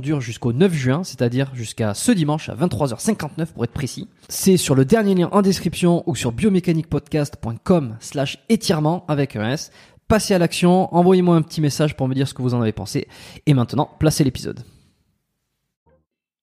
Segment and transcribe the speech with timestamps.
[0.00, 4.08] dure jusqu'au 9 juin, c'est-à-dire jusqu'à ce dimanche à 23h59 pour être précis.
[4.28, 9.70] C'est sur le dernier lien en description ou sur biomécaniquepodcast.com slash étirement avec un S.
[10.08, 12.72] Passez à l'action, envoyez-moi un petit message pour me dire ce que vous en avez
[12.72, 13.08] pensé.
[13.46, 14.60] Et maintenant, placez l'épisode.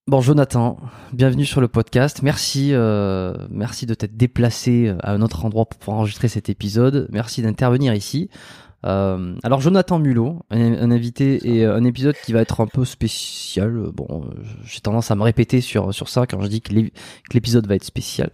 [0.07, 0.77] Bon, Jonathan,
[1.13, 2.21] bienvenue sur le podcast.
[2.23, 7.07] Merci, euh, merci de t'être déplacé à un autre endroit pour enregistrer cet épisode.
[7.11, 8.29] Merci d'intervenir ici.
[8.85, 12.83] Euh, alors, Jonathan Mulot, un, un invité et un épisode qui va être un peu
[12.85, 13.71] spécial.
[13.93, 16.89] Bon, euh, j'ai tendance à me répéter sur sur ça quand je dis que l'é-
[16.89, 18.31] que l'épisode va être spécial.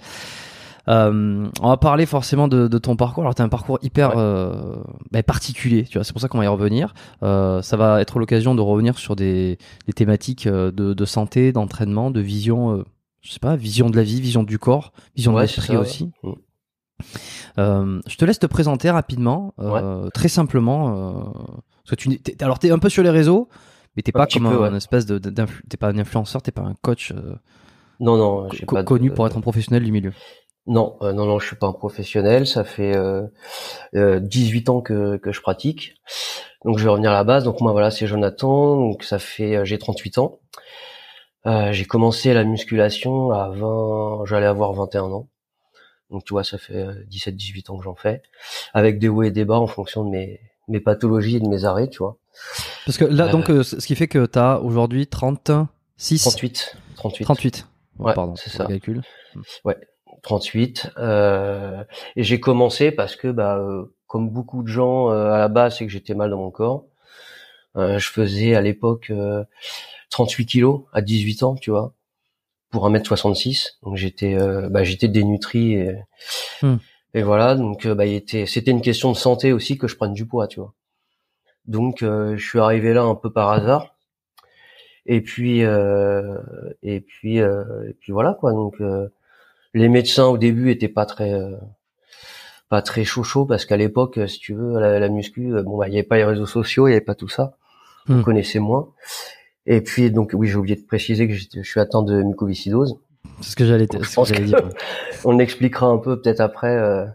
[0.89, 3.23] Euh, on va parler forcément de, de ton parcours.
[3.23, 4.15] Alors, tu as un parcours hyper Ouais.
[4.19, 4.75] euh,
[5.11, 6.05] bah, particulier, tu vois.
[6.05, 6.93] C'est pour ça qu'on va y revenir.
[7.23, 11.51] Euh, ça va être l'occasion de revenir sur des, des thématiques euh, de, de santé,
[11.51, 12.85] d'entraînement, de vision, euh,
[13.21, 15.79] je sais pas, vision de la vie, vision du corps, vision de Ouais, l'esprit ça,
[15.81, 16.35] ouais.
[17.57, 21.17] Euh, je te laisse te présenter rapidement, euh, très simplement.
[21.17, 21.23] Euh,
[21.89, 23.49] que tu, alors, t'es un peu sur les réseaux,
[23.95, 24.77] mais Un pas petit comme peu, un, ouais.
[24.77, 27.13] espèce de, d'influ- t'es pas un influenceur, t'es pas un coach
[27.99, 30.11] Non, non, j'ai co- pas de- connu pour être un professionnel du milieu.
[30.69, 32.45] Non, non, non, je suis pas un professionnel.
[32.45, 33.23] Ça fait euh,
[33.95, 35.93] euh, 18 ans que, que je pratique.
[36.65, 37.45] Donc je vais revenir à la base.
[37.45, 38.75] Donc moi voilà, c'est Jonathan.
[38.75, 40.39] Donc ça fait, j'ai 38 ans.
[41.71, 45.29] J'ai commencé la musculation à 20, j'allais avoir 21 ans.
[46.11, 48.21] Donc tu vois, ça fait 17-18 ans que j'en fais,
[48.73, 50.39] avec des hauts et des bas en fonction de mes
[50.69, 52.17] mes pathologies et de mes arrêts, tu vois.
[52.85, 57.23] Parce que là, Euh, donc, euh, ce qui fait que t'as aujourd'hui 36, 38, 38.
[57.25, 57.67] 38.
[57.99, 58.63] Ouais, Ouais, pardon, c'est ça.
[58.63, 59.01] le calcul.
[60.23, 61.83] 38 euh,
[62.15, 65.77] et j'ai commencé parce que bah euh, comme beaucoup de gens euh, à la base
[65.77, 66.85] c'est que j'étais mal dans mon corps
[67.75, 69.43] Euh, je faisais à l'époque euh,
[70.09, 71.93] 38 kilos à 18 ans tu vois
[72.69, 75.95] pour 1m66 donc j'étais euh, bah, j'étais dénutri et,
[76.61, 76.77] Hmm.
[77.13, 79.95] et voilà donc euh, bah il était c'était une question de santé aussi que je
[79.95, 80.73] prenne du poids tu vois
[81.65, 83.95] donc euh, je suis arrivé là un peu par hasard
[85.05, 86.37] et puis euh,
[86.83, 89.07] et puis euh, et puis voilà quoi donc euh,
[89.73, 91.55] les médecins au début étaient pas très euh,
[92.69, 95.87] pas très chaud chaud parce qu'à l'époque, si tu veux, la, la muscu, bon, bah,
[95.87, 97.55] il y avait pas les réseaux sociaux, il y avait pas tout ça.
[98.09, 98.23] On Hmm.
[98.23, 98.89] connaissait moins.
[99.67, 102.95] Et puis donc oui, j'ai oublié de préciser que je suis atteint de mucoviscidose.
[103.41, 103.99] C'est ce que j'allais dire.
[105.25, 107.05] on expliquera un peu peut-être après euh,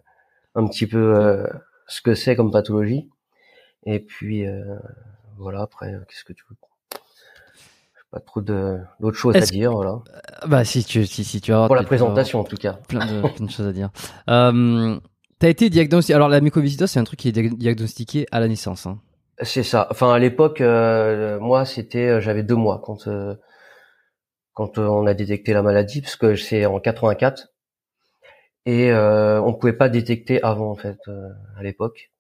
[0.55, 1.47] un petit peu euh,
[1.89, 3.09] ce que c'est comme pathologie.
[3.85, 4.77] Et puis euh,
[5.39, 6.57] voilà, après, qu'est-ce que tu veux?
[8.11, 10.01] Pas trop d'autres choses à dire, voilà.
[10.47, 12.75] Bah si tu si, si tu as Pour la présentation en tout cas.
[12.87, 13.89] plein de, plein de choses à dire.
[14.29, 15.01] Euh,
[15.39, 16.15] T'as été diagnostiqué.
[16.15, 18.87] Alors la mucoviscidose, c'est un truc qui est dia- diagnostiqué à la naissance.
[18.87, 18.99] Hein.
[19.44, 19.89] C'est ça.
[19.91, 23.35] Enfin, à l'époque, euh, moi, c'était, euh, j'avais deux mois quand euh,
[24.55, 27.53] quand euh, on a détecté la maladie, parce que c'est en 84
[28.67, 32.11] et euh, on pouvait pas détecter avant en fait euh, à l'époque.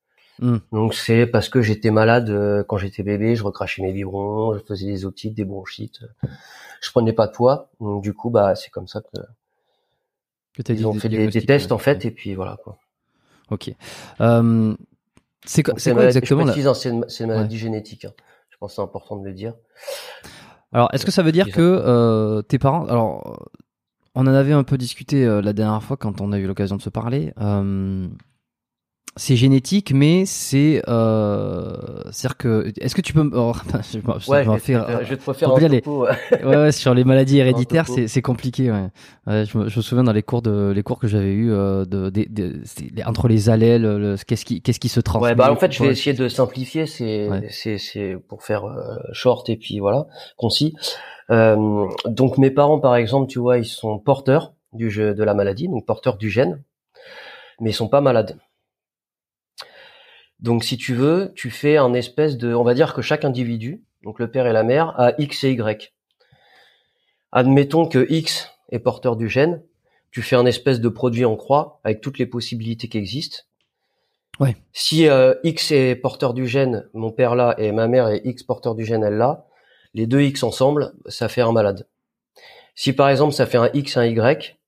[0.40, 0.58] Hmm.
[0.72, 4.64] Donc c'est parce que j'étais malade euh, quand j'étais bébé, je recrachais mes biberons, je
[4.64, 6.00] faisais des otites, des bronchites,
[6.80, 7.70] je prenais pas de poids.
[7.80, 9.20] Donc du coup, bah c'est comme ça que
[10.62, 11.72] Que ils ont fait des, tests ouais.
[11.72, 12.78] en fait, et puis voilà quoi.
[13.50, 13.70] Ok.
[14.20, 14.74] Euh,
[15.44, 16.74] c'est quoi, quoi maladie- exactement la...
[16.74, 18.04] c'est une, maladie génétique.
[18.04, 18.12] hein.
[18.50, 19.54] Je pense que c'est important de le dire.
[20.72, 23.48] Alors, est-ce que ça veut dire que euh, tes parents, alors,
[24.14, 26.76] on en avait un peu discuté euh, la dernière fois quand on a eu l'occasion
[26.76, 27.32] de se parler.
[27.40, 28.06] euh,
[29.16, 31.76] c'est génétique, mais c'est, euh,
[32.10, 33.52] c'est-à-dire que, est-ce que tu peux, oh,
[33.92, 35.80] je, vais- je Ouais, vais je, vais te faire- faire- je vais te refaire aller.
[35.82, 36.06] topo.
[36.32, 38.70] ouais, ouais, sur les maladies héréditaires, c'est, compliqué.
[38.70, 38.88] Ouais.
[39.26, 41.52] Ouais, je, me, je me souviens dans les cours de, les cours que j'avais eu
[41.52, 42.24] euh, de, de,
[42.94, 45.28] les- entre les allèles, le- qu'est-ce qui, qu'est-ce qui se transmet.
[45.28, 46.86] Ouais, bah en fait, je vais essayer de simplifier.
[46.86, 47.28] C'est,
[47.78, 50.06] c'est pour faire euh, short et puis voilà,
[50.36, 50.74] concis.
[51.30, 55.34] Euh, donc mes parents, par exemple, tu vois, ils sont porteurs du jeu de la
[55.34, 56.62] maladie, donc porteurs du gène,
[57.60, 58.36] mais ils sont pas malades.
[60.42, 63.84] Donc si tu veux, tu fais un espèce de, on va dire que chaque individu,
[64.02, 65.94] donc le père et la mère, a X et Y.
[67.30, 69.62] Admettons que X est porteur du gène,
[70.10, 73.38] tu fais un espèce de produit en croix avec toutes les possibilités qui existent.
[74.40, 74.56] Ouais.
[74.72, 78.42] Si euh, X est porteur du gène, mon père là, et ma mère est X
[78.42, 79.46] porteur du gène, elle là,
[79.94, 81.86] les deux X ensemble, ça fait un malade.
[82.74, 84.58] Si par exemple ça fait un X, un Y,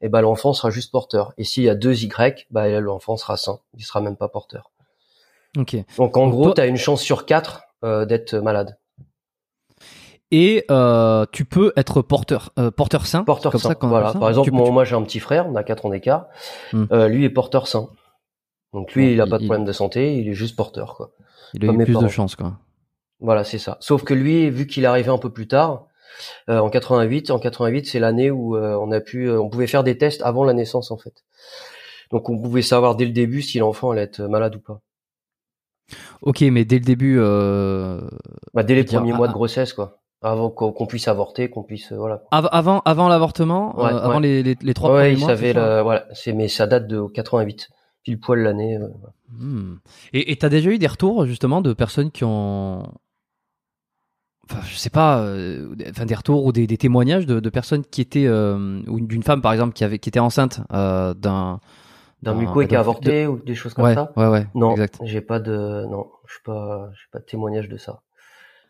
[0.00, 1.32] eh ben l'enfant sera juste porteur.
[1.38, 4.70] Et s'il y a deux Y, bah l'enfant sera sain, il sera même pas porteur.
[5.56, 5.76] Ok.
[5.96, 8.78] Donc en gros, tu as une chance sur quatre euh, d'être malade.
[10.30, 13.24] Et euh, tu peux être porteur, euh, porteur sain.
[13.24, 13.68] Porteur comme sain.
[13.70, 14.12] ça voilà.
[14.12, 16.26] ça Par exemple, moi, tu- moi, j'ai un petit frère, on a quatre ans d'écart.
[16.72, 17.88] Lui est porteur sain.
[18.74, 20.94] Donc lui, il a il- pas de il- problème de santé, il est juste porteur,
[20.96, 21.12] quoi.
[21.54, 22.52] il a comme eu plus de chance, quoi.
[23.20, 23.78] Voilà, c'est ça.
[23.80, 25.86] Sauf que lui, vu qu'il est arrivé un peu plus tard,
[26.50, 29.66] euh, en 88, en 88, c'est l'année où euh, on a pu, euh, on pouvait
[29.66, 31.24] faire des tests avant la naissance, en fait.
[32.10, 34.80] Donc on pouvait savoir dès le début si l'enfant allait être malade ou pas.
[36.22, 38.00] Ok, mais dès le début, euh,
[38.54, 39.98] Bah, dès les Dire, premiers ah, mois de grossesse, quoi.
[40.20, 42.22] Avant qu'on puisse avorter, qu'on puisse, euh, voilà.
[42.32, 44.20] av- avant, avant l'avortement, Ouais, euh, avant ouais.
[44.22, 45.36] les, les, les trois ouais, premiers mois.
[45.36, 46.06] ça le- voilà.
[46.12, 47.68] C'est, mais ça date de 88,
[48.02, 48.76] pile poil l'année.
[48.78, 48.88] euh.
[49.30, 49.76] Hmm.
[50.12, 52.82] Et tu as déjà eu des retours justement de personnes qui ont,
[54.50, 55.24] enfin, je sais pas,
[55.76, 59.22] des- enfin des retours ou des, des témoignages de, de personnes qui étaient ou d'une
[59.22, 61.60] femme par exemple qui avait qui était enceinte d'un
[62.22, 64.12] D'un muco qui a avorté ou des choses comme ouais, ça?
[64.16, 64.74] ouais, ouais, Non,
[65.04, 68.02] j'ai pas de, non, je suis pas, j'ai pas de témoignage de ça.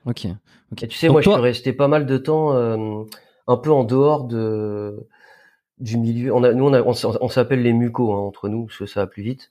[0.05, 0.27] Ok,
[0.73, 0.83] ok.
[0.83, 3.03] Et tu sais, Donc moi, toi- je suis resté pas mal de temps euh,
[3.47, 5.07] un peu en dehors de
[5.79, 6.35] du milieu.
[6.35, 9.01] On a, nous, on, a- on s'appelle les mucos hein, entre nous, parce que ça
[9.01, 9.51] va plus vite.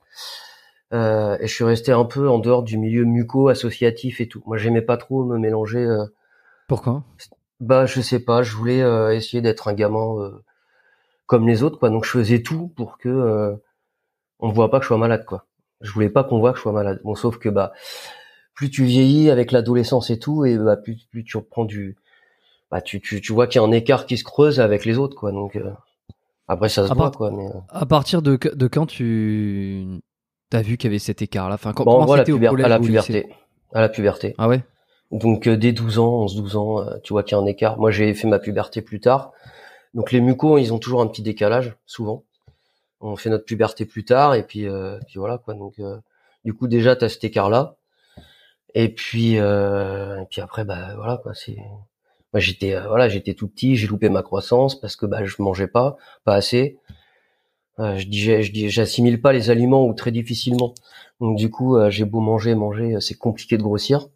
[0.94, 4.42] Euh, et je suis resté un peu en dehors du milieu muco associatif et tout.
[4.46, 5.80] Moi, j'aimais pas trop me mélanger.
[5.80, 6.06] euh,
[6.68, 7.04] Pourquoi?
[7.60, 8.44] bah, je sais pas.
[8.44, 10.44] Je voulais euh, essayer d'être un gamin euh,
[11.28, 11.90] comme les autres, quoi.
[11.90, 13.56] Donc, je faisais tout pour que euh,
[14.40, 15.46] on voit pas que je sois malade, quoi.
[15.82, 17.00] Je voulais pas qu'on voit que je sois malade.
[17.04, 17.72] Bon, sauf que bah,
[18.56, 21.98] plus tu vieillis avec l'adolescence et tout, et bah, plus, plus tu reprends du,
[22.72, 24.98] bah, tu, tu, tu vois qu'il y a un écart qui se creuse avec les
[24.98, 25.32] autres, quoi.
[25.32, 25.72] Donc, euh,
[26.48, 27.32] après, ça se À voit, part- quoi.
[27.32, 29.86] Mais euh, À partir de, de quand tu
[30.54, 32.70] as vu qu'il y avait cet écart là Enfin, quand, bon, c'était au collège à
[32.70, 33.28] la puberté,
[33.74, 34.34] à la puberté.
[34.38, 34.64] Ah ouais?
[35.12, 37.46] Donc, euh, dès 12 ans, 11, 12 ans, euh, tu vois qu'il y a un
[37.46, 37.78] écart.
[37.78, 39.32] Moi, j'ai fait ma puberté plus tard.
[39.94, 42.24] Donc, les mucos, ils ont toujours un petit décalage, souvent.
[43.02, 45.54] On fait notre puberté plus tard, et puis, euh, puis voilà, quoi.
[45.54, 45.98] Donc, euh,
[46.46, 47.76] du coup, déjà, t'as cet écart-là.
[48.74, 51.34] Et puis, euh, et puis après, bah voilà, quoi.
[51.34, 51.58] C'est,
[52.34, 55.36] moi, j'étais, euh, voilà, j'étais tout petit, j'ai loupé ma croissance parce que bah je
[55.40, 56.78] mangeais pas, pas assez.
[57.80, 60.74] Euh, je dis, je dis, j'assimile pas les aliments ou très difficilement.
[61.22, 64.08] Donc du coup, euh, j'ai beau manger, manger, c'est compliqué de grossir.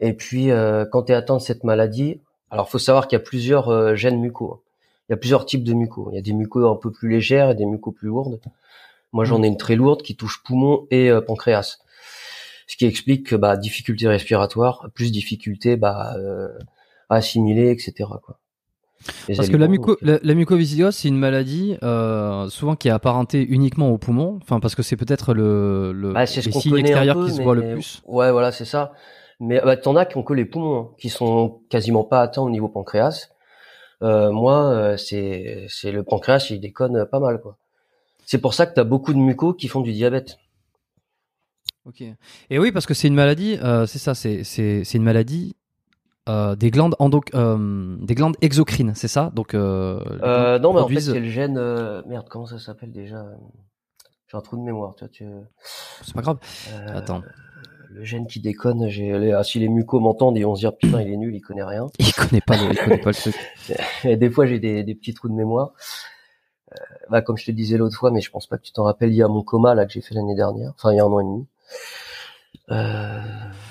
[0.00, 0.48] Et puis,
[0.92, 4.20] quand tu es atteint de cette maladie, alors faut savoir qu'il y a plusieurs gènes
[4.20, 4.62] mucos.
[5.08, 6.08] Il y a plusieurs types de mucos.
[6.12, 8.40] Il y a des mucos un peu plus légères et des mucos plus lourdes.
[9.12, 11.78] Moi, j'en ai une très lourde qui touche poumon et euh, pancréas.
[12.66, 16.48] Ce qui explique que bah, difficulté respiratoire, plus difficulté bah, euh,
[17.08, 17.94] à assimiler, etc.
[18.22, 18.38] Quoi.
[19.28, 22.76] les Parce que la, muco, donc, euh, la, la mucoviscidose, c'est une maladie euh, souvent
[22.76, 24.38] qui est apparentée uniquement aux poumons.
[24.42, 27.54] Enfin, parce que c'est peut-être le, le bah, les signes extérieurs peu, qui se voient
[27.54, 28.02] le plus.
[28.06, 28.92] Ouais, voilà, c'est ça.
[29.40, 32.42] Mais bah, t'en as qui ont que les poumons, hein, qui sont quasiment pas atteints
[32.42, 33.30] au niveau pancréas.
[34.02, 37.56] Euh, moi, euh, c'est c'est le pancréas, il déconne pas mal, quoi.
[38.24, 40.38] C'est pour ça que t'as beaucoup de mucos qui font du diabète.
[41.84, 42.02] Ok.
[42.50, 43.58] Et oui, parce que c'est une maladie.
[43.62, 44.14] euh, c'est ça.
[44.14, 45.56] C'est c'est c'est une maladie
[46.28, 48.94] euh, des glandes endo, euh, des glandes exocrines.
[48.94, 49.32] C'est ça?
[49.34, 49.54] Donc.
[49.54, 51.54] Non, mais en fait, c'est le gène.
[52.06, 53.24] Merde, comment ça s'appelle déjà?
[54.30, 55.08] J'ai un trou de mémoire, toi.
[55.08, 55.24] Tu...
[56.02, 56.38] c'est pas grave.
[56.88, 57.22] Attends.
[57.90, 58.88] Le gène qui déconne.
[58.88, 61.40] J'ai ah, si les mucos m'entendent, ils vont se dire putain, il est nul, il
[61.40, 61.86] connaît rien.
[61.98, 63.34] Il connaît pas le, il connaît pas le truc.
[64.04, 65.72] Et des fois, j'ai des, des petits trous de mémoire.
[66.72, 66.76] Euh,
[67.10, 69.10] bah, comme je te disais l'autre fois, mais je pense pas que tu t'en rappelles,
[69.10, 71.04] il y a mon coma là que j'ai fait l'année dernière, enfin il y a
[71.04, 71.46] un an et demi.
[72.70, 73.20] Euh,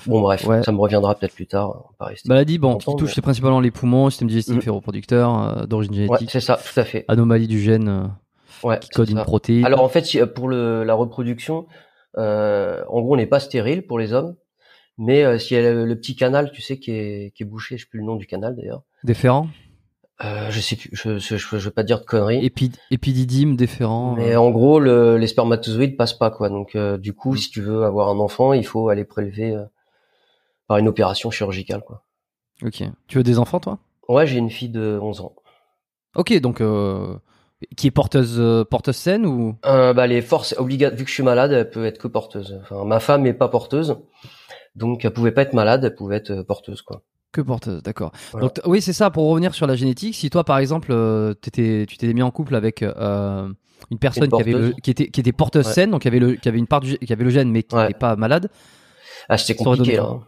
[0.06, 0.62] bon bref, Ouais.
[0.64, 1.68] ça me reviendra peut-être plus tard.
[1.70, 2.28] On va pas rester.
[2.28, 4.62] Maladie, bon, qui touche mais- principalement les poumons, système digestif Mhm.
[4.66, 7.04] et reproducteur, euh, d'origine Ouais, génétique, c'est ça, tout à fait.
[7.06, 9.64] anomalie du gène euh, Ouais, qui code une protéine.
[9.64, 11.66] Alors en fait, pour le, la reproduction,
[12.18, 14.36] en gros, on n'est pas stérile pour les hommes,
[14.98, 17.76] mais euh, si elle a le petit canal, tu sais, qui est, qui est bouché,
[17.76, 18.82] je sais plus le nom du canal d'ailleurs.
[19.04, 19.48] déférent,
[20.24, 22.44] Euh, je sais plus, je, je, je, je veux pas dire de conneries.
[22.44, 24.16] épi- épididyme, déférent.
[24.16, 26.48] Mais euh, en gros, le, les spermatozoïdes passent pas quoi.
[26.48, 27.36] Donc euh, du coup, Mm.
[27.36, 29.64] si tu veux avoir un enfant, il faut aller prélever euh,
[30.66, 32.04] par une opération chirurgicale quoi.
[32.64, 32.82] Ok.
[33.06, 33.78] Tu veux des enfants, toi?
[34.08, 35.36] Ouais, j'ai une fille de 11 ans.
[36.16, 37.16] Ok, donc euh,
[37.76, 39.56] qui est porteuse euh, porteuse saine ou?
[39.66, 42.58] Euh, bah les forces obligatoires vu que je suis malade, elle peut être que porteuse.
[42.62, 43.96] Enfin, ma femme est pas porteuse,
[44.76, 47.02] donc elle pouvait pas être malade, elle pouvait être euh, porteuse quoi.
[47.32, 48.12] que porteuse D'accord.
[48.32, 48.46] Voilà.
[48.46, 49.10] Donc oui, c'est ça.
[49.10, 52.30] Pour revenir sur la génétique, si toi, par exemple, euh, t'étais- tu t'es mis en
[52.30, 53.48] couple avec euh,
[53.90, 55.72] une personne Une qui avait le, qui était qui était porteuse Ouais.
[55.72, 57.62] saine, donc qui avait le qui avait une part du, qui avait le gène mais
[57.64, 57.88] qui Ouais.
[57.88, 58.50] n'était pas malade.
[59.28, 60.18] Ah, c'était compliqué là.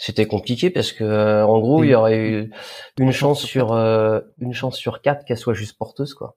[0.00, 2.50] C'était compliqué parce que euh, en gros, Et- il y aurait eu
[2.98, 6.36] une chance sur euh, une chance sur quatre qu'elle soit juste porteuse quoi.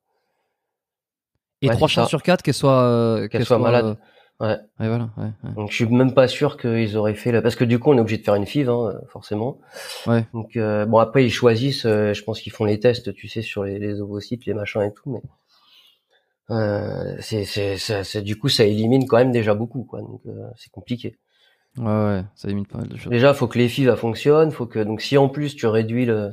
[1.62, 3.86] Et Ouais, trois chances sur quatre qu'elle soit euh, Qu'elle soit malade.
[3.86, 3.96] euh,
[4.44, 4.58] Ouais.
[4.80, 5.12] ouais, voilà.
[5.18, 5.54] Ouais, ouais.
[5.56, 7.44] Donc je suis même pas sûr qu'ils auraient fait la...
[7.44, 9.60] parce que du coup on est obligé de faire une FIV hein, forcément.
[10.08, 10.26] Ouais.
[10.34, 13.44] Donc euh, bon après ils choisissent, euh, je pense qu'ils font les tests, tu sais
[13.44, 15.22] sur les, les ovocytes, les machins et tout, mais
[16.50, 20.02] euh, c'est c'est du coup ça élimine quand même déjà beaucoup quoi.
[20.02, 21.18] Donc euh, c'est compliqué.
[21.78, 23.10] Ouais, ouais, ça limite pas mal de choses.
[23.12, 26.06] Déjà faut que les FIV elles fonctionnent, faut que donc si en plus tu réduis
[26.06, 26.32] le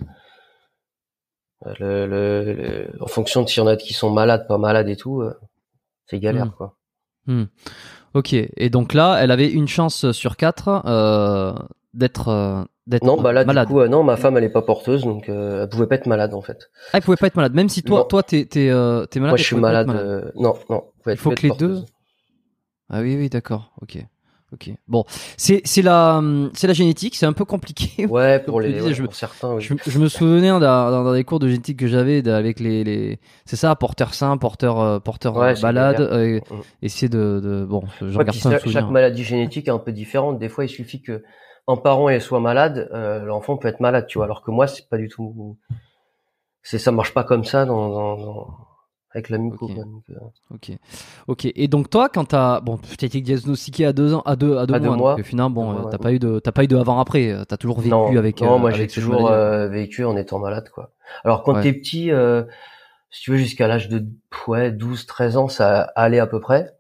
[1.80, 4.88] le, le, le- en fonction de s'il y en a qui sont malades, pas malades
[4.88, 5.34] et tout, euh,
[6.06, 6.52] c'est galère Mm.
[6.56, 6.76] quoi.
[7.26, 7.44] Hmm.
[8.14, 8.32] Ok.
[8.32, 11.52] Et donc là, elle avait une chance sur quatre euh,
[11.94, 13.68] d'être euh, d'être Non bah là malade.
[13.68, 16.06] du coup euh, non ma femme elle est pas porteuse donc elle pouvait pas être
[16.06, 16.70] malade en fait.
[16.92, 17.54] Ah, elle pouvait pas être malade.
[17.54, 18.04] Même si toi, Non.
[18.06, 19.06] toi, t'es t'es malade.
[19.18, 19.86] Moi je suis malade,
[20.36, 20.84] non non.
[21.04, 21.80] faut Il faut que les porteuse.
[21.80, 21.86] deux.
[22.88, 23.72] Ah oui, oui, d'accord.
[23.82, 23.98] Ok.
[24.50, 24.70] Ok.
[24.86, 25.04] Bon,
[25.36, 26.22] c'est c'est la
[26.54, 27.16] c'est la génétique.
[27.16, 28.06] C'est un peu compliqué.
[28.08, 29.60] Ouais, pour les, ouais, je- pour certains, oui.
[29.62, 33.56] Je, je me souvenais dans, les cours de génétique que j'avais avec les, les c'est
[33.56, 36.60] ça porteur sain porteur euh, porteur Ouais, euh, balade euh, Mm.
[36.82, 40.38] essayer de, de bon Ouais, ça un chaque, maladie génétique est un peu différente.
[40.38, 41.22] Des fois, il suffit que
[41.66, 44.24] un parent elle soit malade, euh, l'enfant peut être malade, tu vois.
[44.24, 45.58] Alors que moi, c'est pas du tout.
[46.62, 48.58] C'est ça marche pas comme ça dans, dans, dans-
[49.12, 49.66] avec la muco.
[49.66, 49.74] Ok.
[49.74, 49.84] quoi.
[49.84, 50.14] Donc, euh,
[50.54, 50.70] ok
[51.28, 54.56] ok et donc toi quand t'as bon tu été diagnostiqué à deux ans à deux
[54.58, 55.16] à deux À deux mois, mois.
[55.16, 55.98] donc, finalement bon mois, euh, t'as ouais.
[55.98, 58.54] pas eu de t'as pas eu de avant après t'as toujours vécu non, avec non,
[58.56, 60.90] euh, moi j'ai toujours euh, vécu en étant malade, quoi.
[61.24, 61.62] Alors quand Ouais.
[61.62, 62.44] t'es petit, euh,
[63.10, 64.04] si tu veux, jusqu'à l'âge de
[64.46, 66.74] ouais 12, 13 ans, ça allait à peu près.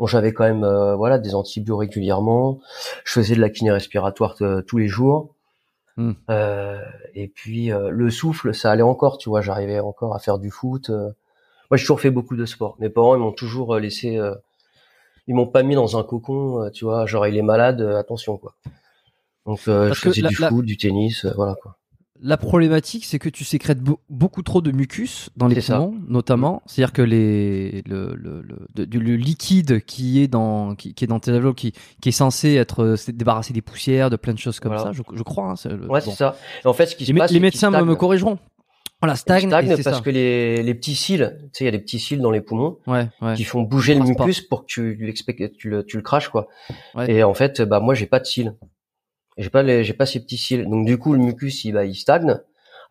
[0.00, 2.58] Bon, j'avais quand même euh, voilà des antibiotiques régulièrement.
[3.04, 5.30] Je faisais de la kiné respiratoire euh, tous les jours.
[6.28, 6.80] Euh,
[7.14, 9.40] et puis euh, le souffle, ça allait encore, tu vois.
[9.42, 10.90] J'arrivais encore à faire du foot.
[11.74, 12.76] Moi, j'ai toujours fait beaucoup de sport.
[12.78, 14.16] Mes parents, ils m'ont toujours euh, laissé.
[14.16, 14.32] euh,
[15.26, 17.04] ils m'ont pas mis dans un cocon, euh, tu vois.
[17.04, 18.54] Genre, il est malade, euh, attention, quoi.
[19.44, 21.76] Donc, je faisais la- du la- foot, du tennis, voilà, quoi.
[22.22, 26.62] La problématique, c'est que tu sécrètes beau- beaucoup trop de mucus dans les poumons, notamment.
[26.66, 31.18] C'est-à-dire que les, le, le, le, le liquide qui est dans, qui, qui est dans
[31.18, 34.70] tes alvéoles, qui, qui est censé être débarrassé des poussières, de plein de choses comme
[34.74, 34.84] Voilà.
[34.84, 35.50] ça, je, je crois.
[35.50, 36.00] hein, Ouais, bon.
[36.00, 36.36] c'est ça.
[36.64, 38.38] Et en fait, ce qui Les, se passe, médecins me corrigeront.
[39.04, 40.02] Voilà, Il stagne, stagne parce ça.
[40.02, 42.40] que les, les petits cils, tu sais, il y a des petits cils dans les
[42.40, 43.34] poumons Ouais, ouais.
[43.34, 45.14] qui font bouger le mucus pour que tu
[45.58, 46.48] tu le, tu le craches, quoi.
[46.94, 47.10] Ouais.
[47.10, 48.54] Et en fait, bah, moi, j'ai pas de cils.
[49.36, 50.64] J'ai pas les, j'ai pas ces petits cils.
[50.68, 52.38] Donc, du coup, le mucus, il, bah, il stagne.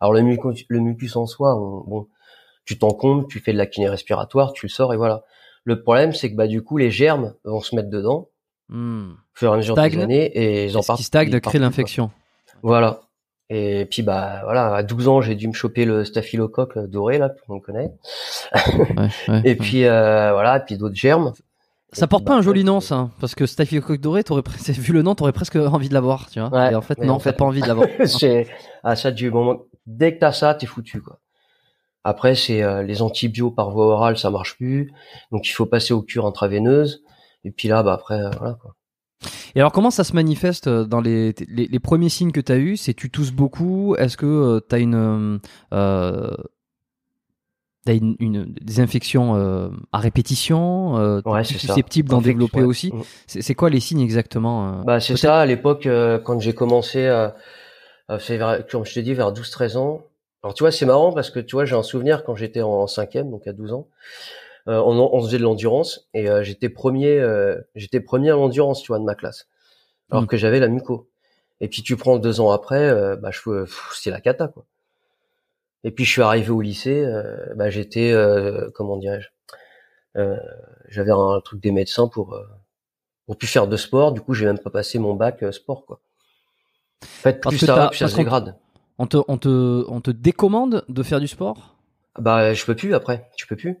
[0.00, 2.06] Alors, le mucus, le mucus en soi, on- bon,
[2.64, 5.24] tu t'en comptes, tu fais de la kiné respiratoire, tu le sors et voilà.
[5.64, 8.28] Le problème, c'est que, bah, du coup, les germes vont se mettre dedans
[8.68, 9.12] Hmm.
[9.12, 9.90] au fur et à mesure Stagne.
[9.92, 10.98] des années et ils en partent.
[10.98, 12.10] qui stagne crée l'infection?
[12.62, 13.00] Voilà.
[13.50, 17.28] Et puis bah voilà, à 12 ans, j'ai dû me choper le staphylocoque doré là,
[17.28, 17.92] tout le monde connaît.
[18.54, 19.54] Ouais, ouais, Et ouais.
[19.56, 21.32] puis euh, voilà, et puis d'autres germes.
[21.92, 24.24] Ça Et porte puis, pas bah, un joli nom, c'est- ça, parce que staphylocoque doré,
[24.24, 26.48] t'aurais presque, vu le nom, t'aurais presque envie de l'avoir, tu vois.
[26.48, 26.72] Ouais.
[26.72, 27.86] Et en fait, non, en t'as fait- pas envie de l'avoir.
[28.18, 28.48] J'ai-
[28.82, 31.18] à ça du moment dès que t'as ça, t'es foutu quoi.
[32.02, 34.92] Après, c'est euh, les antibiotiques par voie orale, ça marche plus,
[35.32, 37.02] donc il faut passer aux cures intraveineuses.
[37.44, 38.74] Et puis là, bah après, euh, voilà quoi.
[39.54, 42.52] Et alors, comment ça se manifeste euh, dans les, les, les premiers signes que tu
[42.52, 43.94] as eu C'est tu tousses beaucoup?
[43.96, 45.40] Est-ce que tu as une,
[45.72, 46.30] euh,
[47.84, 51.58] t'as une, une, des infections euh, à répétition euh, Ouais, ça.
[51.58, 52.64] susceptible d'en développer ouais.
[52.66, 52.92] aussi?
[52.92, 53.02] Mm.
[53.26, 57.06] C'est quoi les signes exactement euh Bah c'est ça à l'époque euh, quand j'ai commencé
[57.06, 57.34] à,
[58.08, 60.02] vers- comme je te dis vers 12 13 ans.
[60.42, 62.86] Alors tu vois, c'est marrant parce que tu vois, j'ai un souvenir quand j'étais en
[62.86, 63.86] cinquième donc à 12 ans.
[64.66, 68.80] Euh, on, on faisait de l'endurance et euh, j'étais premier euh, j'étais premier à l'endurance,
[68.82, 69.46] tu vois, de ma classe.
[70.10, 70.26] Alors Mm.
[70.26, 71.08] que j'avais la muco.
[71.60, 74.64] Et puis tu prends deux ans après, euh, bah je pff, c'est la cata quoi.
[75.82, 79.28] Et puis je suis arrivé au lycée, euh, bah j'étais euh, comment dirais-je
[80.16, 80.36] euh,
[80.88, 82.42] j'avais un truc des médecins pour euh,
[83.26, 85.84] pour plus faire de sport, du coup j'ai même pas passé mon bac euh, sport
[85.84, 86.00] quoi.
[87.02, 88.56] En fait, plus ça va, plus ça se dégrade.
[88.98, 91.76] on, te, on, te, on te décommande de faire du sport?
[92.18, 93.78] Bah je peux plus après, tu peux plus.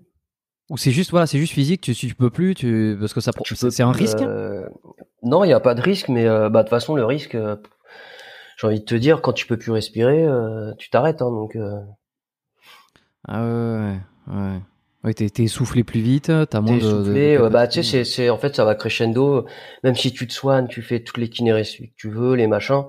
[0.70, 3.32] Ou c'est juste, voilà, c'est juste physique, tu, tu peux plus, tu, parce que ça,
[3.70, 4.66] c'est un risque euh,
[5.22, 7.34] Non, il y a pas de risque, mais euh, bah de toute façon le risque,
[7.34, 7.56] euh,
[8.56, 10.26] j'ai envie de te dire, quand tu peux plus respirer,
[10.78, 11.20] tu t'arrêtes.
[11.22, 11.78] Hein, donc euh,
[13.28, 13.96] Ah ouais,
[14.28, 14.60] ouais, ouais.
[15.04, 16.82] Ouais, t'es essoufflé plus vite, t'as moins de.
[16.82, 19.44] de- de bah tu sais, c'est c'est en fait ça va crescendo.
[19.82, 22.84] Même si tu te soignes, tu fais toutes les kinérésties que tu veux, les machins.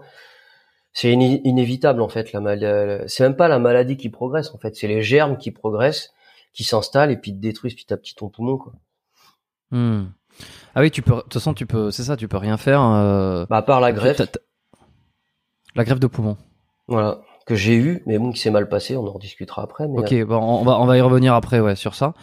[0.93, 3.03] C'est iné- inévitable en fait la mal.
[3.07, 6.13] C'est même pas la maladie qui progresse en fait, c'est les germes qui progressent,
[6.55, 8.73] qui s'installent et puis te détruisent petit à petit ton poumon quoi.
[9.71, 10.05] Hmm.
[10.73, 11.15] Ah oui, tu peux.
[11.15, 11.91] De toute façon, tu peux.
[11.91, 12.81] C'est ça, tu peux rien faire.
[12.81, 14.21] euh, Bah à part la greffe,
[15.75, 16.37] La greffe de poumon.
[16.87, 19.87] voilà, que j'ai eu, mais bon qui s'est mal passé, on en rediscutera après.
[19.87, 22.13] Mais Ok, bon, on va on va y revenir après, ouais, sur ça.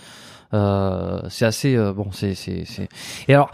[0.54, 2.88] Euh, c'est assez euh, bon, c'est c'est c'est.
[3.28, 3.50] Et alors.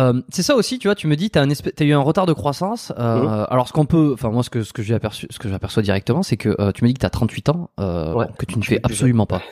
[0.00, 0.94] Euh, c'est ça aussi, tu vois.
[0.94, 2.92] Tu me dis, espèce, t'as eu un retard de croissance.
[2.98, 3.46] euh, Mhm.
[3.50, 5.82] Alors, ce qu'on peut, enfin moi, ce que ce que j'ai aperçu, ce que j'aperçois
[5.82, 8.64] directement, c'est que euh, tu me dis que t'as 38 ans, Ouais, que tu ne
[8.64, 9.42] fais absolument pas.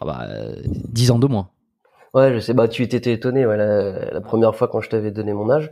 [0.00, 1.48] ah bah, euh, 10 ans de moins.
[2.14, 2.54] Ouais, je sais.
[2.54, 5.70] Bah, tu étais étonné ouais, la, la première fois quand je t'avais donné mon âge.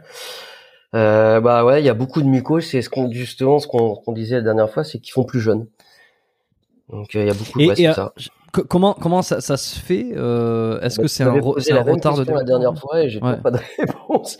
[0.92, 2.66] Bah ouais, il y a beaucoup de mucoses.
[2.66, 5.66] C'est ce qu'on justement ce qu'on disait la dernière fois, c'est qu'ils font plus jeunes.
[6.90, 7.60] Donc il y a beaucoup.
[7.60, 8.12] Et, ouais, ça.
[8.52, 11.84] Comment comment ça, ça se fait euh, Est-ce Bah, que c'est un, c'est la un
[11.84, 13.36] retard de la dernière fois et j'ai Ouais.
[13.36, 14.38] pas de réponse.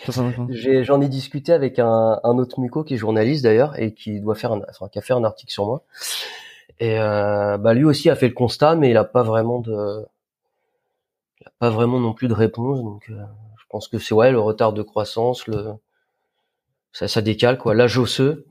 [0.49, 4.35] J'en ai, discuté avec un, un autre muco qui est journaliste d'ailleurs et qui doit
[4.35, 5.83] faire un, enfin, qui a fait un article sur moi.
[6.81, 10.05] Et euh, bah lui aussi a fait le constat, mais il a pas vraiment de,
[11.41, 12.83] il a pas vraiment non plus de réponse.
[12.83, 13.15] Donc euh,
[13.59, 15.73] je pense que c'est ouais le retard de croissance, le
[16.93, 17.75] ça, ça décale quoi.
[17.75, 18.47] L'âge osseux,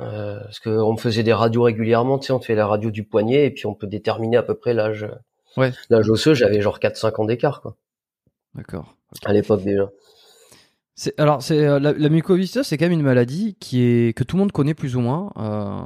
[0.00, 2.66] euh, parce que on me faisait des radios régulièrement, tu sais, on te fait la
[2.66, 5.06] radio du poignet et puis on peut déterminer à peu près l'âge.
[5.56, 5.72] Ouais.
[5.90, 7.76] L'âge osseux, j'avais genre 4-5 ans d'écart quoi,
[8.54, 8.94] D'accord.
[9.24, 9.88] à l'époque déjà.
[10.94, 14.24] C'est- Alors, c'est euh, la, la mucoviscidose, c'est quand même une maladie qui est que
[14.24, 15.80] tout le monde connaît plus ou moins euh,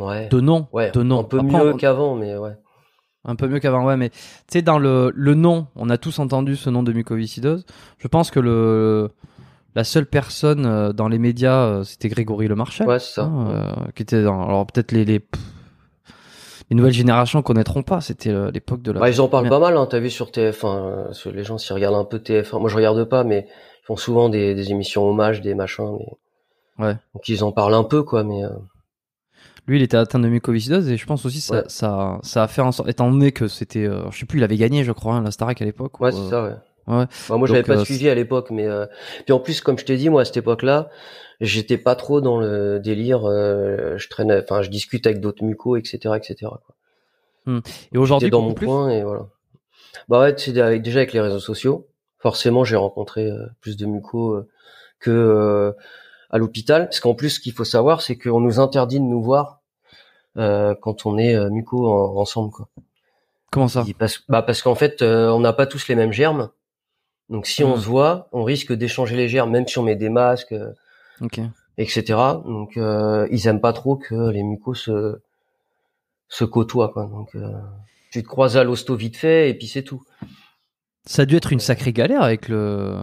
[0.00, 0.28] Ouais.
[0.28, 1.20] de nom, Ouais, de nom.
[1.20, 2.52] un peu Après, mieux on- qu'avant, mais ouais.
[3.24, 3.96] un peu mieux qu'avant, ouais.
[3.96, 4.16] Mais tu
[4.52, 7.66] sais, dans le le nom, on a tous entendu ce nom de mucoviscidose.
[7.98, 9.10] Je pense que le
[9.74, 13.22] la seule personne euh, dans les médias, euh, c'était Grégory Le Marchal, Ouais, c'est ça.
[13.24, 14.42] hein, euh, qui était dans.
[14.48, 15.40] Alors peut-être les les, pff,
[16.70, 18.00] les nouvelles générations connaîtront pas.
[18.00, 19.00] C'était l'époque de la.
[19.00, 20.66] Bah, ils en parlent pas mal, hein, t'as vu sur TF1,
[21.08, 22.58] euh, sur les gens s'ils regardent un peu TF1.
[22.60, 25.96] Moi je regarde pas, mais ils font souvent des, des émissions hommages, des machins.
[25.98, 26.96] des- Ouais.
[27.14, 28.48] Donc ils en parlent un peu, quoi, mais euh,
[29.66, 31.62] Lui, il était atteint de mucoviscidose et je pense aussi ça Ouais.
[31.66, 34.44] ça ça a fait en sorte, étant donné que c'était, euh, je sais plus, il
[34.44, 36.00] avait gagné, je crois, hein, la Starac à l'époque.
[36.00, 36.54] ou, ouais, c'est ça, ouais.
[36.86, 37.04] Ouais.
[37.28, 38.86] Bah, moi j'avais pas euh, suivi à l'époque, mais euh...
[39.24, 40.90] puis en plus, comme je t'ai dit, moi à cette époque-là,
[41.40, 43.24] j'étais pas trop dans le délire.
[43.28, 46.34] euh, je traîne, enfin, je discute avec d'autres mucos, etc., etc.
[46.40, 46.74] Quoi.
[47.46, 48.66] Et J'étais aujourd'hui, dans mon plus.
[48.66, 49.26] coin et voilà.
[50.08, 51.88] Bah ouais, c'est déjà avec les réseaux sociaux.
[52.18, 54.48] Forcément, j'ai rencontré euh, plus de mucos euh,
[55.00, 55.72] que euh,
[56.30, 56.84] à l'hôpital.
[56.84, 59.60] Parce qu'en plus, ce qu'il faut savoir, c'est qu'on nous interdit de nous voir
[60.36, 62.50] euh, quand on est muco en- ensemble.
[62.52, 62.68] Quoi.
[63.50, 63.84] Comment ça?
[63.98, 66.50] Parce, bah parce qu'en fait, euh, on n'a pas tous les mêmes germes.
[67.30, 67.80] Donc si on Hmm.
[67.80, 70.72] se voit, on risque d'échanger les germes, même si on met des masques, euh,
[71.78, 72.02] etc.
[72.44, 75.20] Donc euh, ils aiment pas trop que les mucos se
[76.28, 76.90] se côtoient.
[76.92, 77.06] Quoi.
[77.06, 77.52] Donc euh,
[78.12, 80.02] tu te croises à l'hosto vite fait et puis c'est tout.
[81.06, 82.96] Ça a dû être une sacrée galère avec le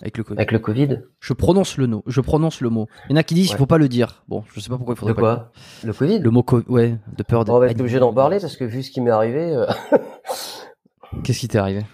[0.00, 0.38] avec le Covid.
[0.38, 1.00] Avec le Covid.
[1.20, 2.02] Je prononce le nom.
[2.06, 2.86] Je prononce le mot.
[3.08, 3.58] Il y en a qui disent qu'il Ouais.
[3.58, 4.22] faut pas le dire.
[4.28, 5.20] Bon, je sais pas pourquoi il De faudrait pas.
[5.36, 5.52] quoi?
[5.82, 6.18] Le Covid?
[6.18, 6.24] Le...
[6.24, 7.44] le mot co- ouais, de peur.
[7.48, 9.66] On va être obligé d'en parler parce que vu ce qui m'est arrivé, euh,
[11.24, 11.84] Qu'est-ce qui t'est arrivé?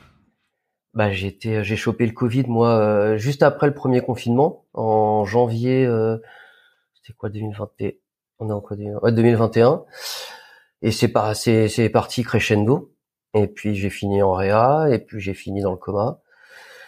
[0.94, 5.85] Bah j'étais, j'ai chopé le Covid moi euh, juste après le premier confinement en janvier.
[5.87, 6.18] euh,
[6.94, 7.92] C'était quoi 2021
[8.40, 9.85] On est en quoi 2020 ouais, 2021.
[10.83, 12.92] Et c'est pas, c'est c'est parti crescendo.
[13.35, 16.20] Et puis j'ai fini en réa et puis j'ai fini dans le coma.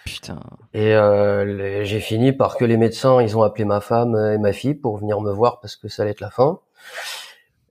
[0.04, 0.38] Putain.
[0.72, 4.52] Et euh, j'ai fini par que les médecins, ils ont appelé ma femme et ma
[4.52, 6.60] fille pour venir me voir parce que ça allait être la fin.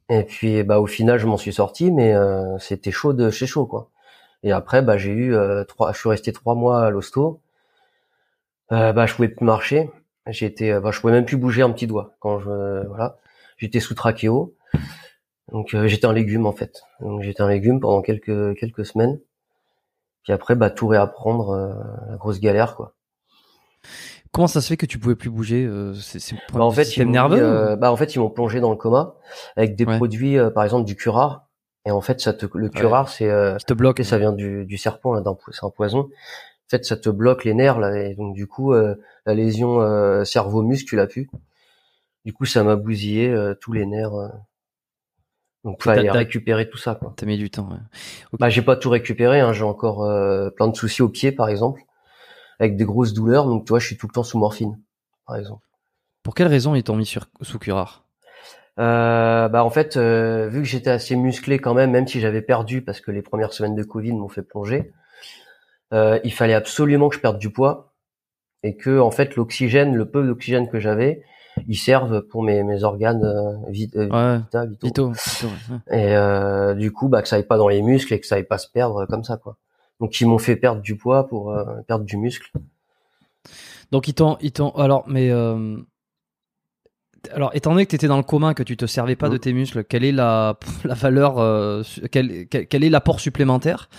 [0.09, 3.47] Et puis, bah, au final, je m'en suis sorti, mais euh, c'était chaud de chez
[3.47, 3.89] chaud, quoi.
[4.45, 7.41] Et après, bah, j'ai eu euh, trois, je suis resté trois mois à l'hosto.
[8.71, 9.89] Euh, bah, je pouvais plus marcher.
[10.27, 13.17] J'étais, euh, bah, je pouvais même plus bouger un petit doigt quand je, voilà,
[13.57, 14.55] j'étais sous trachéo.
[15.51, 16.83] Donc, euh, j'étais un légume en fait.
[16.99, 19.19] Donc, j'étais un légume pendant quelques quelques semaines.
[20.23, 21.73] Puis après, bah, tout réapprendre, euh,
[22.11, 22.93] la grosse galère, quoi.
[24.31, 27.09] Comment ça se fait que tu pouvais plus bouger euh, C'est Bah, en fait, système
[27.09, 29.15] nerveux ou- bah, en fait, ils m'ont plongé dans le coma
[29.55, 29.95] avec des Ouais.
[29.97, 31.44] produits, euh, par exemple du curare.
[31.85, 34.77] Et en fait, ça te, le curare, c'est, euh, te bloque ça vient du, du
[34.77, 35.99] serpent, po- c'est un poison.
[35.99, 38.95] En fait, ça te bloque les nerfs, là, et donc du coup, euh,
[39.25, 41.29] la lésion euh, cerveau-muscle, tu l'as pu.
[42.25, 44.13] Du coup, ça m'a bousillé euh, tous les nerfs.
[45.63, 47.13] Donc, fallait récupérer tout ça, quoi.
[47.17, 47.69] T'as mis du temps.
[47.69, 47.77] Ouais.
[48.39, 49.39] Bah, j'ai pas tout récupéré.
[49.39, 49.51] Hein.
[49.53, 51.81] J'ai encore euh, plein de soucis aux pieds, par exemple,
[52.59, 53.45] avec des grosses douleurs.
[53.45, 54.79] Donc, tu vois, je suis tout le temps sous morphine,
[55.25, 55.65] par exemple.
[56.23, 58.04] Pour quelle raison ils t'ont mis sur sous curare
[58.77, 62.41] Euh, bah en fait, euh, vu que j'étais assez musclé quand même, même si j'avais
[62.41, 64.91] perdu parce que les premières semaines de Covid m'ont fait plonger,
[65.93, 67.93] euh, il fallait absolument que je perde du poids
[68.63, 71.23] et que en fait l'oxygène, le peu d'oxygène que j'avais,
[71.67, 74.39] il serve pour mes, mes organes euh, vit- euh, Ouais.
[74.39, 75.11] vita- vitaux.
[75.11, 75.97] Vito, ouais.
[75.97, 78.35] Et euh, du coup, bah que ça aille pas dans les muscles et que ça
[78.35, 79.55] aille pas se perdre comme ça quoi.
[80.01, 82.51] Donc ils m'ont fait perdre du poids pour euh, perdre du muscle.
[83.91, 84.71] Donc ils t'ont, ils t'ont.
[84.71, 85.77] Alors, mais euh,
[87.33, 89.37] alors, étant donné que tu étais dans le commun, que tu te servais pas de
[89.37, 93.89] tes muscles, quelle est la, la valeur, euh, quel, quel, quel est l'apport supplémentaire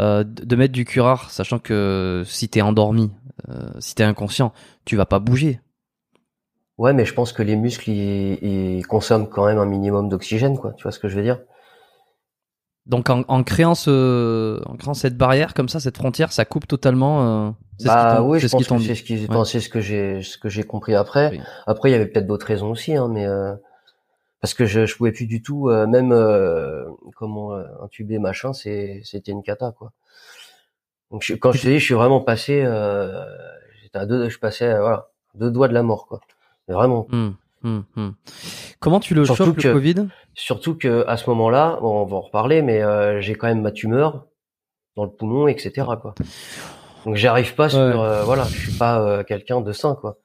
[0.00, 3.10] euh, de mettre du curare, sachant que si t'es endormi,
[3.48, 4.52] euh, si t'es inconscient,
[4.84, 5.60] tu vas pas bouger.
[6.78, 10.58] Ouais, mais je pense que les muscles ils, ils consomment quand même un minimum d'oxygène
[10.58, 10.72] quoi.
[10.72, 11.40] Tu vois ce que je veux dire?
[12.86, 16.66] Donc en, en créant ce, en créant cette barrière comme ça, cette frontière, ça coupe
[16.66, 17.54] totalement.
[17.80, 19.44] Ce Bah oui, je pense que c'est ce qui, Ouais.
[19.44, 21.30] ce que j'ai, ce que j'ai compris après.
[21.32, 21.40] Oui.
[21.66, 23.54] Après, il y avait peut-être d'autres raisons aussi, hein, mais euh,
[24.40, 26.84] parce que je, je pouvais plus du tout, euh, même euh,
[27.16, 29.92] comment euh, intuber machin, c'est, c'était une cata quoi.
[31.10, 33.22] Donc je- quand je te dis, je suis vraiment passé, euh,
[33.82, 36.20] j'étais à deux, je passais, euh, voilà, deux doigts de la mort quoi.
[36.68, 37.06] Mais Vraiment.
[37.12, 38.14] Hum, hum, hum.
[38.78, 40.08] Comment tu le Surtout chopes que- le Covid?
[40.34, 43.60] Surtout que à ce moment-là, bon, on va en reparler, mais euh, j'ai quand même
[43.62, 44.26] ma tumeur
[44.96, 45.86] dans le poumon, etc.
[46.00, 46.14] quoi.
[47.06, 47.84] Donc j'arrive pas sur, Ouais.
[47.94, 50.18] euh, voilà, je suis pas euh, quelqu'un de sain quoi.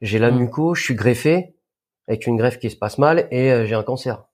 [0.00, 0.38] J'ai la Mm.
[0.38, 1.54] muco, je suis greffé
[2.06, 4.24] avec une greffe qui se passe mal et euh, j'ai un cancer.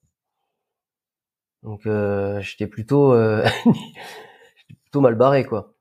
[1.62, 3.44] Donc euh, j'étais plutôt, euh,
[4.84, 5.72] plutôt mal barré quoi.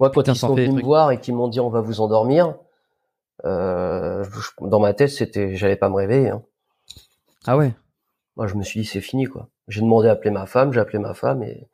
[0.00, 2.00] Moi quand Putain, ils sont venus me voir et qu'ils m'ont dit on va vous
[2.00, 2.54] endormir,
[3.44, 4.24] euh,
[4.60, 6.30] dans ma tête c'était j'allais pas me réveiller.
[6.30, 6.42] hein.
[7.46, 7.74] Ah ouais.
[8.36, 9.48] Moi, je me suis dit, c'est fini, quoi.
[9.68, 11.68] J'ai demandé à appeler ma femme, j'ai appelé ma femme et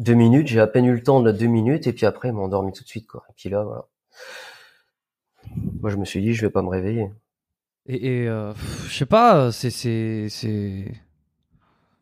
[0.00, 2.34] deux minutes, j'ai à peine eu le temps de deux minutes et puis après, elle
[2.34, 3.24] m'a endormi tout de suite, quoi.
[3.28, 3.86] Et puis là, voilà.
[5.80, 7.10] Moi, je me suis dit, je vais pas me réveiller.
[7.86, 8.52] Et, et, euh,
[8.88, 10.92] je sais pas, c'est c'est c'est.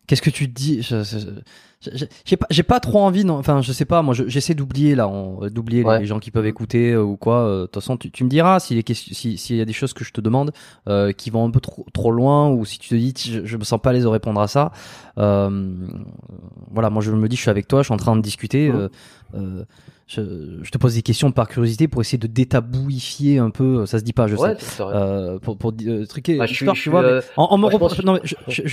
[0.07, 0.83] Qu'est-ce que tu dis?
[2.25, 3.25] J'ai pas, j'ai pas trop envie.
[3.25, 4.03] Non, enfin, je sais pas.
[4.03, 5.09] Moi, je- j'essaie d'oublier là,
[5.51, 6.01] d'oublier les- Ouais.
[6.01, 7.37] les gens qui peuvent écouter euh, ou quoi.
[7.41, 9.65] euh, De toute façon, tu, tu me diras si les questions, si s'il y a
[9.65, 10.51] des choses que je te demande
[10.89, 13.57] euh, qui vont un peu trop trop loin ou si tu te dis je, je
[13.57, 14.73] me sens pas à l'aise de répondre à ça.
[15.19, 15.71] Euh,
[16.73, 18.71] voilà, moi je me dis je suis avec toi, je suis en train de discuter.
[19.35, 19.65] Mhm.
[20.09, 20.23] Je,
[20.63, 23.87] je te pose des questions par curiosité pour essayer de détabouifier un peu.
[23.87, 24.43] Ça se dit pas, je sais.
[24.43, 24.89] Ouais, raison.
[24.91, 27.03] Euh, pour, pour euh, truquer Bah, je suis- je tu vois.
[27.05, 28.19] euh, en, en me moi, je non,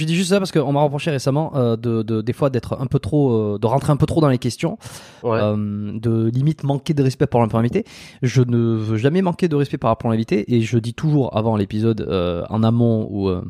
[0.05, 2.87] dis juste ça parce qu'on m'a reproché récemment euh, de, de des fois d'être un
[2.87, 4.77] peu trop, euh, de rentrer un peu trop dans les questions,
[5.23, 5.37] ouais.
[5.41, 7.83] euh, de limite manquer de respect pour l'invité.
[8.21, 11.35] Je ne veux jamais manquer de respect par rapport à l'invité et je dis toujours
[11.37, 13.43] avant l'épisode euh, en amont ou euh,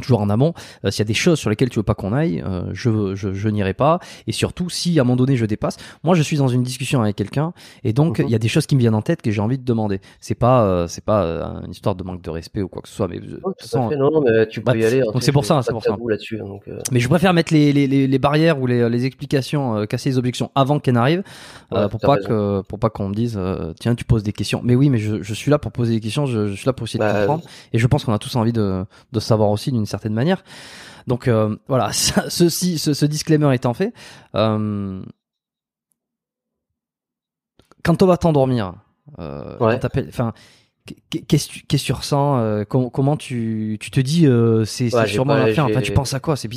[0.00, 0.54] toujours en amont,
[0.84, 3.14] euh, s'il y a des choses sur lesquelles tu veux pas qu'on aille, euh, je,
[3.14, 4.00] je, je n'irai pas.
[4.26, 7.00] Et surtout, si à un moment donné je dépasse, moi je suis dans une discussion
[7.02, 7.52] avec quelqu'un
[7.84, 8.30] et donc il Mhm.
[8.30, 10.00] y a des choses qui me viennent en tête que j'ai envie de demander.
[10.20, 12.88] C'est pas, euh, c'est pas euh, une histoire de manque de respect ou quoi que
[12.88, 13.96] ce soit, mais toute tout fait.
[13.96, 15.00] Non, non, mais tu peux bah, y aller.
[15.02, 15.96] hein, donc c'est pour ça, c'est pour ça.
[16.38, 19.76] Donc, euh, mais je préfère mettre les, les, les, les barrières ou les, les explications,
[19.78, 21.22] euh, casser les objections avant qu'elles n'arrivent,
[21.72, 22.28] euh, Ouais, pour pas raison.
[22.28, 24.60] que pour pas qu'on me dise euh, tiens tu poses des questions.
[24.64, 26.72] Mais oui, mais je, je suis là pour poser des questions, je, je suis là
[26.72, 29.50] pour essayer de Bah, comprendre, et je pense qu'on a tous envie de, de savoir
[29.50, 30.42] aussi d'une certaine manière.
[31.06, 33.92] Donc euh, voilà, ça- ceci, ce, ce disclaimer étant fait,
[34.34, 35.02] euh,
[37.82, 38.74] quand on va t'endormir,
[39.18, 39.78] euh, Ouais.
[40.08, 40.32] enfin.
[40.86, 44.26] qu- Qu'est-ce que tu- ressens com- Comment tu, tu te dis
[44.66, 46.36] c'est Ouais, sûrement pas- la fin Enfin, tu penses à quoi?
[46.36, 46.48] C'est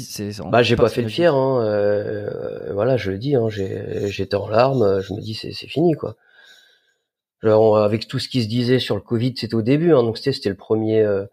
[0.50, 1.34] Bah, j'ai pas fait le fier.
[1.34, 2.72] Hein.
[2.74, 3.36] voilà, je le dis.
[3.36, 5.02] Hein, j'ai- J'étais en larmes.
[5.02, 6.16] Je me dis, c'est fini, quoi.
[7.44, 9.94] Genre, on- avec tout ce qui se disait sur le Covid, c'était au début.
[9.94, 11.02] Hein, donc c'était c'était le premier.
[11.02, 11.26] euh,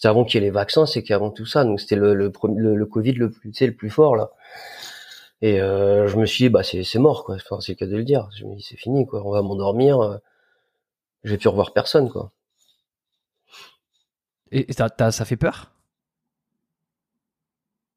[0.00, 1.62] c'était avant qu'il y ait les vaccins, c'est qu'avant tout ça.
[1.62, 4.30] Donc c'était le, le, premier- le, le Covid le plus, le plus fort là.
[5.42, 7.34] Et euh, je me suis dit, bah c'est c'est mort quoi.
[7.36, 8.28] Enfin, c'est le cas de le dire.
[8.36, 9.22] Je me dis, c'est fini quoi.
[9.26, 10.00] On va m'endormir.
[10.00, 10.16] euh,
[11.24, 12.30] je vais plus revoir personne quoi.
[14.52, 15.72] Et, ça fait peur?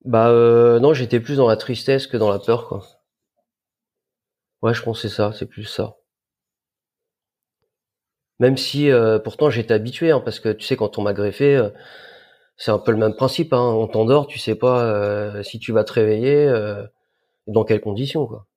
[0.05, 2.85] Bah euh, non, j'étais plus dans la tristesse que dans la peur quoi.
[4.63, 5.95] Ouais, je pense que c'est ça, c'est plus ça.
[8.39, 11.55] Même si euh, pourtant j'étais habitué, hein, parce que tu sais quand on m'a greffé,
[11.55, 11.69] euh,
[12.57, 13.53] c'est un peu le même principe.
[13.53, 16.83] Hein, on t'endort, tu sais pas euh, si tu vas te réveiller, euh,
[17.47, 18.47] dans quelles conditions quoi.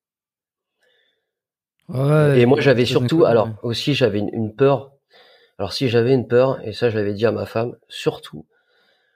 [1.89, 2.39] Ouais.
[2.41, 3.53] Et moi j'avais surtout, alors ouais.
[3.63, 4.91] aussi j'avais une, une peur.
[5.59, 8.45] Alors si j'avais une peur, et ça je l'avais dit à ma femme, surtout,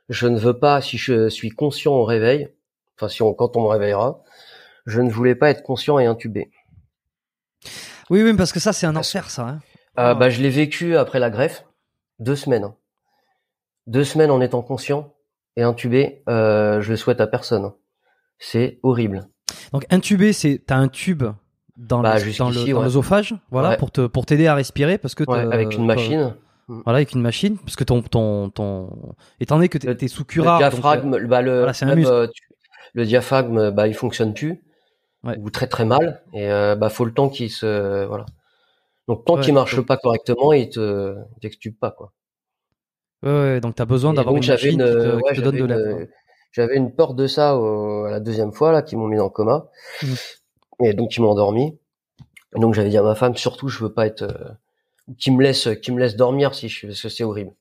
[0.10, 2.50] je ne veux pas, si je suis conscient au réveil,
[2.98, 4.22] enfin si on, quand on me réveillera,
[4.86, 6.52] je ne voulais pas être conscient et intubé.
[8.10, 9.48] Oui, oui, parce que ça, c'est un enfer, ça.
[9.48, 9.60] hein.
[10.00, 10.14] Euh, Ah.
[10.14, 11.66] bah, je l'ai vécu après la greffe,
[12.20, 12.64] deux semaines.
[12.64, 12.76] hein.
[13.88, 15.14] Deux semaines en étant conscient
[15.58, 17.72] et intubé, euh, je le souhaite à personne.
[18.40, 19.28] C'est horrible.
[19.74, 21.24] Donc, intubé, c'est t'as un tube
[21.78, 22.84] dans Bah, dans ouais.
[22.84, 23.78] l'œsophage, voilà, Ouais.
[23.78, 26.36] pour te pour t'aider à respirer, parce que Ouais, avec une machine.
[26.68, 30.22] Voilà, avec une machine, parce que ton ton ton étant donné que t'es t'es sous
[30.22, 32.14] Le curare, donc, euh, diaphragme, bah, le, voilà, c'est un même, muscle.
[32.14, 32.48] euh, tu-
[32.94, 34.62] le diaphragme, bah, il fonctionne plus.
[35.24, 35.38] Ouais.
[35.40, 36.22] Ou très très mal.
[36.34, 38.26] Et, euh, bah, faut le temps qu'il se, voilà.
[39.08, 42.14] Donc, tant Ouais, qu'il marche donc- pas correctement, il te, t'extube pas, quoi.
[43.24, 45.42] ouais, ouais, donc t'as besoin Et d'avoir une machine une, qui te, ouais, qui te
[45.44, 45.90] donne de j'avais l'air.
[46.00, 46.16] une- quoi.
[46.54, 49.24] J'avais une peur de ça au- à la deuxième fois, là, qui m'ont mis dans
[49.26, 49.70] le coma.
[50.04, 50.16] Mhm.
[50.84, 51.78] Et donc, ils m'ont endormi.
[52.56, 54.50] Et donc, j'avais dit à ma femme, surtout, je veux pas être, euh,
[55.18, 57.54] qui me laisse, qui me laisse dormir si je suis, parce que c'est horrible.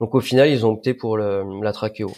[0.00, 2.12] Donc, au final, ils ont opté pour le, la trachéo.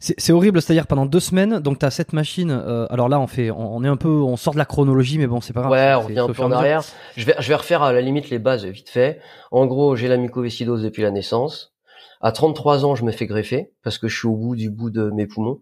[0.00, 2.50] C'est c'est horrible, c'est-à-dire pendant deux semaines, donc t'as cette machine.
[2.50, 5.18] euh, alors là, on fait, on, on est un peu, on sort de la chronologie,
[5.18, 5.72] mais bon, c'est pas grave.
[5.72, 6.82] Ouais, on revient un peu en arrière.
[7.16, 9.20] Je vais, je vais refaire à la limite les bases vite fait.
[9.50, 11.72] En gros, j'ai la mucoviscidose depuis la naissance.
[12.20, 14.90] À 33 ans, je me fais greffer parce que je suis au bout du bout
[14.90, 15.60] de mes poumons.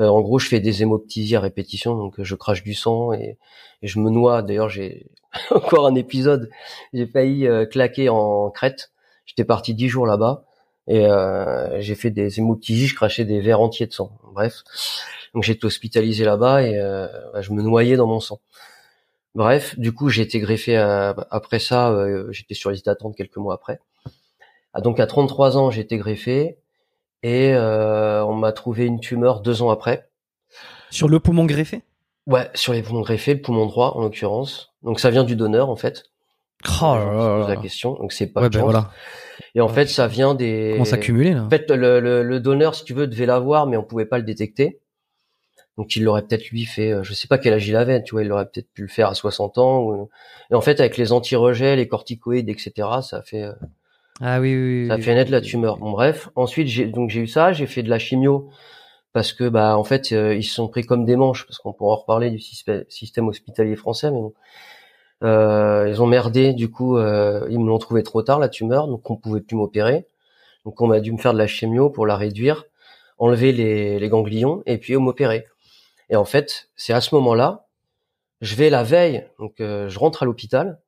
[0.00, 3.12] Euh, en gros, je fais des hémoptysies à répétition, donc euh, je crache du sang
[3.12, 3.38] et,
[3.82, 4.42] et je me noie.
[4.42, 5.06] D'ailleurs, j'ai
[5.50, 6.50] encore un épisode.
[6.92, 8.92] J'ai failli euh, claquer en Crète.
[9.24, 10.44] J'étais parti 10 jours là-bas
[10.88, 12.86] et euh, j'ai fait des hémoptysies.
[12.88, 14.10] Je crachais des verres entiers de sang.
[14.32, 14.62] Bref,
[15.34, 18.40] donc j'étais hospitalisé là-bas et euh, bah, je me noyais dans mon sang.
[19.34, 21.90] Bref, du coup, j'ai été greffé à- après ça.
[21.90, 23.78] euh, j'étais sur liste d'attente quelques mois après.
[24.74, 26.58] Ah, donc à 33 ans, j'ai été greffé
[27.22, 30.08] et euh, on m'a trouvé une tumeur deux ans après.
[30.90, 31.82] Sur le poumon greffé?
[32.26, 34.72] Ouais, sur les poumons greffés, le poumon droit en l'occurrence.
[34.82, 36.04] Donc ça vient du donneur en fait.
[36.82, 37.60] Oh là là posent la là.
[37.60, 37.94] question.
[37.94, 38.90] Donc c'est pas Ouais, de ben voilà.
[39.54, 40.70] Et en fait, ça vient des.
[40.72, 43.76] Comment s'accumuler là En fait, le, le, le donneur, si tu veux, devait l'avoir, mais
[43.76, 44.80] on pouvait pas le détecter.
[45.78, 48.10] Donc il l'aurait peut-être lui fait, euh, je sais pas quel âge il avait, tu
[48.10, 49.84] vois, il aurait peut-être pu le faire à 60 ans.
[49.84, 50.10] Ou...
[50.50, 53.52] Et en fait, avec les anti-rejets, les corticoïdes, etc., ça fait, euh,
[54.20, 54.88] Ah oui, oui, oui.
[54.88, 55.78] ça oui, fait naître la tumeur.
[55.78, 58.50] Bon bref, ensuite j'ai donc j'ai eu ça, j'ai fait de la chimio
[59.12, 61.72] parce que bah en fait euh, ils se sont pris comme des manches parce qu'on
[61.72, 64.34] pourra en reparler du système, système hospitalier français, mais bon.
[65.24, 68.86] Euh, ils ont merdé, du coup euh, ils me l'ont trouvé trop tard la tumeur,
[68.86, 70.06] donc on pouvait plus m'opérer.
[70.64, 72.64] Donc on a dû me faire de la chimio pour la réduire,
[73.18, 75.46] enlever les, les ganglions et puis m'opérer.
[76.10, 77.66] Et en fait, c'est à ce moment-là,
[78.40, 80.80] je vais la veille, donc euh, je rentre à l'hôpital.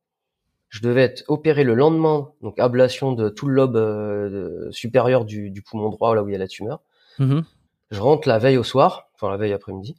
[0.69, 5.49] Je devais être opéré le lendemain, donc ablation de tout le lobe euh, supérieur du,
[5.49, 6.79] du poumon droit, là où il y a la tumeur.
[7.19, 7.43] Mhm.
[7.91, 9.97] Je rentre la veille au soir, enfin la veille après-midi.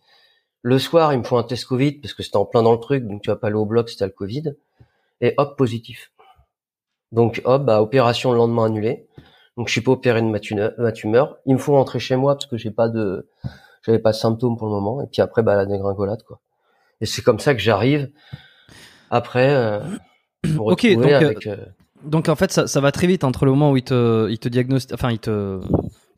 [0.63, 2.79] Le soir, il me faut un test Covid parce que c'était en plein dans le
[2.79, 4.55] truc, donc tu vas pas aller au bloc si t'as le Covid.
[5.21, 6.13] Et hop, positif.
[7.11, 9.07] Donc hop, bah, opération le lendemain annulée.
[9.57, 10.73] Donc je suis pas opéré de ma tumeur.
[10.79, 11.37] Ma tumeur.
[11.47, 13.29] Il me faut rentrer chez moi parce que j'ai pas de,
[13.85, 15.03] j'avais pas de symptômes pour le moment.
[15.03, 16.41] Et puis après, bah la dégringolade quoi.
[17.01, 18.11] Et c'est comme ça que j'arrive
[19.11, 19.81] après euh,
[20.47, 21.47] me Ok, donc, euh, avec.
[21.47, 21.57] euh,
[22.05, 24.39] Donc en fait, ça, ça va très vite entre le moment où ils te, ils
[24.39, 25.61] te diagnostiquent, enfin ils te,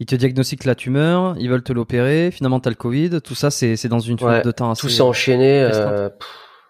[0.05, 3.51] ils te diagnostiquent la tumeur, ils veulent te l'opérer, finalement t'as le Covid, tout ça
[3.51, 4.83] c'est, dans une Ouais, fenêtre de temps assez.
[4.83, 5.63] tout s'est enchaîné.
[5.63, 6.11] Euh,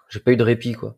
[0.08, 0.94] j'ai pas eu de répit quoi.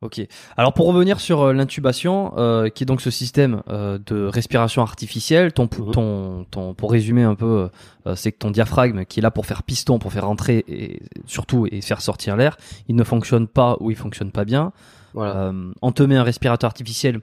[0.00, 0.20] Ok.
[0.56, 4.80] Alors pour revenir sur euh, l'intubation, euh, qui est donc ce système euh, de respiration
[4.80, 5.90] artificielle, ton, Mhm.
[5.90, 7.68] ton, ton, pour résumer un peu,
[8.06, 11.02] euh, c'est que ton diaphragme qui est là pour faire piston, pour faire rentrer et
[11.26, 12.56] surtout et faire sortir l'air,
[12.88, 14.72] il ne fonctionne pas ou il fonctionne pas bien.
[15.14, 15.52] Voilà.
[15.82, 17.20] On te met un respirateur artificiel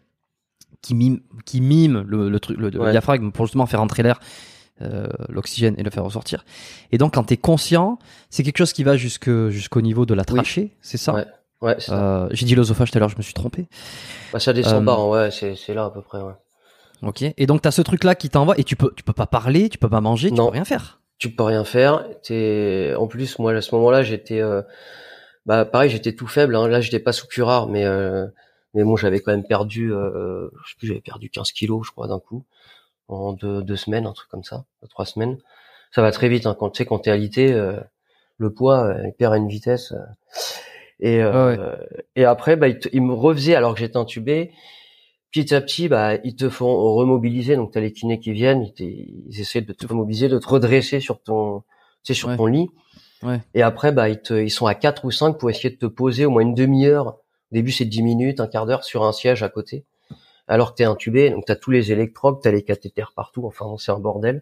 [0.81, 4.19] qui mime, qui mime le, le, truc, le, diaphragme pour justement faire entrer l'air,
[4.81, 6.43] euh, l'oxygène et le faire ressortir.
[6.91, 7.97] Et donc, quand tu es conscient,
[8.29, 10.35] c'est quelque chose qui va jusque, jusqu'au niveau de la Oui.
[10.35, 11.13] trachée, c'est ça?
[11.13, 11.25] Ouais.
[11.61, 12.23] Ouais, c'est ça.
[12.23, 13.67] Euh, J'ai dit l'osophage tout à l'heure, je me suis trompé.
[14.33, 16.33] Bah, ça descend euh, pas, hein, ouais, c'est, c'est là à peu près, ouais.
[17.01, 17.23] Ok.
[17.37, 19.69] Et donc, tu as ce truc-là qui t'envoie et tu peux, tu peux pas parler,
[19.69, 20.47] tu peux pas manger, tu Non.
[20.47, 20.99] peux rien faire.
[21.17, 22.03] Tu peux rien faire.
[22.23, 24.41] T'es, en plus, moi, à ce moment-là, j'étais,
[25.45, 26.67] bah, pareil, j'étais tout faible, hein.
[26.67, 27.85] Là, j'étais pas sous curare, mais,
[28.75, 31.91] mais bon, j'avais quand même perdu, euh, je sais plus, j'avais perdu 15 kilos, je
[31.91, 32.43] crois, d'un coup,
[33.07, 35.37] en deux, deux semaines, un truc comme ça, trois semaines.
[35.91, 36.45] ça va très vite.
[36.45, 36.55] Hein.
[36.59, 37.79] Quand tu sais, quand t'es alité, euh,
[38.37, 39.91] le poids euh, il perd à une vitesse.
[39.93, 39.97] euh.
[40.99, 41.75] et euh,
[42.15, 44.51] et après, bah, ils, te- ils me refaisaient alors que j'étais intubé.
[45.31, 47.55] Petit à petit, bah, ils te font remobiliser.
[47.57, 50.99] Donc, t'as les kinés qui viennent, ils, ils essaient de te remobiliser, de te redresser
[51.01, 51.59] sur ton,
[52.03, 52.37] tu sais, sur Ouais.
[52.37, 52.69] ton lit.
[53.21, 53.41] Ouais.
[53.53, 55.85] Et après, bah, ils, te, ils sont à quatre ou cinq pour essayer de te
[55.87, 57.17] poser au moins une demi-heure.
[57.55, 59.85] Au début, c'est 10 minutes, un quart d'heure sur un siège à côté.
[60.49, 63.45] Alors que t'es intubé, donc t'as tous les électrodes, t'as les cathéters partout.
[63.47, 64.41] Enfin, c'est un bordel.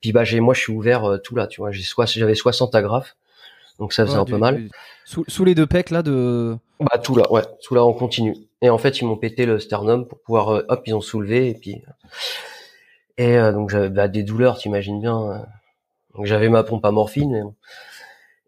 [0.00, 1.70] Puis bah, j'ai, moi, je suis ouvert euh, tout là, tu vois.
[1.70, 3.14] J'ai j'avais 60 agrafes,
[3.78, 4.56] donc ça faisait Ouais, un du- peu mal.
[4.56, 4.70] du-
[5.04, 6.56] Sous, sous les deux pecs là de.
[6.80, 8.34] Bah tout là, ouais, tout là on continue.
[8.62, 11.50] Et en fait ils m'ont pété le sternum pour pouvoir, euh, hop, ils ont soulevé
[11.50, 11.82] et puis
[13.18, 15.46] et euh, donc j'avais bah, des douleurs, t'imagines bien.
[16.14, 17.30] Donc j'avais ma pompe à morphine.
[17.32, 17.54] mais bon.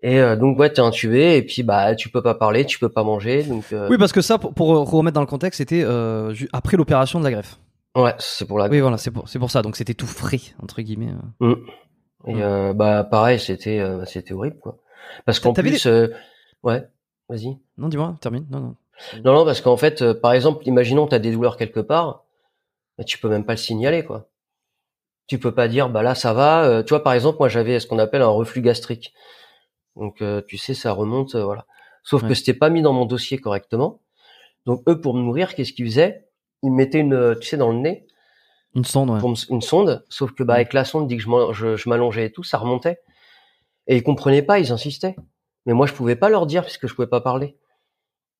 [0.04, 2.88] Et euh, donc ouais, t'es intubé et puis bah tu peux pas parler, tu peux
[2.88, 5.82] pas manger, donc euh, Oui, parce que ça, pour, pour remettre dans le contexte, c'était
[5.84, 7.58] euh, après l'opération de la greffe.
[7.96, 8.68] ouais, c'est pour la.
[8.68, 9.62] Oui, voilà, c'est pour, c'est pour ça.
[9.62, 11.12] Donc c'était tout frais entre guillemets.
[11.40, 11.54] euh.
[12.26, 12.40] Et Mm.
[12.42, 14.76] euh, bah pareil, c'était euh, c'était horrible quoi.
[15.24, 16.08] Parce qu'en plus, euh,
[16.64, 16.84] ouais,
[17.28, 17.58] vas-y.
[17.78, 18.46] Non, dis-moi, termine.
[18.50, 18.76] Non, non.
[19.24, 22.24] Non non, parce qu'en fait, euh, par exemple, imaginons t'as des douleurs quelque part,
[22.98, 24.28] bah, tu peux même pas le signaler quoi.
[25.28, 26.64] Tu peux pas dire bah là ça va.
[26.64, 29.12] euh, tu vois par exemple moi j'avais ce qu'on appelle un reflux gastrique.
[29.96, 31.66] Donc euh, tu sais ça remonte euh, voilà.
[32.02, 32.28] Sauf Ouais.
[32.30, 34.00] que c'était pas mis dans mon dossier correctement.
[34.66, 36.28] Donc eux pour me nourrir qu'est-ce qu'ils faisaient?
[36.62, 38.06] Ils me mettaient une euh, tu sais dans le nez
[38.74, 39.18] Une sonde, ouais.
[39.20, 40.04] pour me- une sonde.
[40.08, 43.00] Sauf que bah avec la sonde dit que je m'allongeais et tout ça remontait.
[43.86, 45.16] Et ils comprenaient pas ils insistaient.
[45.66, 47.56] Mais moi je pouvais pas leur dire puisque je pouvais pas parler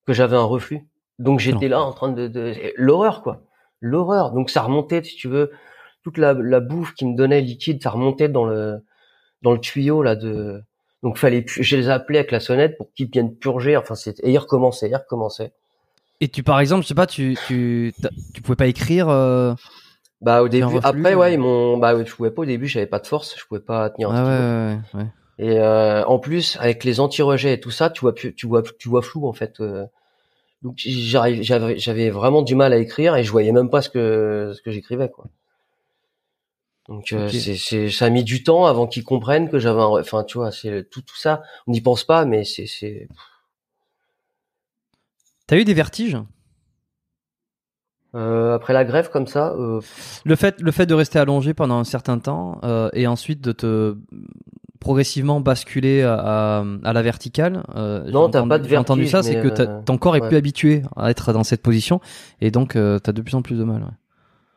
[0.07, 0.89] que j'avais un reflux.
[1.19, 2.55] Donc j'étais là en train de, de...
[2.77, 3.43] l'horreur quoi,
[3.81, 4.33] l'horreur.
[4.33, 5.53] Donc ça remontait si tu veux
[6.03, 8.85] toute la, la bouffe qui me donnait liquide, ça remontait dans le
[9.43, 10.63] dans le tuyau là de.
[11.03, 13.77] Donc fallait je les appelais avec la sonnette pour qu'ils viennent purger.
[13.77, 15.53] Enfin c'était et ils recommençaient, ils recommençaient.
[16.21, 17.93] Et tu, par exemple, je sais pas, tu, tu,
[18.33, 19.09] tu pouvais pas écrire.
[19.09, 19.55] euh,
[20.21, 21.17] Bah au début, après euh.
[21.17, 23.61] ouais ils m'ont, bah je pouvais pas au début, j'avais pas de force, je pouvais
[23.61, 24.25] pas tenir un Ah
[24.95, 25.11] ouais, ouais, ouais.
[25.39, 28.89] Et euh, en plus, avec les anti-rejets et tout ça, tu vois, tu vois, tu
[28.89, 29.61] vois flou en fait.
[30.63, 33.89] Donc j'arrive, j'avais, j'avais vraiment du mal à écrire et je voyais même pas ce
[33.91, 35.27] que ce que j'écrivais quoi.
[36.93, 37.33] Donc euh, Ok.
[37.33, 40.37] c'est, c'est, ça a mis du temps avant qu'ils comprennent que j'avais un, enfin tu
[40.37, 41.43] vois, c'est tout tout ça.
[41.67, 43.09] On n'y pense pas, mais c'est, c'est.
[45.47, 46.19] T'as eu des vertiges?
[48.15, 49.81] Euh, après la grève comme ça, euh,
[50.27, 53.53] Le fait, le fait de rester allongé pendant un certain temps euh, et ensuite de
[53.53, 53.97] te
[54.81, 57.63] progressivement basculer à, à, la verticale.
[57.75, 60.21] euh, Non, t'as pas de j'ai entendu ça, vertige, c'est que euh, ton corps est
[60.21, 60.29] ouais.
[60.29, 62.03] plus habitué à être dans cette position
[62.43, 63.83] et donc euh, t'as de plus en plus de mal.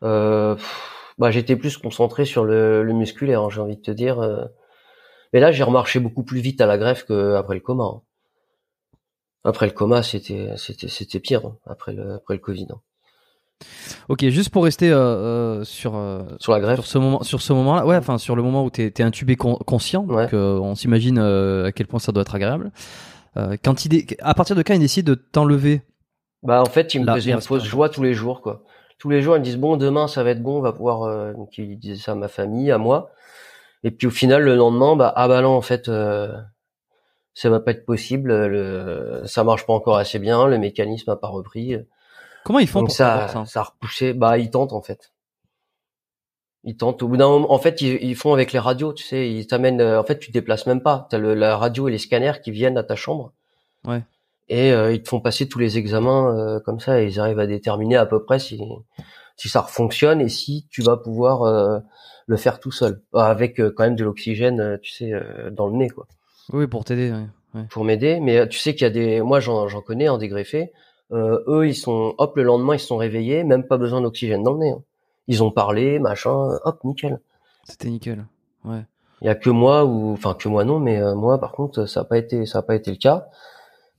[0.01, 0.55] ouais.
[1.17, 4.19] Bah, j'étais plus concentré sur le, le musculaire, hein, j'ai envie de te dire.
[4.19, 4.43] euh.
[5.33, 7.83] Mais là, j'ai remarché beaucoup plus vite à la greffe qu'après le coma.
[7.85, 8.01] hein.
[9.43, 12.67] Après le coma, c'était c'était c'était pire hein, après le après le Covid.
[14.09, 17.41] Ok, juste pour rester euh, euh, sur euh, Sur la greffe, sur ce moment, sur
[17.41, 20.73] ce moment-là, ouais, enfin sur le moment où t'es es intubé con- conscient, donc on
[20.75, 22.71] s'imagine à quel point ça doit être agréable.
[23.63, 25.81] Quand il à partir de quand il décide de t'enlever
[26.43, 28.63] bah en fait, ils me La- faisaient la une fausse joie tous les jours quoi.
[28.97, 31.03] Tous les jours, ils me disent bon demain ça va être bon, on va pouvoir.
[31.03, 33.11] euh, Donc ils disaient ça à ma famille, à moi.
[33.83, 35.89] Et puis au final, le lendemain, bah ah bah non en fait.
[35.89, 36.33] Euh,
[37.37, 41.17] ça va pas être possible, le, ça marche pas encore assez bien, le mécanisme a
[41.17, 41.75] pas repris.
[42.45, 43.45] Comment ils font Donc pour ça, ça?
[43.45, 44.13] ça a repoussé.
[44.13, 45.11] Bah, ils tentent en fait.
[46.63, 47.03] Ils tentent.
[47.03, 48.93] Au bout d'un moment, en fait, ils, ils font avec les radios.
[48.93, 49.81] Tu sais, ils t'amènent.
[49.81, 51.07] euh, En fait, tu te déplaces même pas.
[51.09, 53.33] T'as le, la radio et les scanners qui viennent à ta chambre.
[53.85, 54.01] Ouais.
[54.49, 57.01] Et euh, ils te font passer tous les examens euh, comme ça.
[57.01, 58.61] Et ils arrivent à déterminer à peu près si
[59.37, 61.79] si ça fonctionne et si tu vas pouvoir euh,
[62.27, 65.49] le faire tout seul, Bah, avec euh, quand même de l'oxygène, euh, tu sais, euh,
[65.51, 66.07] dans le nez, quoi
[66.53, 67.11] Oui, pour t'aider.
[67.11, 67.25] ouais,
[67.59, 67.67] ouais.
[67.69, 68.19] pour m'aider.
[68.21, 70.71] Mais tu sais qu'il y a des, moi j'en j'en connais hein, des greffés.
[71.11, 74.41] Euh, eux ils sont, hop le lendemain ils se sont réveillés, même pas besoin d'oxygène
[74.43, 74.71] dans le nez.
[74.71, 74.81] hein.
[75.27, 76.31] Ils ont parlé, machin,
[76.63, 77.19] hop nickel.
[77.65, 78.25] C'était nickel.
[78.63, 78.83] Ouais.
[79.21, 81.85] Il y a que moi ou, enfin que moi non, mais euh, moi par contre
[81.87, 83.27] ça a pas été, ça a pas été le cas.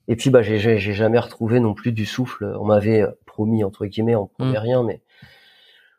[0.08, 2.54] Et puis bah j'ai jamais retrouvé non plus du souffle.
[2.60, 4.62] On m'avait euh, promis entre guillemets, on promet Mm.
[4.62, 5.00] rien, mais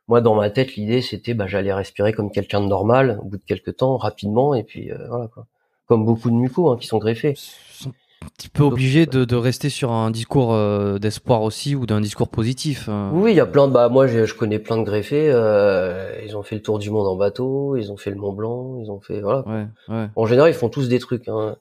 [0.08, 3.38] moi dans ma tête l'idée c'était bah j'allais respirer comme quelqu'un de normal au bout
[3.38, 5.46] de quelques temps, rapidement et puis euh, voilà quoi.
[5.88, 7.32] Comme beaucoup de mucos hein, qui sont greffés.
[7.32, 7.90] Ils sont
[8.24, 12.02] un petit peu obligés de, de rester sur un discours euh, d'espoir aussi ou d'un
[12.02, 12.90] discours positif.
[12.90, 13.12] hein.
[13.14, 15.30] Oui, il y a plein de bah moi je, je connais plein de greffés.
[15.32, 18.34] euh, ils ont fait le tour du monde en bateau, ils ont fait le Mont
[18.34, 19.48] Blanc, ils ont fait voilà.
[19.48, 20.08] Ouais, ouais.
[20.16, 21.28] En général, ils font tous des trucs.
[21.28, 21.58] Hein.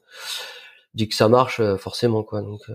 [0.97, 2.43] Dit que ça marche euh, forcément quoi.
[2.43, 2.75] Donc euh,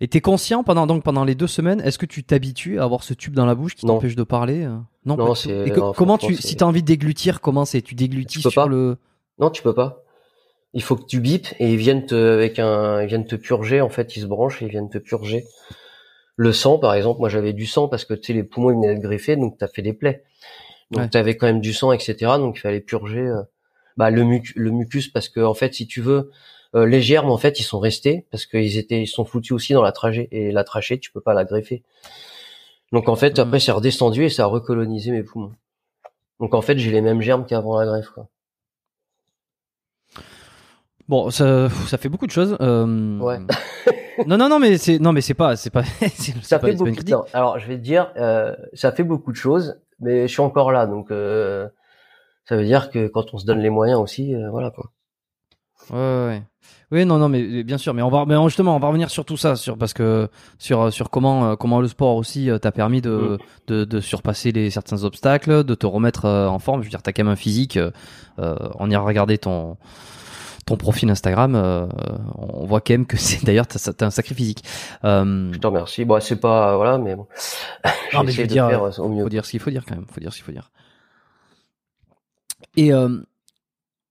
[0.00, 3.02] Et t'es conscient pendant donc pendant les deux semaines, est-ce que tu t'habitues à avoir
[3.02, 4.76] ce tube dans la bouche qui t'empêche de parler euh?
[5.04, 7.82] Non, Non, c'est- comment tu, si t'as envie de déglutir, comment c'est?
[7.82, 8.68] Tu déglutis Tu peux sur pas.
[8.68, 8.96] le.
[9.38, 10.04] non, tu peux pas.
[10.74, 13.80] Il faut que tu bipes et ils viennent te avec un ils viennent te purger
[13.80, 14.16] en fait.
[14.16, 15.44] Ils se branchent et ils viennent te purger.
[16.36, 18.74] Le sang par exemple, moi j'avais du sang parce que tu sais les poumons ils
[18.76, 20.22] venaient d'être greffés donc t'as fait des plaies.
[20.90, 21.08] Donc Ouais.
[21.10, 22.14] tu avais quand même du sang, etc.
[22.38, 23.42] Donc il fallait purger euh,
[23.96, 26.30] bah, le, muc- le mucus parce que en fait, si tu veux,
[26.74, 29.72] euh, les germes en fait ils sont restés parce qu'ils étaient ils sont foutus aussi
[29.74, 31.82] dans la trachée et la trachée tu peux pas la greffer.
[32.92, 33.44] Donc en fait Mhm.
[33.46, 35.52] après c'est redescendu et ça a recolonisé mes poumons.
[36.40, 38.28] Donc en fait j'ai les mêmes germes qu'avant la greffe quoi.
[41.08, 42.56] Bon, ça, ça fait beaucoup de choses.
[42.60, 43.38] euh, Ouais.
[44.26, 45.82] non, non, non, mais c'est non, mais c'est pas, c'est pas,
[46.42, 46.90] Ça pas, fait beaucoup.
[47.08, 50.40] non, alors je vais te dire, euh, ça fait beaucoup de choses, mais je suis
[50.40, 51.68] encore là, donc euh,
[52.44, 54.90] ça veut dire que quand on se donne les moyens aussi, euh, voilà quoi.
[55.90, 56.42] Ouais, ouais, ouais.
[56.92, 59.24] Oui, non, non, mais bien sûr, mais on va, mais justement, on va revenir sur
[59.24, 60.28] tout ça, sur parce que
[60.58, 63.38] sur sur comment euh, comment le sport aussi euh, t'a permis de, Mm.
[63.68, 66.82] de de surpasser les certains obstacles, de te remettre euh, en forme.
[66.82, 67.78] Je veux dire, t'as quand même un physique.
[67.78, 67.90] euh,
[68.38, 69.76] euh, on ira regarder ton
[70.66, 71.86] ton profil Instagram, euh,
[72.38, 74.62] on voit quand même que c'est d'ailleurs t'as t'as un sacré physique.
[75.04, 76.04] Euh, Je te remercie.
[76.04, 77.26] Bon, c'est pas voilà, mais bon.
[78.14, 79.22] Non, mais je veux de dire, faire euh, au mieux.
[79.24, 80.04] faut dire ce qu'il faut dire quand même.
[80.12, 80.70] Faut dire ce qu'il faut dire.
[82.76, 83.08] Et euh,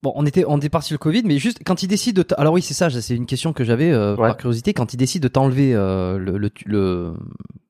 [0.02, 2.54] bon, on était on est parti le Covid, mais juste quand il décide de, alors
[2.54, 4.28] oui c'est ça, c'est une question que j'avais euh, Ouais.
[4.28, 7.14] par curiosité, quand il décide de t'enlever euh, le, le le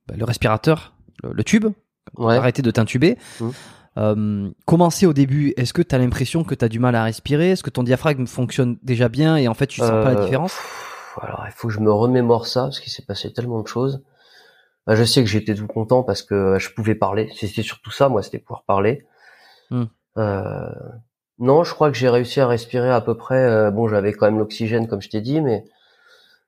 [0.06, 1.66] bah, le respirateur, le, le tube,
[2.18, 2.36] Ouais.
[2.36, 3.16] arrêter de t'intuber.
[3.40, 3.48] Mm.
[3.98, 6.94] Euh, comment c'est au début Est-ce que tu as l'impression que tu as du mal
[6.94, 7.50] à respirer?
[7.52, 10.24] Est-ce que ton diaphragme fonctionne déjà bien et en fait tu sens pas la Euh,
[10.24, 10.52] différence?
[10.52, 13.68] pff, Alors, il faut que je me remémore ça parce qu'il s'est passé tellement de
[13.68, 14.02] choses.
[14.86, 17.30] Bah, je sais que j'étais tout content parce que euh, je pouvais parler.
[17.38, 19.04] C'était surtout ça, moi, c'était pouvoir parler.
[19.70, 19.84] Hmm.
[20.18, 20.70] Euh,
[21.38, 23.42] non, je crois que j'ai réussi à respirer à peu près.
[23.44, 25.64] euh, bon, j'avais quand même l'oxygène, comme je t'ai dit, mais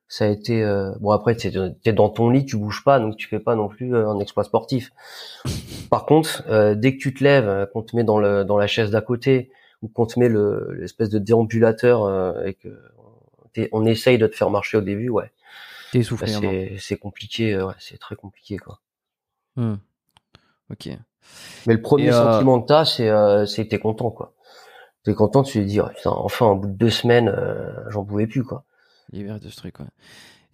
[0.08, 0.62] ça a été.
[0.62, 1.52] euh, bon, après, t'es
[1.84, 4.18] es dans ton lit, tu bouges pas, donc tu fais pas non plus euh, un
[4.20, 4.92] exploit sportif.
[5.90, 8.66] Par contre, euh, dès que tu te lèves, qu'on te met dans le dans la
[8.66, 9.50] chaise d'à côté
[9.82, 12.68] ou qu'on te met le l'espèce de déambulateur euh, et que
[13.52, 15.30] t'es- on essaye de te faire marcher au début, ouais,
[15.92, 16.32] T'es bah, essoufflé.
[16.34, 18.80] hein, c'est c'est compliqué, ouais, c'est très compliqué quoi.
[19.56, 19.74] Hmm.
[20.70, 20.88] Ok.
[21.66, 24.32] Mais le premier Et, euh, sentiment que t'as, c'est euh, c'est t'es content quoi.
[25.04, 28.04] T'es content, tu te dis ouais, putain, enfin au bout de deux semaines, euh, j'en
[28.04, 28.64] pouvais plus quoi.
[29.12, 29.86] L'hiver de ce truc, ouais.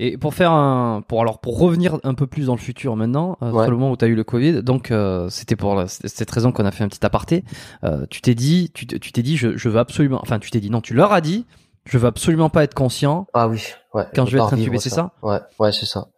[0.03, 3.37] Et pour faire un, pour alors pour revenir un peu plus dans le futur maintenant,
[3.43, 3.67] euh, Ouais.
[3.69, 6.53] le moment où tu as eu le Covid, donc euh, c'était pour la- cette raison
[6.53, 7.45] qu'on a fait un petit aparté.
[7.85, 10.71] Euh, tu t'es dit, tu t'es dit, je, je veux absolument, enfin tu t'es dit
[10.71, 11.45] non, tu leur as dit,
[11.85, 13.27] je veux absolument pas être conscient.
[13.35, 13.63] Ah oui,
[13.95, 14.07] ouais.
[14.15, 15.13] Quand je vais être intubé, c'est ça?
[15.23, 16.09] Ouais, ouais, c'est ça.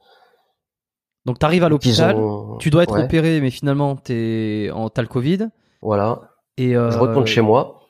[1.26, 4.88] Donc t'arrives à Qu'ils l'hôpital, ont- tu dois être ouais, opéré, mais finalement t'es, en-
[4.90, 5.48] t'as le Covid.
[5.82, 6.20] Voilà.
[6.58, 7.80] Et euh, Je retourne chez moi.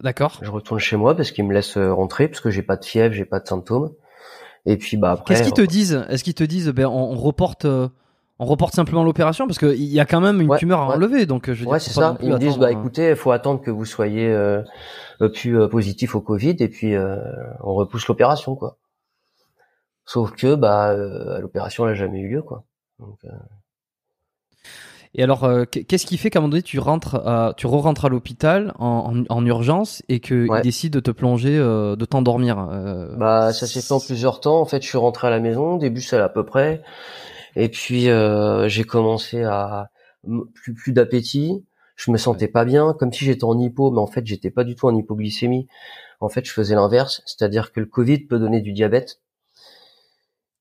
[0.00, 0.38] D'accord.
[0.42, 2.84] Je retourne chez moi parce qu'ils me laissent euh, rentrer parce que j'ai pas de
[2.84, 3.92] fièvre, j'ai pas de symptômes.
[4.66, 5.34] Et puis bah après.
[5.34, 6.04] Qu'est-ce qu'ils te disent?
[6.08, 7.88] Est-ce qu'ils te disent, ben on, on reporte, euh,
[8.38, 9.46] on reporte simplement l'opération?
[9.46, 10.94] Parce qu'il y a quand même une Ouais, tumeur à ouais.
[10.94, 12.16] enlever, donc je Ouais, c'est ça.
[12.22, 14.62] Ils me disent bah écoutez, il faut attendre que vous soyez euh,
[15.34, 17.16] plus euh, positif au Covid et puis euh,
[17.62, 18.76] on repousse l'opération quoi.
[20.04, 22.64] Sauf que bah euh, l'opération n'a jamais eu lieu quoi.
[22.98, 23.28] Donc, euh,
[25.14, 28.06] Et alors, euh, qu'est-ce qui fait qu'à un moment donné, tu rentres, à, tu re-rentres
[28.06, 30.62] à l'hôpital en, en, en urgence et qu'ils Ouais.
[30.62, 34.60] décident de te plonger, euh, de t'endormir euh, Bah, ça s'est fait en plusieurs temps.
[34.60, 35.76] En fait, je suis rentré à la maison.
[35.76, 36.82] Début, allait à peu près.
[37.56, 39.90] Et puis, euh, j'ai commencé à
[40.54, 41.64] plus plus d'appétit.
[41.96, 44.64] Je me sentais pas bien, comme si j'étais en hypo, mais en fait, j'étais pas
[44.64, 45.68] du tout en hypoglycémie.
[46.20, 49.20] En fait, je faisais l'inverse, c'est-à-dire que le Covid peut donner du diabète.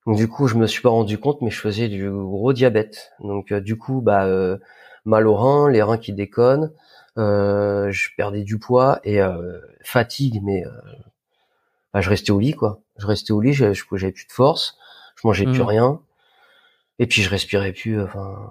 [0.08, 3.12] Donc, du coup, je me suis pas rendu compte, mais je faisais du gros diabète.
[3.20, 4.58] Donc, euh, du coup, bah, euh,
[5.06, 6.72] mal aux reins, les reins qui déconnent.
[7.18, 10.72] Euh, je perdais du poids et euh, fatigue, mais euh,
[11.94, 12.82] bah, je restais au lit quoi.
[12.98, 13.74] Je restais au lit, j'avais
[14.12, 14.78] plus de force,
[15.16, 15.68] je mangeais plus Mhm.
[15.68, 16.02] rien,
[17.00, 18.02] et puis je respirais plus.
[18.02, 18.50] Enfin,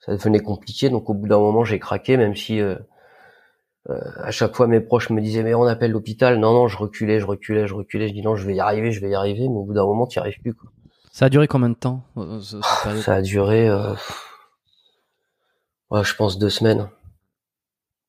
[0.00, 0.90] ça devenait compliqué.
[0.90, 2.76] Donc au bout d'un moment, j'ai craqué, même si euh,
[3.90, 6.38] euh, à chaque fois mes proches me disaient mais on appelle l'hôpital.
[6.38, 8.08] Non non, je reculais, je reculais, je reculais.
[8.08, 9.48] Je dis non, je vais y arriver, je vais y arriver.
[9.48, 10.54] Mais au bout d'un moment, tu n'y arrives plus.
[10.54, 10.70] Quoi.
[11.10, 13.94] Ça a duré combien de temps euh, ce- période Ça a duré, euh,
[15.90, 16.88] ouais, je pense deux semaines,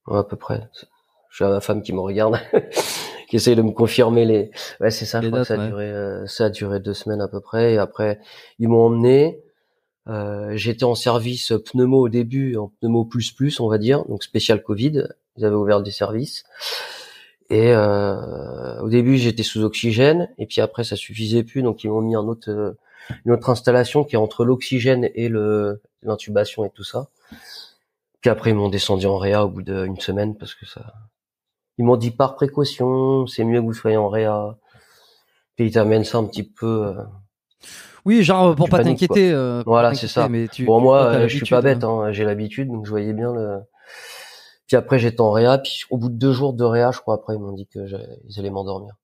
[0.07, 0.69] ouais, à peu près.
[1.31, 2.39] J'ai ma femme qui me regarde,
[3.29, 4.51] qui essaye de me confirmer les.
[4.79, 5.19] Ouais, c'est ça.
[5.19, 5.67] Les je crois que ça a ouais.
[5.67, 7.73] duré, euh, ça a duré deux semaines à peu près.
[7.73, 8.19] Et après,
[8.59, 9.41] ils m'ont emmené.
[10.07, 14.23] Euh, J'étais en service pneumo au début, en pneumo plus plus, on va dire, donc
[14.23, 15.07] spécial Covid.
[15.37, 16.43] Ils avaient ouvert des services.
[17.49, 21.89] Et euh, au début, j'étais sous oxygène, et puis après, ça suffisait plus, donc ils
[21.89, 22.77] m'ont mis un autre, euh,
[23.25, 27.07] une autre installation qui est entre l'oxygène et le l'intubation et tout ça.
[28.21, 30.93] Puis après, ils m'ont descendu en réa au bout d'une semaine parce que ça.
[31.77, 34.57] Ils m'ont dit par précaution, c'est mieux que vous soyez en réa.
[35.55, 36.87] Puis ils t'amènent ça un petit peu.
[36.87, 36.93] euh,
[38.05, 39.31] Oui, genre pour Tu pas t'inquiéter.
[39.31, 40.27] euh, Voilà, c'est ça.
[40.29, 43.13] Mais tu, bon, tu- moi, je suis pas bête, hein, j'ai l'habitude, donc je voyais
[43.13, 43.59] bien le.
[44.67, 45.57] Puis après, j'étais en réa.
[45.57, 47.79] Puis au bout de deux jours de réa, je crois après, ils m'ont dit que
[48.27, 48.95] ils allaient m'endormir.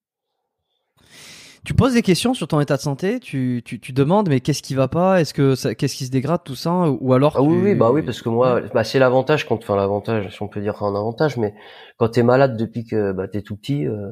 [1.66, 4.64] Tu poses des questions sur ton état de santé, tu, tu, tu demandes mais qu'est-ce
[4.64, 7.42] qui va pas, est-ce que ça, qu'est-ce qui se dégrade tout ça, ou alors ah
[7.42, 10.48] oui oui bah oui parce que moi bah c'est l'avantage quand enfin l'avantage si on
[10.48, 11.54] peut dire un avantage mais
[11.98, 14.10] quand t'es malade depuis que bah t'es tout petit euh,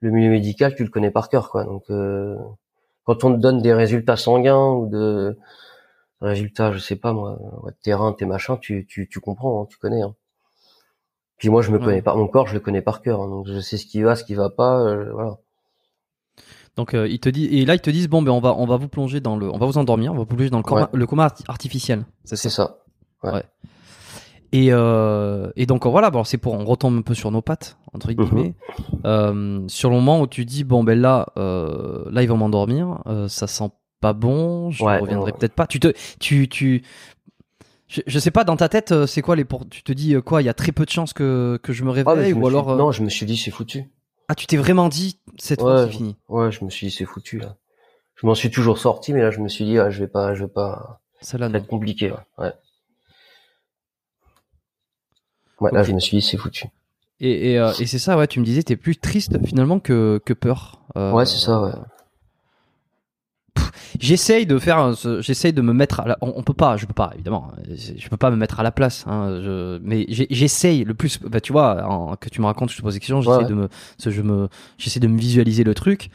[0.00, 2.36] le milieu médical tu le connais par cœur quoi donc euh,
[3.04, 5.38] quand on te donne des résultats sanguins ou de
[6.22, 9.66] résultats je sais pas moi ouais, de terrain tes machins tu tu tu comprends hein,
[9.70, 10.14] tu connais hein.
[11.40, 11.84] Puis moi je me Ouais.
[11.84, 14.00] connais pas mon corps je le connais par cœur hein, donc je sais ce qui
[14.02, 15.38] va ce qui va pas euh, voilà
[16.76, 18.66] Donc euh, ils te disent et là ils te disent bon ben on va on
[18.66, 20.62] va vous plonger dans le on va vous endormir, on va vous plonger dans le
[20.62, 20.88] coma, Ouais.
[20.92, 22.04] le coma arti- artificiel.
[22.24, 22.50] C'est ça.
[23.22, 23.42] ça
[24.52, 27.76] Et euh, et donc voilà bon c'est pour on retombe un peu sur nos pattes
[27.92, 28.16] entre Mhm.
[28.16, 28.54] guillemets
[29.04, 32.98] Euh, sur le moment où tu dis bon ben là euh, là ils vont m'endormir,
[33.06, 33.70] euh, ça sent
[34.00, 35.38] pas bon, je Ouais, reviendrai ouais.
[35.38, 35.66] peut-être pas.
[35.66, 36.82] Tu te tu tu
[37.90, 40.14] je, je sais pas dans ta tête euh, c'est quoi les pour tu te dis
[40.14, 42.30] euh, quoi il y a très peu de chances que que je me Ah, réveille
[42.30, 43.90] je me ou alors euh, non je me suis dit c'est foutu
[44.28, 46.16] ah tu t'es vraiment dit cette fois c'est fini.
[46.28, 47.56] ouais je me suis dit c'est foutu là
[48.14, 50.34] je m'en suis toujours sorti mais là je me suis dit ah, je vais pas
[50.34, 52.18] je vais pas Ça va être compliqué, ouais.
[52.38, 52.52] Ouais,
[55.60, 56.66] Ouais, là, je me suis dit, c'est foutu.
[57.20, 60.18] Et, et, euh, et c'est ça, ouais, tu me disais, t'es plus triste finalement que,
[60.24, 60.80] que peur.
[60.96, 61.72] Euh, Ouais, c'est ça, ouais.
[64.00, 66.94] J'essaye de faire, j'essaye de me mettre à la, on, on peut pas, je peux
[66.94, 70.84] pas, évidemment, hein, je peux pas me mettre à la place, hein, je, mais j'essaye
[70.84, 73.20] le plus, bah, tu vois, en- que tu me racontes, je te pose des questions,
[73.20, 73.68] j'essaie Ouais, de me,
[74.04, 74.48] je me,
[74.78, 76.08] j'essaie de me visualiser le truc.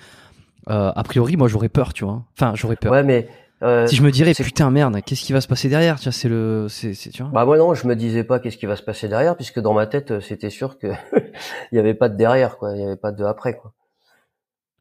[0.70, 2.24] Euh, a priori, moi, j'aurais peur, tu vois.
[2.36, 2.92] Enfin, j'aurais peur.
[2.92, 3.30] Ouais, mais,
[3.62, 6.12] euh, si je me dirais, putain, merde, qu'est-ce qui va se passer derrière, tu vois,
[6.12, 7.32] c'est le, c'est, c'est, tu vois.
[7.32, 9.74] bah, moi, non, je me disais pas qu'est-ce qui va se passer derrière, puisque dans
[9.74, 10.88] ma tête, euh, c'était sûr que
[11.72, 12.74] il y avait pas de derrière, quoi.
[12.76, 13.74] Il y avait pas de après, quoi.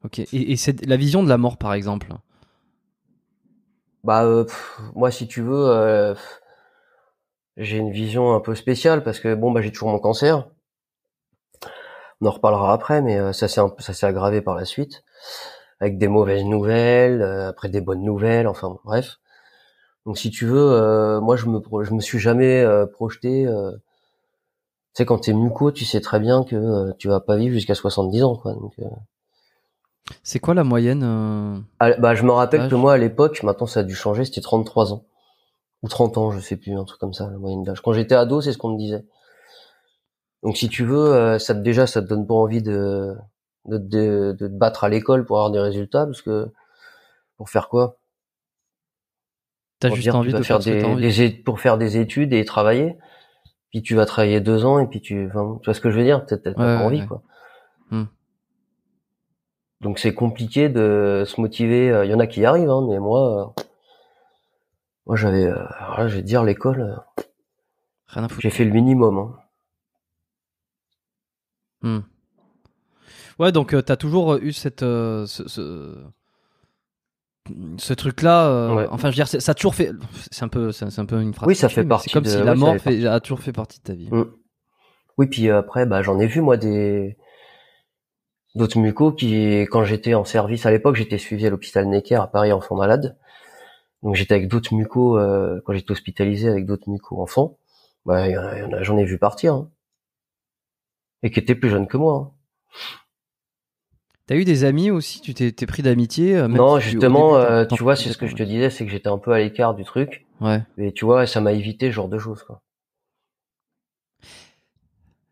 [0.05, 0.18] Ok.
[0.20, 2.09] Et, et c'est la vision de la mort, par exemple.
[4.05, 4.44] Bah, euh,
[4.94, 6.14] moi, si tu veux, euh,
[7.57, 10.46] j'ai une vision un peu spéciale parce que bon, bah, j'ai toujours mon cancer.
[12.20, 15.05] On en reparlera après, mais euh, ça s'est ça s'est aggravé par la suite
[15.80, 19.18] avec des mauvaises nouvelles, après des bonnes nouvelles, enfin bref.
[20.07, 23.46] Donc si tu veux, moi je me je me suis jamais projeté.
[23.46, 27.74] tu sais quand t'es muco, tu sais très bien que tu vas pas vivre jusqu'à
[27.74, 28.55] 70 ans, quoi.
[28.55, 28.74] Donc,
[30.22, 33.66] C'est quoi la moyenne euh, ah, bah je me rappelle que moi à l'époque, maintenant
[33.66, 35.05] ça a dû changer, c'était 33 ans
[35.82, 37.80] ou 30 ans, je sais plus, un truc comme ça, la moyenne d'âge.
[37.82, 39.05] Quand j'étais ado, c'est ce qu'on me disait.
[40.42, 43.14] Donc si tu veux, euh, ça déjà ça te donne pas envie de
[43.66, 46.48] de, de, de te battre à l'école pour avoir des résultats, parce que
[47.36, 47.96] pour faire quoi?
[49.80, 51.30] T'as juste dire, envie tu de faire des, envie.
[51.30, 52.96] pour faire des études et travailler.
[53.70, 55.96] Puis tu vas travailler deux ans et puis tu, enfin, tu vois ce que je
[55.98, 56.24] veux dire?
[56.26, 57.07] T'as t'as Ouais, pas envie ouais.
[57.07, 57.22] quoi.
[59.81, 62.03] Donc c'est compliqué de se motiver.
[62.05, 63.62] Il y en a qui y arrivent, hein, mais moi, euh,
[65.07, 67.22] moi j'avais, euh, alors là, je vais te dire l'école, euh,
[68.09, 68.41] Rien à foutre.
[68.41, 69.18] j'ai fait le minimum.
[69.18, 69.35] Hein.
[71.83, 72.01] Hmm.
[73.39, 75.97] Ouais, donc euh, t'as toujours eu cette euh, ce, ce,
[77.79, 78.47] ce truc-là.
[78.49, 78.87] euh, Ouais.
[78.91, 79.91] Enfin, je veux dire, ça a toujours fait.
[80.31, 81.47] C'est un peu, c'est un peu une phrase.
[81.49, 83.81] Oui, ça fait partie C'est comme de- si la mort fait a toujours fait partie
[83.81, 84.09] de ta vie.
[84.11, 84.25] Hmm.
[85.18, 87.16] Oui, puis euh, après, bah j'en ai vu moi des
[88.55, 92.26] d'autres mucos qui, quand j'étais en service à l'époque, j'étais suivi à l'hôpital Necker à
[92.26, 93.16] Paris enfants malades.
[94.02, 97.57] Donc j'étais avec d'autres mucos euh, quand j'étais hospitalisé avec d'autres mucos enfants.
[98.07, 99.55] Bah il y en a- il y en a- j'en ai vu partir.
[99.55, 99.70] hein.
[101.22, 102.14] Et qui étaient plus jeunes que moi.
[102.14, 102.30] hein.
[104.26, 105.20] T'as eu des amis aussi?
[105.20, 108.11] Tu t'es t'es pris d'amitié euh, même Non, si justement, début, euh, tu vois, c'est
[108.11, 110.26] ce que je te disais, c'est que j'étais un peu à l'écart du truc.
[110.40, 110.62] Ouais.
[110.78, 112.42] Et tu vois, ça m'a évité ce genre de choses.
[112.42, 112.62] Quoi.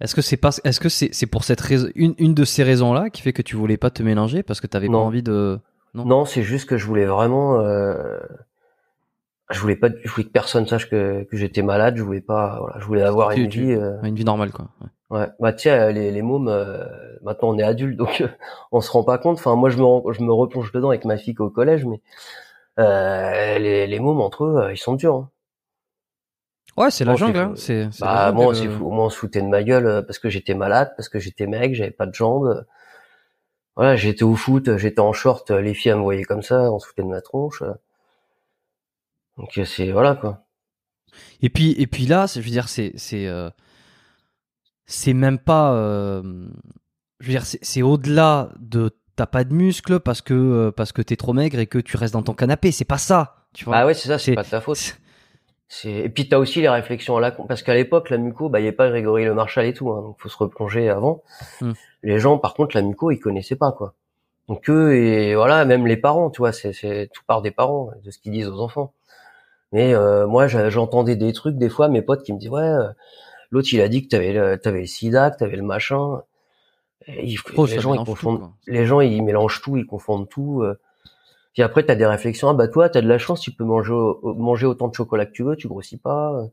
[0.03, 2.63] Est-ce que c'est pas Est-ce que c'est c'est pour cette raison une une de ces
[2.65, 5.59] raisons-là qui fait que tu voulais pas te mélanger parce que t'avais pas envie de.
[5.95, 6.05] Non?
[6.05, 8.19] Non, c'est juste que je voulais vraiment, euh,
[9.51, 11.97] je voulais pas, je voulais que personne sache que, que j'étais malade.
[11.97, 13.73] Je voulais pas, voilà, je voulais avoir une vie.
[13.73, 14.69] euh, Une vie normale, quoi.
[15.11, 15.19] Ouais.
[15.21, 16.85] ouais, bah tiens, les, les mômes, euh,
[17.23, 18.29] maintenant on est adultes, donc euh,
[18.73, 19.39] on se rend pas compte.
[19.39, 21.85] Enfin, moi je me, je me replonge dedans avec ma fille qui est au collège,
[21.85, 22.01] mais
[22.81, 25.15] euh, les, les mômes entre eux, euh, ils sont durs.
[25.17, 25.29] hein.
[26.77, 27.39] Ouais, c'est la jungle.
[27.39, 27.53] Hein.
[27.57, 27.89] C'est.
[28.01, 28.55] Bah jungle, moi,
[28.91, 31.47] moi on se foutait de ma gueule euh, parce que j'étais malade, parce que j'étais
[31.47, 32.65] mec, j'avais pas de jambes.
[33.77, 36.71] Voilà, j'étais au foot, j'étais en short, euh, les filles elles me voyaient comme ça,
[36.71, 37.63] on se foutait de ma tronche.
[39.39, 40.45] Donc euh, c'est voilà quoi.
[41.41, 43.51] Et puis et puis là, c'est- je veux dire, c'est c'est euh,
[44.87, 45.73] c'est même pas.
[45.75, 46.23] euh,
[47.21, 50.93] je veux dire, c'est c'est au-delà de t'as pas de muscles parce que euh, parce
[50.93, 52.73] que t'es trop maigre et que tu restes dans ton canapé.
[52.73, 53.47] C'est pas ça.
[53.55, 53.75] Tu vois.
[53.81, 54.99] Bah ouais, c'est ça, c'est C'est- pas de ta faute.
[55.75, 58.51] C'est et puis t'as aussi les réflexions à la con parce qu'à l'époque la muco,
[58.51, 60.91] bah il y avait pas Grégory Le Marchal et tout, hein, donc faut se replonger
[60.91, 61.23] avant.
[61.63, 61.73] Hmm.
[62.03, 63.95] Les gens, par contre, la muco ils connaissaient pas quoi.
[64.49, 67.91] Donc eux et voilà, même les parents, tu vois, c'est c'est tout part des parents
[68.05, 68.93] de ce qu'ils disent aux enfants.
[69.73, 72.89] Mais euh, moi j'entendais des trucs des fois, mes potes qui me disaient ouais, euh,
[73.51, 76.21] l'autre il a dit que t'avais le, t'avais le sida, que t'avais le machin.
[77.07, 80.29] Et ils- Oh, les gens ils tout, confondent, les gens ils mélangent tout, ils confondent
[80.29, 80.61] tout.
[80.63, 80.79] euh.
[81.53, 82.49] Puis après t'as des réflexions.
[82.49, 83.93] Ah bah toi t'as de la chance, tu peux manger
[84.25, 86.47] manger autant de chocolat que tu veux, tu grossis pas.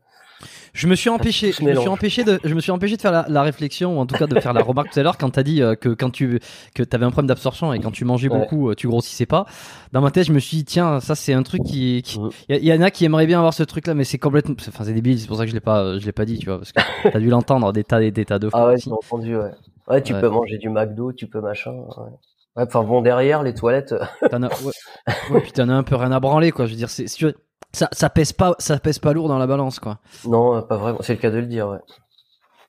[0.72, 3.12] Je me suis empêché, je me suis empêché de, je me suis empêché de faire
[3.12, 5.28] la, la réflexion, ou en tout cas de faire la remarque tout à l'heure quand
[5.28, 6.40] t'as dit euh, que quand tu,
[6.74, 8.38] que t'avais un problème d'absorption et quand tu mangeais Ouais.
[8.38, 9.44] beaucoup, euh, tu grossissais pas.
[9.92, 11.98] Dans ma tête, je me suis dit, tiens, ça c'est un truc qui,
[12.48, 14.84] il y, y en a qui aimeraient bien avoir ce truc-là, mais c'est complètement, enfin
[14.84, 16.56] c'est débile, c'est pour ça que je l'ai pas, je l'ai pas dit, tu vois,
[16.56, 16.80] parce que
[17.10, 18.60] t'as dû l'entendre des tas, des, des tas de fois.
[18.60, 19.36] Ah ouais, j'ai entendu.
[19.36, 19.50] Ouais.
[19.88, 20.20] Ouais, tu Ouais.
[20.22, 21.72] peux manger du McDo, tu peux machin.
[21.72, 22.12] Ouais.
[22.60, 23.94] Ouais, Enfin bon derrière les toilettes.
[24.30, 24.72] T'en as, ouais.
[25.30, 26.66] Ouais, puis t'en as un peu rien à branler, quoi.
[26.66, 27.34] Je veux dire, c'est, si tu veux,
[27.72, 29.98] ça, ça pèse pas, ça pèse pas lourd dans la balance, quoi.
[30.26, 30.98] non, euh, pas vraiment.
[31.02, 31.78] C'est le cas de le dire.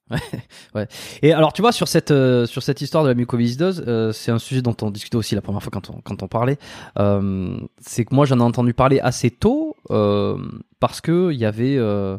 [0.75, 0.87] Ouais.
[1.21, 4.31] Et alors, tu vois, sur cette, euh, sur cette histoire de la mucoviscidose, euh, c'est
[4.31, 6.57] un sujet dont on discutait aussi la première fois quand on, quand on parlait.
[6.99, 10.37] Euh, c'est que moi, j'en ai entendu parler assez tôt euh,
[10.79, 12.17] parce que il y avait euh,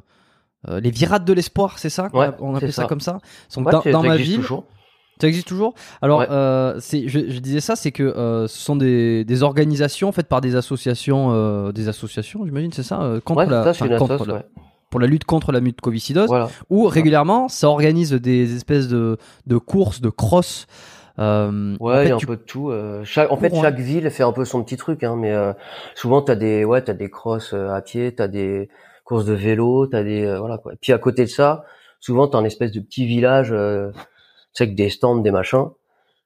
[0.68, 2.82] euh, les virades de l'espoir, c'est ça Ouais, On appelait c'est ça.
[2.82, 2.88] ça.
[2.88, 3.18] comme ça?
[3.56, 4.64] Ouais, dans, ma ville, toujours.
[5.20, 5.74] Ça existe toujours?
[6.00, 6.26] Alors, Ouais.
[6.30, 10.40] euh, je, je disais ça, c'est que euh, ce sont des, des organisations faites par
[10.40, 14.26] des associations, euh, des associations, j'imagine, c'est ça, euh, contre Ouais, la, ça, contre assoce,
[14.26, 14.46] la- ouais.
[14.90, 16.48] pour la lutte contre la mucoviscidose Voilà.
[16.70, 20.66] où régulièrement ça organise des espèces de, de courses, de cross.
[21.18, 22.70] Euh, Ouais, en il fait, y a un tu- peu de tout.
[22.70, 25.52] euh, chaque, en fait, chaque ville fait un peu son petit truc, hein, mais euh,
[25.94, 28.70] souvent t'as des, ouais, t'as des crosses euh, à pied, t'as des
[29.04, 30.72] courses de vélo, t'as des, euh, voilà quoi.
[30.72, 31.64] Et puis à côté de ça,
[32.00, 33.52] souvent t'as un espèce de petit village,
[34.52, 35.66] euh, sais, avec des stands, des machins,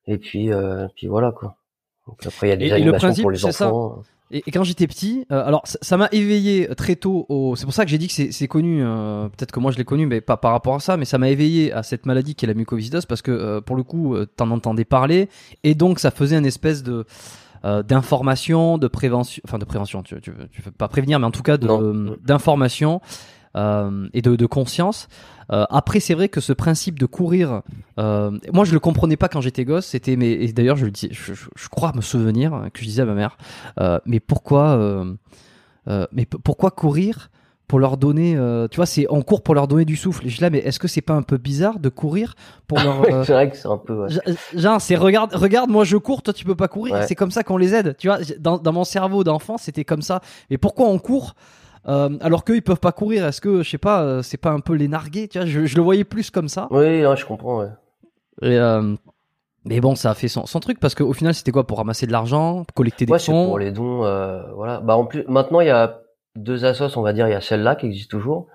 [0.07, 1.57] et puis, euh, puis voilà quoi.
[2.07, 3.69] Donc après il y a des Et- et le animations principe, pour les c'est ça.
[3.69, 4.03] enfants.
[4.33, 7.27] Et, et quand j'étais petit, euh, alors ça- m'a éveillé très tôt.
[7.29, 7.55] Au...
[7.55, 8.83] C'est pour ça que j'ai dit que c'est c'est connu.
[8.85, 10.97] euh, Peut-être que moi je l'ai connu, mais pas par rapport à ça.
[10.97, 13.77] Mais ça m'a éveillé à cette maladie qui est la mucoviscidose parce que euh, pour
[13.77, 15.29] le coup, euh, t'en entendais parler
[15.63, 17.05] et donc ça faisait une espèce de
[17.65, 20.03] euh, d'information, de prévention, enfin de prévention.
[20.03, 23.01] Tu, tu, veux- tu veux pas prévenir, mais en tout cas d'information
[23.57, 25.09] euh, et de, de conscience.
[25.53, 27.63] Euh, après, c'est vrai que ce principe de courir,
[27.99, 29.87] euh, moi je le comprenais pas quand j'étais gosse.
[29.87, 32.85] C'était, mais et d'ailleurs je le dis, je, je- je crois me souvenir que je
[32.85, 33.37] disais à ma mère,
[34.07, 34.79] mais pourquoi,
[36.13, 37.31] mais pourquoi courir
[37.69, 40.25] pour leur donner, euh, tu vois, c'est on court pour leur donner du souffle.
[40.25, 42.37] Et je suis là, mais est-ce que c'est pas un peu bizarre de courir
[42.69, 44.03] pour leur euh, c'est vrai que c'est un peu.
[44.05, 44.09] ouais.
[44.09, 44.23] Genre-
[44.55, 46.95] Genre, c'est regarde, regarde, moi je cours, toi tu peux pas courir.
[46.95, 47.07] Ouais.
[47.09, 47.97] C'est comme ça qu'on les aide.
[47.99, 50.21] Tu vois, dans, dans mon cerveau d'enfant, c'était comme ça.
[50.49, 51.35] Et pourquoi on court
[51.89, 54.51] euh, alors qu'eux ils peuvent pas courir Est-ce que, je sais pas, euh, c'est pas
[54.51, 56.67] un peu les narguer Tu vois, je, je le voyais plus comme ça.
[56.71, 57.61] Oui, non, je comprends.
[57.61, 57.69] Ouais.
[58.43, 58.95] Et, euh,
[59.65, 61.67] mais bon, ça a fait son, son truc parce qu'au final, c'était quoi?
[61.67, 63.47] Pour ramasser de l'argent, collecter des Ouais, fonds?
[63.47, 64.05] pour les dons.
[64.05, 64.81] euh, voilà.
[64.81, 66.01] Bah en plus, maintenant il y a
[66.37, 67.27] deux assos, on va dire.
[67.29, 68.47] Il y a celle-là qui existe toujours.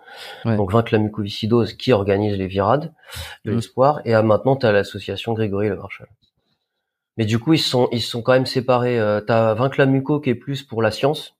[0.45, 0.55] Ouais.
[0.55, 2.93] Donc vaincre la mucoviscidose qui organise les virades
[3.45, 3.55] de Mm.
[3.55, 4.01] l'espoir.
[4.05, 6.07] Et ah, maintenant t'as l'association Grégory Le Marchal.
[7.17, 8.99] Mais du coup ils sont ils sont quand même séparés.
[8.99, 11.33] Euh, t'as vaincre la muco qui est plus pour la science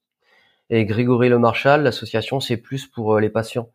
[0.71, 3.69] et Grégory Le Marchal, l'association c'est plus pour euh, les patients.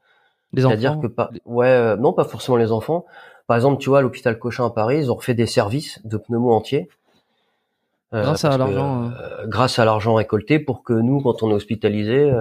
[0.53, 1.01] Les C'est-à-dire enfants.
[1.03, 3.05] que pas, ouais, euh, non pas forcément les enfants.
[3.47, 6.17] Par exemple, tu vois, à l'hôpital Cochin à Paris, ils ont refait des services de
[6.17, 6.89] pneumos entiers.
[8.15, 11.55] Euh, Grâce à l'argent, euh, grâce à l'argent récolté pour que nous, quand on est
[11.55, 12.33] hospitalisé,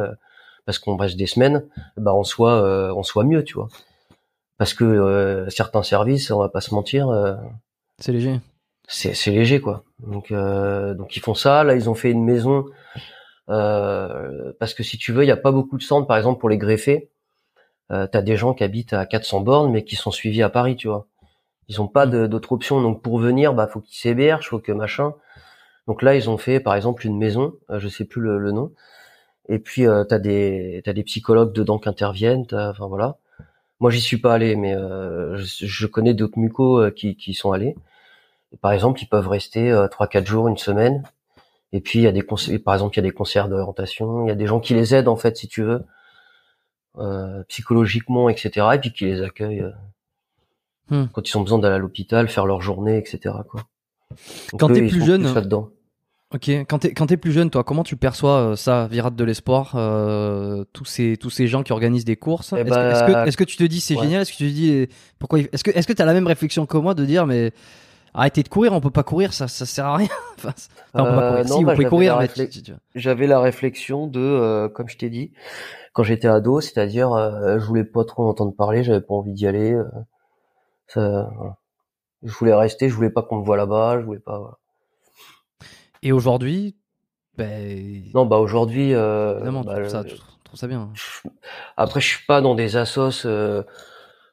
[0.66, 1.66] parce qu'on reste des semaines,
[1.97, 2.64] bah on soit,
[2.95, 3.68] on soit mieux, tu vois.
[4.58, 7.36] Parce que euh, certains services, on va pas se mentir, euh,
[7.99, 8.39] C'est léger.
[8.88, 9.84] c'est c'est léger quoi.
[9.99, 11.64] Donc euh, donc ils font ça.
[11.66, 12.66] Là ils ont fait une maison
[13.49, 16.39] euh, parce que si tu veux, il y a pas beaucoup de centres par exemple
[16.39, 17.09] pour les greffés.
[17.91, 20.75] Euh, T'as des gens qui habitent à 400 bornes mais qui sont suivis à Paris,
[20.75, 21.07] tu vois.
[21.69, 22.81] Ils ont pas de- d'autre option.
[22.81, 25.13] Donc pour venir, bah faut qu'ils s'hébergent, faut que machin.
[25.87, 28.51] Donc là ils ont fait par exemple une maison, euh, je sais plus le, le
[28.51, 28.71] nom.
[29.49, 32.45] Et puis euh, t'as des t'as des psychologues dedans qui interviennent.
[32.53, 33.17] Enfin voilà.
[33.81, 37.51] Moi j'y suis pas allé, mais euh, je, je connais d'autres mucos qui qui sont
[37.53, 37.75] allés.
[38.53, 41.03] Et par exemple, ils peuvent rester trois, quatre jours, une semaine.
[41.72, 44.26] Et puis il y a des concerts, par exemple, il y a des concerts d'orientation.
[44.26, 45.84] Il y a des gens qui les aident en fait, si tu veux,
[46.97, 48.68] euh, psychologiquement, etc.
[48.74, 49.72] Et puis qui les accueillent euh,
[50.89, 51.05] Hmm.
[51.11, 53.36] quand ils ont besoin d'aller à l'hôpital, faire leur journée, etc.
[53.49, 53.61] Quoi.
[54.51, 55.70] Donc, Quand t'es plus jeune, là-dedans.
[56.34, 59.24] Ok, quand t'es quand t'es plus jeune, toi, comment tu perçois euh, ça, Virate de
[59.24, 62.53] l'espoir, euh, tous ces tous ces gens qui organisent des courses?
[62.53, 64.03] Eh Est-ce bah, que, est-ce que est-ce que tu te dis c'est ouais.
[64.03, 64.22] génial?
[64.22, 64.88] Est-ce que tu te dis
[65.18, 67.51] pourquoi Est-ce que est-ce que t'as la même réflexion que moi de dire mais
[68.16, 70.07] arrêtez de courir, on peut pas courir, ça ça sert à rien.
[70.38, 70.53] enfin,
[70.93, 71.45] on peut pas Euh, courir.
[71.49, 72.28] non, si, vous pouvez j'avais courir, la mais
[72.95, 75.32] J'avais réflexion de, euh, comme je t'ai dit,
[75.93, 79.47] quand j'étais ado, c'est-à-dire, euh, je voulais pas trop entendre parler, j'avais pas envie d'y
[79.47, 79.74] aller.
[80.88, 81.57] ça, voilà.
[82.24, 84.39] Je voulais rester, je voulais pas qu'on me voit là-bas, je voulais pas.
[84.39, 84.57] voilà.
[86.01, 86.76] Et aujourd'hui,
[87.38, 90.89] ben Non, bah aujourd'hui, euh, évidemment, tu bah, ça, tu trouves ça bien.
[90.93, 91.28] je-
[91.78, 93.63] après je suis pas dans des assos euh,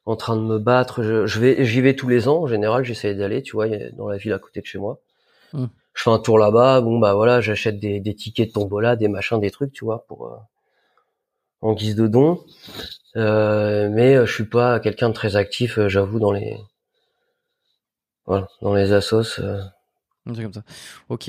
[0.05, 1.03] en train de me battre.
[1.03, 2.42] Je, je vais, j'y vais tous les ans.
[2.42, 3.42] En général, j'essaie d'aller.
[3.42, 5.00] Tu vois, dans la ville à côté de chez moi.
[5.53, 5.66] Hmm.
[5.94, 6.80] Je fais un tour là-bas.
[6.80, 10.05] Bon bah voilà, j'achète des, des tickets de tombola, des machins, des trucs, tu vois,
[10.07, 10.36] pour euh,
[11.61, 12.40] en guise de don.
[13.16, 16.57] Euh, mais euh, je suis pas quelqu'un de très actif, euh, j'avoue, dans les
[18.26, 19.22] Voilà, dans les assos.
[20.34, 20.62] C'est comme ça.
[21.09, 21.28] Ok.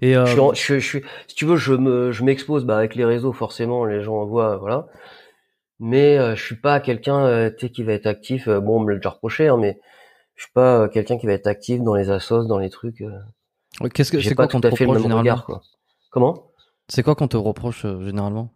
[0.00, 2.96] Et je, suis, je, je, suis, si tu veux, je me, je m'expose, bah, avec
[2.96, 4.86] les réseaux, forcément, les gens voient, voilà.
[5.84, 8.48] Mais je suis pas quelqu'un, sais, qui va être actif.
[8.48, 9.80] bon, on me l'a déjà reproché, hein, mais
[10.36, 13.02] je suis pas quelqu'un qui va être actif dans les assos, dans les trucs.
[13.92, 15.62] Qu'est-ce que c'est quoi qu'on te reproche généralement regard, quoi.
[16.10, 16.46] Comment?
[16.88, 18.52] C'est quoi qu'on te reproche généralement?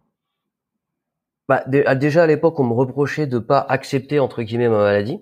[1.47, 5.19] Bah, ah, déjà à l'époque, on me reprochait de pas accepter entre guillemets ma maladie.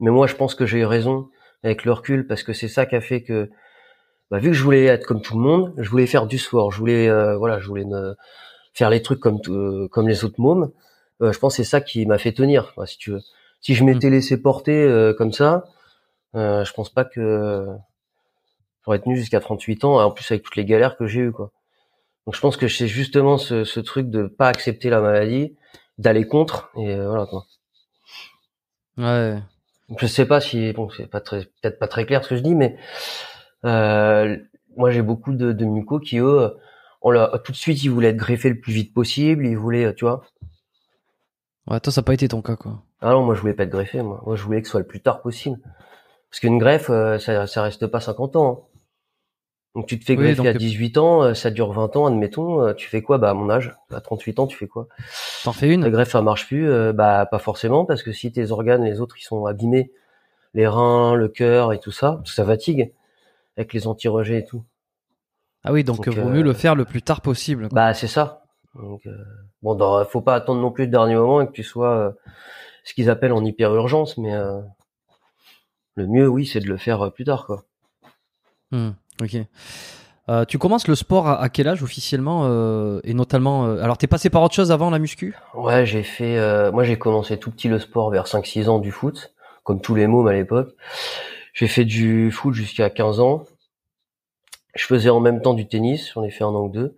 [0.00, 1.28] Mais moi, je pense que j'ai eu raison
[1.62, 3.50] avec le recul parce que c'est ça qui a fait que,
[4.30, 6.70] bah, vu que je voulais être comme tout le monde, je voulais faire du sport,
[6.72, 8.14] je voulais, euh, voilà, je voulais me
[8.72, 10.70] faire les trucs comme euh, comme les autres mômes.
[11.22, 13.20] Euh, je pense que c'est ça qui m'a fait tenir, si tu veux.
[13.60, 14.12] Si je m'étais mmh.
[14.12, 15.64] laissé porter comme ça,
[16.34, 17.66] je pense pas que
[18.84, 21.52] j'aurais tenu jusqu'à 38 ans, en plus avec toutes les galères que j'ai eues, quoi.
[22.26, 25.56] Donc je pense que c'est justement ce, ce, truc de pas accepter la maladie,
[25.98, 27.46] d'aller contre, et euh, voilà quoi.
[28.96, 29.38] Ouais.
[29.98, 32.42] Je sais pas si bon c'est pas très peut-être pas très clair ce que je
[32.42, 32.76] dis, mais
[33.64, 34.36] euh,
[34.76, 36.54] moi j'ai beaucoup de, de mucos qui eux,
[37.00, 37.12] on
[37.44, 40.22] tout de suite ils voulaient être greffés le plus vite possible, ils voulaient tu vois.
[41.68, 42.82] Ouais, toi ça n'a pas été ton cas quoi.
[43.00, 44.22] Ah non, moi je voulais pas être greffé, moi.
[44.26, 45.58] Moi je voulais que ce soit le plus tard possible.
[46.30, 48.50] Parce qu'une greffe, euh, ça, ça reste pas 50 ans.
[48.50, 48.78] Hein.
[49.74, 52.74] Donc tu te fais greffer à 18 ans, euh, ça dure 20 ans, admettons, euh,
[52.74, 53.18] tu fais quoi?
[53.18, 54.86] Bah à mon âge, à 38 ans, tu fais quoi?
[55.44, 55.82] T'en fais une?
[55.82, 59.16] La greffe ça marche plus, bah pas forcément parce que si tes organes, les autres,
[59.18, 59.92] ils sont abîmés,
[60.54, 62.92] les reins, le cœur et tout ça, ça fatigue
[63.56, 64.64] avec les anti-rejets et tout.
[65.64, 67.68] Ah oui, donc, vaut mieux le faire le plus tard possible.
[67.72, 68.41] Bah c'est ça.
[68.74, 69.06] Donc
[69.62, 72.14] bon, faut pas attendre non plus le dernier moment et que tu sois
[72.84, 74.32] ce qu'ils appellent en hyper urgence, mais
[75.94, 77.64] le mieux, oui, c'est de le faire plus tard, quoi.
[78.70, 78.92] Hmm.
[79.20, 79.36] Ok.
[80.28, 84.06] Euh, tu commences le sport à, quel âge officiellement euh, et notamment euh, alors t'es
[84.06, 85.36] passé par autre chose avant la muscu?
[85.54, 86.38] Ouais, j'ai fait
[86.70, 89.94] moi j'ai commencé tout petit le sport vers 5 6 ans du foot comme tous
[89.94, 90.74] les mômes à l'époque.
[91.54, 93.44] J'ai fait du foot jusqu'à 15 ans.
[94.74, 96.96] Je faisais en même temps du tennis, j'en ai fait un an ou deux.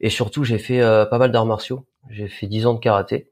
[0.00, 1.84] Et surtout, j'ai fait pas mal d'arts martiaux.
[2.08, 3.28] J'ai fait 10 ans de karaté.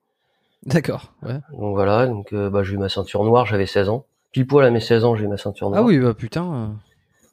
[0.67, 1.41] D'accord, ouais.
[1.53, 4.05] Donc voilà, donc bah, j'ai eu ma ceinture noire, j'avais 16 ans.
[4.33, 5.83] Pile poil à mes 16 ans, j'ai eu ma ceinture noire.
[5.83, 6.77] Ah oui, bah putain.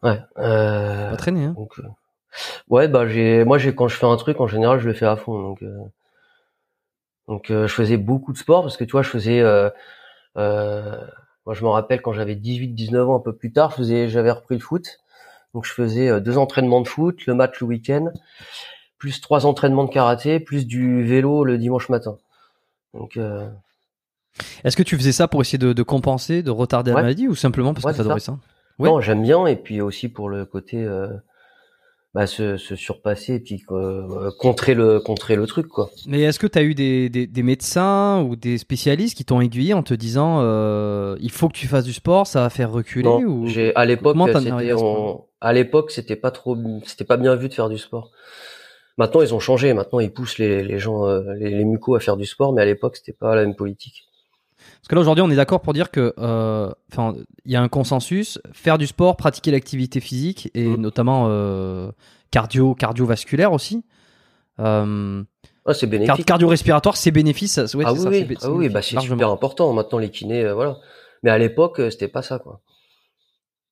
[0.04, 0.22] Ouais.
[0.38, 1.46] Euh, pas traîner.
[1.46, 1.56] Hein.
[1.58, 1.84] Donc, euh,
[2.70, 5.06] ouais, bah j'ai, moi j'ai quand je fais un truc en général je le fais
[5.06, 5.42] à fond.
[5.42, 5.78] Donc, euh,
[7.28, 9.70] donc euh, je faisais beaucoup de sport parce que tu vois je faisais, euh,
[10.36, 14.32] moi je me rappelle quand j'avais 18-19 ans un peu plus tard, je faisais, j'avais
[14.32, 15.00] repris le foot.
[15.54, 18.12] Donc je faisais deux entraînements de foot, le match le week-end,
[18.98, 22.18] plus trois entraînements de karaté, plus du vélo le dimanche matin.
[22.93, 23.20] Donc
[24.64, 27.36] est-ce que tu faisais ça pour essayer de, de compenser, de retarder la maladie ou
[27.36, 28.39] simplement parce que t'adorais ça, ça
[28.80, 31.08] non, j'aime bien et puis aussi pour le côté euh,
[32.14, 35.89] bah, se, se, surpasser et puis euh, contrer le contrer le truc quoi.
[36.08, 39.39] Mais est-ce que tu as eu des, des, des, médecins ou des spécialistes qui t'ont
[39.39, 42.72] aiguillé en te disant euh, il faut que tu fasses du sport, ça va faire
[42.72, 44.74] reculer non, ou j'ai à l'époque c'était
[45.39, 48.12] à l'époque c'était pas trop c'était pas bien vu de faire du sport.
[48.98, 52.00] Maintenant ils ont changé, maintenant ils poussent les, les gens euh, les, les mucos à
[52.00, 54.06] faire du sport mais à l'époque c'était pas la même politique.
[54.58, 57.62] Parce que là aujourd'hui, on est d'accord pour dire que, euh, enfin, il y a
[57.62, 60.76] un consensus faire du sport, pratiquer l'activité physique et mmh.
[60.78, 61.91] notamment euh,
[62.32, 63.84] cardio, cardiovasculaire aussi.
[64.60, 65.24] Euh,
[65.66, 66.26] ah, c'est bénéfique.
[66.26, 67.58] Cardio-respiratoire, c'est bénéfice.
[67.74, 68.38] Ouais, ah, oui, ça, oui.
[68.41, 69.74] ah oui, bah c'est super important.
[69.74, 70.78] Maintenant, les kinés, voilà.
[71.24, 72.62] Mais à l'époque, c'était pas ça, quoi.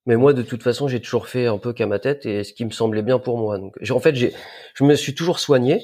[0.06, 2.54] Mais moi, de toute façon, j'ai toujours fait un peu qu'à ma tête et ce
[2.54, 3.58] qui me semblait bien pour moi.
[3.58, 4.34] Donc, en fait, j'ai,
[4.74, 5.82] je me suis toujours soigné.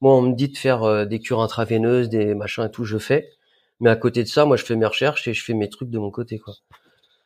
[0.00, 3.28] Moi, on me dit de faire des cures intraveineuses, des machins et tout, je fais.
[3.80, 5.90] Mais à côté de ça, moi, je fais mes recherches et je fais mes trucs
[5.90, 6.54] de mon côté, quoi.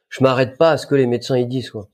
[0.08, 1.88] Je m'arrête pas à ce que les médecins y disent, quoi.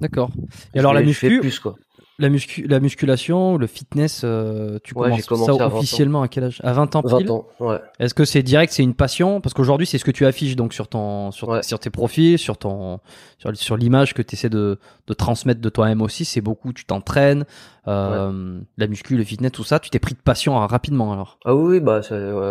[0.00, 0.30] D'accord.
[0.74, 1.76] Et alors la muscu, plus, quoi.
[2.18, 6.60] La, muscu, la musculation, le fitness, euh, tu commences ça officiellement à quel âge?
[6.62, 7.26] À 20 ans pile?
[7.26, 7.78] 20 ans, ouais.
[7.98, 9.40] Est-ce que c'est direct, c'est une passion?
[9.40, 12.58] Parce qu'aujourd'hui, c'est ce que tu affiches donc sur ton, sur, sur tes profils, sur
[12.58, 13.00] ton,
[13.38, 16.24] sur, sur l'image que tu essaies de, de transmettre de toi-même aussi.
[16.24, 17.44] C'est beaucoup, tu t'entraînes,
[17.88, 19.80] euh, la muscu, le fitness, tout ça.
[19.80, 22.02] Tu t'es pris de passion hein, rapidement alors Ah oui, bah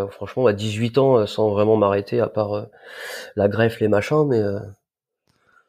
[0.10, 2.64] franchement, à 18 ans, euh, sans vraiment m'arrêter, à part euh,
[3.36, 4.42] la greffe, les machins, mais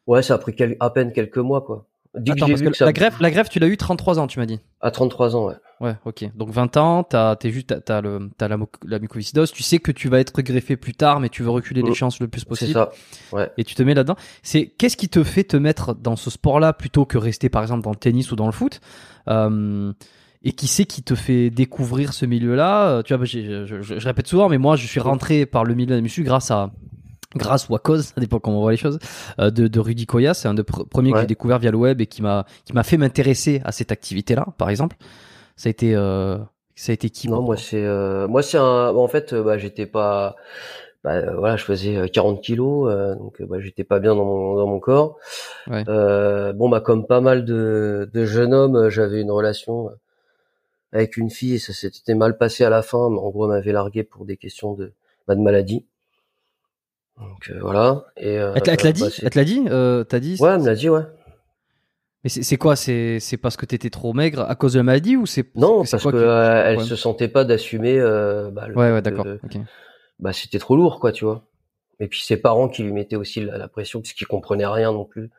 [0.06, 1.86] ouais, ça a pris à peine quelques mois, quoi.
[2.14, 4.60] Attends, parce que la greffe, la greffe, tu l'as eu 33 ans, tu m'as dit.
[4.82, 5.54] À 33 ans, ouais.
[5.80, 6.30] Ouais, ok.
[6.36, 8.56] Donc 20 ans, t'as, t'es juste, t'as, le, t'as la,
[8.86, 9.50] la mucoviscidose.
[9.50, 11.94] Tu sais que tu vas être greffé plus tard, mais tu veux reculer les mm.
[11.94, 12.70] chances le plus possible.
[12.70, 12.92] C'est ça.
[13.32, 13.50] Ouais.
[13.56, 14.16] Et tu te mets là-dedans.
[14.42, 17.82] C'est qu'est-ce qui te fait te mettre dans ce sport-là plutôt que rester par exemple
[17.82, 18.80] dans le tennis ou dans le foot
[19.28, 19.92] euh,
[20.42, 22.88] Et qui c'est qui te fait découvrir ce milieu-là?
[22.88, 25.74] Euh, Tu vois, je, je, je, répète souvent, mais moi, je suis rentré par le
[25.74, 26.70] milieu de la muscu grâce à
[27.36, 28.98] grâce ou à cause, ça dépend comment on voit les choses,
[29.38, 30.34] euh, de, de Rudy Koya.
[30.34, 32.82] C'est un des premiers que j'ai découvert via le web et qui m'a qui m'a
[32.82, 34.96] fait m'intéresser à cette activité-là, par exemple.
[35.56, 36.38] Ça a été euh,
[36.74, 39.86] ça a été qui Non, moi c'est euh, moi c'est un en fait bah j'étais
[39.86, 40.36] pas
[41.04, 44.68] bah, euh, voilà, je faisais 40 kilos, donc bah, j'étais pas bien dans mon, dans
[44.68, 45.18] mon corps.
[45.68, 45.84] Ouais.
[45.84, 49.90] bon, bah comme pas mal de, de jeunes hommes, j'avais une relation
[50.92, 52.98] avec une fille et ça s'était mal passé à la fin.
[52.98, 54.92] En gros, elle m'avait largué pour des questions de,
[55.26, 55.84] bah, de maladie.
[57.18, 58.04] Donc voilà.
[58.16, 59.64] Et elle te l'a dit, elle te l'a dit,
[60.08, 60.36] t'as dit.
[60.40, 61.02] Ouais, elle me l'a dit, ouais.
[62.24, 62.76] Mais c'est quoi?
[62.76, 66.04] C'est parce que t'étais trop maigre à cause de la maladie ou c'est non parce
[66.04, 67.98] que euh, se sentait pas d'assumer.
[67.98, 69.26] Euh, bah, ouais ouais d'accord.
[70.20, 71.44] Bah c'était trop lourd quoi tu vois.
[71.98, 75.04] Et puis ses parents qui lui mettaient aussi la, pression parce qu'ils comprenaient rien non
[75.04, 75.30] plus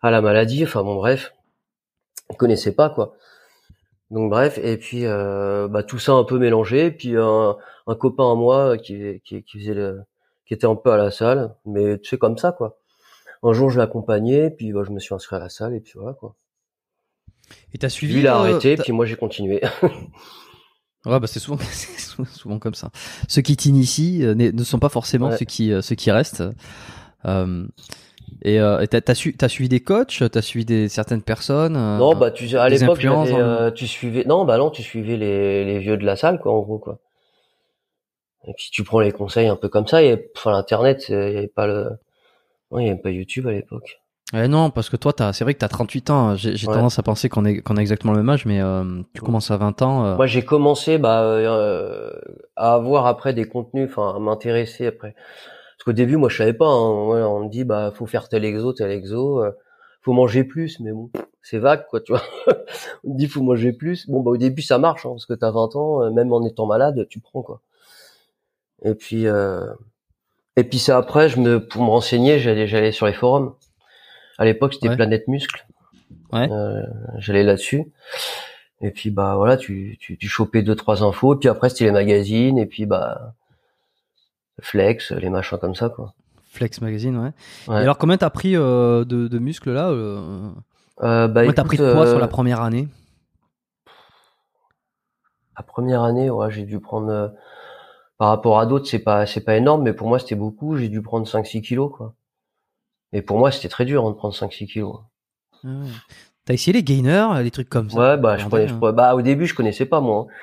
[0.00, 0.64] à la maladie.
[0.64, 1.34] Enfin bon bref,
[2.30, 3.14] ils connaissaient pas quoi.
[4.10, 6.90] Donc bref et puis euh, bah tout ça un peu mélangé.
[6.90, 7.54] Puis un,
[7.86, 10.00] un copain à moi qui qui, qui faisait le,
[10.48, 12.78] qui était un peu à la salle, mais tu sais comme ça quoi
[13.42, 15.92] un jour je l'accompagnais, puis bah, je me suis inscrit à la salle et puis
[15.96, 16.34] voilà quoi.
[17.72, 19.62] Et t'as suivi Lui il a euh, arrêté, puis moi j'ai continué.
[21.06, 21.58] ouais bah c'est souvent
[22.32, 22.90] souvent comme ça.
[23.28, 26.44] Ceux qui t'initient euh, ne sont pas forcément ceux qui euh, ceux qui restent.
[27.24, 27.66] Euh,
[28.42, 28.58] et
[28.90, 31.74] t'as as, su, as suivi des coachs, t'as suivi des certaines personnes.
[31.74, 33.04] non bah tu à l'époque
[33.74, 36.60] tu suivais non bah non tu suivais les, les vieux de la salle quoi en
[36.60, 37.00] gros quoi.
[38.48, 40.02] Et puis tu prends les conseils un peu comme ça.
[40.02, 41.98] Et enfin l'internet il y avait pas le
[42.70, 44.00] Ouais, il n'y avait pas YouTube à l'époque.
[44.34, 46.36] Eh non, parce que toi, c'est vrai que tu as 38 ans.
[46.36, 49.22] J'ai tendance à penser qu'on est qu'on a exactement le même âge, mais euh, tu
[49.22, 50.04] commences à 20 ans.
[50.04, 50.16] Euh.
[50.16, 52.10] Moi, j'ai commencé bah, euh,
[52.54, 55.14] à avoir après des contenus, enfin à m'intéresser après.
[55.14, 56.66] Parce qu'au début, moi, je savais pas.
[56.66, 56.68] Hein.
[56.70, 59.42] on me dit, bah, faut faire tel exo, tel exo.
[60.02, 62.22] faut manger plus, mais bon, c'est vague, quoi, tu vois.
[63.04, 64.10] on me dit, faut manger plus.
[64.10, 66.66] Bon, bah, au début, ça marche, hein, parce que t'as 20 ans, même en étant
[66.66, 67.62] malade, tu prends, quoi.
[68.82, 69.26] Et puis,
[70.56, 73.54] et puis c'est après, je me, pour me renseigner, j'allais, j'allais sur les forums.
[74.38, 75.66] À l'époque, c'était Planète Muscle.
[76.32, 76.50] Ouais.
[76.50, 76.82] Euh,
[77.18, 77.90] j'allais là-dessus.
[78.80, 81.34] Et puis bah voilà, tu, tu, tu chopais deux trois infos.
[81.34, 82.58] Et puis après, c'était les magazines.
[82.58, 83.34] Et puis bah
[84.60, 86.14] Flex, les machins comme ça quoi.
[86.50, 87.30] Flex magazine, ouais.
[87.68, 90.50] Et alors combien t'as pris euh, de, de muscles là euh...
[91.02, 92.88] euh bah, t'as pris de poids sur euh, la première année?
[95.56, 97.28] La première année, ouais, j'ai dû prendre euh,
[98.18, 100.76] par rapport à d'autres, c'est pas c'est pas énorme, mais pour moi c'était beaucoup.
[100.76, 102.14] J'ai dû prendre 5-6 kilos quoi.
[103.12, 104.98] Et pour moi c'était très dur hein, de prendre 5-6 kilos.
[105.64, 105.68] Ah
[106.44, 107.98] T'as essayé les gainers, les trucs comme ça?
[107.98, 108.92] Ouais, bah je connais, hein.
[108.92, 110.26] bah au début je connaissais pas moi.
[110.28, 110.34] Hein.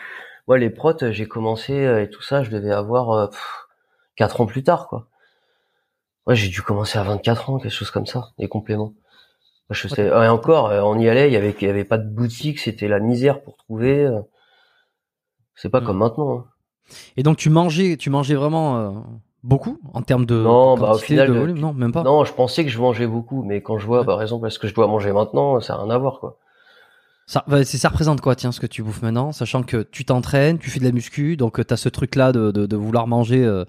[0.47, 3.27] Moi les protes, j'ai commencé euh, et tout ça, je devais avoir euh,
[4.15, 5.07] 4 ans plus tard quoi.
[6.27, 8.93] Ouais, j'ai dû commencer à 24 ans, quelque chose comme ça, des compléments.
[9.69, 11.97] Je sais, et encore, euh, on y allait, il y avait, il y avait pas
[11.97, 14.09] de boutique, c'était la misère pour trouver.
[15.55, 16.39] C'est pas comme maintenant.
[16.39, 16.45] Hein.
[17.17, 18.91] Et donc tu mangeais, tu mangeais vraiment euh,
[19.43, 22.03] beaucoup en termes de, non, bah, au final, de volume, non, même pas.
[22.03, 24.67] Non, je pensais que je mangeais beaucoup, mais quand je vois, par exemple, ce que
[24.67, 26.37] je dois manger maintenant, ça n'a rien à voir, quoi.
[27.27, 30.59] Ça, bah, ça représente quoi, tiens, ce que tu bouffes maintenant, sachant que tu t'entraînes,
[30.59, 33.07] tu fais de la muscu, donc euh, tu as ce truc-là de, de, de, vouloir
[33.07, 33.43] manger.
[33.43, 33.65] Euh,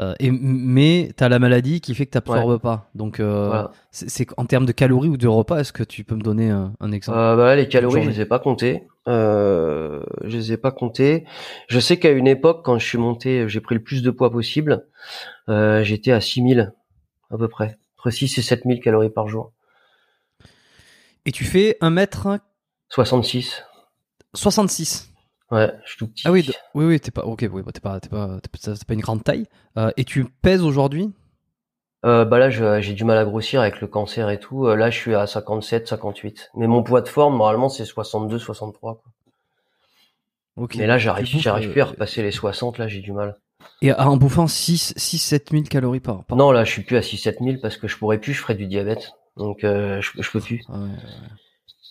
[0.00, 2.90] euh, et, mais tu as la maladie qui fait que tu n'absorbes pas.
[2.94, 6.22] Donc, euh, c'est en termes de calories ou de repas, est-ce que tu peux me
[6.22, 7.18] donner un, un exemple?
[7.18, 8.88] Euh, bah, Les calories, je les ai pas comptées.
[9.06, 11.24] Euh, je les ai pas comptées.
[11.68, 14.30] Je sais qu'à une époque, quand je suis monté, j'ai pris le plus de poids
[14.32, 14.86] possible.
[15.48, 16.72] Euh, J'étais à 6000
[17.30, 19.52] à peu près, entre 6 et 7000 calories par jour.
[21.26, 22.38] Et tu fais 1 mètre
[22.88, 23.62] 66.
[24.34, 25.13] 66
[25.50, 26.22] Ouais, je suis tout petit.
[26.26, 29.00] Ah oui, oui, oui, t'es pas, ok, oui, t'es pas, t'es pas, t'es pas une
[29.00, 29.46] grande taille.
[29.76, 31.12] Euh, et tu pèses aujourd'hui?
[32.04, 34.66] Euh, Bah là, j'ai du mal à grossir avec le cancer et tout.
[34.66, 36.50] Euh, là, je suis à 57, 58.
[36.56, 38.94] Mais mon poids de forme, normalement, c'est 62, 63.
[39.02, 39.12] Quoi.
[40.56, 40.76] Ok.
[40.76, 42.78] Mais là, j'arrive, j'arrive plus à repasser les 60.
[42.78, 43.38] Là, j'ai du mal.
[43.80, 46.96] Et en bouffant 6, 6, 7 000 calories par, par Non, là, je suis plus
[46.96, 49.12] à 6, 7 000 parce que je pourrais plus, je ferais du diabète.
[49.36, 50.62] Donc, je, je peux plus.
[50.68, 50.76] ouais.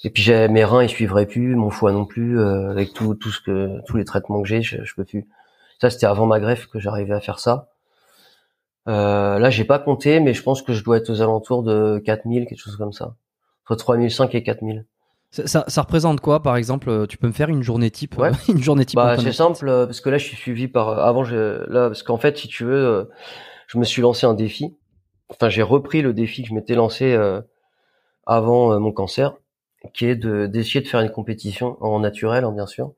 [0.03, 3.15] Et puis j'ai mes reins ils suivraient plus, mon foie non plus, euh, avec tout
[3.15, 5.27] tout ce que tous les traitements que j'ai, je, je peux plus.
[5.79, 7.69] Ça c'était avant ma greffe que j'arrivais à faire ça.
[8.89, 12.01] Euh, là j'ai pas compté, mais je pense que je dois être aux alentours de
[12.05, 13.15] 4000, quelque chose comme ça,
[13.65, 14.85] entre 3005 et 4000.
[15.31, 18.19] Ça, ça, ça, représente quoi, par exemple euh, Tu peux me faire une journée type
[18.19, 18.29] ouais.
[18.49, 20.89] Une journée type bah, C'est simple, euh, parce que là, je suis suivi par...
[20.99, 21.67] Avant, je...
[21.71, 23.09] là, parce qu'en fait, si tu veux,
[23.65, 24.77] je me suis lancé un défi.
[25.29, 27.17] Enfin, j'ai repris le défi que je m'étais lancé
[28.27, 29.33] avant mon cancer
[29.93, 32.93] qui est de d'essayer de faire une compétition en naturel, hein, bien sûr,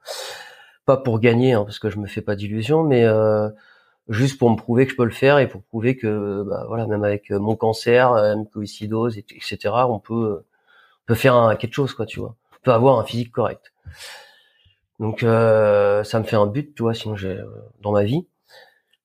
[0.86, 3.50] pas pour gagner, hein, parce que je me fais pas d'illusions, mais euh,
[4.10, 6.86] juste pour me prouver que je peux le faire et pour prouver que, bah, voilà,
[6.88, 9.58] même avec euh, mon cancer, euh, mucoviscidose, etc.,
[9.90, 10.44] on peut,
[11.04, 13.74] on peut faire un, quelque chose, quoi, tu vois, on peut avoir un physique correct.
[15.00, 17.40] Donc euh, ça me fait un but, tu vois, sinon j'ai
[17.82, 18.28] dans ma vie.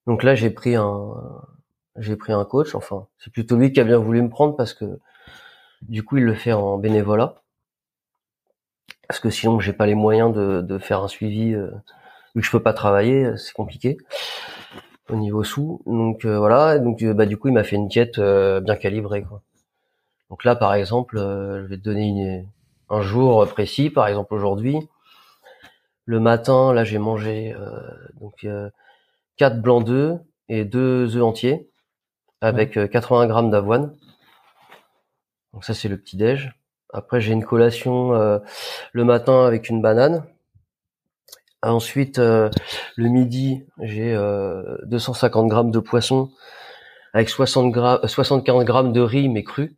[0.07, 1.15] Donc là j'ai pris un,
[1.97, 2.75] j'ai pris un coach.
[2.75, 5.01] Enfin, c'est plutôt lui qui a bien voulu me prendre parce que
[5.83, 7.43] du coup il le fait en bénévolat
[9.11, 11.67] parce que sinon j'ai pas les moyens de, de faire un suivi euh,
[12.37, 13.99] vu que je peux pas travailler, euh, c'est compliqué.
[15.09, 15.83] au niveau sous.
[15.87, 18.77] Donc euh, voilà, donc euh, bah du coup il m'a fait une diète euh, bien
[18.77, 19.43] calibrée quoi.
[20.31, 22.47] Donc là par exemple, je vais te donner une,
[22.89, 24.79] un jour précis, par exemple aujourd'hui.
[26.05, 27.55] Le matin, là j'ai mangé
[28.21, 28.47] donc
[29.37, 31.69] quatre blancs d'œufs et deux œufs entiers
[32.41, 33.97] avec 80 grammes d'avoine.
[35.53, 36.53] Donc ça c'est le petit déj.
[36.93, 40.25] Après j'ai une collation le matin avec une banane
[41.63, 42.49] Ensuite, euh,
[42.97, 46.31] le midi, j'ai euh, 250 grammes de poisson
[47.13, 49.77] avec 60 grammes, 75 grammes de riz mais cru.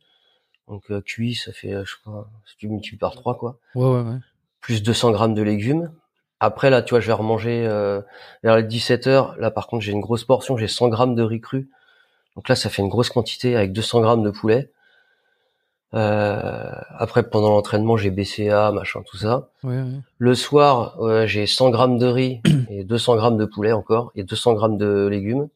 [0.68, 3.58] Donc euh, cuit, ça fait, euh, je crois, si tu multiplies par 3 quoi.
[3.74, 4.18] Ouais, ouais, ouais.
[4.60, 5.90] Plus 200 grammes de légumes.
[6.38, 7.66] Après là, tu vois, je vais remanger
[8.42, 9.36] vers les 17 heures.
[9.38, 11.68] Là, par contre, j'ai une grosse portion, j'ai 100 grammes de riz cru.
[12.34, 14.70] Donc là, ça fait une grosse quantité avec 200 grammes de poulet.
[15.94, 19.50] Euh, après, pendant l'entraînement, j'ai BCA, machin, tout ça.
[20.18, 22.40] Le soir, j'ai 100 grammes de riz
[22.70, 25.48] et 200 grammes de poulet encore et 200 grammes de légumes.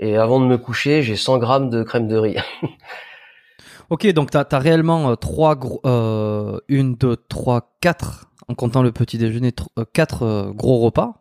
[0.00, 2.36] Et avant de me coucher, j'ai 100 grammes de crème de riz.
[3.90, 8.82] ok, donc t'as as réellement euh, trois gros, euh, une, deux, trois, quatre, en comptant
[8.82, 11.16] le petit déjeuner, euh, quatre euh, gros repas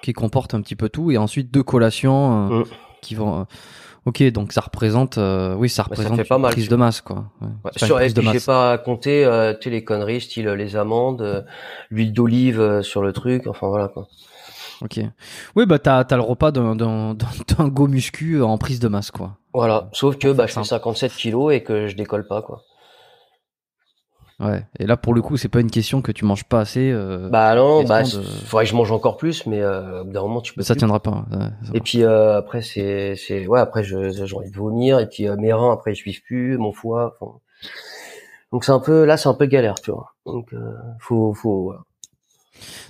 [0.00, 2.64] qui comportent un petit peu tout, et ensuite deux collations mm.
[3.02, 3.46] qui vont.
[4.06, 7.24] Ok, donc ça représente, euh, oui, ça représente fait pas mal, prise de masse, quoi.
[7.40, 7.70] Ouais.
[7.76, 11.40] Sur, et j'ai pas compté euh, les conneries, style euh, les amandes, euh,
[11.90, 14.06] l'huile d'olive euh, sur le truc, enfin voilà quoi.
[14.82, 15.00] Ok.
[15.56, 19.38] Oui, bah t'as as le repas d'un d'un go muscu en prise de masse, quoi.
[19.54, 19.88] Voilà.
[19.92, 22.62] Sauf que bah je fais 57 kilos et que je décolle pas, quoi.
[24.40, 24.64] Ouais.
[24.78, 26.90] Et là, pour le coup, c'est pas une question que tu manges pas assez.
[26.90, 30.22] Euh, bah non, bah faudrait que je mange encore plus, mais euh, au bout d'un
[30.22, 30.62] moment, tu peux.
[30.62, 31.24] Ça tiendra pas.
[31.72, 35.28] et puis euh, après, c'est c'est ouais, après je j'ai envie de vomir et puis
[35.28, 37.16] euh, mes reins après ils suivent plus, mon foie.
[38.52, 40.14] Donc c'est un peu là, c'est un peu galère, tu vois.
[40.26, 41.72] Donc euh, faut faut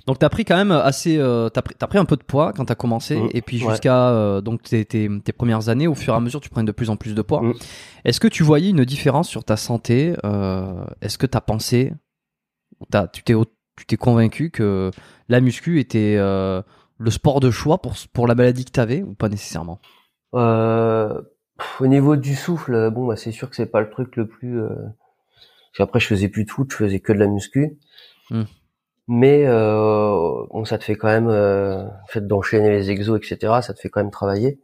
[0.07, 2.53] donc t'as pris quand même assez, euh, t'as pris, as pris un peu de poids
[2.53, 3.29] quand t'as commencé, mmh.
[3.33, 6.41] et puis jusqu'à euh, donc tes, tes, tes, premières années, au fur et à mesure,
[6.41, 7.41] tu prenais de plus en plus de poids.
[7.41, 7.53] Mmh.
[8.05, 11.93] Est-ce que tu voyais une différence sur ta santé euh, Est-ce que t'as pensé,
[12.93, 13.33] as, tu t'es,
[13.77, 14.91] tu t'es convaincu que
[15.27, 16.61] la muscu était euh,
[16.97, 19.79] le sport de choix pour pour la maladie que t'avais ou pas nécessairement?
[21.79, 24.59] Au niveau du souffle, bon, bah, c'est sûr que c'est pas le truc le plus.
[25.79, 27.77] Après, je faisais plus de foot, je faisais que de la muscu.
[28.29, 28.43] Mmh
[29.07, 33.53] mais euh, bon, ça te fait quand même, euh, fait d'enchaîner les exos, etc.
[33.61, 34.59] Ça te fait quand même travailler.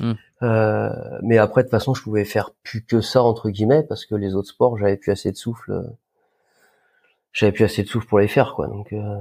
[0.00, 0.14] Hmm.
[0.42, 0.90] Euh,
[1.22, 4.14] mais après, de toute façon, je pouvais faire plus que ça entre guillemets parce que
[4.14, 5.72] les autres sports, j'avais plus assez de souffle.
[5.72, 5.82] Euh,
[7.32, 8.66] j'avais plus assez de souffle pour les faire, quoi.
[8.66, 8.92] Donc.
[8.92, 9.20] Euh...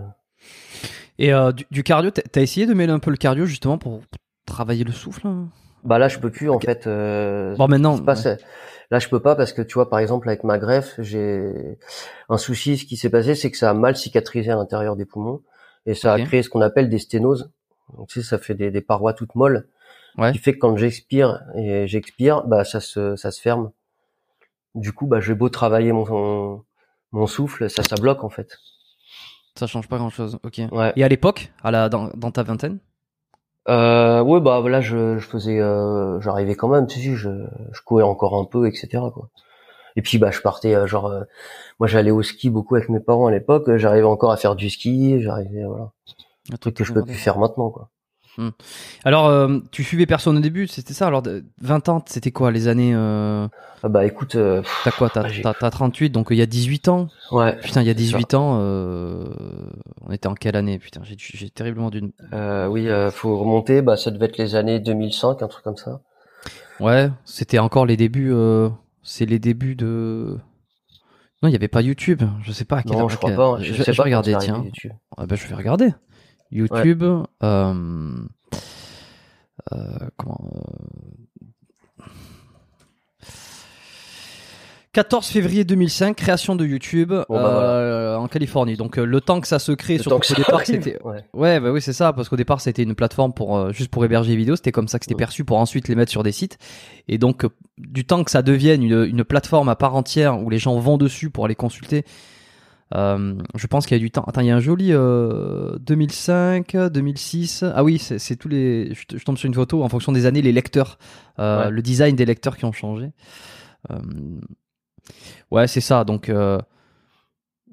[1.18, 4.02] Et euh, du, du, cardio, t'as essayé de mêler un peu le cardio justement pour
[4.46, 5.48] travailler le souffle hein?
[5.86, 6.86] Bah là, je peux plus en fait.
[6.86, 7.98] bon, maintenant.
[8.00, 8.16] Pas,
[8.92, 11.78] Là, je peux pas parce que tu vois, par exemple, avec ma greffe, j'ai
[12.30, 12.78] un souci.
[12.78, 15.42] Ce qui s'est passé, c'est que ça a mal cicatrisé à l'intérieur des poumons
[15.86, 17.52] et ça a créé ce qu'on appelle des sténoses.
[17.98, 19.68] Donc, tu sais, ça fait des, des parois toutes molles,
[20.18, 20.32] ouais.
[20.32, 23.72] qui fait que quand j'expire et j'expire, bah ça se ça se ferme.
[24.74, 26.64] Du coup, bah j'ai beau travailler mon
[27.12, 28.58] mon souffle, ça ça bloque en fait.
[29.58, 30.38] Ça change pas grand chose.
[30.44, 30.60] Ok.
[30.72, 30.94] Ouais.
[30.96, 32.80] Et à l'époque, à la dans, dans ta vingtaine
[33.68, 37.30] euh, ouais, bah là, je, je faisais, euh, j'arrivais quand même, tu sais, je,
[37.72, 39.04] je courais encore un peu, etc.
[39.14, 39.30] Quoi.
[39.96, 41.24] Et puis, bah, je partais, euh, genre, euh,
[41.80, 43.78] moi, j'allais au ski beaucoup avec mes parents à l'époque.
[43.78, 45.92] J'arrivais encore à faire du ski, j'arrivais, voilà,
[46.54, 47.90] un truc que je peux plus faire maintenant, quoi.
[48.38, 48.50] Hmm.
[49.04, 51.08] Alors, euh, tu suivais personne au début, c'était ça.
[51.08, 51.24] Alors,
[51.62, 53.48] 20 ans, c'était quoi les années euh...
[53.84, 54.62] ah Bah écoute, euh...
[54.84, 57.08] t'as quoi T'as ah, 38, donc il y a 18 ans.
[57.32, 57.56] Ouais.
[57.62, 60.80] Putain, il y a 18 ans, on était en quelle année?
[60.80, 62.04] Putain, j'ai terriblement dû.
[62.34, 63.82] Euh, oui, faut remonter.
[63.82, 66.02] Bah, ça devait être les années 2005, un truc comme ça.
[66.80, 68.34] Ouais, c'était encore les débuts.
[69.04, 70.38] C'est les débuts de.
[71.44, 72.24] Non, il y avait pas YouTube.
[72.42, 72.78] Je sais pas.
[72.78, 73.58] À quel non, je crois pas.
[73.62, 74.36] Je, je sais pas regarder.
[74.40, 74.66] Tiens.
[75.16, 75.94] Ah bah, je vais regarder.
[76.56, 77.04] YouTube.
[77.04, 78.14] Euh,
[79.74, 79.76] euh,
[80.18, 80.40] comment
[84.94, 88.78] 14 février 2005, création de YouTube bah, euh, en Californie.
[88.78, 90.98] Donc le temps que ça se crée, sur au départ c'était
[91.34, 91.60] ouais.
[91.60, 94.38] bah oui c'est ça parce qu'au départ c'était une plateforme pour juste pour héberger les
[94.38, 96.58] vidéos, c'était comme ça que c'était perçu pour ensuite les mettre sur des sites.
[97.10, 97.46] Et donc
[97.78, 100.98] du temps que ça devienne une, une plateforme à part entière où les gens vont
[100.98, 102.06] dessus pour aller consulter,
[102.94, 104.24] euh, je pense qu'il y a du temps.
[104.28, 107.64] Attends, il y a un joli euh, 2005, 2006.
[107.74, 108.94] Ah oui, c'est tous les.
[108.94, 111.00] Je, tombe sur une photo en fonction des années, les lecteurs,
[111.40, 111.72] euh, ouais.
[111.72, 113.12] le design des lecteurs qui ont changé.
[113.92, 114.00] Euh,
[115.52, 116.04] ouais, c'est ça.
[116.04, 116.30] Donc.
[116.30, 116.60] Euh,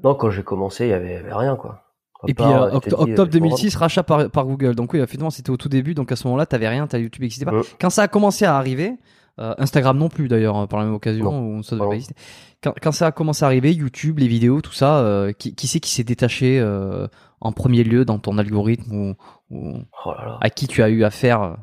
[0.02, 1.84] non, quand j'ai commencé, il y avait, rien quoi.
[2.28, 4.74] Et puis euh, octobre 2006, rachat par, par, Google.
[4.74, 5.94] Donc oui, effectivement, c'était au tout début.
[5.94, 7.60] Donc à ce moment-là, t'avais rien, ta YouTube n'existait pas.
[7.80, 8.94] Quand ça a commencé à arriver,
[9.38, 12.14] Instagram non plus d'ailleurs, hein, par la même occasion, où ça devait pas exister
[12.62, 15.66] quand, quand, ça a commencé à arriver, YouTube, les vidéos, tout ça, euh, qui, qui
[15.66, 17.08] c'est qui s'est détaché euh,
[17.40, 19.14] en premier lieu dans ton algorithme ou,
[19.50, 20.38] ou Oh là là.
[20.40, 21.54] à qui tu as eu affaire euh,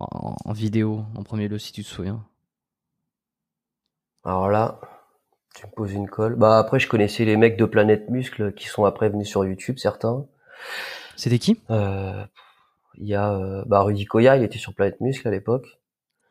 [0.00, 2.24] en, en vidéo en premier lieu si tu te souviens?
[4.24, 4.80] Alors là,
[5.54, 6.36] tu me poses une colle.
[6.36, 9.78] Bah après, je connaissais les mecs de Planète Muscle qui sont après venus sur YouTube,
[9.78, 10.26] certains.
[11.16, 11.60] C'était qui?
[11.70, 12.24] Euh,
[12.98, 15.66] Il y a euh, bah, Rudy Koya, il était sur Planète Muscle à l'époque.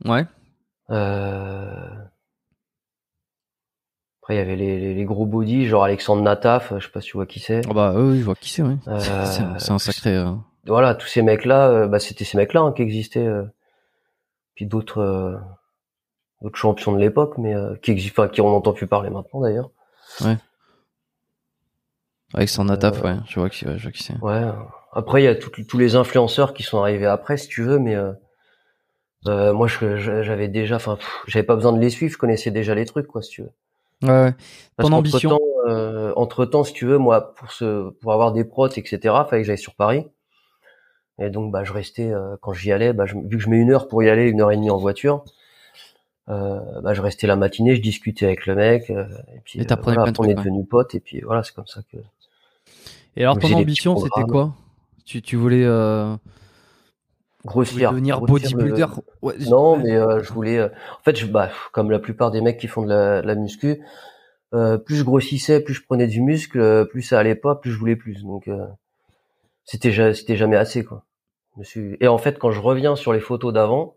[0.06, 0.26] Ouais.
[0.92, 1.88] Euh,
[4.22, 7.02] Après, il y avait les, les, les gros body, genre Alexandre Nataf, je sais pas
[7.02, 7.62] si tu vois qui c'est.
[7.68, 8.78] Ah bah oui, je vois qui c'est, oui.
[8.88, 9.00] Euh,
[9.58, 10.16] c'est un- sacré.
[10.16, 10.32] euh,
[10.68, 13.26] Voilà, tous ces mecs-là, bah, c'était ces mecs-là hein, qui existaient.
[13.26, 13.44] euh,
[14.54, 15.38] Puis d'autres euh,
[16.44, 19.42] d'autres champions de l'époque, mais euh, qui existent, enfin, qui on n'entend plus parler maintenant
[19.42, 19.72] d'ailleurs.
[22.34, 23.18] Avec son nataf, Euh, ouais.
[23.28, 24.18] Je vois qui, ouais, je vois qui c'est.
[24.22, 24.44] Ouais.
[24.94, 27.80] Après, il y a tout- tous les influenceurs qui sont arrivés après, si tu veux,
[27.80, 28.14] mais euh,
[29.28, 30.98] euh, moi, j'avais déjà, enfin,
[31.28, 33.52] j'avais pas besoin de les suivre, je connaissais déjà les trucs, quoi, si tu veux.
[34.04, 34.36] Ouais, ouais.
[34.78, 35.40] Parce Ton ambition.
[35.68, 39.48] euh, entre-temps, si tu veux, moi, pour se, pour avoir des protes, etc., fallait que
[39.48, 40.08] j'aille sur Paris.
[41.20, 43.58] Et donc, bah, je restais, euh, quand j'y allais, bah, je- vu que je mets
[43.58, 45.24] une heure pour y aller, une heure et demie en voiture,
[46.30, 49.06] euh, bah, je restais la matinée, je discutais avec le mec, euh,
[49.36, 51.82] et puis, Et voilà, après, on est devenus potes, et puis voilà, c'est comme ça
[51.92, 51.98] que.
[53.18, 54.56] Et alors, ton ambition, c'était quoi?
[55.06, 55.66] Tu, tu voulais,
[57.46, 57.92] Grossir.
[57.92, 59.84] devenir grossir le- bodybuilder Ouais, je- Non, ouais.
[59.84, 60.58] mais euh, je voulais.
[60.60, 60.68] euh,
[61.00, 63.36] En fait, je, bah, comme la plupart des mecs qui font de la, de la
[63.36, 63.82] muscu,
[64.54, 67.72] euh, plus je grossissais, plus je prenais du muscle, euh, plus ça allait pas, plus
[67.72, 68.24] je voulais plus.
[68.24, 68.66] Donc, euh,
[69.66, 71.06] c'était c'était jamais assez, quoi.
[71.56, 73.96] Je me suis- Et en fait, quand je reviens sur les photos d'avant,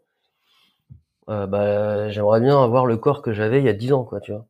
[1.29, 4.21] euh, bah, j'aimerais bien avoir le corps que j'avais il y a 10 ans, quoi,
[4.21, 4.47] tu vois.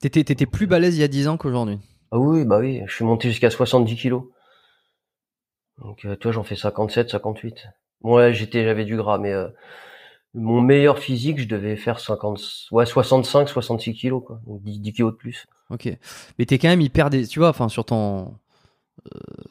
[0.00, 1.78] T'étais, t'étais plus balèze il y a 10 ans qu'aujourd'hui.
[2.10, 4.24] Ah oui, bah oui, je suis monté jusqu'à 70 kilos.
[5.78, 7.66] Donc, euh, toi, j'en fais 57, 58.
[8.02, 9.48] Ouais, j'étais, j'avais du gras, mais euh,
[10.34, 12.40] mon meilleur physique, je devais faire 50,
[12.72, 14.40] ouais, 65, 66 kilos, quoi.
[14.46, 15.46] Donc 10, 10 kilos de plus.
[15.70, 15.88] Ok.
[16.38, 18.38] Mais t'es quand même hyper des, tu vois, enfin, sur ton,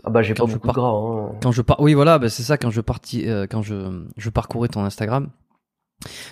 [0.04, 1.36] Ah bah, j'ai Quand pas beaucoup pars- de gras, hein.
[1.42, 4.30] quand je par, oui, voilà, bah, c'est ça, quand je partis, euh, quand je, je
[4.30, 5.30] parcourais ton Instagram,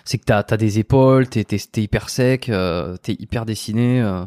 [0.05, 4.01] c'est que t'as, t'as des épaules, t'es, t'es, t'es hyper sec, euh, t'es hyper dessiné,
[4.01, 4.25] euh.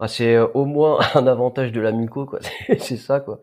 [0.00, 2.38] Ah, c'est euh, au moins un avantage de la muco, quoi.
[2.78, 3.40] c'est ça, quoi.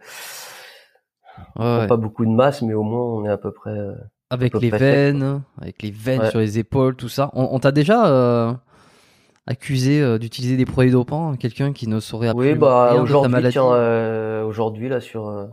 [1.58, 1.88] Ouais.
[1.88, 3.94] Pas beaucoup de masse, mais au moins, on est à peu près, euh,
[4.30, 7.30] avec peu les près veines, avec les veines sur les épaules, tout ça.
[7.34, 8.54] On, on t'a déjà euh,
[9.48, 12.98] accusé euh, d'utiliser des produits dopants, quelqu'un qui ne saurait Oui, absolument bah, rien de
[12.98, 13.54] ta aujourd'hui, maladie.
[13.54, 15.48] tiens, euh, aujourd'hui, là, sur,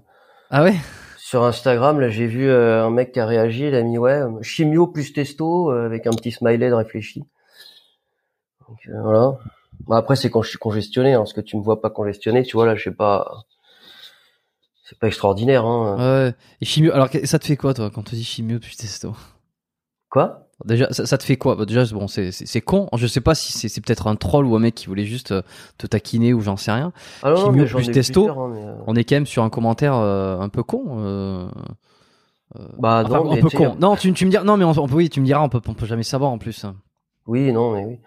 [0.50, 0.74] Ah ouais?
[1.18, 4.86] Sur Instagram, là, j'ai vu un mec qui a réagi, il a mis ouais, chimio
[4.86, 7.24] plus testo avec un petit smiley de réfléchi.
[8.68, 9.38] Donc, voilà.
[9.86, 12.42] Bah, après, c'est quand je suis congestionné, hein, parce que tu me vois pas congestionné,
[12.42, 13.44] tu vois là, je sais pas,
[14.92, 16.26] c'est pas extraordinaire, hein.
[16.26, 16.34] Ouais.
[16.60, 16.92] Et chimio.
[16.92, 19.14] Alors ça te fait quoi toi quand on te dit chimio puis testo
[20.10, 20.48] Quoi?
[20.66, 21.56] Déjà, ça, ça te fait quoi?
[21.56, 22.88] Bah, Déjà, bon, c'est con.
[22.94, 25.32] Je sais pas si c'est c'est peut-être un troll ou un mec qui voulait juste
[25.32, 25.42] euh,
[25.78, 26.92] te taquiner ou j'en sais rien.
[27.22, 28.28] Ah non, Chimio plus testo.
[28.28, 30.98] hein, mais, euh, On est quand même sur un commentaire euh, un peu con.
[30.98, 31.48] euh,
[32.78, 33.74] Bah enfin, non, un peu con.
[33.80, 34.36] Non, tu, tu me dis.
[34.44, 35.40] Non, mais on, on peut, oui, tu me diras.
[35.42, 36.66] On peut, on peut jamais savoir en plus.
[37.26, 37.98] Oui, non, mais oui.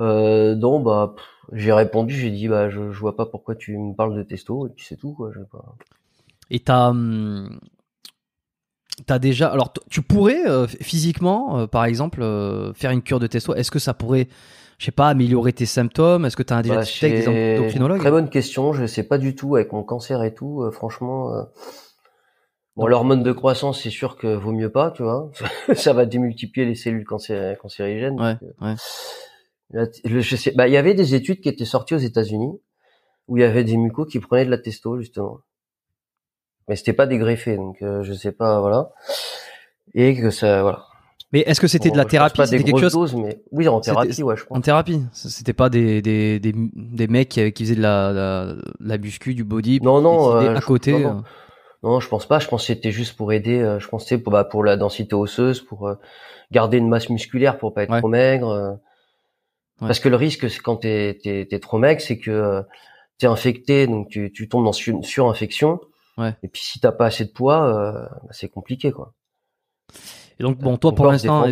[0.00, 1.14] Euh, non, bah,
[1.52, 4.66] j'ai répondu, j'ai dit, bah, je, je vois pas pourquoi tu me parles de testo,
[4.66, 5.30] et puis c'est tout, quoi.
[5.52, 5.76] Pas...
[6.54, 7.58] Et t'as, hum,
[9.06, 9.48] t'as déjà.
[9.48, 13.54] Alors, tu pourrais euh, physiquement, euh, par exemple, euh, faire une cure de testo.
[13.54, 14.28] Est-ce que ça pourrait,
[14.78, 16.24] je sais pas, améliorer tes symptômes?
[16.24, 18.72] Est-ce que t'as déjà Bah, discuté avec des c'est- endocrinologues Très bonne question.
[18.72, 20.62] Je sais pas du tout avec mon cancer et tout.
[20.70, 21.32] franchement,
[22.76, 25.30] bon, l'hormone de croissance, c'est sûr que vaut mieux pas, tu vois.
[25.74, 28.20] ça va démultiplier les cellules cancé- cancérigènes.
[28.20, 28.74] Ouais, ouais.
[29.70, 31.98] là, t- le- je sais, bah, il y avait des études qui étaient sorties aux
[31.98, 32.60] États-Unis
[33.26, 35.38] où il y avait des mucos qui prenaient de la testo justement,
[36.68, 38.90] mais c'était pas des greffés, donc euh, je sais pas, voilà.
[39.94, 40.84] Et que ça, voilà.
[41.32, 42.40] Mais est-ce que c'était de la thérapie?
[42.46, 44.62] C'était quelque chose doses, mais oui, en thérapie, ouais, je en pense.
[44.64, 48.98] thérapie C'était pas des, des, des, des mecs qui, qui faisaient de la, la, la
[48.98, 50.92] muscu, du body, Non, non, euh, à je- côté.
[50.92, 51.18] non, non.
[51.18, 51.22] euh.
[51.82, 52.38] Non, je pense pas.
[52.38, 53.58] Je pense que c'était juste pour aider.
[53.60, 55.96] euh, Je pensais pour bah, pour la densité osseuse, pour euh,
[56.52, 57.98] garder une masse musculaire, pour pas être Ouais.
[57.98, 58.48] trop maigre.
[58.50, 58.70] euh.
[59.80, 59.88] Ouais.
[59.88, 62.62] Parce que le risque, c'est quand t'es t'es t'es trop maigre, c'est que
[63.18, 65.80] t'es infecté, donc tu tu tombes dans surinfection.
[66.16, 66.36] Ouais.
[66.42, 69.14] Et puis si t'as pas assez de poids, euh, bah, c'est compliqué quoi.
[70.38, 71.46] Et donc, bon, toi, Ton pour l'instant,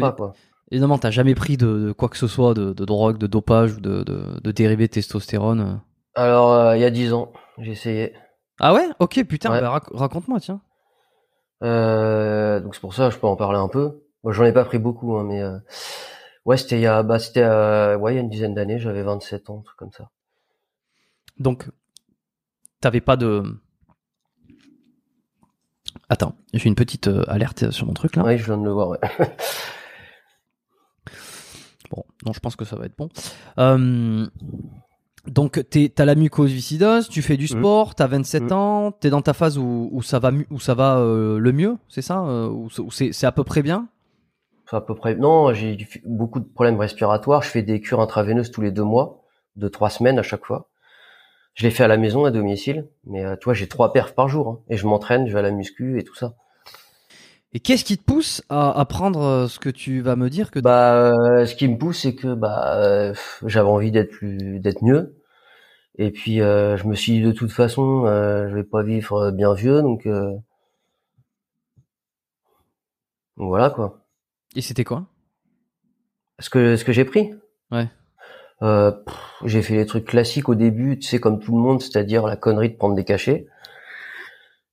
[0.71, 3.75] évidemment, t'as jamais pris de, de quoi que ce soit, de, de drogue, de dopage
[3.77, 5.61] ou de, de, de dérivés de testostérone.
[5.61, 5.75] euh.
[6.15, 8.15] Alors euh, il y a dix ans, j'ai essayé.
[8.61, 8.89] Ah ouais?
[8.99, 9.61] Ok, putain, Ouais.
[9.61, 10.61] bah, rac- raconte-moi, tiens.
[11.63, 14.03] Euh, donc c'est pour ça, je peux en parler un peu.
[14.25, 15.43] Moi, j'en ai pas pris beaucoup, hein, mais
[16.45, 19.03] ouais, c'était il y a bah c'était ouais il y a une dizaine d'années, j'avais
[19.03, 20.11] 27 ans, un truc comme ça.
[21.39, 21.69] Donc,
[22.81, 23.43] t'avais pas de.
[26.13, 28.23] Attends, j'ai une petite euh, alerte sur mon truc là.
[28.27, 28.91] Oui, je viens de le voir.
[28.91, 28.99] Ouais.
[31.91, 33.09] Bon, non, je pense que ça va être bon.
[33.59, 34.27] Euh,
[35.27, 37.61] Donc, t'es- t'as la mucose viscideuse, tu fais du Mhm.
[37.61, 38.53] sport, t'as 27 Mhm.
[38.53, 41.77] ans, t'es dans ta phase où, où ça va, où ça va euh, le mieux,
[41.89, 43.87] c'est ça euh, Où, où c'est c'est à peu près bien?
[44.71, 45.15] À peu près.
[45.15, 47.43] Non, j'ai beaucoup de problèmes respiratoires.
[47.43, 49.23] Je fais des cures intraveineuses tous les deux mois,
[49.57, 50.69] de trois semaines à chaque fois.
[51.55, 52.89] Je les fais à la maison, à domicile.
[53.05, 54.49] Mais euh, toi, j'ai trois perfs par jour.
[54.49, 54.61] hein.
[54.69, 56.35] Et je m'entraîne, je vais à la muscu et tout ça.
[57.55, 60.51] Et qu'est-ce qui te pousse à, à prendre euh, ce que tu vas me dire
[60.51, 63.13] que Bah, euh, ce qui me pousse, c'est que bah, euh,
[63.45, 65.17] j'avais envie d'être plus, d'être mieux.
[65.99, 69.31] Et puis, euh, je me suis dit de toute façon, euh, je vais pas vivre
[69.33, 70.33] bien vieux, donc, euh,
[73.37, 74.05] donc voilà quoi.
[74.57, 75.07] Et c'était quoi?
[76.41, 77.33] Ce que, ce que j'ai pris?
[77.71, 77.89] Ouais.
[78.63, 78.93] Euh,
[79.45, 82.37] j'ai fait les trucs classiques au début, tu sais, comme tout le monde, c'est-à-dire la
[82.37, 83.47] connerie de prendre des cachets,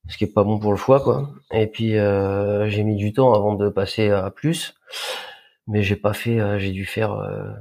[0.07, 1.29] ce qui est pas bon pour le foie, quoi.
[1.51, 4.75] Et puis euh, j'ai mis du temps avant de passer à plus,
[5.67, 7.13] mais j'ai pas fait, euh, j'ai dû faire.
[7.13, 7.51] euh,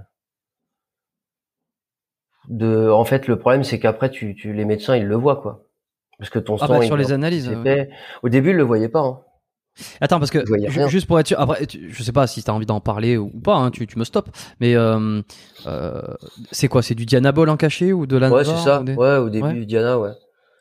[2.49, 5.67] de, en fait, le problème, c'est qu'après, tu, tu, les médecins, ils le voient, quoi,
[6.19, 7.49] parce que ton Ah sang, bah il sur les analyses.
[7.49, 7.91] ouais.
[8.23, 9.01] Au début, ils le voyaient pas.
[9.01, 9.21] Hein.
[10.01, 10.45] Attends, parce que
[10.89, 13.29] juste pour être sûr, après, tu- je sais pas si t'as envie d'en parler ou
[13.31, 14.29] pas, hein, tu, tu me stoppes.
[14.61, 15.23] Mais euh,
[15.67, 16.03] euh,
[16.51, 18.83] c'est quoi C'est du Dianabol en cachet ou de la Ouais, c'est ça.
[18.83, 19.65] Ouais, au début, Ouais.
[19.67, 20.11] Diana, ouais.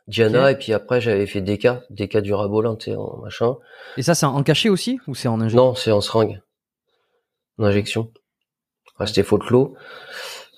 [0.08, 3.56] Diana, et puis après, j'avais fait Deka, Deka du tu sais, en machin.
[3.98, 5.66] Et ça, c'est en cachet aussi ou c'est en injection?
[5.66, 6.40] Non, c'est en seringue.
[7.58, 8.12] En injection.
[9.00, 9.76] Ouais, c'était faute l'eau.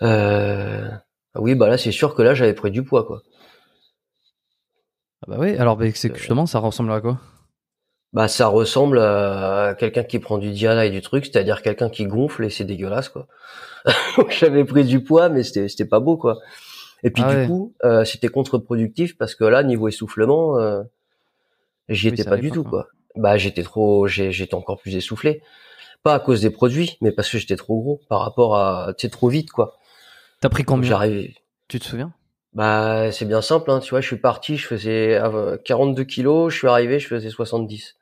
[0.02, 0.88] Euh...
[1.34, 3.22] ah Oui, bah là, c'est sûr que là, j'avais pris du poids, quoi.
[5.23, 5.57] Ah bah oui.
[5.57, 7.18] Alors, bah, c'est justement, ça ressemble à quoi?
[8.11, 12.06] Bah, ça ressemble à quelqu'un qui prend du Diana et du truc, c'est-à-dire quelqu'un qui
[12.06, 13.27] gonfle et c'est dégueulasse, quoi.
[14.18, 16.40] Donc, j'avais pris du poids, mais c'était, c'était pas beau, quoi.
[17.03, 17.45] Et puis, Ah du ouais.
[17.48, 20.81] coup, euh, c'était contre-productif parce que là, niveau essoufflement, euh,
[21.88, 22.72] j'y étais pas du pas, tout, quoi.
[22.72, 22.88] quoi.
[23.15, 25.41] Bah, j'étais trop, j'étais encore plus essoufflé.
[26.03, 29.10] Pas à cause des produits, mais parce que j'étais trop gros par rapport à, tu
[29.10, 29.77] trop vite, quoi.
[30.41, 31.34] T'as pris combien J'arrive,
[31.68, 32.11] Tu te souviens?
[32.53, 33.80] Bah, c'est bien simple, hein.
[33.80, 37.30] Tu vois, je suis parti, je faisais euh, 42 kilos, je suis arrivé, je faisais
[37.30, 37.95] 70.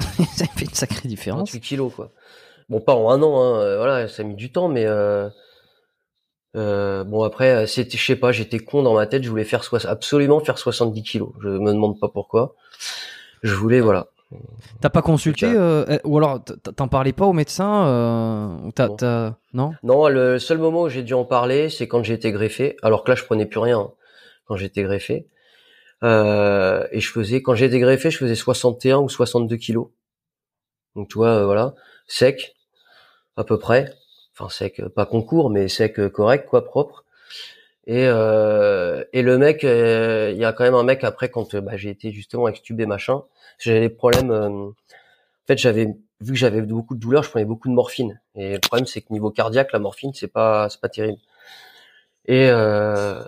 [0.36, 1.50] Ça fait une sacrée différence.
[1.50, 2.10] 28 kilos, quoi.
[2.68, 3.60] Bon, pas en un an, hein.
[3.60, 5.28] euh, Voilà, ça a mis du temps, mais euh,
[6.56, 9.44] euh, bon après, euh, c'était, je sais pas, j'étais con dans ma tête, je voulais
[9.44, 11.30] faire absolument faire 70 kilos.
[11.42, 12.54] Je me demande pas pourquoi.
[13.42, 14.06] Je voulais, voilà.
[14.80, 16.38] T'as pas consulté euh, ou alors
[16.76, 18.94] t'en parlais pas au médecin euh, ou t'as, Non.
[18.96, 19.72] t'as- non?
[19.82, 22.76] Non, le seul moment où j'ai dû en parler, c'est quand j'ai été greffé.
[22.82, 23.90] Alors que là, je prenais plus rien hein,
[24.46, 25.26] quand j'étais greffé.
[26.02, 29.88] Euh, et je faisais, quand j'ai été greffé, je faisais 61 ou 62 kilos.
[30.96, 31.74] Donc tu vois, euh, voilà,
[32.06, 32.54] sec,
[33.36, 33.92] à peu près.
[34.34, 37.04] Enfin sec, euh, pas concours, mais sec euh, correct, quoi, propre.
[37.86, 41.56] Et euh, et le mec, euh, il y a quand même un mec après quand
[41.56, 43.22] bah, j'ai été justement extubé machin,
[43.58, 44.30] j'avais des problèmes.
[44.32, 44.74] en
[45.46, 45.86] fait, j'avais
[46.20, 48.20] vu que j'avais beaucoup de douleurs, je prenais beaucoup de morphine.
[48.36, 51.18] Et le problème, c'est que niveau cardiaque, la morphine, c'est pas, c'est pas terrible.
[52.26, 53.22] Et, euh,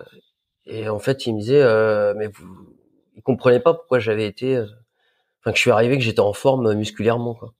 [0.67, 2.77] et en fait, il me disait, euh, mais vous,
[3.17, 4.67] il comprenait pas pourquoi j'avais été, euh,
[5.41, 7.53] enfin que je suis arrivé, que j'étais en forme musculairement, quoi.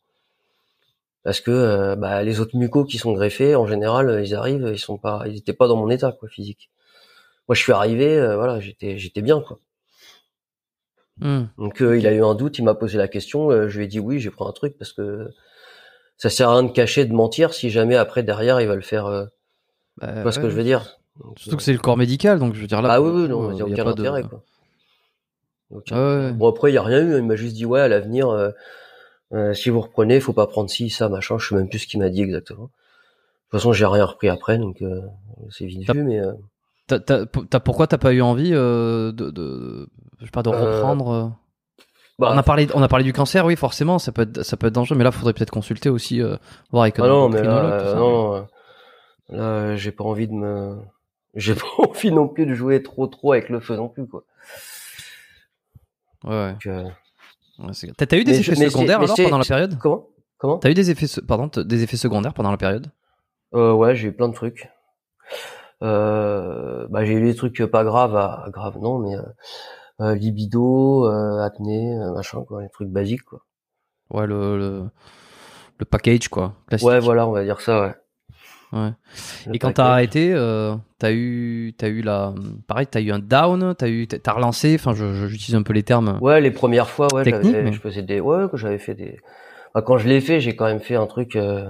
[1.25, 4.79] Parce que euh, bah, les autres mucos qui sont greffés, en général, ils arrivent, ils
[4.79, 6.71] sont pas, ils étaient pas dans mon état, quoi, physique.
[7.49, 9.59] Moi, je suis arrivé, voilà, j'étais, j'étais bien, quoi.
[11.19, 11.45] Hmm.
[11.59, 14.01] Donc il a eu un doute, il m'a posé la question, je lui ai dit
[14.01, 15.29] oui, j'ai pris un truc parce que
[16.17, 18.81] ça sert à rien de cacher, de mentir si jamais après derrière il va le
[18.81, 19.29] faire.
[19.99, 20.45] Bah, tu vois ce ouais.
[20.45, 21.02] que je veux dire?
[21.37, 22.89] Surtout que c'est le corps médical, donc je veux dire là.
[22.93, 24.43] Ah oui, non, il y a euh, aucun pas de- intérêt quoi.
[25.91, 26.33] Ah ouais.
[26.33, 28.51] Bon après il y a rien eu, il m'a juste dit ouais à l'avenir, euh,
[29.33, 31.39] euh, si vous reprenez, faut pas prendre ci, ça, machin.
[31.39, 32.65] Je sais même plus ce qu'il m'a dit exactement.
[32.65, 35.01] De toute façon j'ai rien repris après, donc euh,
[35.51, 36.33] c'est vite vu, mais euh,
[36.89, 40.51] T'as, t'as- t'as- pourquoi t'as pas eu envie euh, de, de, je sais pas, de
[40.51, 41.29] Euh, reprendre euh,
[42.19, 44.57] bah, On a parlé, on a parlé du cancer, oui, forcément, ça peut être, ça
[44.57, 46.37] peut être dangereux, mais là, faudrait peut-être consulter aussi, euh,
[46.71, 48.43] voir avec un Ah non, mais là, euh, non, non, euh,
[49.31, 50.77] là, euh, j'ai pas envie de me,
[51.35, 54.25] j'ai pas envie non plus de jouer trop, trop avec le feu non plus, quoi.
[56.25, 56.57] Ouais, ouais.
[56.67, 56.89] Euh,
[57.97, 59.79] T'as, eu des Mais effets je- secondaires alors pendant la période?
[59.79, 60.59] Comment, comment?
[60.59, 62.89] T'as eu des effets, pardon, des effets secondaires pendant la période?
[63.55, 64.69] Euh, Ouais, j'ai eu plein de trucs.
[65.83, 69.17] Euh, bah, j'ai eu des trucs pas graves, à, graves non, mais
[70.01, 71.07] euh, libido,
[71.41, 73.41] acné, euh, machin, quoi, les trucs basiques, quoi.
[74.11, 74.85] Ouais, le, le,
[75.79, 76.55] le package, quoi.
[76.69, 76.87] Classique.
[76.89, 77.95] Ouais, voilà, on va dire ça, ouais.
[78.73, 78.91] Ouais.
[79.53, 82.33] Et quand t'as arrêté, euh, t'as eu, t'as eu la,
[82.67, 84.75] pareil, t'as eu un down, t'as eu, t'as relancé.
[84.75, 86.19] Enfin, je, je- j'utilise un peu les termes.
[86.23, 89.19] Ouais, les premières fois, ouais, j'avais- mais- je faisais des, ouais, que j'avais fait des.
[89.75, 91.37] Bah, quand je l'ai fait, j'ai quand même fait un truc.
[91.37, 91.67] euh,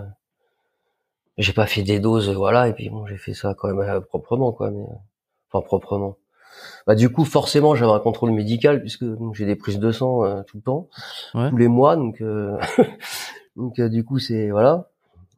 [1.38, 4.00] J'ai pas fait des doses, voilà, et puis bon, j'ai fait ça quand même euh,
[4.00, 4.94] proprement, quoi, mais euh,
[5.50, 6.16] enfin proprement.
[6.86, 10.42] Bah du coup, forcément, j'avais un contrôle médical puisque j'ai des prises de sang euh,
[10.42, 10.88] tout le temps,
[11.34, 11.48] Ouais.
[11.48, 12.58] tous les mois, donc euh,
[13.56, 14.88] donc du coup c'est voilà.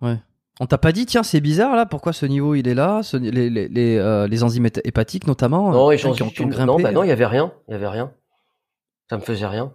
[0.02, 0.18] Ouais.
[0.60, 3.16] On t'a pas dit, tiens, c'est bizarre là, pourquoi ce niveau il est là, ce-
[3.16, 6.66] les, les, les, euh, les enzymes hépatiques notamment Non, euh, qui ont- qui ont grimpé.
[6.66, 7.52] Non, bah non, il y avait rien.
[7.68, 8.12] Il y avait rien.
[9.10, 9.72] Ça me faisait rien.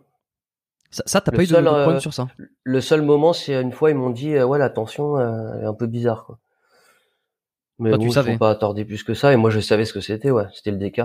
[0.90, 2.28] Ça, ça, t'as pas eu de, problème euh, sur ça
[2.64, 5.64] Le seul moment, c'est une fois, ils m'ont dit, euh, ouais, la tension euh, elle
[5.64, 6.40] est un peu bizarre, quoi.
[7.78, 8.38] Mais Toi, bon, tu ils savais.
[8.38, 10.46] pas attardé plus que ça, et moi, je savais ce que c'était, ouais.
[10.54, 11.02] C'était le DK.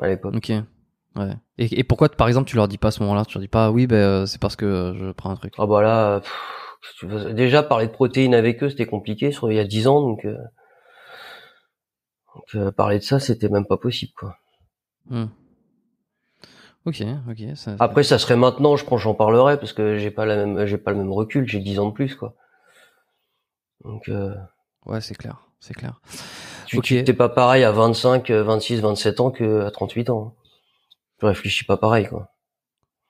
[0.00, 0.34] À l'époque.
[0.36, 0.50] Ok.
[1.16, 1.32] Ouais.
[1.58, 3.48] Et, et pourquoi, par exemple, tu leur dis pas à ce moment-là Tu leur dis
[3.48, 5.54] pas, oui, ben euh, c'est parce que euh, je prends un truc?
[5.58, 6.32] Ah bah là, euh, pff,
[7.32, 10.24] déjà parler de protéines avec eux, c'était compliqué, sur il y a 10 ans, donc,
[10.24, 10.36] euh,
[12.34, 14.36] donc, euh, parler de ça, c'était même pas possible, quoi.
[15.08, 15.26] Hmm.
[16.84, 17.56] Ok, ok.
[17.56, 20.66] Ça, Après, ça serait maintenant, je pense, j'en parlerai parce que j'ai pas la même,
[20.66, 22.34] j'ai pas le même recul, j'ai 10 ans de plus, quoi.
[23.84, 24.34] Donc, euh,
[24.84, 26.00] Ouais, c'est clair, c'est clair.
[26.66, 26.84] tu, Ok.
[26.84, 30.34] tu t'es pas pareil à 25, euh, 26, 27 ans que à 38 ans.
[31.18, 32.30] Tu réfléchis pas pareil, quoi.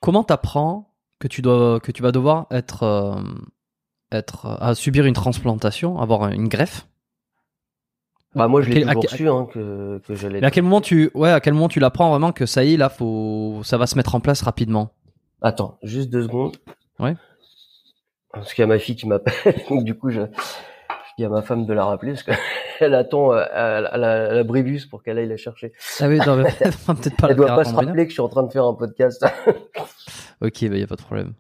[0.01, 3.21] Comment t'apprends que tu dois, que tu vas devoir être, euh,
[4.17, 6.87] être à subir une transplantation, avoir une greffe
[8.35, 10.41] Bah, moi, je l'ai toujours su, hein, que, que j'allais.
[10.41, 12.75] Mais à quel moment tu, ouais, à quel moment tu l'apprends vraiment que ça y
[12.75, 14.91] est, là, faut, ça va se mettre en place rapidement?
[15.43, 16.57] Attends, juste deux secondes.
[16.99, 17.15] Ouais.
[18.33, 20.23] Parce qu'il y a ma fille qui m'appelle, donc du coup, je
[21.19, 22.23] dis à ma femme de la rappeler parce
[22.79, 25.73] qu'elle attend euh, à, la- à la, à la brébus pour qu'elle aille la chercher.
[26.01, 27.29] Ah oui, non, mais peut-être pas.
[27.31, 29.25] Elle doit pas se rappeler que je suis en train de faire un podcast.
[30.43, 31.33] Ok, bah y a pas de problème.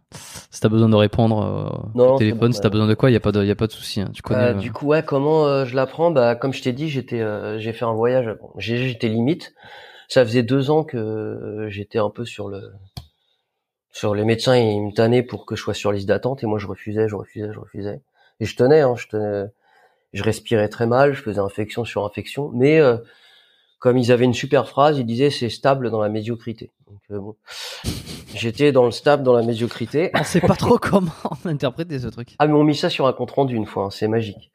[0.51, 2.73] Si t'as besoin de répondre euh, Non, au téléphone, bon, si t'as ouais.
[2.73, 4.01] besoin de quoi, y a pas de, y a pas de souci.
[4.01, 4.09] hein.
[4.15, 4.41] Tu connais.
[4.41, 6.11] Euh, euh, du coup, ouais, comment je l'apprends?
[6.11, 7.23] Bah, comme je t'ai dit, j'étais,
[7.59, 8.35] j'ai fait un voyage.
[8.41, 9.53] Bon, j'étais limite.
[10.09, 12.73] Ça faisait deux ans que j'étais un peu sur le,
[13.91, 14.57] sur les médecins.
[14.57, 17.17] Ils me tannaient pour que je sois sur liste d'attente et moi je refusais, je
[17.17, 18.01] refusais, je refusais.
[18.41, 19.45] Et je tenais, hein, je tenais.
[20.13, 22.97] Je respirais très mal, je faisais infection sur infection, mais euh,
[23.79, 26.71] comme ils avaient une super phrase, ils disaient c'est stable dans la médiocrité.
[26.89, 27.37] Donc euh, bon,
[28.35, 30.11] j'étais dans le stable dans la médiocrité.
[30.15, 31.11] On sait pas trop comment
[31.45, 32.35] interpréter ce truc.
[32.39, 34.51] Ah mais on mis ça sur un compte rendu une fois, hein, c'est magique.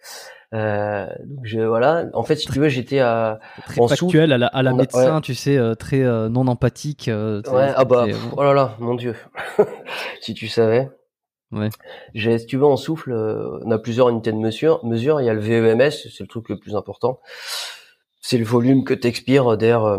[0.53, 4.38] Euh, donc je, voilà, en fait si tu veux j'étais à Très En factuel à
[4.38, 7.10] la, à la a- médecin, tu sais, euh, très euh, non empathique.
[7.10, 9.15] ouais ah bah pff, oh là là mon dieu
[10.22, 10.90] si tu savais.
[11.52, 11.69] Ouais.
[12.14, 14.84] J'ai si tu veux en souffle, euh, on a plusieurs unités de mesure.
[14.86, 17.19] Mesure il y a le VEMS, c'est le truc le plus important.
[18.22, 19.84] C'est le volume que t'expires d'air.
[19.84, 19.98] euh,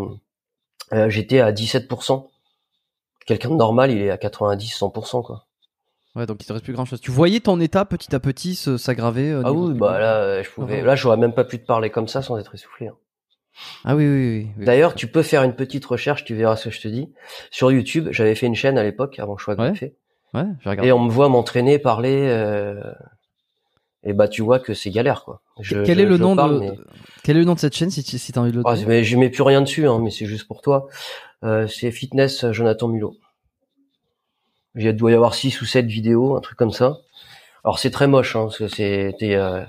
[0.93, 2.29] euh, j'étais à 17%.
[3.25, 5.45] Quelqu'un de normal il est à 90 100% quoi.
[6.15, 7.01] Ouais, donc il te reste plus grand chose.
[7.01, 9.31] Tu voyais ton état petit à petit s'aggraver.
[9.31, 11.89] euh, Ah oui bah là euh, je pouvais là j'aurais même pas pu te parler
[11.89, 12.87] comme ça sans être essoufflé.
[12.87, 12.95] hein.
[13.85, 14.47] Ah oui, oui, oui.
[14.57, 14.65] oui.
[14.65, 17.13] D'ailleurs, tu peux faire une petite recherche, tu verras ce que je te dis.
[17.51, 19.95] Sur YouTube, j'avais fait une chaîne à l'époque, avant que je sois Ouais.
[20.33, 20.87] Ouais, je regarde.
[20.87, 22.81] Et on me voit m'entraîner, parler, euh,
[24.03, 25.41] et bah tu vois que c'est galère, quoi.
[25.61, 26.77] Je- Quel je- est le nom parle, de mais-
[27.23, 28.75] quel est le nom de cette chaîne si tu si t'as envie de le Ah,
[28.87, 30.87] mais je mets plus rien dessus, hein, mais c'est juste pour toi.
[31.43, 33.15] Euh, c'est Fitness Jonathan Mulot.
[34.75, 36.97] Il doit y avoir six ou sept vidéos, un truc comme ça.
[37.63, 39.63] Alors c'est très moche, hein, parce que c'était euh,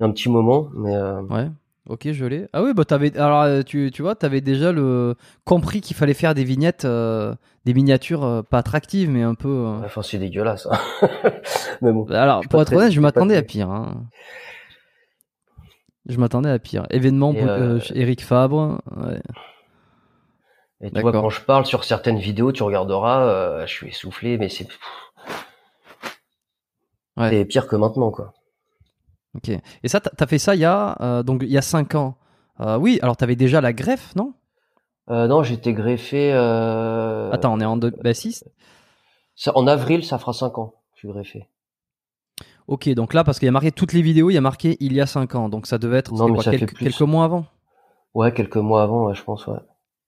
[0.00, 1.48] un petit moment, mais euh, Ouais.
[1.88, 2.46] Ok, je l'ai.
[2.52, 3.16] Ah oui, bah t'avais.
[3.18, 7.34] Alors euh, tu, tu vois, t'avais déjà le compris qu'il fallait faire des vignettes, euh,
[7.64, 9.48] des miniatures euh, pas attractives, mais un peu.
[9.48, 10.66] euh, enfin c'est dégueulasse.
[10.70, 10.78] hein.
[11.82, 12.06] mais bon.
[12.10, 13.70] Alors, suis pour être honnête, je m'attendais à pire.
[13.70, 14.04] hein.
[16.06, 16.86] Je m'attendais à pire.
[16.90, 17.32] Événement,
[17.94, 18.80] Eric Fabre.
[18.96, 19.20] ouais.
[20.80, 24.48] Et tu vois, quand je parle sur certaines vidéos, tu regarderas, je suis essoufflé, mais
[24.48, 24.68] c'est
[27.16, 27.30] Ouais.
[27.30, 28.32] c'est pire que maintenant, quoi.
[29.36, 29.50] Ok.
[29.82, 32.16] Et ça, t'as fait ça il y a euh, donc il y a 5 ans.
[32.60, 34.34] Euh, oui, alors t'avais déjà la greffe, non?
[35.10, 36.32] Euh, non, j'étais greffé.
[36.32, 37.92] Euh, Attends, on est en deux...
[38.02, 38.38] bah, si.
[39.36, 40.68] ça- en avril, ça fera 5 ans.
[40.68, 41.48] que Je suis greffé.
[42.66, 44.76] Ok, donc là, parce qu'il y a marqué toutes les vidéos, il y a marqué
[44.80, 45.48] il y a 5 ans.
[45.48, 46.84] Donc ça devait être Non, c'était mais quoi, ça fait quelques, plus.
[46.86, 47.46] quelques mois avant?
[48.14, 49.58] Ouais, quelques mois avant, ouais, je pense, ouais.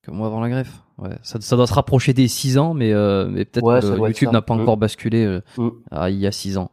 [0.03, 0.83] Quelques mois avant la greffe?
[0.99, 1.17] Ouais.
[1.23, 4.31] Ça, ça doit se rapprocher des 6 ans, mais, euh, mais peut-être Ouais, que YouTube
[4.33, 4.61] n'a pas Mm.
[4.61, 5.69] encore basculé euh, Mm.
[5.91, 6.71] à il y a 6 ans.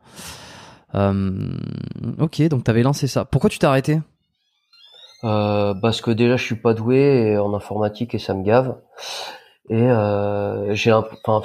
[0.98, 1.52] Euh,
[2.19, 3.26] ok, donc t'avais lancé ça.
[3.26, 3.99] Pourquoi tu t'es arrêté?
[5.24, 8.76] Euh, parce que déjà, je suis pas doué en informatique et ça me gave.
[9.69, 11.41] Et euh, j'ai enfin,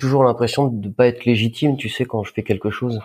[0.00, 3.00] toujours l'impression de pas être légitime, tu sais, quand je fais quelque chose.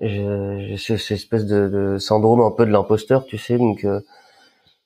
[0.00, 3.84] J'ai j'ai ce- cette espèce de, de syndrome un peu de l'imposteur, tu sais, donc
[3.84, 4.00] euh,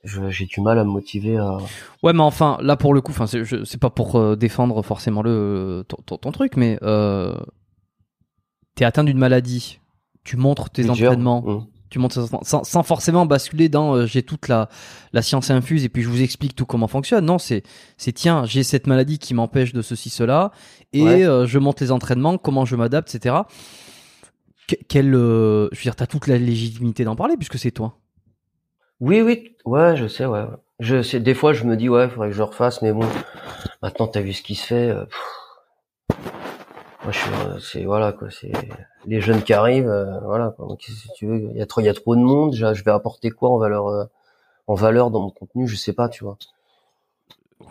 [0.05, 1.59] j'ai du mal à me motiver à.
[2.03, 5.85] Ouais, mais enfin, là pour le coup, enfin, c'est pas pour euh, défendre forcément le
[5.89, 7.33] ton, ton- ton truc, mais euh,
[8.75, 9.81] t'es atteint d'une maladie,
[10.25, 11.13] tu montres tes Plusieurs.
[11.13, 14.69] entraînements, tu montres tes entraînements, sans, sans forcément basculer dans euh, j'ai toute la
[15.13, 17.25] la science infuse et puis je vous explique tout comment fonctionne.
[17.25, 17.63] Non, c'est
[17.97, 20.51] c'est tiens, j'ai cette maladie qui m'empêche de ceci cela
[20.93, 21.25] et Ouais.
[21.25, 23.37] euh, je montre les entraînements, comment je m'adapte, etc.
[24.67, 27.99] Que- Quelle, euh, je veux dire, t'as toute la légitimité d'en parler puisque c'est toi.
[29.01, 30.45] Oui, oui, ouais, je sais, ouais.
[30.81, 33.07] Je sais, des fois, je me dis, ouais, faudrait que je refasse, mais bon,
[33.83, 34.89] maintenant, t'as vu ce qui se fait.
[34.89, 35.19] euh, pff.
[37.05, 38.51] Moi, je suis, euh, c'est voilà quoi, c'est
[39.07, 40.55] les jeunes qui arrivent, euh, voilà.
[40.57, 40.67] Quoi.
[40.67, 42.55] Donc, si tu veux, il y a trop, il y a trop de monde.
[42.55, 44.05] Je vais apporter quoi en valeur, euh,
[44.67, 46.39] en valeur dans mon contenu, je sais pas, tu vois.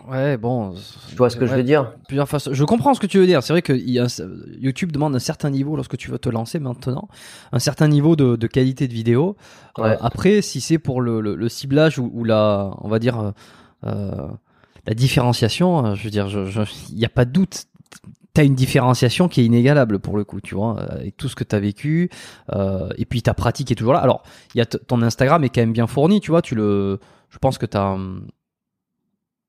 [0.08, 0.74] Ouais, bon.
[1.10, 1.94] Tu vois ce que je veux dire?
[2.08, 2.54] plusieurs façons.
[2.54, 3.42] Je comprends ce que tu veux dire.
[3.44, 7.08] C'est vrai que YouTube demande un certain niveau lorsque tu veux te lancer maintenant,
[7.52, 9.36] un certain niveau de, de qualité de vidéo.
[9.80, 13.34] Euh, après, si c'est pour le, le- le ciblage ou, ou la, on va dire,
[13.86, 14.28] euh,
[14.86, 16.28] la différenciation, euh, je veux dire,
[16.90, 17.66] il n'y a pas de doute.
[18.34, 21.36] T'as une différenciation qui est inégalable pour le coup, tu vois, euh, avec tout ce
[21.36, 22.10] que t'as vécu,
[22.52, 24.00] euh, et puis ta pratique est toujours là.
[24.00, 24.24] Alors,
[24.56, 27.00] il y a t- ton Instagram est quand même bien fourni, tu vois, tu le,
[27.30, 28.26] je pense que t'as, hum,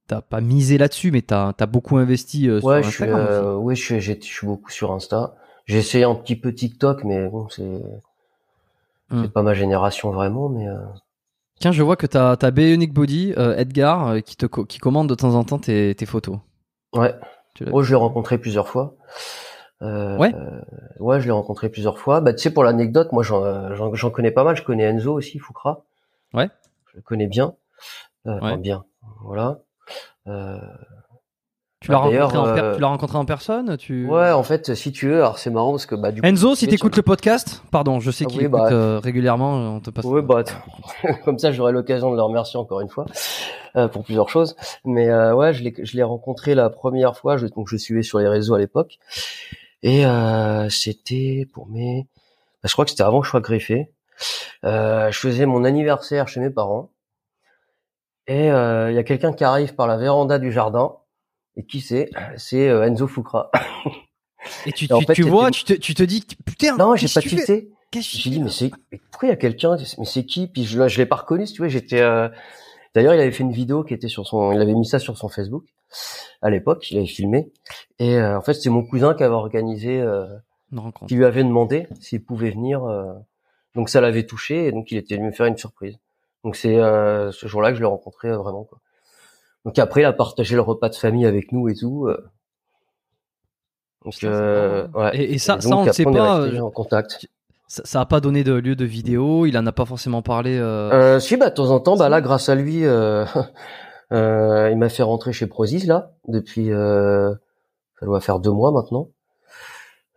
[0.06, 3.20] t'as pas misé là-dessus, mais t'as as beaucoup investi euh, Ouais, sur je suis, Instagram.
[3.26, 5.34] euh, je suis, j'ai- je suis beaucoup sur Insta.
[5.64, 7.80] J'ai essayé un petit peu TikTok, mais bon, c'est,
[9.10, 10.76] c'est pas ma génération vraiment, mais euh,
[11.60, 15.08] Tiens, je vois que t'as as Bionic Body, euh, Edgar, euh, qui te qui commande
[15.08, 16.38] de temps en temps tes, tes photos.
[16.92, 17.14] ouais.
[17.60, 18.94] Moi, je l'ai rencontré plusieurs fois.
[19.82, 20.34] Euh, Ouais.
[20.34, 20.60] euh,
[20.98, 22.20] ouais, je l'ai rencontré plusieurs fois.
[22.20, 24.56] Bah, tu sais, pour l'anecdote, moi, j'en, connais pas mal.
[24.56, 25.84] Je connais Enzo aussi, Fukra.
[26.32, 26.48] Ouais.
[26.90, 27.54] Je le connais bien.
[28.26, 28.84] Euh, enfin, bien.
[29.22, 29.60] Voilà.
[31.84, 34.06] Tu l'as d'ailleurs, rencontré, en per- euh, tu l'as rencontré en personne tu...
[34.08, 36.54] ouais, en fait, si tu veux, alors c'est marrant parce que bah du coup, Enzo,
[36.54, 38.68] si t'écoutes le podcast, pardon, je sais Ah qu'il oui, écoute bah.
[38.72, 40.04] euh, régulièrement, on te passe.
[40.06, 40.44] Oui, bah,
[41.24, 43.04] comme ça, j'aurai l'occasion de le remercier encore une fois
[43.76, 44.56] euh, pour plusieurs choses.
[44.84, 47.36] Mais euh, ouais, je l'ai, je l'ai rencontré la première fois.
[47.36, 48.98] Je, donc, je suivais sur les réseaux à l'époque,
[49.82, 52.06] et euh, c'était pour mes.
[52.62, 53.90] bah, je crois que c'était avant que je sois greffé.
[54.64, 56.90] Euh, je faisais mon anniversaire chez mes parents,
[58.26, 60.94] et euh, il y a quelqu'un qui arrive par la véranda du jardin.
[61.56, 62.10] Et qui c'est?
[62.36, 63.50] C'est euh, Enzo Fukra.
[64.66, 66.96] Et tu, Et en tu, fait, tu vois, tu te, tu te dis, putain, non,
[66.96, 67.30] j'ai pas tu
[68.00, 69.76] J'ai dit mais c'est mais pourquoi il y a quelqu'un?
[69.98, 70.48] Mais c'est qui?
[70.48, 72.28] Puis je je l'ai pas reconnu tu vois j'étais euh,
[72.94, 75.16] d'ailleurs il avait fait une vidéo qui était sur son il avait mis ça sur
[75.16, 75.64] son Facebook
[76.42, 77.52] à l'époque il avait filmé.
[78.00, 80.26] Et euh, en fait c'est mon cousin qui avait organisé euh,
[80.72, 81.06] Une rencontre.
[81.06, 83.12] qui lui avait demandé s'il pouvait venir euh,
[83.76, 85.96] donc ça l'avait touché et donc il était venu me faire une surprise.
[86.42, 88.80] Donc c'est euh, ce jour-là que je l'ai rencontré vraiment quoi
[89.64, 92.16] donc après il a partagé le repas de famille avec nous et tout euh.
[94.04, 95.04] donc Putain, c'est euh, marrant.
[95.06, 96.40] ouais Et, et ça, Et ça, donc, on ne sait pas.
[96.40, 97.26] euh, en contact
[97.68, 99.46] Ça, ça a pas donné de lieu de vidéo.
[99.46, 100.56] Il en a pas forcément parlé.
[100.58, 103.24] euh, Euh, si, bah, de temps en temps, bah là, grâce à lui, euh,
[104.12, 107.32] euh, il m'a fait rentrer chez Prozis, là, depuis, euh,
[107.98, 109.08] ça doit faire deux mois maintenant.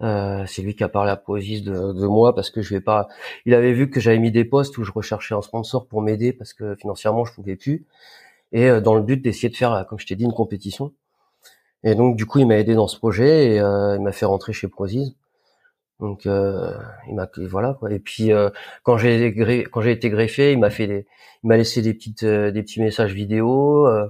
[0.03, 2.81] Euh, c'est lui qui a parlé à Prozis de, de moi parce que je vais
[2.81, 3.07] pas,
[3.47, 6.33] il avait vu que j'avais mis des posts où je recherchais un sponsor pour m'aider
[6.33, 7.83] parce que financièrement je pouvais plus
[8.51, 10.93] et euh, dans le but d'essayer de faire, euh, comme je t'ai dit, une compétition.
[11.83, 14.25] Et donc, du coup, il m'a aidé dans ce projet et euh, il m'a fait
[14.25, 15.15] rentrer chez Prozis.
[15.99, 16.71] Donc, euh,
[17.07, 17.91] il m'a, voilà quoi.
[17.91, 18.49] Et puis, euh,
[18.83, 19.33] quand j'ai
[19.71, 21.05] quand j'ai été greffé, il m'a fait des,
[21.43, 23.87] il m'a laissé des petites, euh, des petits messages vidéo.
[23.87, 24.07] Euh,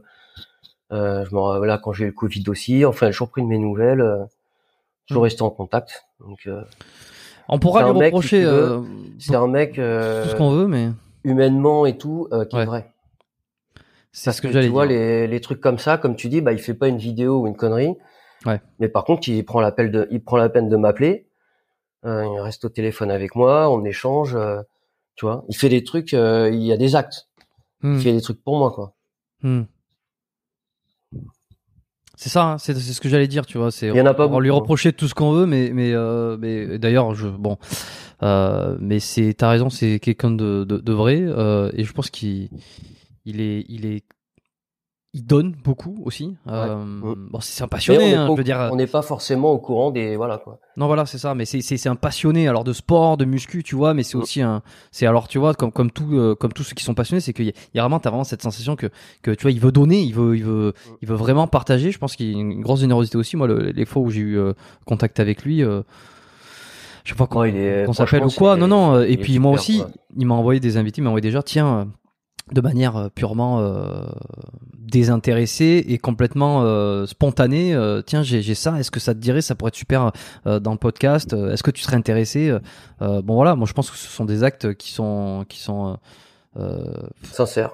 [0.93, 2.85] euh, je me là quand j'ai eu le Covid aussi.
[2.85, 4.01] Enfin, a toujours pris de mes nouvelles.
[4.01, 4.23] Euh,
[5.07, 5.25] toujours Mm.
[5.25, 6.05] resté en contact.
[6.19, 6.61] Donc, euh,
[7.47, 8.81] on pourra lui si reprocher euh,
[9.19, 10.89] c'est un mec euh, tout ce qu'on veut, mais
[11.23, 12.63] humainement et tout euh, qui Ouais.
[12.63, 12.91] est vrai.
[14.11, 16.41] C'est ce que, que j'allais tu vois les, les trucs comme ça, comme tu dis,
[16.41, 17.95] bah il fait pas une vidéo ou une connerie.
[18.45, 18.61] Ouais.
[18.79, 21.27] Mais par contre, il prend l'appel de, il prend la peine de m'appeler.
[22.05, 24.35] Euh, il reste au téléphone avec moi, on échange.
[24.35, 24.61] euh,
[25.15, 27.27] tu vois, il fait des trucs, euh, il y a des actes.
[27.81, 27.95] Hmm.
[27.95, 28.93] Il fait des trucs pour moi, quoi.
[29.41, 29.63] Hmm.
[32.15, 33.71] C'est ça, hein, c'est ce que j'allais dire, tu vois.
[33.71, 34.53] C'est en a pas on lui hein.
[34.53, 35.93] reprocher tout ce qu'on veut, mais mais
[36.37, 37.57] mais d'ailleurs, je bon,
[38.21, 41.17] mais c'est t'as raison, c'est quelqu'un de, de de vrai
[41.73, 42.49] et je pense qu'il
[43.27, 44.03] il est il est
[45.13, 46.35] il donne beaucoup aussi.
[46.47, 47.29] Euh, Mm.
[47.31, 48.69] Bon, c'est un passionné, on n'est hein, je veux dire.
[48.71, 50.59] on n'est pas forcément au courant des, voilà, quoi.
[50.75, 51.33] Non, voilà, c'est ça.
[51.33, 53.93] Mais c'est un passionné alors de sport, de muscu, tu vois.
[53.95, 54.21] Mais c'est Mm.
[54.21, 54.61] aussi un.
[54.91, 57.33] C'est alors tu vois comme comme tout euh, comme tous ceux qui sont passionnés, c'est
[57.33, 58.87] qu'il y, y a vraiment t'as vraiment cette sensation que
[59.23, 60.91] que tu vois il veut donner, il veut il veut Mm.
[61.01, 61.89] il veut vraiment partager.
[61.91, 63.37] Je pense qu'il y a une grosse générosité aussi.
[63.37, 64.53] Moi, le- les fois où j'ai eu euh,
[64.85, 65.63] contact avec lui.
[65.63, 65.81] Euh,
[67.05, 68.57] je sais pas qu'on Ouais, il est- qu'on s'appelle ou quoi.
[68.57, 68.95] Non, non.
[68.95, 70.01] euh, Et puis moi super, aussi, quoi.
[70.17, 71.85] il m'a envoyé des invités, il m'a envoyé déjà, tiens, euh,
[72.51, 74.03] de manière euh, purement euh,
[74.79, 79.41] désintéressée et complètement euh, spontanée, euh, tiens, j'ai j'ai ça, est-ce que ça te dirait,
[79.41, 80.11] ça pourrait être super
[80.45, 82.55] euh, dans le podcast, euh, est-ce que tu serais intéressé
[82.99, 85.97] Bon voilà, moi je pense que ce sont des actes qui sont qui sont
[86.57, 87.71] euh, euh, Sincère.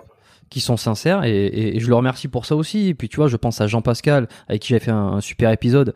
[0.50, 2.88] qui sont sincères et, et- et je le remercie pour ça aussi.
[2.90, 5.22] Et puis tu vois, je pense à Jean Pascal avec qui j'avais fait un, un
[5.22, 5.94] super épisode.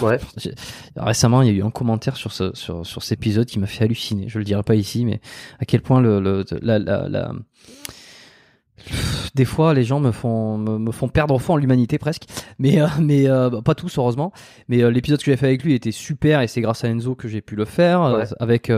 [0.00, 0.18] Ouais.
[0.96, 3.66] Récemment, il y a eu un commentaire sur ce sur, sur cet épisode qui m'a
[3.66, 4.28] fait halluciner.
[4.28, 5.20] Je le dirai pas ici, mais
[5.60, 7.32] à quel point le, le la, la, la-
[9.34, 12.24] des fois les gens me font me, me font perdre au fond l'humanité presque
[12.58, 14.32] mais euh, mais euh, bah, pas tous heureusement
[14.68, 17.14] mais euh, l'épisode que j'ai fait avec lui était super et c'est grâce à Enzo
[17.14, 18.24] que j'ai pu le faire Ouais.
[18.40, 18.70] avec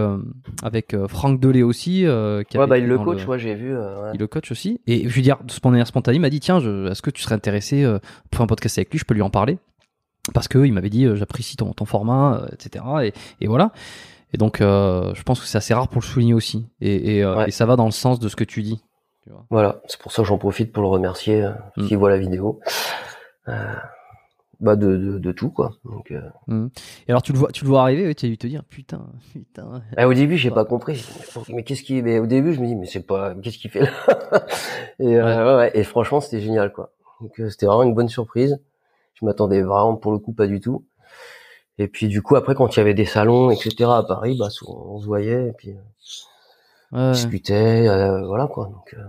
[0.62, 2.04] avec Franck Delay aussi
[2.48, 3.76] qui Ouais, bah, il le coach, ouais, j'ai vu.
[3.76, 4.10] ouais.
[4.14, 4.80] il le coach aussi.
[4.86, 7.34] Et je veux dire, de manière spontanée, il m'a dit tiens, est-ce que tu serais
[7.34, 7.84] intéressé
[8.30, 9.58] pour un podcast avec lui Je peux lui en parler?
[10.32, 12.84] parce que il m'avait dit j'apprécie ton, ton format, etc.
[13.02, 13.12] Et,
[13.42, 13.72] et voilà.
[14.32, 16.66] Et donc, je pense que c'est assez rare pour le souligner aussi.
[16.80, 17.48] Et, et, Ouais.
[17.48, 18.80] et ça va dans le sens de ce que tu dis.
[19.24, 19.44] Tu vois.
[19.50, 21.86] Voilà, c'est pour ça que j'en profite pour le remercier euh, Mm.
[21.88, 22.60] s'il voit la vidéo.
[23.48, 23.74] Euh,
[24.60, 25.72] bah de, de, de tout quoi.
[25.84, 26.70] Donc, euh, Mhm.
[27.08, 29.04] Et alors, tu le vois, tu le vois arriver, tu as dû te dire putain,
[29.32, 29.82] putain.
[29.96, 30.54] ah, au début j'ai Ouais.
[30.54, 31.04] pas compris.
[31.48, 33.80] Mais, qu'est-ce qui, mais au début je me dis mais c'est pas, qu'est-ce qu'il fait
[33.80, 33.90] là?
[35.00, 35.56] Et euh, ouais.
[35.56, 36.92] ouais, et franchement c'était génial quoi.
[37.20, 38.60] Donc euh, c'était vraiment une bonne surprise.
[39.14, 40.84] Je m'attendais vraiment pour le coup pas du tout.
[41.78, 44.48] Et puis du coup après quand il y avait des salons etc à Paris, bah
[44.68, 45.74] on se voyait et puis
[46.94, 47.12] Ouais.
[47.12, 48.66] discutait, euh, voilà quoi.
[48.66, 49.02] Donc euh,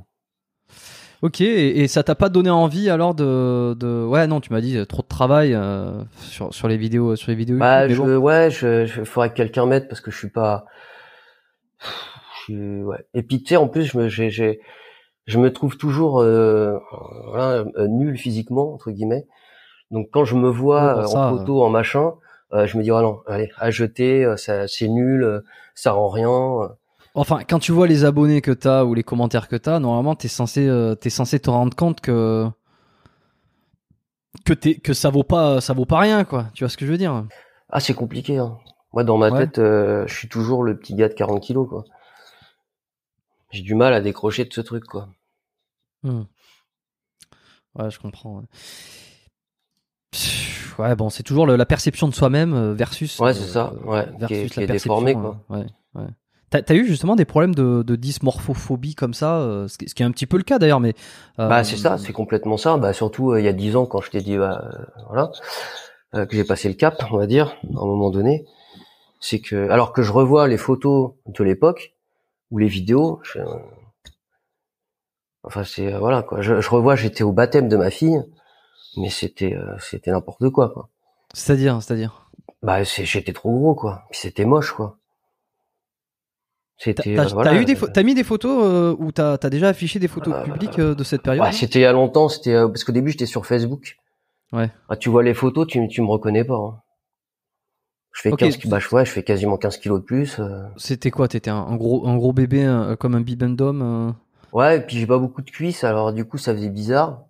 [1.21, 4.05] Ok, et, et ça t'a pas donné envie alors de, de...
[4.05, 7.29] ouais non tu m'as dit euh, trop de travail euh, sur, sur les vidéos sur
[7.31, 8.23] les vidéos Bah, YouTube, je, bon.
[8.25, 10.65] ouais, je, je faudrait que quelqu'un m'aide parce que je suis pas.
[11.79, 13.05] Je suis, ouais.
[13.13, 14.59] Et puis tu sais, en plus, je me, j'ai, j'ai,
[15.25, 16.77] je me trouve toujours euh,
[17.29, 19.25] voilà, euh, nul physiquement entre guillemets.
[19.91, 22.13] Donc quand je me vois Ouais, euh, ça, en photo, en machin,
[22.53, 25.41] euh, je me dis oh non, allez, à jeter, euh, ça, c'est nul, euh,
[25.73, 26.69] ça rend rien.
[27.17, 30.27] Enfin, quand tu vois les abonnés que t'as ou les commentaires que t'as, normalement t'es
[30.27, 32.45] censé euh, t'es censé te rendre compte que
[34.45, 36.47] que t'es que ça vaut pas ça vaut pas rien quoi.
[36.53, 37.25] Tu vois ce que je veux dire?
[37.69, 38.37] Ah, c'est compliqué.
[38.37, 38.57] Hein.
[38.93, 39.39] Moi, dans ma Ouais.
[39.45, 41.83] tête, euh, je suis toujours le petit gars de 40 kilos, quoi.
[43.51, 45.09] J'ai du mal à décrocher de ce truc, quoi.
[46.03, 46.23] Hmm.
[47.75, 48.43] Ouais, je comprends.
[50.79, 50.95] ouais.
[50.95, 53.19] Bon, c'est toujours le- la perception de soi-même euh, versus.
[53.19, 55.13] Ouais, c'est ça, ouais, qui est- versus la perception.
[55.21, 55.41] quoi.
[55.49, 55.65] ouais,
[55.95, 56.07] ouais.
[56.61, 59.95] T'as as eu justement des problèmes de, de dysmorphophobie comme ça, euh, ce, qui, ce
[59.95, 60.93] qui est un petit peu le cas d'ailleurs, mais.
[61.39, 62.77] euh, Bah c'est ça, c'est complètement ça.
[62.77, 65.31] Bah surtout euh, il y a dix ans quand je t'ai dit bah euh, voilà
[66.15, 68.45] euh, que j'ai passé le cap, on va dire, à un moment donné,
[69.19, 71.93] c'est que alors que je revois les photos de l'époque
[72.51, 73.45] ou les vidéos, je- euh,
[75.43, 76.41] enfin c'est euh, voilà quoi.
[76.41, 78.21] Je, je revois, j'étais au baptême de ma fille,
[78.97, 80.89] mais c'était euh, c'était n'importe quoi quoi.
[81.33, 82.29] C'est-à-dire, c'est-à-dire?
[82.63, 84.97] Bah c'est j'étais trop gros quoi, puis c'était moche quoi.
[86.77, 89.37] T'as C'était t'as- euh, voilà, t'as eu des t'as mis des photos euh, ou t'as
[89.41, 91.85] as déjà affiché des photos Euh, publiques euh, de cette période Ouais, c'était il y
[91.85, 93.97] a longtemps, c'était euh, parce qu'au début j'étais sur Facebook.
[94.51, 94.69] Ouais.
[94.89, 96.55] Ah, tu vois les photos, tu tu me reconnais pas.
[96.55, 96.81] hein.
[98.11, 98.39] Je fais Ok.
[98.39, 100.39] 15 ki- bah je- ouais, je fais quasiment 15 kilos de plus.
[100.39, 100.63] euh.
[100.77, 104.11] C'était quoi T'étais un, un gros un gros bébé euh, comme un bibendum euh?
[104.53, 107.23] Ouais, et puis j'ai pas beaucoup de cuisses, alors du coup ça faisait bizarre.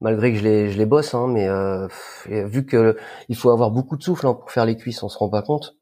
[0.00, 1.86] Malgré que je les je les bosse hein, mais euh,
[2.26, 2.96] vu que
[3.28, 5.42] il faut avoir beaucoup de souffle hein, pour faire les cuisses, on se rend pas
[5.42, 5.76] compte.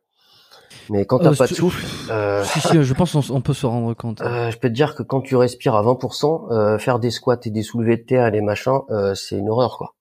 [0.90, 3.66] Mais quand t'as Euh, pas de souffle, euh, Si, si, je pense on peut se
[3.66, 4.20] rendre compte.
[4.22, 7.38] euh, je peux te dire que quand tu respires à 20%, euh, faire des squats
[7.44, 9.94] et des soulevés de terre et des machins, euh, c'est une horreur quoi.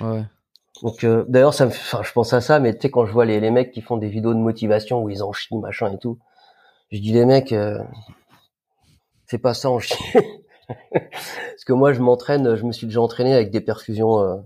[0.00, 0.22] Ouais.
[0.82, 3.12] Donc euh, d'ailleurs ça me enfin je pense à ça mais tu sais quand je
[3.12, 5.92] vois les, les mecs qui font des vidéos de motivation où ils en chient machin
[5.92, 6.18] et tout
[6.92, 7.78] je dis les mecs euh,
[9.26, 9.96] c'est pas ça en chier
[10.68, 14.36] parce que moi je m'entraîne je me suis déjà entraîné avec des perfusions euh,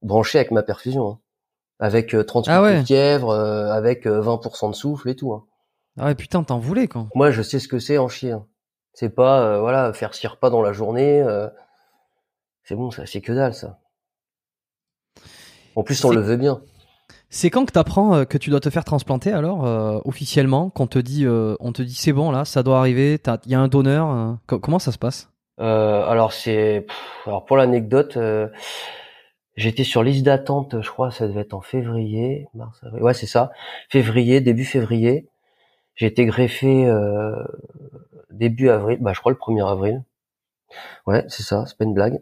[0.00, 1.18] branchées avec ma perfusion hein.
[1.80, 2.80] Avec euh, 30 Ah coups ouais.
[2.80, 5.44] de fièvre euh, avec euh, 20% de souffle et tout hein.
[5.98, 7.06] Ah ouais, putain, t'en voulais quoi.
[7.14, 8.46] moi je sais ce que c'est en chier hein.
[8.94, 11.48] c'est pas euh, voilà faire six repas dans la journée euh,
[12.64, 13.78] c'est bon ça c'est que dalle ça
[15.76, 16.60] en plus on le veut bien
[17.30, 20.86] C'est quand que t'apprends euh, que tu dois te faire transplanter alors euh, officiellement qu'on
[20.86, 23.60] te dit euh, on te dit c'est bon là ça doit arriver il y a
[23.60, 25.30] un donneur euh, co- comment ça se passe?
[25.60, 26.86] Euh, alors c'est
[27.26, 28.48] alors pour l'anecdote, euh,
[29.58, 33.02] j'étais sur liste d'attente, je crois, ça devait être en février, mars, avril.
[33.02, 33.52] Ouais, c'est ça,
[33.90, 35.28] février, début février.
[35.96, 37.44] J'ai été greffé euh,
[38.30, 40.02] début avril, bah je crois le 1er avril.
[41.06, 42.20] Ouais, c'est ça, c'est pas une blague.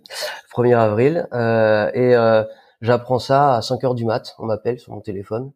[0.54, 2.44] 1er avril euh, et euh,
[2.80, 5.52] j'apprends ça à 5 heures du mat, on m'appelle sur mon téléphone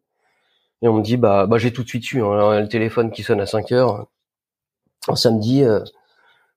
[0.82, 3.22] et on me dit bah bah j'ai tout de suite eu hein, le téléphone qui
[3.22, 4.06] sonne à 5 heures
[5.08, 5.80] un samedi euh,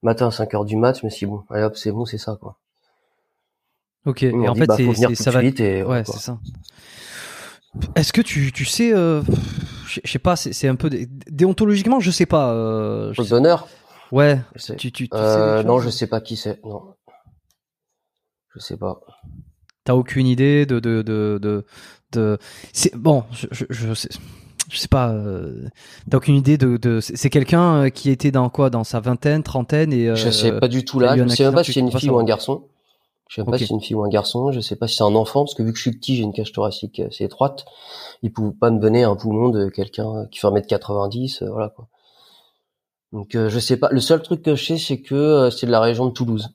[0.01, 2.05] matin à 5 heures du mat, je me suis dit, bon, allez hop, c'est bon,
[2.05, 2.57] c'est ça, quoi.
[4.05, 6.39] Ok et en dit, fait bah, c'est ça va suite et ouais c'est ça
[7.95, 9.21] est-ce que tu tu sais euh,
[9.87, 13.67] je sais pas c'est un peu dé- déontologiquement je sais pas euh, je sais- donneur,
[14.11, 14.75] ouais je sais.
[14.75, 16.81] tu tu, tu sais Euh, non, je sais pas qui c'est, non.
[18.55, 19.01] Je sais pas.
[19.83, 21.65] T'as aucune idée de de de de,
[22.11, 22.37] de...
[22.71, 24.09] c'est bon je, je, je sais
[24.71, 25.67] je sais pas euh,
[26.09, 26.99] t'as aucune idée de, de...
[27.01, 30.67] c'est quelqu'un qui était dans quoi dans sa vingtaine trentaine et euh, je sais pas
[30.67, 31.17] du tout là.
[31.17, 32.63] Je sais même pas si c'est une fille ou un garçon.
[33.33, 34.51] Je sais pas si c'est une fille ou un garçon.
[34.51, 36.21] Je sais pas si c'est un enfant parce que vu que je suis petit, j'ai
[36.21, 37.65] une cage thoracique assez étroite.
[38.21, 41.87] Ils pouvaient pas me donner un poumon de quelqu'un qui fait 1m90, euh, voilà quoi.
[43.11, 43.89] Donc euh, je sais pas.
[43.89, 46.49] Le seul truc que je sais, c'est que euh, c'est de la région de Toulouse.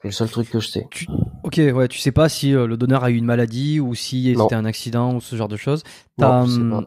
[0.00, 0.86] C'est le seul truc que je sais.
[0.92, 1.08] tu...
[1.42, 4.32] ok ouais tu sais pas si euh, le donneur a eu une maladie ou si
[4.32, 5.82] c'était un accident ou ce genre de choses
[6.16, 6.86] t'as hum,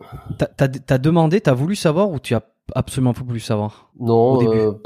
[0.57, 2.43] t'as demandé t'as voulu savoir ou tu as
[2.73, 4.77] absolument pas voulu savoir Non, au début?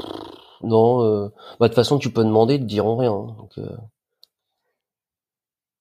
[0.62, 1.02] Non.
[1.02, 1.28] euh,
[1.60, 3.12] bah, de toute façon, tu peux demander, ils te diront rien.
[3.12, 3.76] hein, Donc, euh,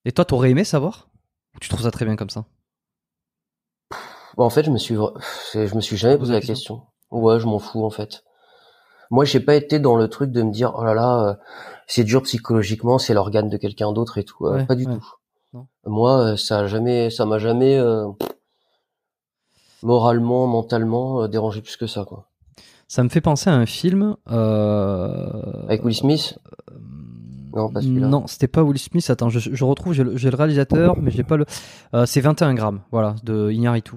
[0.05, 1.09] Et toi, t'aurais aimé savoir?
[1.55, 2.45] Ou tu trouves ça très bien comme ça?
[4.37, 4.95] Bon, en fait, je me suis,
[5.53, 6.83] je me suis jamais posé la question?
[7.11, 8.23] Ouais, je m'en fous en fait.
[9.09, 11.33] Moi, j'ai pas été dans le truc de me dire oh là là, euh,
[11.87, 14.45] c'est dur psychologiquement, c'est l'organe de quelqu'un d'autre et tout.
[14.45, 15.05] Euh, pas du tout.
[15.85, 17.79] Moi, ça a jamais, ça m'a jamais
[19.83, 22.27] moralement, mentalement dérangé plus que ça quoi.
[22.87, 26.37] Ça me fait penser à un film avec Will Smith.
[27.55, 28.07] Non, pas celui-là.
[28.07, 29.09] Non, c'était pas Will Smith.
[29.09, 31.45] Attends, je, je retrouve, j'ai le, le, réalisateur, mais j'ai pas le.
[32.05, 33.95] c'est 21 grammes, voilà, de Iñárritu.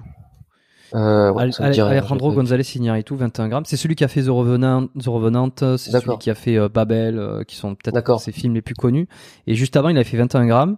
[0.95, 3.65] Euh, Alejandro González Iñárritu, 21 grammes.
[3.65, 6.69] C'est celui qui a fait The Revenant, The Revenant c'est celui qui a fait euh,
[6.69, 9.07] Babel, euh, qui sont peut-être ses films les plus connus.
[9.47, 10.77] Et juste avant, il a fait 21 grammes.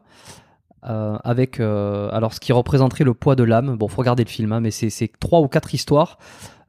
[0.84, 3.78] Euh, avec alors ce qui représenterait le poids de l'âme.
[3.78, 6.18] Bon, faut regarder le film, hein, mais c'est trois ou quatre histoires,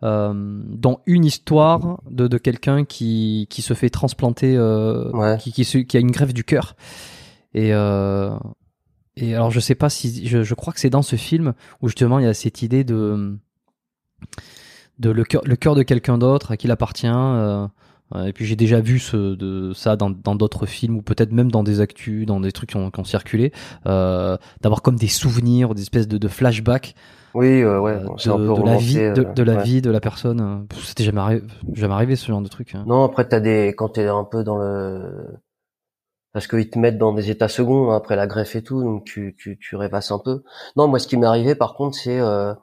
[0.03, 4.59] dont une histoire de, de quelqu'un qui, qui se fait transplanter,
[5.41, 6.77] qui, qui, qui, a une greffe du cœur.
[7.55, 7.73] Et
[9.17, 11.89] et alors je sais pas si je, je crois que c'est dans ce film où
[11.89, 13.39] justement il y a cette idée de
[14.99, 17.07] de le cœur le cœur de quelqu'un d'autre à qui il appartient.
[17.07, 17.67] Euh,
[18.27, 21.63] et puis j'ai déjà vu ce, de, ça dans d'autres films ou peut-être même dans
[21.63, 23.53] des actus, dans des trucs qui ont, qui ont circulé,
[23.87, 26.95] euh, d'avoir comme des souvenirs, des espèces de, de flashbacks.
[27.35, 30.01] Oui, euh, ouais, de, un peu de la vie, de, de la vie de la
[30.01, 30.67] personne.
[30.83, 32.75] C'était jamais arrivé, jamais arrivé ce genre de truc.
[32.75, 32.85] Hein.
[32.87, 35.39] Non, après t'as des quand t'es un peu dans le
[36.33, 39.05] parce qu'ils te mettent dans des états seconds hein, après la greffe et tout, donc
[39.05, 40.43] tu, tu, tu rêvasses un peu.
[40.77, 42.55] Non, moi ce qui m'est arrivé par contre, c'est euh,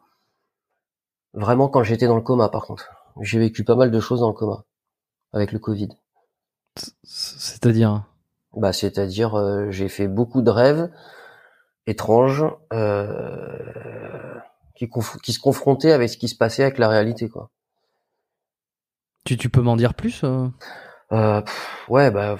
[1.34, 2.89] vraiment quand j'étais dans le coma par contre.
[3.21, 4.65] J'ai vécu pas mal de choses dans le coma
[5.34, 5.89] avec le Covid.
[7.03, 8.03] C'est-à-dire?
[8.53, 10.89] Bah c'est-à-dire euh, j'ai fait beaucoup de rêves
[11.85, 14.39] étranges euh,
[14.76, 14.89] qui,
[15.23, 17.49] qui se confrontaient avec ce qui se passait avec la réalité quoi.
[19.26, 21.41] Tu, tu peux m'en dire plus euh,
[21.89, 22.38] Ouais bah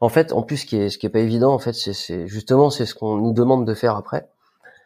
[0.00, 2.26] en fait, en plus, ce qui est, ce qui est pas évident, en fait, c'est
[2.26, 4.28] justement, c'est ce qu'on nous demande de faire après.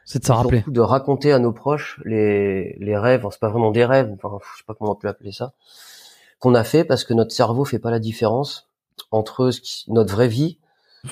[0.04, 0.64] C'est de s'en rappeler.
[0.66, 4.58] De raconter à nos proches les, les rêves, c'est pas vraiment des rêves, enfin, je
[4.58, 5.52] sais pas comment on peut appeler ça,
[6.40, 8.68] qu'on a fait parce que notre cerveau fait pas la différence
[9.12, 9.50] entre
[9.88, 10.58] notre vraie vie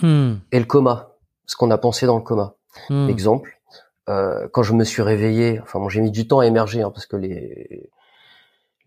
[0.03, 0.35] hmm.
[0.53, 1.15] et le coma,
[1.47, 2.55] ce qu'on a pensé dans le coma.
[2.91, 3.09] Hmm.
[3.09, 3.61] Exemple,
[4.09, 6.91] euh, quand je me suis réveillé, enfin, bon, j'ai mis du temps à émerger hein,
[6.91, 7.91] parce que les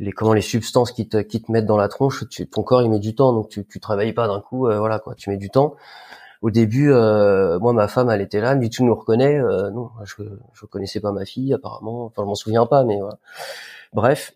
[0.02, 2.82] les comment les substances qui te qui te mettent dans la tronche, tu, ton corps
[2.82, 5.30] il met du temps, donc tu tu travailles pas d'un coup, euh, voilà quoi, tu
[5.30, 5.76] mets du temps.
[6.42, 9.92] Au début, euh, moi ma femme elle était là, dit tu nous reconnais, euh, non,
[10.04, 10.24] je
[10.54, 13.20] je connaissais pas ma fille apparemment, enfin je m'en souviens pas, mais voilà.
[13.94, 14.34] Bref,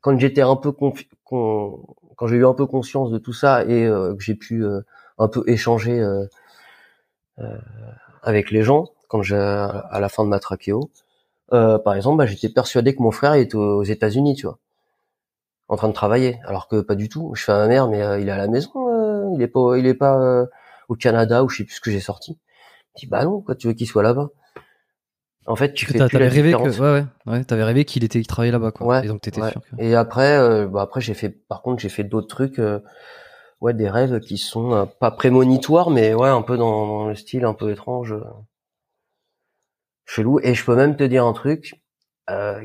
[0.00, 4.20] quand j'étais un peu quand j'ai eu un peu conscience de tout ça et que
[4.20, 4.64] j'ai pu
[5.18, 6.02] un peu échanger
[8.22, 10.90] avec les gens quand j'ai à la fin de ma trachéo,
[11.50, 14.58] par exemple, bah, j'étais persuadé que mon frère était aux États-Unis, tu vois
[15.70, 17.32] en train de travailler, alors que pas du tout.
[17.34, 19.48] Je fais à ma mère, mais euh, il est à la maison, euh, il est
[19.48, 20.46] pas, il est pas euh,
[20.88, 22.38] au Canada ou je sais plus ce que j'ai sorti.
[22.96, 24.30] Je dis bah non, quoi, tu veux qu'il soit là-bas?
[25.46, 28.26] En fait, tu fais t'avais rêvé que, ouais, ouais, ouais t'avais rêvé qu'il était, qu'il
[28.26, 28.86] travaillait là-bas, quoi.
[28.86, 29.60] Ouais, et donc t'étais sûr.
[29.78, 32.60] Et après, bah après j'ai fait, par contre j'ai fait d'autres trucs,
[33.60, 37.44] ouais, des rêves qui sont pas prémonitoires, mais ouais, un peu dans, dans, le style
[37.44, 38.14] un peu étrange,
[40.04, 40.40] chelou.
[40.42, 41.80] Et je peux même te dire un truc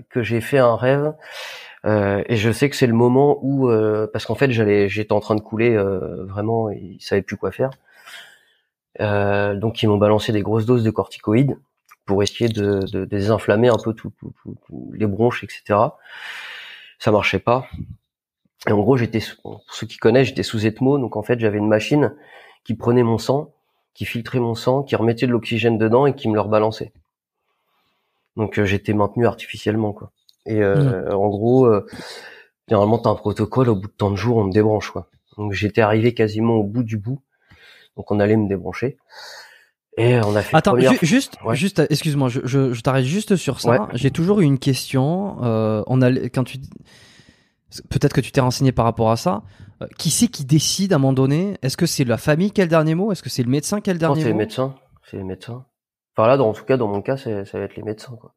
[0.10, 1.14] que j'ai fait un rêve
[1.86, 5.14] euh, et je sais que c'est le moment où, euh, parce qu'en fait, j'allais, j'étais
[5.14, 7.72] en train de couler euh, vraiment, ils savaient plus quoi faire.
[9.00, 11.58] donc ils m'ont balancé des grosses doses de corticoïdes
[12.06, 14.12] pour essayer de, de, désinflammer un peu tout,
[14.94, 15.80] les bronches, etc.
[17.00, 17.68] Ça marchait pas.
[18.68, 21.58] Et en gros, j'étais, pour ceux qui connaissent, j'étais sous ECMO, donc en fait, j'avais
[21.58, 22.16] une machine
[22.64, 23.54] qui prenait mon sang,
[23.94, 26.94] qui filtrait mon sang, qui remettait de l'oxygène dedans et qui me le rebalançait.
[28.36, 30.12] Donc j'étais maintenu artificiellement, quoi.
[30.46, 31.88] Et euh, en gros, euh,
[32.68, 34.92] généralement, tu as un protocole, au bout de tant de jours, on me débranche.
[34.92, 35.08] Quoi.
[35.38, 37.22] Donc j'étais arrivé quasiment au bout du bout.
[37.98, 38.98] Donc on allait me débrancher.
[39.98, 40.56] Et on a fait.
[40.56, 43.88] Attends, juste, juste, excuse-moi, je, je, je t'arrête juste sur ça.
[43.94, 45.38] J'ai toujours eu une question.
[45.44, 46.58] Euh, on a, quand tu,
[47.90, 49.44] peut-être que tu t'es renseigné par rapport à ça.
[49.82, 51.58] Euh, qui c'est qui décide à un moment donné?
[51.62, 53.12] Est-ce que c'est la famille qui a le dernier mot?
[53.12, 54.76] Est-ce que c'est le médecin qui a le dernier non, mot C'est les médecins.
[55.10, 55.66] C'est les médecins.
[56.16, 58.16] Enfin là, dans, en tout cas, dans mon cas, ça va être les médecins.
[58.20, 58.34] Quoi.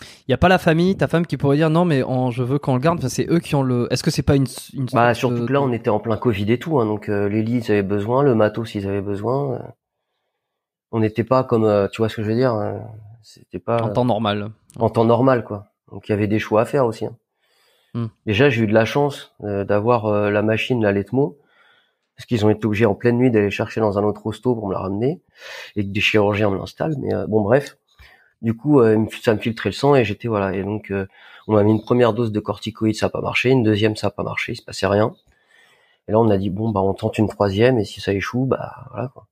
[0.00, 2.58] Il n'y a pas la famille, ta femme qui pourrait dire non, mais je veux
[2.58, 2.98] qu'on le garde.
[2.98, 3.86] Enfin, c'est eux qui ont le.
[3.90, 6.50] Est-ce que c'est pas une, une Bah surtout que là, on était en plein Covid
[6.50, 9.60] et tout, hein, donc euh, les lits ils avaient besoin, le matos ils avaient besoin.
[10.92, 10.96] Euh.
[10.96, 12.80] on n'était pas comme, euh, tu vois ce que je veux dire hein,
[13.22, 14.50] C'était pas en temps normal.
[14.78, 15.66] En temps normal, quoi.
[15.90, 17.06] Donc il y avait des choix à faire aussi.
[17.06, 17.16] Hein.
[17.94, 18.06] Hmm.
[18.26, 21.38] Déjà, j'ai eu de la chance d'avoir la machine, la Letmo,
[22.16, 24.66] parce qu'ils ont été obligés en pleine nuit d'aller chercher dans un autre hosto pour
[24.66, 25.20] me la ramener,
[25.76, 26.96] et que des chirurgiens me l'installent.
[26.98, 27.76] Mais bon, bref.
[28.42, 30.52] Du coup, euh, ça me filtrait le sang et j'étais voilà.
[30.54, 31.06] Et donc, euh,
[31.46, 33.50] on m'a mis une première dose de corticoïdes, ça a pas marché.
[33.50, 35.14] Une deuxième, ça a pas marché, il se passait rien.
[36.08, 38.44] Et là, on a dit bon, bah, on tente une troisième et si ça échoue,
[38.44, 39.08] bah voilà.
[39.08, 39.28] Quoi.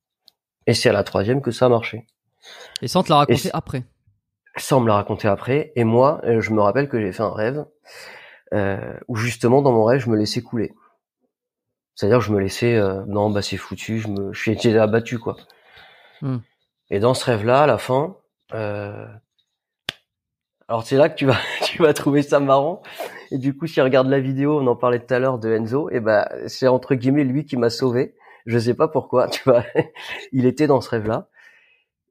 [0.71, 2.07] Et c'est à la troisième que ça a marché.
[2.81, 3.83] Et sans te la raconter après.
[4.71, 5.73] On me l'a raconté après.
[5.75, 7.65] Et moi, euh, je me rappelle que j'ai fait un rêve
[8.55, 10.73] euh, où justement, dans mon rêve, je me laissais couler.
[11.97, 14.79] C'est-à-dire, que je me laissais, euh, non, bah c'est foutu, je me, je suis été
[14.79, 15.37] abattu quoi.
[16.23, 16.39] Hmm.
[16.89, 18.17] Et dans ce rêve-là, à la fin,
[18.55, 19.09] euh,
[20.69, 22.81] alors c'est là que tu vas, tu vas trouver ça marrant.
[23.33, 25.53] Et du coup, si tu regardes la vidéo, on en parlait tout à l'heure de
[25.53, 28.15] Enzo, et ben c'est entre guillemets lui qui m'a sauvé.
[28.47, 29.65] Je sais pas pourquoi, tu vois.
[30.33, 31.29] il était dans ce rêve-là.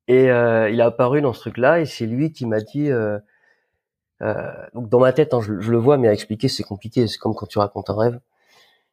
[0.08, 2.90] Et euh, il a apparu dans ce truc-là, et c'est lui qui m'a dit.
[2.92, 3.20] Euh,
[4.22, 7.08] euh, donc dans ma tête, hein, je, je le vois, mais à expliquer c'est compliqué.
[7.08, 8.20] C'est comme quand tu racontes un rêve.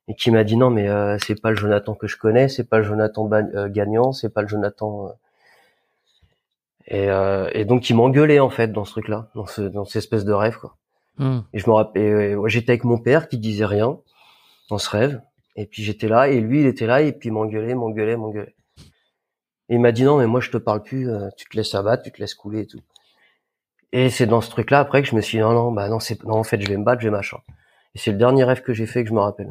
[0.09, 2.65] Et qui m'a dit non, mais euh, c'est pas le Jonathan que je connais, c'est
[2.69, 5.09] pas le Jonathan ba- euh, gagnant, c'est pas le Jonathan.
[5.09, 5.13] euh.
[6.89, 9.97] Et, euh, et donc il m'engueulait en fait dans ce truc-là, dans ce dans cette
[9.97, 10.77] espèce de rêve quoi.
[11.19, 11.41] Hmm.
[11.53, 13.99] Et je me rappelle, j'étais avec mon père qui disait rien
[14.71, 15.21] dans ce rêve.
[15.57, 18.55] Et puis j'étais là et lui il était là et puis il m'engueulait, m'engueulait, m'engueulait.
[19.69, 21.75] Et il m'a dit non mais moi je te parle plus, euh, tu te laisses
[21.75, 22.81] abattre, tu te laisses couler et tout.
[23.93, 25.99] Et c'est dans ce truc-là après que je me suis dit non non bah non
[25.99, 27.39] c'est non en fait je vais me battre, je vais machin.
[27.95, 29.51] Et c'est le dernier rêve que j'ai fait que je me rappelle.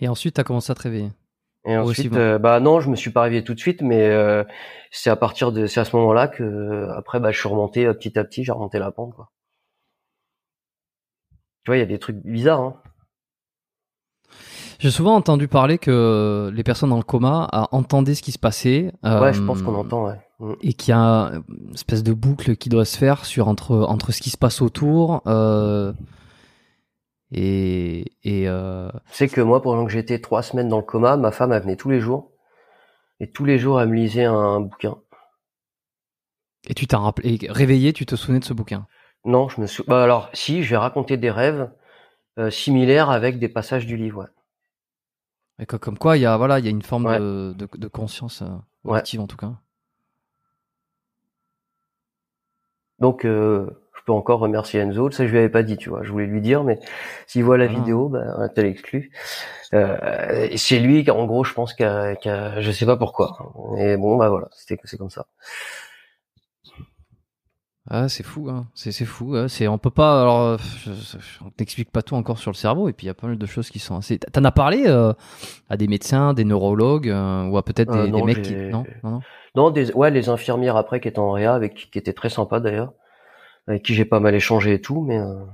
[0.00, 1.10] Et ensuite, t'as commencé à te réveiller.
[1.66, 4.44] Et ensuite euh, bah non je me suis pas réveillé tout de suite mais euh,
[4.90, 7.94] c'est à partir de c'est à ce moment-là que après bah je suis remonté euh,
[7.94, 9.30] petit à petit j'ai remonté la pente quoi.
[11.64, 12.82] Tu vois il y a des trucs bizarres hein.
[14.78, 18.38] J'ai souvent entendu parler que les personnes dans le coma euh, entendaient ce qui se
[18.38, 18.92] passait.
[19.02, 20.18] Ouais, je euh, pense qu'on entend, ouais.
[20.40, 20.52] Mm.
[20.62, 24.12] Et qu'il y a une espèce de boucle qui doit se faire sur entre, entre
[24.12, 25.92] ce qui se passe autour euh,
[27.32, 31.16] et, et euh, Tu sais que moi, pendant que j'étais trois semaines dans le coma,
[31.16, 32.30] ma femme, elle venait tous les jours.
[33.20, 34.96] Et tous les jours, elle me lisait un bouquin.
[36.68, 37.38] et tu t'en rappelé.
[37.48, 38.86] Réveillé, tu te souvenais de ce bouquin?
[39.24, 39.82] Non, je me suis...
[39.86, 41.70] Bah alors, si, je vais raconter des rêves
[42.38, 44.28] euh, similaires avec des passages du livre, ouais.
[45.58, 47.18] Et que- comme quoi, il y a, voilà, il y a une forme Ouais.
[47.18, 48.46] de, de, de conscience euh,
[48.84, 48.98] Ouais.
[48.98, 49.52] active en tout cas.
[53.00, 53.66] Donc, euh,
[53.96, 55.10] je peux encore remercier Enzo.
[55.10, 56.02] Ça, je lui avais pas dit, tu vois.
[56.04, 56.78] Je voulais lui dire, mais
[57.26, 57.68] s'il voit la Ah.
[57.68, 59.10] vidéo, bah, t'as l'exclu.
[59.72, 63.52] Euh, c'est lui, en gros, je pense, qui a- je sais pas pourquoi.
[63.78, 65.26] Et bon, bah voilà, c'était c'est comme ça.
[67.90, 68.66] Ah, c'est fou, hein.
[68.74, 69.36] c'est c'est fou.
[69.36, 69.46] hein.
[69.48, 70.22] C'est on peut pas.
[70.22, 73.08] Alors, euh, je, je- on t'explique pas tout encore sur le cerveau, et puis il
[73.08, 74.18] y a pas mal de choses qui sont assez.
[74.18, 75.12] T'en as parlé euh,
[75.68, 78.54] à des médecins, des neurologues, euh, ou à peut-être des, Euh, mecs qui.
[78.54, 79.20] Non, non, non?
[79.54, 82.30] Non, des, ouais, les infirmières après qui étaient en réa, avec qui, qui étaient très
[82.30, 82.94] sympas d'ailleurs,
[83.66, 85.44] avec qui j'ai pas mal échangé et tout, mais euh,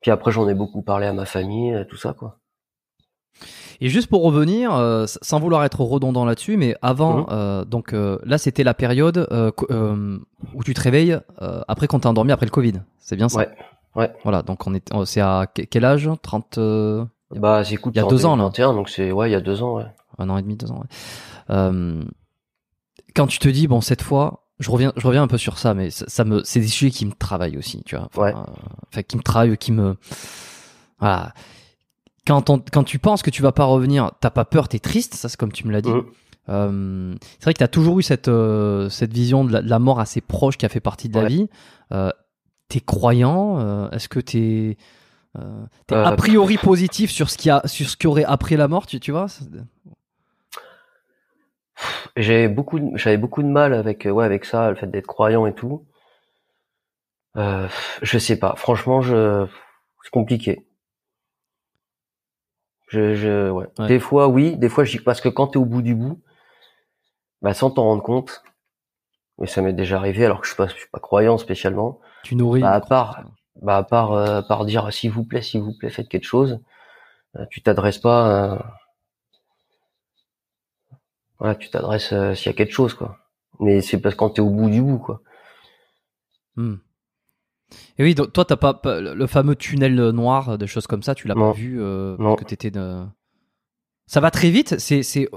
[0.00, 2.38] puis après j'en ai beaucoup parlé à ma famille, tout ça quoi.
[3.80, 7.26] Et juste pour revenir, euh, sans vouloir être redondant là-dessus, mais avant, Mhm.
[7.30, 9.26] euh, donc euh, là, c'était la période
[10.54, 11.18] où tu te réveilles
[11.68, 12.74] après quand t'es endormi après le Covid.
[12.98, 13.38] C'est bien ça?
[13.40, 13.48] Ouais,
[13.96, 14.12] ouais.
[14.22, 14.42] Voilà.
[14.42, 16.08] Donc on est, c'est à que- quel âge?
[16.22, 17.04] 30 euh,
[17.34, 18.44] Bah j'écoute il y a en deux ans, là.
[18.44, 19.86] 2021, donc c'est ouais, il y a deux ans, ouais.
[20.18, 20.80] un an et demi, deux ans.
[21.48, 22.04] ouais.
[23.14, 25.74] Quand tu te dis bon cette fois, je reviens, je reviens un peu sur ça,
[25.74, 28.06] mais ça, ça me, c'est des sujets qui me travaillent aussi, tu vois.
[28.06, 28.34] Enfin, Ouais.
[28.90, 29.96] enfin, qui me travaillent, qui me,
[31.00, 31.32] voilà.
[32.26, 35.14] Quand, on- quand tu penses que tu vas pas revenir, t'as pas peur, t'es triste,
[35.14, 35.90] ça c'est comme tu me l'as dit.
[36.48, 39.78] Euh, c'est vrai que t'as toujours eu cette euh, cette vision de la, de la
[39.78, 41.28] mort assez proche qui a fait partie de la Ouais.
[41.28, 41.48] vie.
[41.92, 42.10] Euh,
[42.68, 44.76] t'es croyant euh, Est-ce que t'es
[45.38, 48.24] euh, t'es Euh, a priori positif sur ce qui a sur ce qu'il y aurait
[48.24, 49.26] après la mort Tu, tu vois?
[52.16, 55.46] J'avais beaucoup, de- j'avais beaucoup de mal avec, ouais, avec ça, le fait d'être croyant
[55.46, 55.84] et tout.
[57.36, 57.66] Euh,
[58.02, 59.46] je sais pas, franchement, je,
[60.04, 60.66] c'est compliqué.
[62.92, 63.66] Je, je, ouais.
[63.78, 63.86] Ouais.
[63.88, 66.20] Des fois, oui, des fois, je dis parce que quand t'es au bout du bout,
[67.40, 68.42] bah, sans t'en rendre compte,
[69.42, 72.00] et ça m'est déjà arrivé, alors que je suis pas, je suis pas croyant spécialement,
[72.22, 72.60] Tu nourris.
[72.60, 73.24] Bah, à part-
[73.62, 76.26] bah, à part, euh, à part dire s'il vous plaît, s'il vous plaît, faites quelque
[76.26, 76.60] chose,
[77.36, 78.58] euh, tu t'adresses pas, euh,
[81.38, 83.16] voilà, tu t'adresses euh, s'il y a quelque chose, quoi.
[83.58, 85.22] Mais c'est parce que quand t'es au bout du bout, quoi.
[86.56, 86.76] Hmm.
[87.98, 91.14] Et oui, donc, toi, t'as pas, pas- le fameux tunnel noir, des choses comme ça,
[91.14, 93.04] tu l'as pas vu euh, parce que t'étais de.
[94.06, 94.78] Ça va très vite.
[94.78, 95.28] C'est, c'est,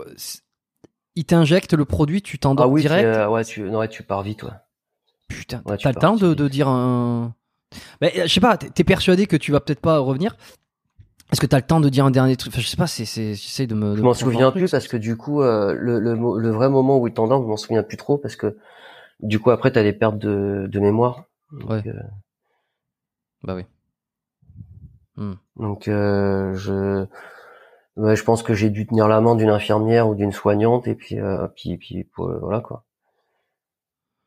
[1.16, 3.06] il t'injecte le produit, tu t'endors ah oui, direct.
[3.06, 4.52] euh, ouais, tu, ouais, tu pars vite, ouais.
[5.28, 7.34] Putain, ouais, tu t'as le temps de, de dire un.
[8.02, 10.36] Mais euh, je sais pas, t'es persuadé que tu vas peut-être pas revenir?
[11.32, 12.54] Est-ce que t'as le temps de dire un dernier truc?
[12.54, 13.92] Enfin, je sais pas, c'est, c'est, j'essaie de me.
[13.92, 17.00] de Je me m'en souviens plus parce que du coup, euh, le, le, vrai moment
[17.00, 18.58] où il t'endort, je m'en souviens plus trop parce que
[19.22, 21.24] du coup après t'as des pertes de, de mémoire.
[21.52, 21.84] Donc, Ouais.
[23.46, 23.64] Bah oui.
[25.18, 25.36] Hmm.
[25.56, 27.06] donc euh, je,
[27.96, 30.96] ouais, je pense que j'ai dû tenir la main d'une infirmière ou d'une soignante et
[30.96, 32.84] puis, euh, puis, puis euh, voilà quoi.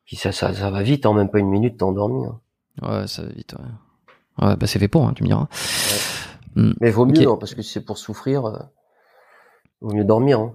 [0.07, 2.25] Puis ça, ça, ça va vite, en même pas une minute t'es endormi.
[2.25, 2.41] hein.
[2.81, 3.55] Ouais, ça va vite.
[3.55, 4.47] Ouais.
[4.47, 5.49] Ouais, bah c'est fait pour, hein, tu me diras.
[6.57, 6.73] Hmm.
[6.81, 7.35] Mais vaut mieux Ok.
[7.35, 8.59] hein, parce que si c'est pour souffrir, euh,
[9.83, 10.41] vaut mieux dormir.
[10.41, 10.53] hein.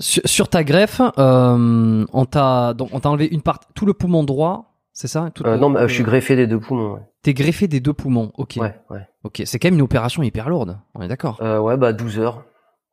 [0.00, 3.92] Sur, sur ta greffe, euh, on t'a donc on t'a enlevé une part, tout le
[3.92, 6.94] poumon droit, c'est ça Tout Euh, non, mais, euh, je suis greffé des deux poumons.
[6.94, 8.32] Ouais, T'es greffé des deux poumons.
[8.36, 8.54] Ok.
[8.58, 8.74] ouais.
[8.90, 9.08] ouais.
[9.24, 9.42] Ok.
[9.44, 10.78] C'est quand même une opération hyper lourde.
[10.94, 11.38] On est d'accord.
[11.42, 12.44] Euh, ouais, bah 12 heures.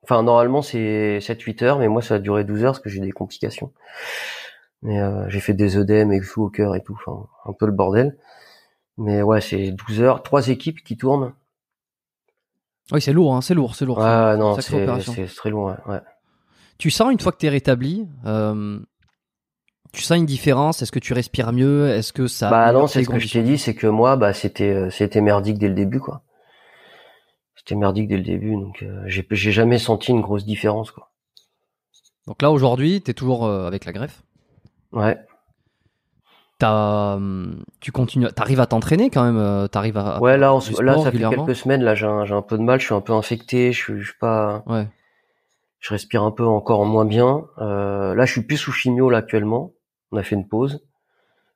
[0.03, 2.99] Enfin, normalement, c'est 7-8 heures, mais moi, ça a duré 12 heures parce que j'ai
[3.01, 3.73] des complications.
[4.83, 7.65] Mais euh, j'ai fait des œdèmes et tout au cœur et tout, enfin, un peu
[7.65, 8.17] le bordel.
[8.97, 11.33] Mais ouais, c'est 12 heures, trois équipes qui tournent.
[12.91, 13.35] Oui, c'est lourd.
[13.35, 13.75] Hein, c'est lourd.
[13.75, 13.97] C'est lourd.
[13.97, 14.61] Ouais, c'est- non, c'est
[15.35, 15.73] très ouais.
[15.87, 16.01] ouais.
[16.77, 18.79] Tu sens une fois que t'es rétabli, euh,
[19.93, 23.03] tu sens une différence Est-ce que tu respires mieux Est-ce que ça bah non, c'est
[23.03, 25.73] ce que je t'ai dit, c'est que moi, bah c'était euh, c'était merdique dès le
[25.75, 26.23] début, quoi.
[27.55, 31.11] C'était merdique dès le début, donc euh, j'ai j'ai jamais senti une grosse différence, quoi.
[32.27, 34.23] Donc là aujourd'hui, t'es toujours euh, avec la greffe?
[34.91, 35.17] Ouais.
[36.59, 39.67] T'as, hum, tu continues, t'arrives à t'entraîner quand même.
[39.69, 40.19] T'arrives à.
[40.19, 42.85] Ouais, là, ça fait quelques semaines, là, j'ai un, j'ai un peu de mal, je
[42.85, 44.87] suis un peu infecté, je suis, je suis pas, Ouais.
[45.79, 47.45] je respire un peu encore moins bien.
[47.59, 49.73] Euh, là, je suis plus sous chimio là actuellement.
[50.11, 50.81] On a fait une pause.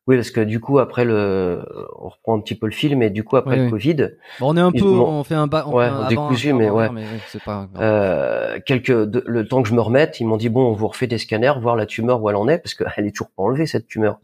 [0.07, 1.63] Oui, parce que du coup après le,
[1.99, 3.71] on reprend un petit peu le fil, mais du coup après Oui, le oui.
[3.71, 4.09] Covid,
[4.39, 6.89] Bon, on est un peu, on fait un bas, on Ouais, on décousu, mais ouais.
[6.91, 7.03] mais
[7.45, 10.73] pas euh, quelques de- le temps que je me remette, ils m'ont dit bon, on
[10.73, 13.29] vous refait des scanners, voir la tumeur où elle en est, parce qu'elle est toujours
[13.35, 14.19] pas enlevée cette tumeur.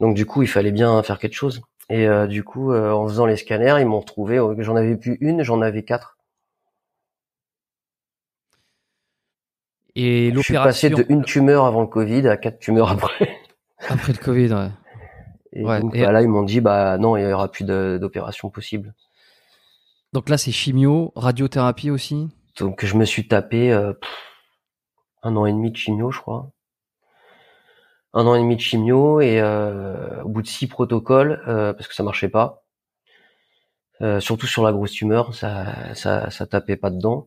[0.00, 1.62] Donc du coup, il fallait bien faire quelque chose.
[1.90, 4.38] Et euh, du coup, euh, en faisant les scanners, ils m'ont retrouvé.
[4.38, 6.17] euh, J'en avais plus une, j'en avais quatre.
[10.00, 13.36] Et Je suis passé l'opération de une tumeur avant le Covid à quatre tumeurs après.
[13.88, 14.68] après le Covid, ouais.
[15.52, 17.64] Et Ouais, donc et- bah, là, ils m'ont dit bah non, il y aura plus
[17.64, 18.94] d'opération possible.
[20.12, 22.28] Donc là, c'est chimio, radiothérapie aussi?
[22.60, 24.10] Donc je me suis tapé euh, pff,
[25.22, 26.50] un an et demi de chimio, je crois.
[28.14, 31.88] Un an et demi de chimio et euh, au bout de six protocoles, euh, parce
[31.88, 32.62] que ça marchait pas.
[34.00, 37.26] Euh, surtout sur la grosse tumeur, ça, ça, ça tapait pas dedans.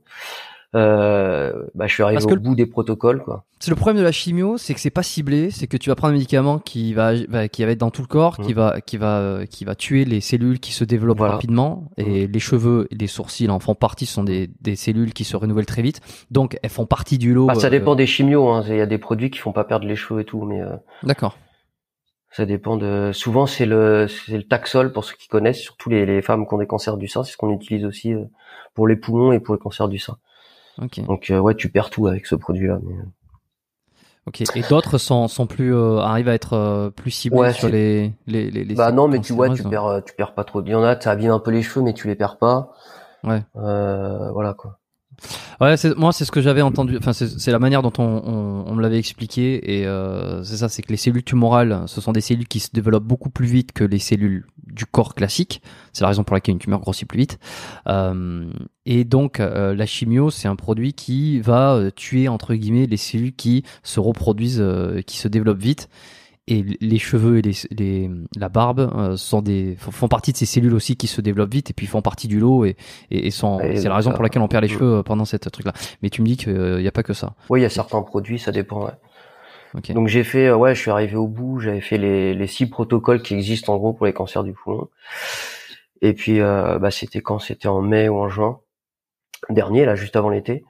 [0.73, 3.43] Euh, bah, je suis arrivé Parce que au le- bout des protocoles, quoi.
[3.59, 5.95] C'est le problème de la chimio, c'est que c'est pas ciblé, c'est que tu vas
[5.95, 7.13] prendre un médicament qui va,
[7.49, 8.53] qui va être dans tout le corps, qui Mhm.
[8.55, 11.33] va, qui va, qui va tuer les cellules qui se développent Voilà.
[11.33, 11.89] rapidement.
[11.97, 15.25] Et les cheveux et les sourcils en font partie, ce sont des, des cellules qui
[15.25, 15.99] se renouvellent très vite.
[16.31, 17.47] Donc elles font partie du lot.
[17.47, 18.47] Bah, ça euh, dépend des chimios.
[18.49, 18.63] hein.
[18.67, 20.69] Il y a des produits qui font pas perdre les cheveux et tout, mais euh,
[21.03, 21.37] D'accord.
[22.31, 23.11] ça dépend de.
[23.13, 26.53] Souvent, c'est le, c'est le Taxol pour ceux qui connaissent, surtout les, les femmes qui
[26.53, 27.23] ont des cancers du sein.
[27.23, 28.23] C'est ce qu'on utilise aussi euh,
[28.73, 30.17] pour les poumons et pour les cancers du sein.
[30.81, 31.03] Ok.
[31.05, 32.79] Donc euh, ouais, tu perds tout avec ce produit-là.
[32.83, 32.93] Mais...
[32.93, 33.03] euh,
[34.27, 34.41] Ok.
[34.55, 38.13] Et d'autres sont, sont plus, euh, arrivent à être euh, plus ciblés Ouais, sur les,
[38.27, 40.61] les, les, les Bah non, mais tu vois, tu perds, euh, tu perds pas trop.
[40.61, 42.71] Il y en a, ça abîme un peu les cheveux, mais tu les perds pas.
[43.23, 43.43] Ouais.
[43.55, 44.77] Euh, voilà quoi.
[45.59, 46.97] Ouais, moi c'est ce que j'avais entendu.
[46.97, 50.89] Enfin, c'est la manière dont on, me l'avait expliqué et euh, c'est ça, c'est que
[50.89, 53.99] les cellules tumorales, ce sont des cellules qui se développent beaucoup plus vite que les
[53.99, 55.61] cellules du corps classique.
[55.93, 57.39] C'est la raison pour laquelle une tumeur grossit plus vite.
[57.87, 58.49] Euh,
[58.85, 63.33] et donc euh, la chimio, c'est un produit qui va tuer entre guillemets les cellules
[63.33, 64.63] qui se reproduisent,
[65.05, 65.89] qui se développent vite.
[66.53, 70.45] Et les cheveux et les, les la barbe euh, sont des font partie de ces
[70.45, 72.75] cellules aussi qui se développent vite et puis font partie du lot et,
[73.09, 74.73] et, et sont c'est la raison pour laquelle on perd les Mm.
[74.77, 75.73] cheveux euh, pendant cette truc là.
[76.01, 77.35] Mais tu me dis qu'il n'y a pas que ça.
[77.49, 78.83] Oui, il y a certains produits, ça dépend.
[78.85, 78.91] Ouais.
[79.75, 79.93] Ok.
[79.93, 81.59] Donc j'ai fait, euh, ouais, je suis arrivé au bout.
[81.61, 84.89] J'avais fait les, les six protocoles qui existent en gros pour les cancers du poumon.
[86.01, 87.39] Et puis, euh, bah, c'était quand?
[87.39, 88.59] C'était en mai ou en juin
[89.49, 90.65] dernier, là, juste avant l'été.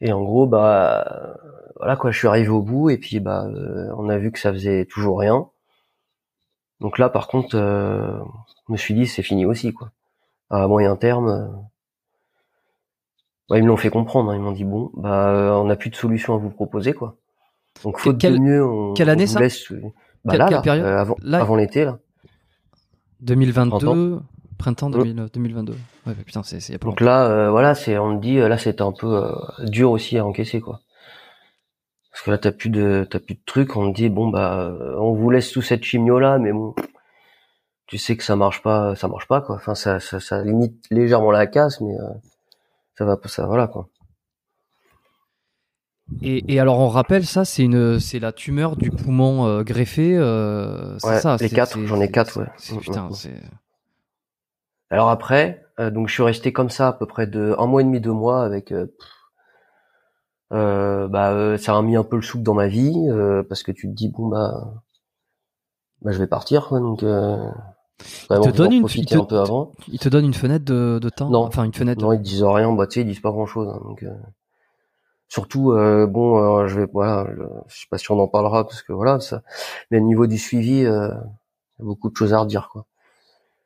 [0.00, 1.36] Et en gros, bah,
[1.82, 4.38] voilà quoi, je suis arrivé au bout et puis bah, euh, on a vu que
[4.38, 5.48] ça faisait toujours rien.
[6.80, 8.18] Donc là, par contre, euh,
[8.68, 9.90] je me suis dit c'est fini aussi quoi.
[10.50, 11.46] À moyen terme, euh,
[13.48, 14.30] bah, ils me l'ont fait comprendre.
[14.30, 14.36] hein.
[14.36, 17.16] Ils m'ont dit bon, bah, euh, on n'a plus de solution à vous proposer quoi.
[17.84, 19.70] Donc faute Quelle- de mieux, on, quelle année, on ça laisse.
[20.24, 21.98] Bah Quelle- là, quelle là, période euh, avant, Là- avant l'été là.
[23.20, 24.20] 2022,
[24.58, 24.92] printemps Mm.
[24.92, 25.72] 2000 2022.
[25.72, 28.14] Ouais, bah, putain, c'est c'est il y a pas Donc là, euh, voilà, c'est, on
[28.14, 29.32] me dit, là, c'était un peu euh,
[29.64, 30.80] dur aussi à encaisser, quoi.
[32.12, 33.74] Parce que là, t'as plus de, t'as plus de trucs.
[33.76, 36.74] On me dit, bon, bah, euh, on vous laisse sous cette chimio là, mais bon,
[37.86, 39.56] tu sais que ça marche pas, ça marche pas, quoi.
[39.56, 42.08] Enfin, ça, ça, ça limite légèrement la casse, mais euh,
[42.96, 43.88] ça va, ça, voilà, quoi.
[46.22, 50.16] Et, et alors on rappelle ça, c'est une, c'est la tumeur du poumon euh, greffé.
[50.16, 51.36] Euh, c'est Ouais, ça.
[51.40, 52.46] les c'est- quatre, j'en ai quatre, ouais.
[52.58, 53.40] c'est- Mm, Putain, mm, c'est.
[54.90, 57.80] Alors après, euh, donc je suis resté comme ça à peu près de un mois
[57.80, 58.70] et demi, deux mois avec.
[58.72, 59.08] euh, pff,
[60.52, 63.62] euh, bah, euh, ça a mis un peu le souk dans ma vie euh, parce
[63.62, 64.74] que tu te dis bon bah,
[66.02, 67.02] bah je vais partir quoi, donc.
[67.02, 67.36] Euh,
[68.28, 69.72] vraiment te vouloir donne une- il te- un peu avant.
[69.88, 71.30] Il te donne une fenêtre de, de temps.
[71.30, 71.44] Non.
[71.44, 72.02] Enfin une fenêtre.
[72.02, 73.68] Non, ils disent rien, bah tu sais, ils disent pas grand chose.
[73.84, 74.10] donc euh,
[75.28, 78.64] surtout, euh, bon, euh, je vais, voilà, je, je sais pas si on en parlera
[78.66, 79.42] parce que voilà, ça.
[79.90, 81.08] Mais au niveau du suivi, euh,
[81.78, 82.86] il y a beaucoup de choses à redire quoi.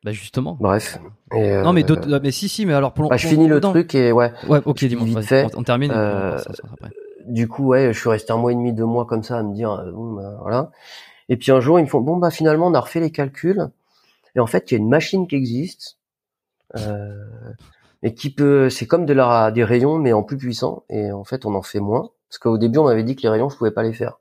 [0.06, 0.56] Bah justement.
[0.60, 1.00] Bref.
[1.34, 3.60] Et, Non mais euh, d'autres- mais si si mais alors pour bah, je finis le
[3.60, 4.32] truc et ouais.
[4.48, 5.04] Ouais ok dis-moi.
[5.04, 5.44] vite fait.
[5.56, 5.90] On, on termine.
[5.90, 6.90] Euh, va voir ça, ça après.
[7.26, 9.42] du coup, ouais, je suis resté un mois et demi, deux mois comme ça à
[9.42, 10.70] me dire, euh, bon, bah, voilà.
[11.28, 13.66] Et puis un jour, ils me font, bon, bah finalement, on a refait les calculs.
[14.36, 15.98] Et en fait, il y a une machine qui existe,
[16.76, 17.24] euh,
[18.04, 20.84] et qui peut, c'est comme de la, des rayons, mais en plus puissant.
[20.88, 22.10] Et en fait, on en fait moins.
[22.28, 24.20] Parce qu'au début, on m'avait dit que les rayons, je pouvais pas les faire.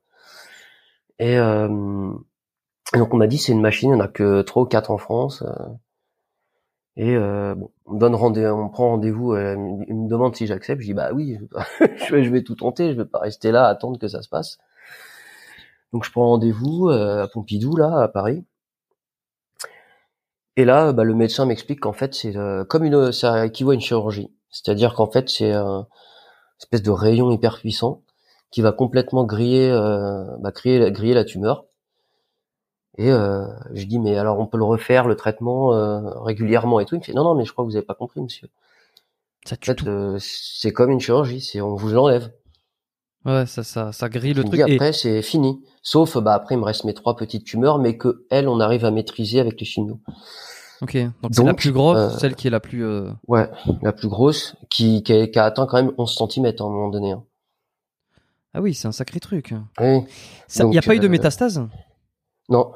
[1.19, 2.34] Et, euh, et
[2.93, 4.91] donc, on m'a dit, c'est une machine, il n'y en a que trois ou quatre
[4.91, 5.41] en France.
[5.43, 5.53] euh,
[6.97, 9.33] et euh, bon, on me donne rendez on prend rendez-vous.
[9.33, 9.55] euh,
[9.87, 10.81] il me demande si j'accepte.
[10.81, 11.37] Je dis bah oui,
[12.09, 12.91] je vais, tout tenter.
[12.91, 14.57] Je vais pas rester là à attendre que ça se passe.
[15.93, 18.45] Donc je prends rendez-vous euh, à Pompidou là à Paris.
[20.57, 23.73] Et là, bah, le médecin m'explique qu'en fait c'est euh, comme une, ça équivaut à
[23.73, 24.31] une chirurgie.
[24.49, 25.87] C'est-à-dire qu'en fait c'est un
[26.59, 28.03] espèce de rayon hyper puissant
[28.51, 31.65] qui va complètement griller, euh, bah, griller la tumeur.
[32.97, 36.85] Et euh, je dis mais alors on peut le refaire le traitement euh, régulièrement et
[36.85, 36.95] tout.
[36.95, 38.47] Il me fait non non mais je crois que vous avez pas compris monsieur.
[39.45, 39.87] Ça En tue fait tout.
[39.87, 42.31] euh, c'est comme une chirurgie, c'est on vous l'enlève.
[43.25, 44.53] Ouais, ça, ça, ça grille le truc.
[44.63, 45.61] dit, Et- après c'est fini.
[45.81, 48.85] Sauf bah après il me reste mes trois petites tumeurs mais que elles on arrive
[48.85, 49.99] à maîtriser avec les chimios.
[50.81, 52.85] ok, donc c'est la plus grosse, euh, celle qui est la plus.
[52.85, 53.49] euh, Ouais,
[53.81, 56.69] la plus grosse qui qui a, qui a atteint quand même 11 cm à un
[56.69, 57.11] moment donné.
[57.11, 57.23] hein.
[58.53, 59.53] Ah oui, c'est un sacré truc.
[59.81, 60.05] Oui.
[60.59, 61.61] Il n'y a pas eu de euh, métastase?
[62.47, 62.71] Non.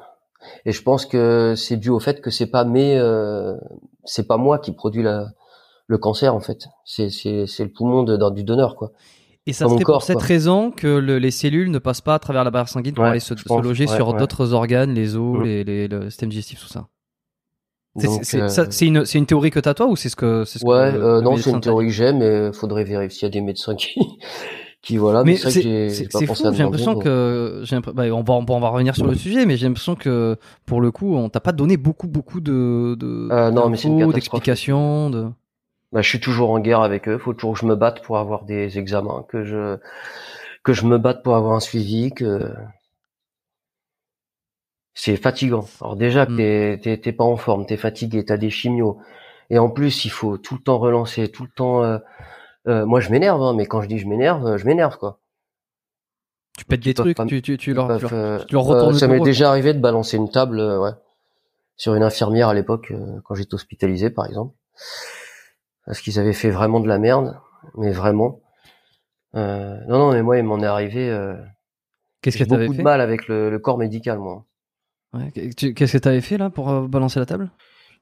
[0.64, 3.56] Et je pense que c'est dû au fait que c'est pas mes, euh,
[4.04, 5.26] c'est pas moi qui produit la,
[5.86, 6.66] le cancer en fait.
[6.84, 8.92] C'est c'est c'est le poumon de, du donneur quoi.
[9.46, 10.26] Et ça serait pour cette quoi.
[10.26, 13.10] raison que le- les cellules ne passent pas à travers la barrière sanguine pour Ouais,
[13.10, 14.18] aller se, se pense, loger ouais, sur ouais.
[14.18, 15.44] d'autres organes, les os, Mm.
[15.44, 16.86] les, les- le système digestif, tout ça.
[17.96, 20.70] C'est euh, une, une théorie que t'as toi ou c'est ce que c'est ce que
[20.70, 23.30] ouais, le- euh, non, c'est une théorie que j'ai, mais faudrait vérifier s'il y a
[23.30, 23.98] des médecins qui,
[24.82, 25.24] qui voilà.
[25.24, 29.06] Mais Mais, c'est fou, j'ai l'impression que j'ai bah, on, va, on va revenir sur
[29.06, 30.36] le sujet, mais j'ai l'impression que
[30.66, 33.76] pour le coup, on t'a pas donné beaucoup beaucoup de, de Euh, non, mais
[34.12, 35.28] d'explications, de.
[35.92, 37.18] Bah, je suis toujours en guerre avec eux.
[37.18, 39.76] Faut toujours que je me batte pour avoir des examens, que je
[40.62, 42.52] que je me batte pour avoir un suivi, que
[44.94, 45.66] c'est fatigant.
[45.80, 46.36] Alors déjà que Mm.
[46.36, 48.98] t'es t'es t'es pas en forme, t'es fatigué, t'as des chimios,
[49.50, 51.82] et en plus il faut tout le temps relancer, tout le temps.
[51.84, 51.98] euh,
[52.68, 55.20] euh, moi je m'énerve, hein, mais quand je dis je m'énerve, euh, je m'énerve quoi.
[56.58, 58.94] Tu pètes des trucs, pas- tu, tu, tu leur, tu leur- euh, tu leur retournes
[58.94, 60.90] euh, ça m'est déjà arrivé de balancer une table, ouais,
[61.76, 64.54] sur une infirmière à l'époque euh, quand j'étais hospitalisé par exemple,
[65.86, 67.38] parce qu'ils avaient fait vraiment de la merde,
[67.76, 68.40] mais vraiment.
[69.36, 71.08] Euh, non non mais moi il m'en est arrivé.
[71.08, 71.34] Euh,
[72.20, 72.82] Qu'est-ce que t'avais beaucoup de fait?
[72.84, 74.44] mal avec le, le corps médical moi.
[75.14, 77.50] Ouais, Qu'est-ce que t'avais fait là pour balancer la table?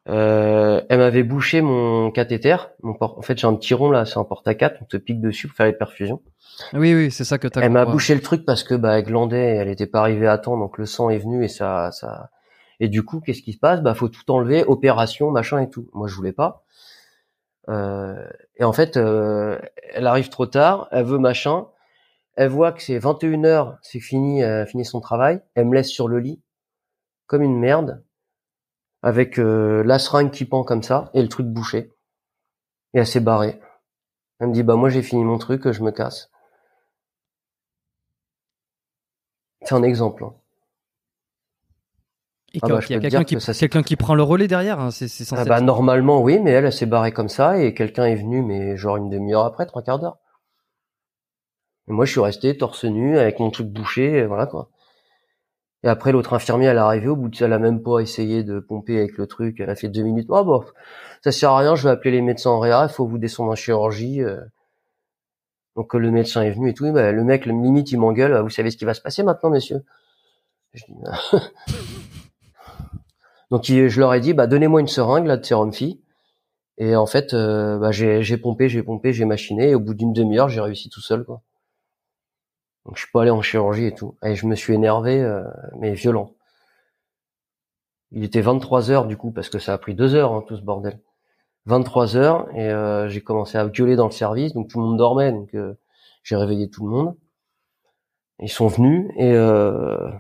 [0.09, 2.57] Euh, elle m'avait bouché mon cathéter.
[2.83, 5.21] Mon port- En fait, j'ai un petit rond là, c'est un porte-à-4, on te pique
[5.21, 6.23] dessus pour faire les perfusions.
[6.73, 7.61] Oui, oui, c'est ça que t'as.
[7.61, 10.39] Elle m'a bouché le truc parce que bah, elle glandait, elle était pas arrivée à
[10.39, 12.31] temps, donc le sang est venu et ça, ça.
[12.81, 13.83] Et du coup, qu'est-ce qui se passe?
[13.83, 15.89] Bah, faut tout enlever, opération, machin et tout.
[15.93, 16.65] Moi, je voulais pas.
[17.69, 18.27] Euh,
[18.57, 19.59] et en fait, euh,
[19.93, 21.67] elle arrive trop tard, elle veut machin,
[22.35, 25.75] elle voit que c'est 21 heures, c'est fini, elle a fini son travail, elle me
[25.75, 26.41] laisse sur le lit
[27.27, 28.03] comme une merde,
[29.03, 31.93] avec euh, la seringue qui pend comme ça et le truc bouché.
[32.95, 33.61] Et elle s'est barrée.
[34.41, 36.31] Elle me dit bah moi j'ai fini mon truc, je me casse.
[39.63, 40.25] C'est un exemple.
[40.25, 40.35] hein.
[42.55, 44.81] Et Ah bah, y a quelqu'un qui, que qui prend le relais derrière.
[44.81, 45.43] hein, C'est c'est censé.
[45.43, 48.15] Ah bah être- normalement oui, mais elle, elle s'est barrée comme ça et quelqu'un est
[48.15, 50.19] venu, mais genre une demi-heure après, trois quarts d'heure.
[51.89, 54.71] Et moi je suis resté torse nu avec mon truc bouché, et voilà quoi.
[55.85, 58.01] Et après l'autre infirmière, elle est arrivée au bout de ça, elle a même pas
[58.01, 60.27] essayé de pomper avec le truc, elle a fait deux minutes.
[60.31, 60.65] Oh bon,
[61.23, 63.53] ça sert à rien, je vais appeler les médecins en réa, il faut vous descendre
[63.53, 64.23] en chirurgie.
[64.23, 64.41] euh.
[65.77, 68.71] Donc le médecin est venu et tout, bah, le mec limite il m'engueule, vous savez
[68.71, 69.85] ce qui va se passer maintenant, messieurs?
[70.75, 70.95] Je dis,
[73.51, 76.01] Donc je leur ai dit, bah donnez-moi une seringue là de sérum phi.
[76.79, 79.71] Et en fait, euh, bah, j'ai j'ai pompé, j'ai pompé, j'ai machiné.
[79.71, 81.43] Et au bout d'une demi-heure, j'ai réussi tout seul, quoi.
[82.89, 84.17] Donc je suis pas allé en chirurgie et tout.
[84.25, 85.45] Et je me suis énervé, euh,
[85.79, 86.35] mais violent.
[88.13, 90.57] Il était 23 heures du coup, parce que ça a pris deux heures hein, tout
[90.57, 90.99] ce bordel.
[91.67, 94.97] 23 heures et euh, j'ai commencé à gueuler dans le service, donc tout le monde
[94.97, 95.75] dormait, donc euh,
[96.23, 97.15] j'ai réveillé tout le monde.
[98.41, 100.11] Ils sont venus et euh,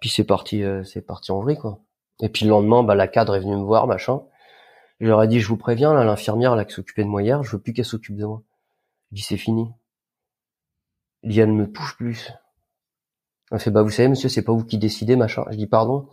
[0.00, 1.80] puis c'est parti, euh, c'est parti en vrille quoi.
[2.20, 4.22] Et puis le lendemain, bah, la cadre est venue me voir, machin.
[5.00, 7.42] Je leur ai dit, je vous préviens, là, l'infirmière là qui s'occupait de moi hier,
[7.42, 8.42] je veux plus qu'elle s'occupe de moi.
[9.10, 9.68] Je dis, c'est fini.
[11.22, 12.32] Il dit, elle ne me touche plus.
[13.50, 15.44] Elle fait, bah vous savez, monsieur, c'est pas vous qui décidez, machin.
[15.50, 16.08] Je dis, pardon,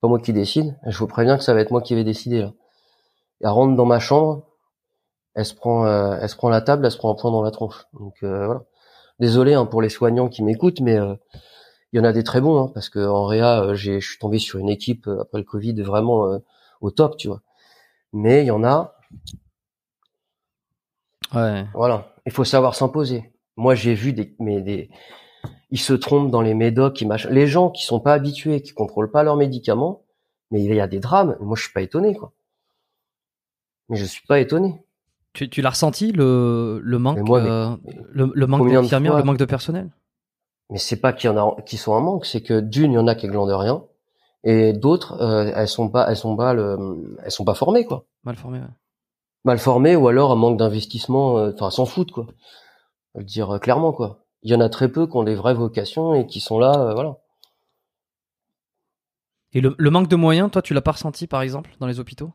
[0.00, 0.78] pas moi qui décide.
[0.86, 2.52] Je vous préviens que ça va être moi qui vais décider là.
[3.40, 4.46] Elle rentre dans ma chambre,
[5.34, 7.42] elle se prend, euh, elle se prend la table, elle se prend un point dans
[7.42, 7.86] la tronche.
[7.92, 8.62] Donc euh, voilà.
[9.18, 11.14] Désolé hein, pour les soignants qui m'écoutent, mais euh,
[11.92, 14.08] il y en a des très bons, hein, parce que en réa, euh, j'ai, je
[14.08, 16.38] suis tombé sur une équipe euh, après le Covid vraiment euh,
[16.80, 17.42] au top, tu vois.
[18.12, 18.94] Mais il y en a,
[21.34, 21.64] Ouais.
[21.74, 23.32] voilà, il faut savoir s'imposer.
[23.56, 24.90] Moi, j'ai vu des, mais des,
[25.70, 27.04] ils se trompent dans les médocs.
[27.30, 30.02] Les gens qui sont pas habitués, qui contrôlent pas leurs médicaments,
[30.50, 31.36] mais il y a des drames.
[31.40, 32.32] Moi, je suis pas étonné, quoi.
[33.88, 34.82] Mais je suis pas étonné.
[35.32, 37.76] Tu, tu l'as ressenti le, le manque, Mais moi, mais- euh,
[38.12, 39.90] le, le manque de d'infirmières, fois le manque de personnel?
[40.70, 42.94] Mais c'est pas qu'il y en a qui sont en manque, c'est que d'une, il
[42.94, 43.84] y en a qui glandent rien,
[44.44, 48.04] et d'autres, euh, elles sont pas, elles sont pas le, elles sont pas formées, quoi.
[48.24, 48.58] Mal formé.
[48.58, 48.64] ouais.
[49.44, 52.26] Mal formées ou alors un manque d'investissement, euh, enfin, s'en foutent, quoi.
[53.12, 54.24] Faut le dire euh, clairement, quoi.
[54.42, 56.72] Il y en a très peu qui ont des vraies vocations et qui sont là,
[56.78, 57.16] euh, voilà.
[59.52, 61.98] Et le, le manque de moyens, toi, tu l'as pas ressenti, par exemple, dans les
[61.98, 62.30] hôpitaux?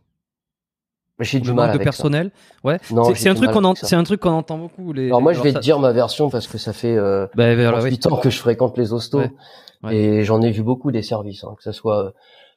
[1.21, 1.83] J'ai du Le mal manque de ça.
[1.85, 2.31] personnel?
[2.65, 2.77] Ouais.
[2.83, 2.93] C'est-
[3.29, 4.91] un en- un truc qu'on entend beaucoup.
[4.91, 6.93] Les, Alors moi, je alors vais ça- te dire ma version parce que ça fait
[6.97, 7.97] euh, Bah, voilà, oui.
[7.97, 9.31] 38 ans que je fréquente les hostos Ouais,
[9.85, 9.95] ouais.
[9.95, 12.11] et j'en ai vu beaucoup des services, hein, que ce soit euh,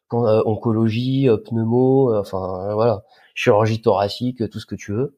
[0.09, 3.05] quand, euh, oncologie, euh, pneumo, euh, enfin euh, voilà,
[3.37, 5.17] chirurgie thoracique, euh, tout ce que tu veux,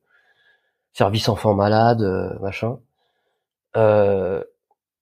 [0.92, 2.78] service enfants malades, euh, machin.
[3.76, 4.42] Euh,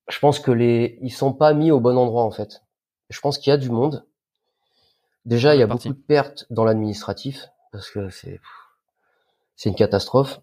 [0.08, 2.62] je pense que les ils sont pas mis au bon endroit en fait.
[3.10, 4.06] Je pense qu'il y a du monde.
[5.26, 8.40] Déjà, il y a beaucoup de pertes dans l'administratif parce que c'est
[9.56, 10.40] c'est une catastrophe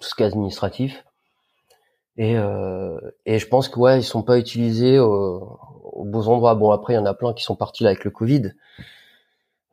[0.00, 1.04] tout ce qui est administratif.
[2.16, 6.54] Et, euh, et je pense que ouais, ils sont pas utilisés au- aux beaux endroits.
[6.54, 8.52] Bon après, il y en a plein qui sont partis là avec le Covid,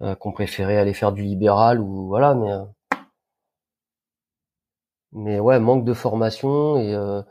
[0.01, 2.63] euh, qu'on préférait aller faire du libéral ou voilà, mais euh,
[5.13, 7.21] mais ouais, manque de formation et euh,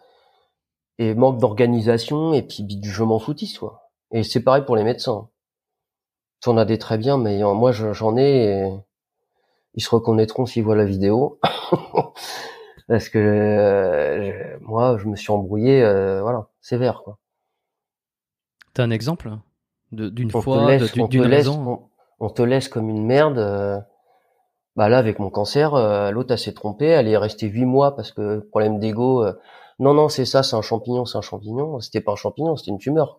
[1.01, 3.89] et manque d'organisation et puis du je m'en foutiste quoi.
[4.13, 5.29] Et c'est pareil pour les médecins.
[6.47, 8.45] On a des très bien, mais euh, moi je- j'en ai.
[8.67, 8.71] Et
[9.75, 11.39] ils se reconnaîtront s'ils voient la vidéo.
[12.89, 17.03] Parce que euh, moi, je me suis embrouillé, euh, voilà, sévère.
[17.05, 17.19] Quoi.
[18.75, 19.31] T'as un exemple
[19.93, 21.89] d'une fois, d'une on te d'une laisse, raison?
[22.21, 23.39] on, on te laisse comme une merde.
[23.39, 23.79] euh,
[24.77, 27.95] bah là, avec mon cancer, euh, l'autre elle s'est trompée, elle est restée huit mois
[27.97, 29.25] parce que problème d'ego.
[29.81, 31.81] Non, non, c'est ça, c'est un champignon, c'est un champignon.
[31.81, 33.19] C'était pas un champignon, c'était une tumeur.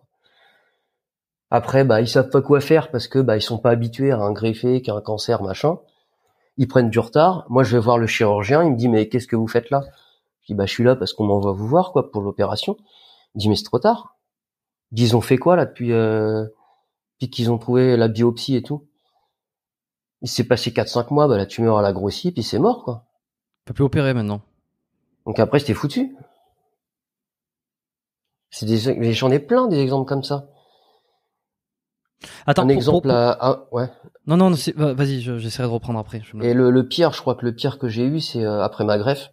[1.50, 4.18] Après, bah ils savent pas quoi faire parce que bah ils sont pas habitués à
[4.18, 5.80] un greffé, qu'à un cancer, machin.
[6.58, 7.46] Ils prennent du retard.
[7.48, 8.62] Moi, je vais voir le chirurgien.
[8.62, 9.82] Il me dit mais qu'est-ce que vous faites là?
[10.42, 12.76] Je dis bah je suis là parce qu'on m'envoie vous voir quoi pour l'opération.
[13.34, 14.16] Il me dit mais c'est trop tard.
[14.92, 16.44] Ils ont fait quoi là depuis euh,
[17.20, 18.86] depuis qu'ils ont trouvé la biopsie et tout?
[20.20, 23.04] Il s'est passé 4-5 mois, bah la tumeur elle a grossi puis c'est mort quoi.
[23.64, 24.42] On peut plus opérer maintenant.
[25.26, 26.16] Donc après c'était foutu.
[28.52, 30.46] C'est des mais j'en ai plein des exemples comme ça.
[32.46, 33.88] Attends, un pour- exemple pour- à, à- ouais.
[34.26, 36.20] Non, non, vas-y, je- j'essaierai de reprendre après.
[36.24, 38.44] je me- Et le, le pire, je crois que le pire que j'ai eu, c'est
[38.44, 39.32] euh, après ma greffe.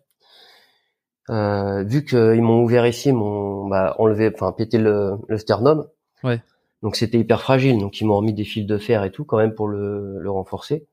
[1.29, 5.87] Euh, vu qu'ils m'ont ouvert ici, ils m'ont bah, enlevé, enfin pété le, le sternum.
[6.23, 6.41] Ouais.
[6.81, 9.37] Donc c'était hyper fragile, donc ils m'ont remis des fils de fer et tout quand
[9.37, 10.87] même pour le, le renforcer.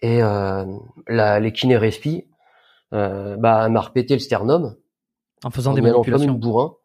[0.00, 0.64] Et euh,
[1.08, 2.24] la, les kinés respi,
[2.94, 4.76] euh, bah elle m'a repété le sternum
[5.44, 6.32] En faisant en des comme manipulations.
[6.32, 6.76] une bourrin.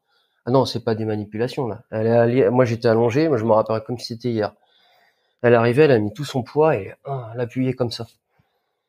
[0.45, 1.81] Ah non, c'est pas des manipulations là.
[1.91, 4.53] Elle est allée- moi j'étais allongé, moi je me rappelle comme si c'était hier.
[5.41, 8.05] Elle arrivait, elle a mis tout son poids et ah, elle appuyait comme ça.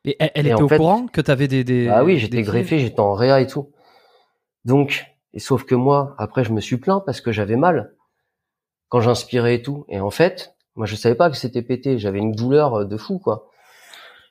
[0.05, 1.89] Et elle, elle Et était au fait- courant que t'avais des, des.
[1.89, 3.70] Ah oui, j'étais greffé, j'étais en réa et tout.
[4.65, 7.93] Donc, et sauf que moi, après, je me suis plaint parce que j'avais mal
[8.89, 9.85] quand j'inspirais et tout.
[9.89, 11.99] Et en fait, moi, je savais pas que c'était pété.
[11.99, 13.51] J'avais une douleur euh, de fou, quoi.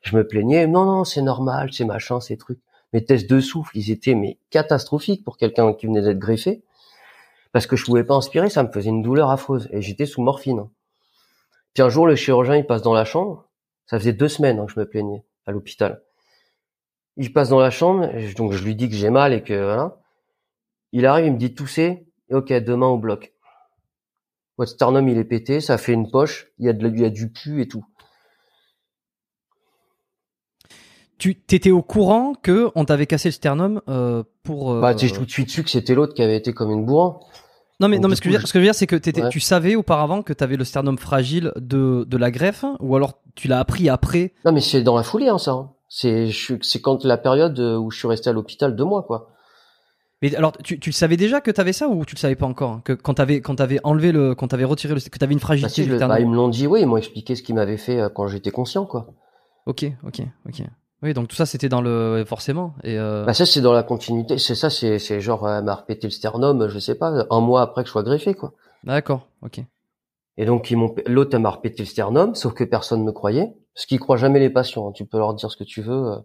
[0.02, 0.68] Je me plaignais.
[0.68, 2.60] Non, non, c'est normal, c'est machin, ces trucs.
[2.94, 6.64] Mes tests de souffle, ils étaient mais catastrophiques pour quelqu'un qui venait d'être greffé
[7.56, 10.22] parce que je pouvais pas inspirer, ça me faisait une douleur affreuse et j'étais sous
[10.22, 10.68] morphine.
[11.74, 13.48] Puis un jour, le chirurgien, il passe dans la chambre.
[13.86, 16.04] Ça faisait deux semaines hein, que je me plaignais à l'hôpital.
[17.16, 20.02] Il passe dans la chambre, donc je lui dis que j'ai mal et que voilà.
[20.92, 23.32] Il arrive, il me dit tousser, et ok, demain au bloc.
[24.58, 27.00] Votre sternum il est pété, ça fait une poche, il y a de, la- il
[27.00, 27.86] y a du pu et tout.
[31.18, 34.74] Tu t'étais au courant que on t'avait cassé le sternum euh, pour.
[34.74, 36.86] euh, Bah, sais, tout de suite su que c'était l'autre qui avait été comme une
[36.86, 37.22] bourrin.
[37.80, 38.76] Non mais donc, non mais ce que je veux dire, ce que je veux dire
[38.76, 39.30] c'est que Ouais.
[39.30, 43.48] tu savais auparavant que t'avais le sternum fragile de de la greffe ou alors tu
[43.50, 44.34] l'as appris après.
[44.46, 45.52] Non, mais c'est dans la foulée, hein, ça.
[45.52, 45.72] hein.
[45.90, 46.30] C'est,
[46.82, 49.30] quand la période euh, où je suis resté à l'hôpital deux mois, quoi.
[50.22, 52.46] Mais alors tu, tu le savais déjà que t'avais ça ou tu le savais pas
[52.46, 55.40] encore que quand t'avais quand t'avais enlevé le quand t'avais retiré le que t'avais une
[55.40, 57.56] Bah, fragilité si, je bah, ils me l'ont dit, oui, ils m'ont expliqué ce qu'ils
[57.56, 59.08] m'avaient fait euh, quand j'étais conscient, quoi.
[59.66, 60.62] Ok ok ok.
[61.04, 63.84] Oui donc tout ça c'était dans le forcément et euh, Bah, ça, c'est dans la
[63.84, 64.38] continuité.
[64.38, 67.40] C'est ça, c'est, c'est genre, euh, elle m'a repété le sternum, je sais pas, un
[67.42, 68.54] mois après que je sois greffé, quoi.
[68.84, 69.60] d'accord ok.
[70.38, 73.12] Et donc, ils m'ont, l'autre, elle m'a repété le sternum, sauf que personne ne me
[73.14, 73.54] croyait.
[73.74, 74.88] Parce qu'ils croient jamais les patients.
[74.90, 74.92] hein.
[74.94, 75.94] Tu peux leur dire ce que tu veux.
[76.12, 76.16] euh.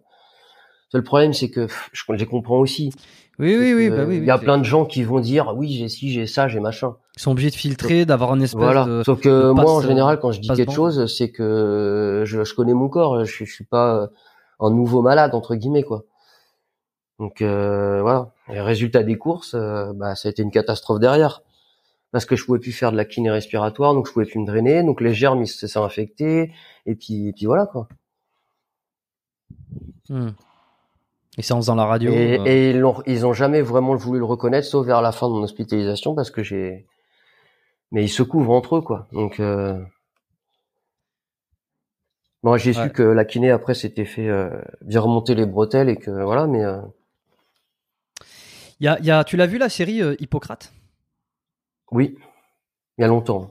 [0.93, 2.91] Le problème, c'est que pff, je, les comprends aussi.
[3.39, 4.17] Oui oui oui Euh, bah oui.
[4.17, 6.59] Il y a plein de gens qui vont dire, oui, j'ai ci, j'ai ça, j'ai
[6.59, 6.95] machin.
[7.15, 8.83] Ils sont obligés de filtrer d'avoir un espèce Voilà.
[8.85, 9.03] de.
[9.05, 12.53] Sauf que de moi, en général, quand je dis quelque chose, c'est que je, je
[12.55, 13.23] connais mon corps.
[13.23, 14.09] Je, je suis pas
[14.61, 16.05] un nouveau malade entre guillemets, quoi.
[17.19, 18.31] Donc euh, voilà.
[18.49, 21.41] Et résultat des courses, euh, bah, ça a été une catastrophe derrière.
[22.11, 24.45] Parce que je pouvais plus faire de la kiné respiratoire, donc je pouvais plus me
[24.45, 26.51] drainer, donc les germes ils se sont infectés,
[26.85, 27.87] et puis, et puis voilà quoi.
[30.09, 30.31] Hmm.
[31.37, 32.11] Et en faisant la radio.
[32.11, 35.29] Et, euh, et ils, ils ont jamais vraiment voulu le reconnaître, sauf vers la fin
[35.29, 36.85] de mon hospitalisation, parce que j'ai.
[37.91, 39.07] Mais ils se couvrent entre eux, quoi.
[39.13, 39.39] Donc.
[42.43, 42.87] Bon, j'ai Ouais.
[42.87, 44.49] su que la kiné après s'était fait euh,
[44.81, 46.81] bien remonter les bretelles et que voilà, mais euh,
[48.79, 50.73] il y a, il y a- tu l'as vu la série euh, Hippocrate?
[51.91, 52.15] Oui,
[52.97, 53.49] il y a longtemps.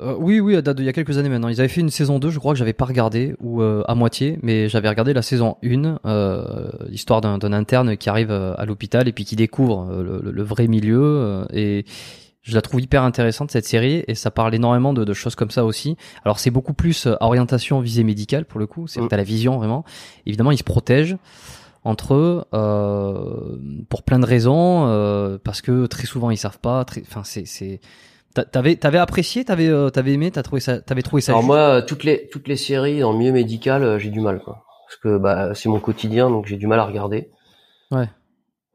[0.00, 1.48] Euh, Oui, oui, d'il y a quelques années maintenant.
[1.48, 3.94] Ils avaient fait une saison 2, je crois que j'avais pas regardé, ou euh, à
[3.94, 9.08] moitié, mais j'avais regardé la saison 1, euh, l'histoire d'un interne qui arrive à l'hôpital
[9.08, 11.44] et puis qui découvre le, le- vrai milieu.
[11.52, 11.84] et
[12.42, 15.50] je la trouve hyper intéressante cette série et ça parle énormément de, de choses comme
[15.50, 15.96] ça aussi.
[16.24, 19.08] Alors c'est beaucoup plus euh, orientation visée médicale pour le coup, c'est Mm.
[19.08, 19.84] t'as la vision vraiment.
[20.26, 21.16] Évidemment, ils se protègent
[21.84, 23.56] entre eux euh,
[23.88, 26.84] pour plein de raisons, euh, parce que très souvent ils savent pas.
[27.02, 27.80] Enfin, c'est c'est
[28.32, 31.32] T'a- T'avais, t'avais apprécié, t'avais, euh, t'avais aimé, t'as trouvé ça, t'avais trouvé ça.
[31.32, 34.38] Alors moi, toutes les toutes les séries dans le milieu médical, euh, j'ai du mal,
[34.40, 34.62] quoi.
[34.86, 37.28] Parce que bah c'est mon quotidien, donc j'ai du mal à regarder.
[37.90, 38.08] Ouais.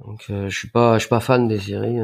[0.06, 2.00] Donc euh, je suis pas je suis pas fan des séries.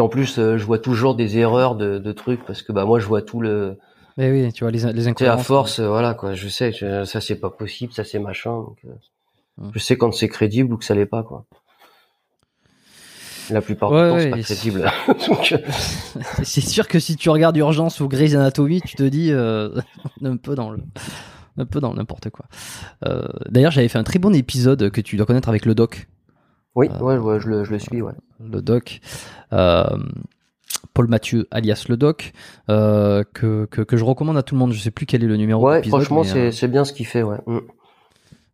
[0.00, 2.84] Puis en plus, euh, je vois toujours des erreurs de, de trucs parce que bah
[2.84, 3.76] moi je vois tout le.
[4.16, 6.34] Mais oui, tu vois les, les à force, euh, voilà quoi.
[6.34, 8.52] Je sais que ça c'est pas possible, ça c'est machin.
[8.52, 8.90] Donc, euh,
[9.60, 9.70] Hum.
[9.74, 11.44] Je sais quand c'est crédible ou que ça l'est pas, quoi.
[13.50, 15.72] La plupart Ouais, du temps, ouais, c'est pas crédible.
[16.44, 19.70] C'est sûr que si tu regardes Urgence ou Grey's Anatomy, tu te dis euh,
[20.24, 20.78] un peu dans le,
[21.58, 22.46] un peu dans n'importe quoi.
[23.06, 26.08] Euh, D'ailleurs, j'avais fait un très bon épisode que tu dois connaître avec le doc.
[26.74, 28.12] Oui, Euh, ouais, ouais, je le je le suis, ouais.
[28.40, 29.00] le doc.
[29.52, 29.84] Euh,
[30.94, 32.32] Paul Mathieu, alias le doc,
[32.68, 34.72] euh, que, que, que je recommande à tout le monde.
[34.72, 37.22] Je sais plus quel est le numéro Ouais, franchement, c'est c'est bien ce qu'il fait,
[37.22, 37.38] ouais.
[37.46, 37.58] Mm.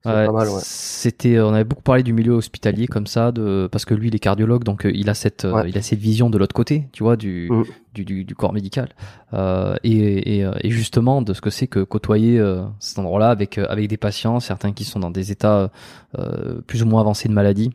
[0.04, 0.28] Ouais.
[0.60, 4.14] C'était, on avait beaucoup parlé du milieu hospitalier comme ça, de parce que lui, il
[4.14, 5.68] est cardiologue, donc il a cette, Ouais.
[5.68, 7.62] il a cette vision de l'autre côté, tu vois, du, Mm.
[7.94, 8.90] du, du, du corps médical,
[9.34, 13.58] euh, et, et, et justement de ce que c'est que côtoyer euh, cet endroit-là avec
[13.58, 15.72] avec des patients, certains qui sont dans des états
[16.18, 17.72] euh, plus ou moins avancés de maladie,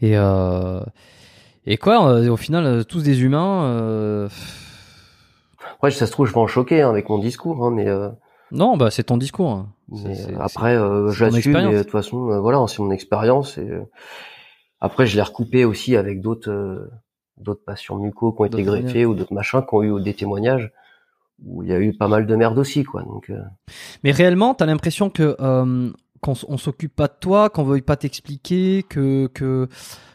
[0.00, 0.80] et euh,
[1.66, 3.64] et quoi, euh, au final, euh, tous des humains.
[3.64, 4.28] euh,
[5.76, 8.10] Après, ça se trouve, je vais en choquer hein, avec mon discours, hein, mais, euh,
[8.52, 9.50] Non, bah c'est ton discours.
[9.50, 9.68] hein.
[9.88, 11.74] mais, euh, après, euh, expérience.
[11.74, 13.58] de toute façon, voilà, c'est mon expérience.
[13.58, 13.82] Et euh,
[14.80, 16.90] après, je l'ai recoupé aussi avec d'autres euh,
[17.38, 20.70] d'autres patients mucos qui ont été greffés ou d'autres machins qui ont eu des témoignages
[21.44, 23.02] où il y a eu pas mal de merde aussi, quoi.
[23.02, 23.40] Donc, euh,
[24.04, 25.90] Mais réellement, t'as l'impression que euh,
[26.24, 29.68] qu'on on s'occupe pas de toi, qu'on veuille pas t'expliquer, que que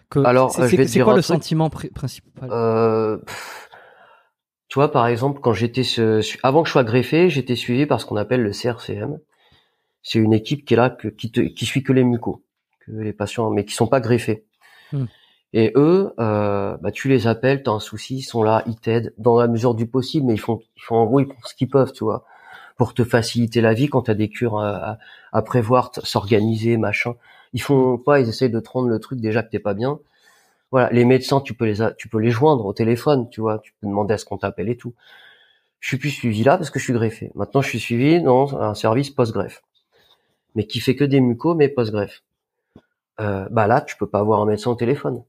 [0.10, 0.20] que.
[0.26, 1.36] Alors, c'est euh, je c'est- c'est quoi le truc.
[1.36, 2.50] sentiment pri- principal?
[2.52, 3.70] Euh, pff,
[4.68, 5.84] tu vois, par exemple, quand j'étais
[6.44, 9.20] avant que je sois greffé, j'étais suivi par ce qu'on appelle le CRCM.
[10.02, 12.42] C'est une équipe qui est là, que, qui, te, qui suit que les mucos,
[12.86, 14.46] que les patients, mais qui sont pas greffés.
[14.94, 15.06] Hmm.
[15.54, 19.14] Et eux, euh, bah, tu les appelles, t'as un souci, ils sont là, ils t'aident
[19.18, 21.54] dans la mesure du possible, mais ils font, ils font en gros, ils font ce
[21.56, 22.24] qu'ils peuvent, tu vois,
[22.80, 24.98] pour te faciliter la vie quand t'as des cures à,
[25.32, 27.14] à, prévoir, s'organiser, machin.
[27.54, 30.00] Ils font pas, ils essayent de te rendre le truc déjà que t'es pas bien
[30.72, 33.74] voilà, les médecins, tu peux les, tu peux les joindre au téléphone, tu vois, tu
[33.80, 34.94] peux demander à ce qu'on t'appelle et tout.
[35.80, 37.32] Je suis plus suivi là parce que je suis greffé.
[37.36, 39.64] Maintenant, je suis suivi dans un service post-greffe,
[40.56, 42.24] mais qui fait que des mucos, mais post-greffe.
[43.20, 45.24] Euh, bah là, tu peux pas avoir un médecin au téléphone,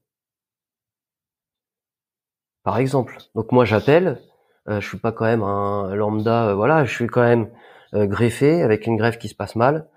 [2.62, 3.16] par exemple.
[3.34, 4.20] Donc moi, j'appelle.
[4.68, 7.48] Euh, je suis pas quand même un lambda, euh, voilà, je suis quand même
[7.94, 9.88] euh, greffé avec une greffe qui se passe mal,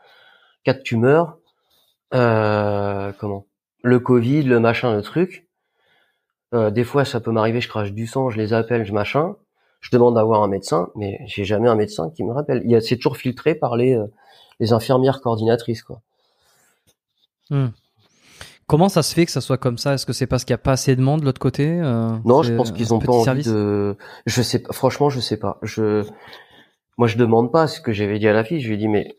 [0.64, 1.38] quatre tumeurs,
[2.12, 3.46] comment?
[3.84, 5.48] Le Covid, le machin, le truc.
[6.54, 9.36] Des fois, ça peut m'arriver, je crache du sang, je les appelle, je machin.
[9.84, 12.62] Je demande d'avoir un médecin, mais j'ai jamais un médecin qui me rappelle.
[12.66, 14.06] Il c'est toujours filtré par les, euh,
[14.62, 16.02] les infirmières coordinatrices, quoi.
[17.50, 17.68] Hmm.
[18.68, 19.94] Comment ça se fait que ça soit comme ça?
[19.94, 22.16] Est-ce que c'est parce qu'il y a pas assez de monde de l'autre côté euh,
[22.26, 23.48] Non, je pense qu'ils ont pas envie service?
[23.48, 23.98] de.
[24.26, 24.72] Je sais pas.
[24.74, 25.60] Franchement, je sais pas.
[25.62, 26.06] Je,
[26.98, 28.62] moi, je demande pas ce que j'avais dit à la fille.
[28.62, 29.16] Je lui ai dit, mais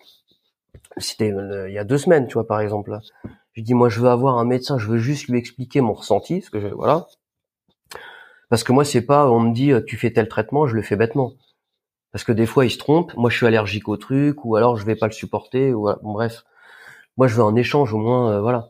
[0.97, 2.91] c'était euh, il y a deux semaines, tu vois, par exemple.
[2.91, 3.01] Là.
[3.25, 4.79] Je lui ai dit, moi, je veux avoir un médecin.
[4.79, 7.07] Je veux juste lui expliquer mon ressenti, parce que je, voilà.
[8.49, 10.97] Parce que moi, c'est pas, on me dit, tu fais tel traitement, je le fais
[10.97, 11.35] bêtement.
[12.13, 13.13] Parce que des fois, ils se trompent.
[13.17, 15.99] Moi, je suis allergique au truc, ou alors je vais pas le supporter, ou voilà.
[16.03, 16.45] bon, bref.
[17.17, 18.69] Moi, je veux un échange au moins, euh, voilà.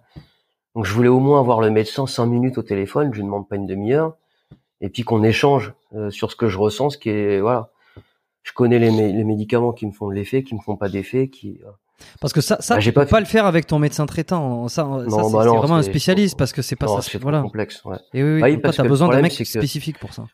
[0.75, 3.11] Donc, je voulais au moins avoir le médecin cinq minutes au téléphone.
[3.13, 4.15] Je lui demande pas une demi-heure,
[4.81, 7.71] et puis qu'on échange euh, sur ce que je ressens, ce qui est, voilà.
[8.43, 10.89] Je connais les, mé- les médicaments qui me font de l'effet, qui me font pas
[10.91, 11.61] d'effet, qui.
[11.65, 11.71] euh,
[12.21, 14.69] Parce que ça, ça Bah, tu peux pas le faire avec ton médecin traitant.
[14.69, 17.19] Ça, ça c'est bah vraiment un spécialiste parce que c'est pas non, ça.
[17.19, 17.41] Voilà.
[17.41, 17.83] complexe.
[17.87, 17.97] Ouais.
[18.13, 20.25] Et oui, oui, Bah oui, t'as besoin d'un mec que- spécifique pour ça.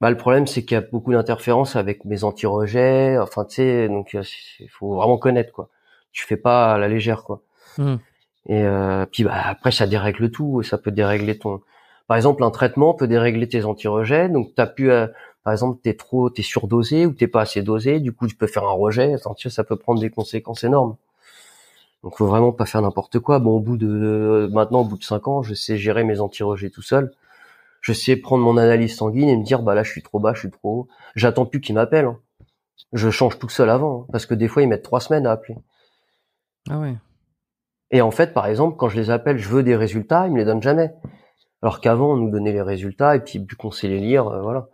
[0.00, 3.18] Bah, le problème, c'est qu'il y a beaucoup d'interférences avec mes anti-rejets.
[3.18, 4.16] Enfin, tu sais, donc
[4.58, 5.68] il faut vraiment connaître, quoi.
[6.10, 7.42] Tu fais pas à la légère, quoi.
[7.78, 7.96] Hmm.
[8.48, 10.62] Et euh, puis bah, après, ça dérègle tout.
[10.62, 11.60] Ça peut dérégler ton.
[12.08, 14.28] Par exemple, un traitement peut dérégler tes antirejets.
[14.28, 15.06] Donc, t'as pu, euh,
[15.44, 18.00] par exemple, t'es trop, t'es surdosé ou t'es pas assez dosé.
[18.00, 19.16] Du coup, tu peux faire un rejet.
[19.48, 20.96] Ça peut prendre des conséquences énormes.
[22.02, 23.38] Donc, faut vraiment pas faire n'importe quoi.
[23.38, 26.70] Bon, au bout de maintenant, au bout de cinq ans, je sais gérer mes antirejets
[26.70, 27.12] tout seul.
[27.80, 30.34] Je sais prendre mon analyse sanguine et me dire, bah là, je suis trop bas,
[30.34, 30.88] je suis trop haut.
[31.14, 32.06] J'attends plus qu'ils m'appellent.
[32.06, 32.18] hein.
[32.92, 35.32] Je change tout seul avant, hein, parce que des fois, ils mettent trois semaines à
[35.32, 35.56] appeler.
[36.68, 36.94] Ah ouais.
[37.92, 40.38] Et en fait, par exemple, quand je les appelle, je veux des résultats, ils me
[40.38, 40.92] les donnent jamais.
[41.62, 44.40] Alors qu'avant, on nous donnait les résultats et puis vu qu'on sait les lire, euh,
[44.42, 44.68] voilà.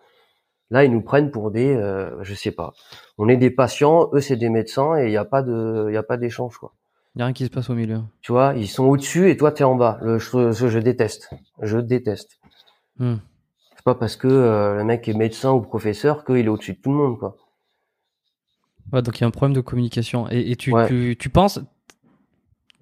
[0.71, 2.73] Là, ils nous prennent pour des, euh, je sais pas.
[3.19, 5.95] On est des patients, eux c'est des médecins et il n'y a pas de, il
[5.95, 6.73] y a pas d'échange quoi.
[7.17, 8.01] Y a rien qui se passe au milieu.
[8.21, 9.99] Tu vois, ils sont au-dessus et toi t'es en bas.
[10.03, 11.31] Le, je, je, je déteste,
[11.61, 12.39] je déteste.
[12.99, 13.17] Hmm.
[13.77, 16.79] C'est pas parce que euh, le mec est médecin ou professeur qu'il est au-dessus de
[16.81, 17.37] tout le monde quoi.
[18.93, 20.29] Ouais, donc il y a un problème de communication.
[20.31, 20.87] Et, et tu, Ouais.
[20.87, 21.61] tu, tu penses,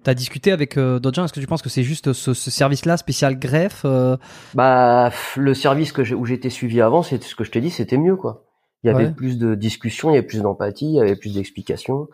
[0.03, 2.51] t'as discuté avec euh, d'autres gens, est-ce que tu penses que c'est juste ce, ce
[2.51, 4.15] service-là, spécial greffe euh,
[4.53, 7.97] Bah, le service que où j'étais suivi avant, c'est ce que je t'ai dit, c'était
[7.97, 8.43] mieux, quoi.
[8.83, 9.11] Il y avait Ouais.
[9.11, 12.07] plus de discussions, il y avait plus d'empathie, il y avait plus d'explications.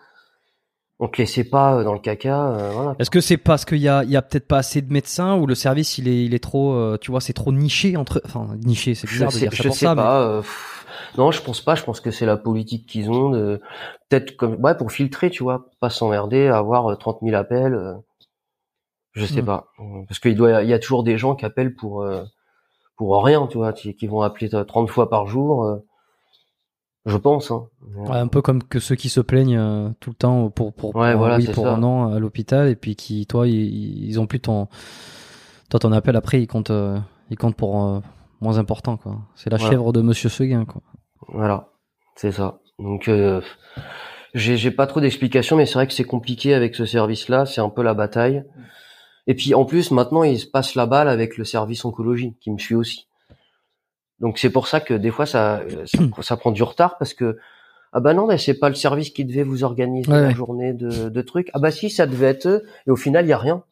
[0.99, 2.95] On te laissait pas euh, dans le caca, euh, voilà.
[2.99, 5.47] Est-ce que c'est parce qu'il y a, y a peut-être pas assez de médecins ou
[5.47, 8.47] le service il est, il est trop, euh, tu vois, c'est trop niché entre, enfin
[8.63, 10.21] niché, c'est Je bizarre de sais, dire ça je pour sais ça, pas.
[10.21, 10.41] euh,
[11.17, 11.75] non, je pense pas.
[11.75, 13.61] Je pense que c'est la politique qu'ils ont de
[14.09, 17.73] peut-être comme ouais pour filtrer, tu vois, pas s'emmerder, avoir euh, 30 000 appels.
[17.73, 17.93] euh,
[19.13, 19.45] je sais Hmm.
[19.45, 19.67] pas,
[20.07, 22.23] parce qu'il doit, il y a toujours des gens qui appellent pour euh,
[22.97, 25.65] pour rien, tu vois, qui, qui vont appeler euh, 30 fois par jour.
[25.65, 25.77] euh,
[27.05, 27.51] je pense.
[27.51, 27.67] Hein.
[27.95, 30.93] Ouais, un peu comme que ceux qui se plaignent euh, tout le temps pour pour,
[30.93, 34.19] Ouais, pour voilà, oui pour un non à l'hôpital et puis qui toi ils, ils
[34.19, 34.67] ont plus ton
[35.69, 36.97] toi ton appel après ils comptent euh,
[37.29, 37.99] ils comptent pour euh,
[38.43, 39.17] moins important quoi.
[39.35, 39.71] C'est la Voilà.
[39.71, 40.81] chèvre de Monsieur Seguin quoi.
[41.29, 41.69] Voilà,
[42.15, 42.59] c'est ça.
[42.79, 43.41] Donc euh,
[44.33, 47.45] j'ai j'ai pas trop d'explications, mais c'est vrai que c'est compliqué avec ce service-là.
[47.45, 48.43] C'est un peu la bataille.
[49.25, 52.51] Et puis en plus maintenant il se passe la balle avec le service oncologie qui
[52.51, 53.07] me suit aussi.
[54.19, 57.37] Donc c'est pour ça que des fois ça, ça ça prend du retard parce que
[57.93, 60.33] ah bah non mais c'est pas le service qui devait vous organiser Ouais, la ouais.
[60.35, 61.49] journée de, de trucs.
[61.53, 63.63] Ah bah si ça devait être eux et au final il y a rien.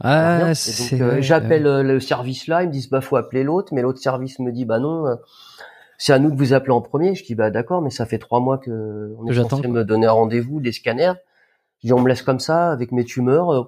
[0.00, 3.82] Ah, euh, j'appelle euh, le service là, ils me disent bah faut appeler l'autre, mais
[3.82, 5.16] l'autre service me dit bah non, euh,
[5.98, 7.14] c'est à nous de vous appeler en premier.
[7.14, 10.06] Je dis bah d'accord, mais ça fait trois mois que on est censé me donner
[10.06, 11.14] un rendez-vous, des scanners.
[11.82, 13.52] Je dis on me laisse comme ça avec mes tumeurs.
[13.52, 13.66] euh,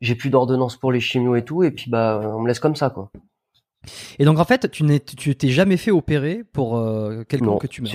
[0.00, 2.76] j'ai plus d'ordonnance pour les chimios et tout, et puis bah on me laisse comme
[2.76, 3.10] ça quoi.
[4.18, 7.66] Et donc en fait, tu n'es, tu t'es jamais fait opérer pour euh, quelqu'un que
[7.66, 7.92] tu meurs.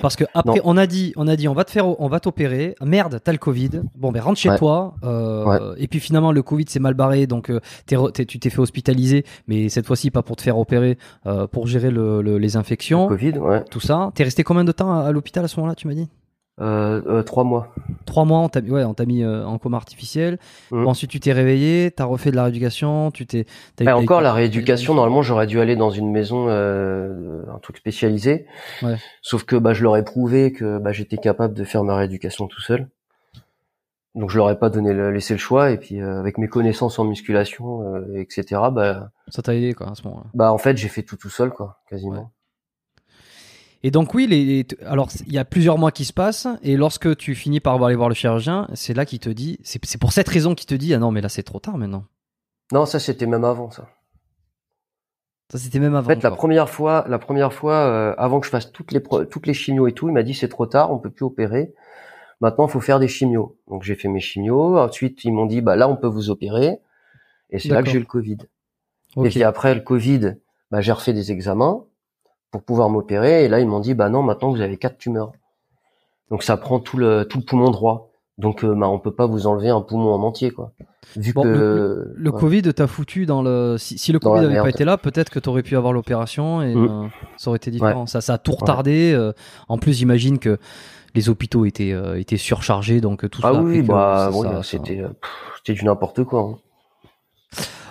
[0.00, 0.62] Parce que après, Non.
[0.64, 2.74] on a dit, on a dit, on va te faire, on va t'opérer.
[2.84, 3.82] Merde, t'as le Covid.
[3.96, 4.58] Bon, ben rentre chez Ouais.
[4.58, 4.94] toi.
[5.04, 8.50] euh, Et puis finalement, le Covid s'est mal barré, donc euh, t'es t'es- tu t'es
[8.50, 12.38] fait hospitaliser, mais cette fois-ci pas pour te faire opérer, euh, pour gérer le, le-
[12.38, 13.64] les infections, Covid, ouais.
[13.70, 14.10] tout ça.
[14.14, 16.08] T'es resté combien de temps à, à l'hôpital à ce moment-là Tu m'as dit?
[16.60, 17.72] Euh, euh, trois mois.
[18.04, 18.40] Trois mois.
[18.40, 20.38] On t'a, ouais, on t'a mis euh, en coma artificiel.
[20.70, 23.46] Bon, ensuite, tu t'es réveillé, t'as refait de la rééducation, tu t'es.
[23.76, 27.78] t'as eu- encore la rééducation, normalement j'aurais dû aller dans une maison, euh, un truc
[27.78, 28.46] spécialisé.
[28.82, 28.96] Ouais.
[29.22, 32.46] Sauf que bah, je leur ai prouvé que bah, j'étais capable de faire ma rééducation
[32.46, 32.88] tout seul.
[34.16, 36.48] Donc je leur ai pas donné le, laissé le choix et puis euh, avec mes
[36.48, 38.60] connaissances en musculation, euh, etc.
[38.72, 40.26] Bah, Ça t'a aidé quoi à ce moment-là.
[40.34, 42.32] bah en fait j'ai fait tout tout seul quoi, quasiment.
[43.82, 46.76] Et donc oui, les, les- alors il y a plusieurs mois qui se passent et
[46.76, 50.12] lorsque tu finis par aller voir le chirurgien, c'est là qu'il te dit, c'est pour
[50.12, 52.04] cette raison qu'il te dit ah non mais là c'est trop tard maintenant.
[52.72, 53.88] Non ça c'était même avant ça.
[55.50, 56.08] Ça c'était même En avant.
[56.10, 59.46] fait la première fois, la première fois euh, avant que je fasse toutes les toutes
[59.46, 61.72] les chimios et tout, il m'a dit c'est trop tard, on peut plus opérer.
[62.40, 63.56] Maintenant il faut faire des chimios.
[63.68, 64.78] Donc j'ai fait mes chimios.
[64.78, 66.78] Ensuite ils m'ont dit bah là on peut vous opérer.
[67.50, 68.36] Et c'est là que j'ai eu le Covid.
[69.16, 69.26] Ok.
[69.26, 70.36] Et puis après le Covid,
[70.70, 71.84] bah, j'ai refait des examens
[72.50, 73.44] pour pouvoir m'opérer.
[73.44, 75.32] Et là, ils m'ont dit, bah non, maintenant vous avez quatre tumeurs.
[76.30, 78.10] Donc ça prend tout le tout le poumon droit.
[78.38, 80.72] Donc euh, bah, on peut pas vous enlever un poumon en entier, quoi.
[81.16, 82.38] Vu Bon, que le, le ouais.
[82.40, 83.76] Covid t'a foutu dans le.
[83.78, 86.62] Si, si le Dans Covid n'avait pas été là, peut-être que t'aurais pu avoir l'opération
[86.62, 86.84] et Mm.
[86.88, 88.06] euh, ça aurait été différent.
[88.06, 89.12] Ça, ça a tout retardé.
[89.12, 89.32] euh,
[89.68, 90.58] en plus, j'imagine que
[91.14, 93.58] les hôpitaux étaient euh, étaient surchargés, donc tout ah ça.
[93.58, 94.30] a oui, bah
[94.62, 95.02] c'était
[95.56, 96.40] c'était du n'importe quoi.
[96.42, 96.58] hein.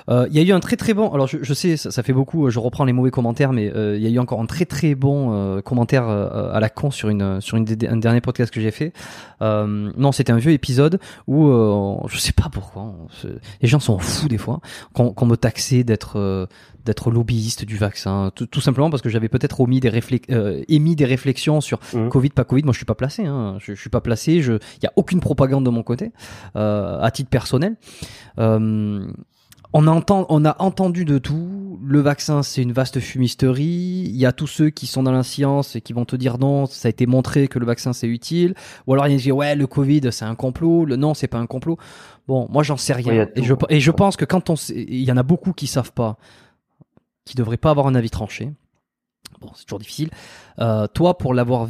[0.09, 1.09] Euh, Il y a eu un très très bon.
[1.13, 2.47] Alors je, je sais, ça, ça fait beaucoup.
[2.47, 4.65] euh, Je reprends les mauvais commentaires, mais euh, il y a eu encore un très
[4.65, 8.21] très bon euh, commentaire euh, à la con sur une sur une des- un dernier
[8.21, 8.91] podcast que j'ai fait.
[9.41, 13.07] Euh, non, c'était un vieux épisode où euh, je sais pas pourquoi on
[13.61, 14.59] les gens sont fous des fois
[14.93, 16.45] qu'on qu'on me taxait d'être euh,
[16.85, 19.91] d'être lobbyiste du vaccin, tout, tout simplement parce que j'avais peut-être omis des
[20.31, 22.09] euh, émis des réflexions sur Mhm.
[22.09, 22.63] Covid pas Covid.
[22.63, 23.25] Moi, je suis pas placé.
[23.25, 23.57] Hein.
[23.59, 24.41] Je, je suis pas placé.
[24.41, 26.11] Je, il y a aucune propagande de mon côté,
[26.55, 27.75] euh, à titre personnel.
[28.39, 29.05] Euh,
[29.71, 31.79] On entend, on a entendu de tout.
[31.83, 34.03] Le vaccin, c'est une vaste fumisterie.
[34.05, 36.37] Il y a tous ceux qui sont dans la science et qui vont te dire
[36.39, 38.55] non, ça a été montré que le vaccin c'est utile.
[38.87, 40.85] Ou alors il y a qui disent ouais, le Covid c'est un complot.
[40.85, 41.77] Le non, c'est pas un complot.
[42.27, 43.27] Bon, moi j'en sais rien.
[43.35, 45.93] et, je, et je pense que quand on, il y en a beaucoup qui savent
[45.93, 46.17] pas,
[47.25, 48.51] qui devraient pas avoir un avis tranché.
[49.39, 50.09] Bon, c'est toujours difficile.
[50.59, 51.67] Euh, toi, pour l'avoir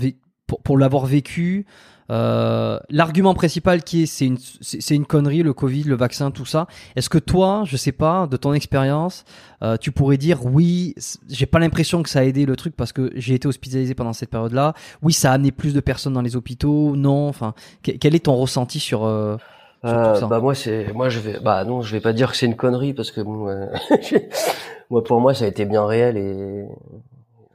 [0.50, 1.66] pour, pour l'avoir vécu,
[2.12, 6.46] euh, l'argument principal qui est c'est une c'est une connerie le Covid, le vaccin, tout
[6.46, 6.66] ça.
[6.96, 9.26] Est-ce que toi, je sais pas, de ton expérience,
[9.62, 10.96] euh, tu pourrais dire oui,
[11.30, 14.14] j'ai pas l'impression que ça a aidé le truc parce que j'ai été hospitalisé pendant
[14.14, 14.74] cette période-là.
[15.04, 16.96] Oui, ça a amené plus de personnes dans les hôpitaux.
[16.96, 17.54] Non, enfin,
[17.84, 19.38] quel est ton ressenti sur euh,
[19.86, 22.46] euh, bah moi c'est moi je vais bah non je vais pas dire que c'est
[22.46, 23.68] une connerie parce que bon, euh,
[24.90, 26.66] moi pour moi ça a été bien réel et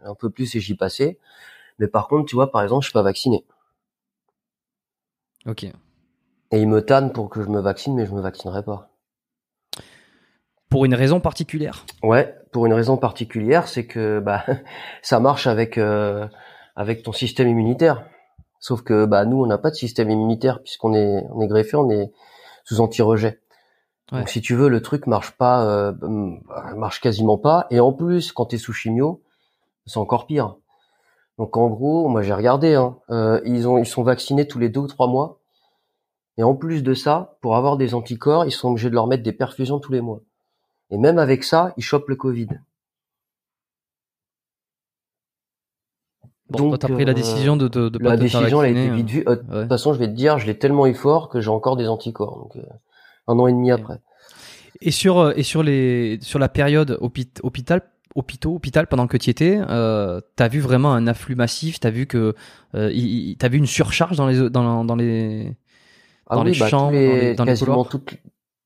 [0.07, 1.19] un peu plus et j'y passais
[1.79, 3.45] mais par contre tu vois par exemple je suis pas vacciné
[5.47, 5.65] Ok.
[5.65, 5.73] Et
[6.61, 8.91] ils me tannent pour que je me vaccine, mais je me vaccinerai pas.
[10.71, 11.85] Pour une raison particulière?
[12.03, 14.45] Ouais, pour une raison particulière, c'est que bah
[15.03, 16.27] ça marche avec euh,
[16.77, 18.07] avec ton système immunitaire.
[18.59, 21.77] Sauf que bah nous on n'a pas de système immunitaire puisqu'on est on est greffé,
[21.77, 22.13] on est
[22.65, 23.41] sous anti-rejet.
[24.13, 25.93] Donc si tu veux, le truc marche pas, euh,
[26.77, 27.67] marche quasiment pas.
[27.71, 29.23] Et en plus, quand tu es sous chimio,
[29.87, 30.57] c'est encore pire.
[31.39, 34.69] Donc en gros, moi j'ai regardé, hein, euh, ils ont ils sont vaccinés tous les
[34.69, 35.41] deux ou trois mois.
[36.37, 39.23] Et en plus de ça, pour avoir des anticorps, ils sont obligés de leur mettre
[39.23, 40.21] des perfusions tous les mois.
[40.91, 42.49] Et même avec ça, ils chopent le Covid.
[46.51, 48.91] Bon, Donc, t'as pris la euh, décision de, de, de la décision, elle a été
[48.91, 49.25] vite vue.
[49.27, 51.51] Euh, de toute façon, je vais te dire, je l'ai tellement eu fort que j'ai
[51.51, 52.37] encore des anticorps.
[52.39, 52.65] Donc,
[53.27, 54.01] un an et demi après.
[54.81, 57.81] Et sur et sur les sur la période hôpital
[58.15, 62.07] hôpitaux, hôpital pendant que tu étais, euh, t'as vu vraiment un afflux massif, t'as vu
[62.07, 62.35] que
[62.75, 65.57] euh, t'as vu une surcharge dans les dans, dans les
[66.27, 68.15] ah dans les bah, chambres, les, dans, les, quasiment toutes.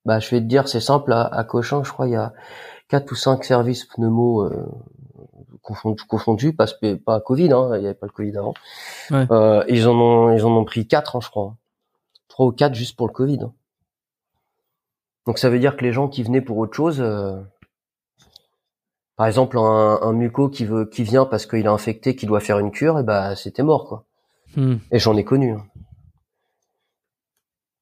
[0.05, 1.11] Bah, je vais te dire, c'est simple.
[1.11, 2.33] À, à Cochin, je crois, il y a
[2.87, 4.65] quatre ou cinq services pneumo euh,
[5.61, 6.67] confondus, confondus, pas
[7.05, 8.53] pas Covid, hein, il y avait pas le Covid avant.
[9.11, 9.25] Ouais.
[9.31, 11.55] Euh, ils en ont ils en ont pris quatre, hein, je crois,
[12.27, 13.39] trois ou quatre juste pour le Covid.
[15.25, 16.99] Donc ça veut dire que les gens qui venaient pour autre chose.
[17.01, 17.39] Euh,
[19.19, 22.39] par exemple un, un muco qui veut qui vient parce qu'il a infecté qui doit
[22.39, 24.05] faire une cure et bah c'était mort quoi
[24.55, 24.77] hmm.
[24.93, 25.65] et j'en ai connu hein.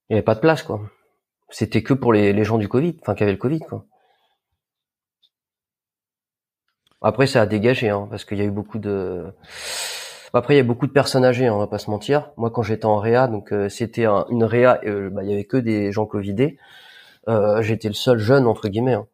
[0.10, 0.82] il n'y avait pas de place quoi
[1.52, 3.86] c'était que pour les, les gens du covid enfin qui avaient le covid quoi
[7.04, 9.26] après ça a dégagé hein, parce qu'il y a eu beaucoup de
[10.34, 12.50] après il y a beaucoup de personnes âgées hein, on va pas se mentir moi
[12.50, 15.58] quand j'étais en réa donc euh, c'était une réa euh, bah, il y avait que
[15.58, 16.58] des gens covidés
[17.28, 19.08] euh, j'étais le seul jeune entre guillemets hein.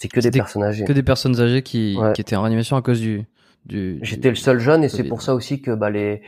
[0.00, 0.84] C'était que des personnes âgées.
[0.86, 3.26] Que des personnes âgées qui, qui étaient en réanimation à cause du.
[3.66, 6.22] du J'étais le seul jeune et c'est pour ça aussi que bah, les,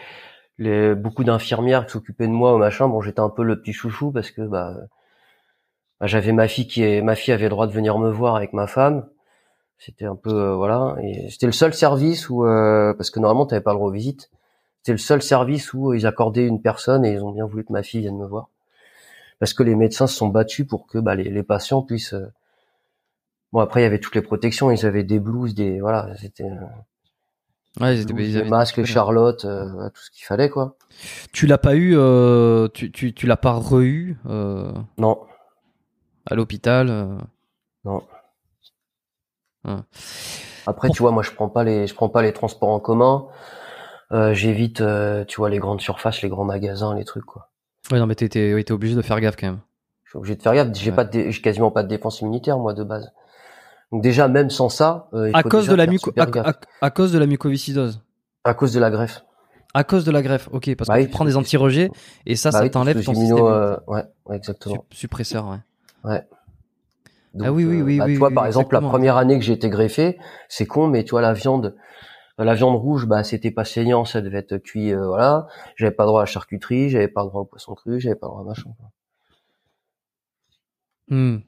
[0.59, 3.73] les beaucoup d'infirmières qui s'occupaient de moi au machin, bon j'étais un peu le petit
[3.73, 4.77] chouchou parce que bah,
[6.01, 8.37] bah, j'avais ma fille qui est ma fille avait le droit de venir me voir
[8.37, 9.07] avec ma femme.
[9.79, 13.47] C'était un peu euh, voilà et c'était le seul service où euh, parce que normalement
[13.47, 14.31] tu n'avais pas le droit aux visites.
[14.83, 17.73] C'était le seul service où ils accordaient une personne et ils ont bien voulu que
[17.73, 18.51] ma fille vienne me voir
[19.39, 22.27] parce que les médecins se sont battus pour que bah, les, les patients puissent euh,
[23.53, 26.45] Bon après il y avait toutes les protections, ils avaient des blouses, des voilà, c'était
[26.45, 30.77] euh, ouais, ils, étaient, des masques Charlotte, euh, tout ce qu'il fallait quoi.
[31.33, 35.21] Tu l'as pas eu, euh, tu, tu, tu l'as pas re-eu euh, Non.
[36.25, 36.89] À l'hôpital.
[36.89, 37.19] Euh...
[37.85, 38.03] Non.
[40.67, 43.27] Après tu vois moi je prends pas les je prends pas les transports en commun.
[44.33, 44.83] J'évite
[45.29, 47.51] tu vois les grandes surfaces, les grands magasins, les trucs quoi.
[47.91, 49.61] Ouais non mais t'es ouais, obligé de faire gaffe quand même.
[50.05, 50.69] Je suis obligé de faire gaffe.
[50.75, 53.13] J'ai pas j'ai quasiment pas de défense immunitaire moi de base.
[53.93, 56.11] Donc déjà, même sans ça, euh, à, cause de la muco
[56.81, 58.03] à, cause de la mucoviscidose.
[58.43, 59.23] À cause de la greffe.
[59.75, 61.91] À cause de la greffe, ok, parce bah que tu prends des anti-rejets
[62.27, 63.39] et ça, bah ça t'enlève ton système.
[63.39, 64.85] Euh, ouais, ouais, exactement.
[64.91, 65.59] suppresseur, ouais.
[66.05, 66.23] Ouais.
[67.43, 67.99] ah oui, oui, oui.
[67.99, 70.89] Bah, oui tu vois, par exemple, la première année que j'ai été greffé, c'est con,
[70.89, 71.75] mais tu vois, la viande,
[72.39, 75.49] la viande rouge, bah, c'était pas saignant, ça devait être cuit, euh, voilà.
[75.77, 78.41] J'avais pas droit à la charcuterie, j'avais pas droit au poisson cru, j'avais pas droit
[78.41, 78.71] à machin.
[81.09, 81.39] Hmm.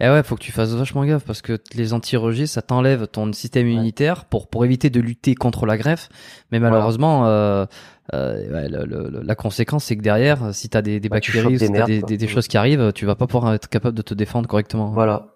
[0.00, 3.30] Eh ouais, faut que tu fasses vachement gaffe parce que les anti-rejets, ça t'enlève ton
[3.32, 6.08] système immunitaire pour pour éviter de lutter contre la greffe.
[6.52, 7.66] Mais malheureusement, euh,
[8.14, 12.28] euh, la conséquence, c'est que derrière, si t'as des, des bah, bactéries, t'as des, des,
[12.28, 14.90] choses qui arrivent, tu vas pas pouvoir être capable de te défendre correctement.
[14.90, 15.26] Voilà.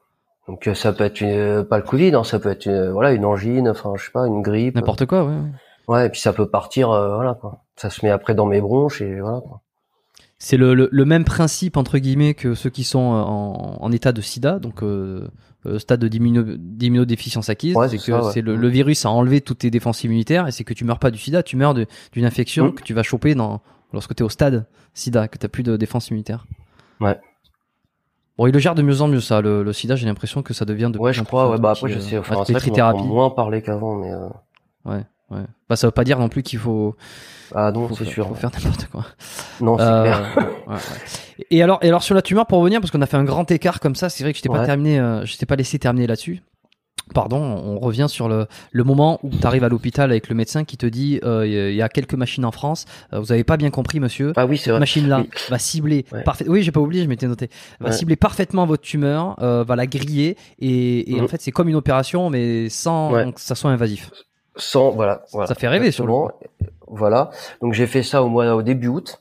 [0.49, 3.13] Donc euh, ça peut être une, pas le Covid, hein, ça peut être une, voilà
[3.13, 4.75] une angine, enfin je sais pas, une grippe.
[4.75, 5.37] N'importe quoi, ouais.
[5.89, 7.65] Ouais, et puis ça peut partir, euh, voilà quoi.
[7.77, 9.61] Ça se met après dans mes bronches et voilà quoi
[10.45, 14.21] c'est le, le, même principe entre guillemets que ceux qui sont en, en état de
[14.21, 15.27] sida, donc euh,
[15.65, 17.75] euh stade d'immunodéficience acquise.
[17.89, 20.75] c'est que c'est le, le, virus a enlevé toutes tes défenses immunitaires et c'est que
[20.75, 22.75] tu meurs pas du sida, tu meurs d'une infection mmh.
[22.75, 23.63] que tu vas choper dans,
[23.95, 26.47] lorsque tu es au stade sida, que tu plus de défense immunitaire.
[27.01, 27.19] Ouais.
[28.37, 29.41] Bon, il le gère de mieux en mieux ça.
[29.41, 31.51] Le, le sida, j'ai l'impression que ça devient de Ouais, plus je en plus crois.
[31.51, 32.19] Ouais, bah après, je euh, sais.
[32.19, 33.03] Enfin, qu'on entend trithérapie.
[33.03, 34.29] moins parler qu'avant, mais euh,
[34.85, 35.43] Ouais, ouais.
[35.69, 36.95] Bah, ça veut pas dire non plus qu'il faut,
[37.55, 38.29] ah non, c'est faire- sûr.
[38.29, 39.07] faut faire n'importe quoi.
[39.61, 40.35] Non, c'est Euh, clair.
[40.67, 41.45] Ouais, ouais.
[41.51, 43.51] Et alors, et alors sur la tumeur pour revenir, parce qu'on a fait un grand
[43.51, 45.79] écart comme ça, c'est vrai que je t'ai pas terminé, euh, je t'ai pas laissé
[45.79, 46.43] terminer là-dessus.
[47.13, 50.65] Pardon, on revient sur le, le moment où tu arrives à l'hôpital avec le médecin
[50.65, 53.59] qui te dit euh, il y a quelques machines en France, euh, vous avez pas
[53.59, 54.33] bien compris monsieur.
[54.37, 55.29] Ah oui, c'est machine-là Oui.
[55.51, 56.47] va cibler parfait.
[56.49, 57.51] Oui, j'ai pas oublié, je m'étais noté.
[57.79, 61.29] Va cibler parfaitement votre tumeur, va la griller et, et en Mhm.
[61.29, 64.11] fait c'est comme une opération mais sans que ça soit invasif.
[64.57, 65.47] Sans, voilà, voilà.
[65.49, 66.41] Ça fait rêver sur le Exactement.
[66.87, 67.31] Voilà.
[67.61, 69.21] Donc j'ai fait ça au mois, au début août.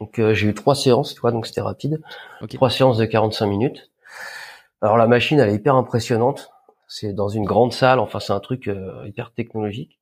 [0.00, 2.02] Donc euh, j'ai eu trois séances, tu vois, donc c'était rapide.
[2.42, 2.50] Ok.
[2.54, 3.90] Trois séances de 45 minutes.
[4.82, 6.50] Alors la machine, elle est hyper impressionnante.
[6.88, 7.98] C'est dans une grande salle.
[7.98, 9.98] Enfin, c'est un truc euh, hyper technologique.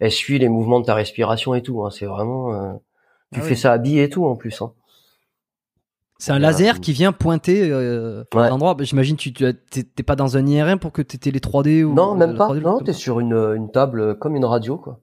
[0.00, 1.84] Elle suit les mouvements de ta respiration et tout.
[1.84, 1.90] Hein.
[1.90, 2.52] C'est vraiment.
[2.54, 2.72] euh,
[3.32, 3.56] Tu Ah fais oui.
[3.56, 4.60] ça habillé et tout en plus.
[4.60, 4.72] Hein.
[6.20, 8.48] C'est un laser qui vient pointer euh, à Ouais.
[8.50, 8.74] l'endroit.
[8.74, 12.14] Bah, J'imagine tu t'es pas dans un IRM pour que t'étais les 3D ou Non,
[12.16, 12.48] même pas.
[12.48, 14.98] 3D, Non, t'es sur une, une table euh, comme une radio, quoi.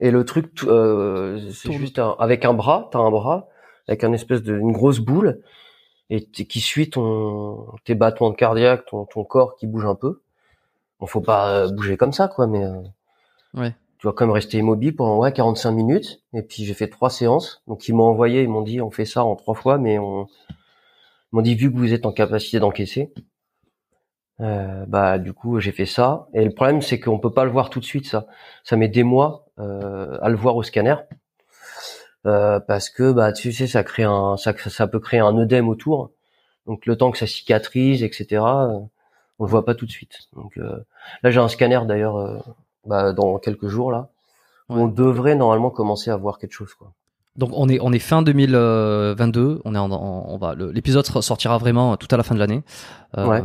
[0.00, 2.88] Et le truc, euh, c'est juste un- avec un bras.
[2.92, 3.48] T'as un bras
[3.88, 5.40] avec un espèce de une grosse boule
[6.10, 10.20] et qui suit ton tes battements de cardiaque, ton ton corps qui bouge un peu.
[11.00, 12.76] Bon, faut pas euh, bouger comme ça, quoi, mais euh,
[13.54, 13.74] Ouais.
[14.02, 16.22] Tu vas quand même rester immobile pendant ouais 45 minutes.
[16.34, 17.62] Et puis j'ai fait trois séances.
[17.68, 20.26] Donc ils m'ont envoyé, ils m'ont dit on fait ça en trois fois, mais on
[21.30, 23.12] m'ont dit vu que vous êtes en capacité d'encaisser.
[24.40, 27.50] Euh, bah du coup j'ai fait ça et le problème c'est qu'on peut pas le
[27.52, 28.26] voir tout de suite ça
[28.64, 30.96] ça met des mois euh, à le voir au scanner
[32.26, 35.68] euh, parce que bah tu sais ça crée un ça, ça peut créer un œdème
[35.68, 36.10] autour
[36.66, 38.80] donc le temps que ça cicatrise etc euh,
[39.38, 40.78] on le voit pas tout de suite donc euh,
[41.22, 42.38] là j'ai un scanner d'ailleurs euh,
[42.86, 44.08] bah, dans quelques jours là
[44.68, 44.80] Ouais.
[44.80, 46.92] on devrait normalement commencer à voir quelque chose quoi
[47.36, 49.60] Donc on est on est fin 2022.
[49.64, 52.62] On est en, en- on va l'épisode sortira vraiment tout à la fin de l'année.
[53.18, 53.42] Euh, Ouais.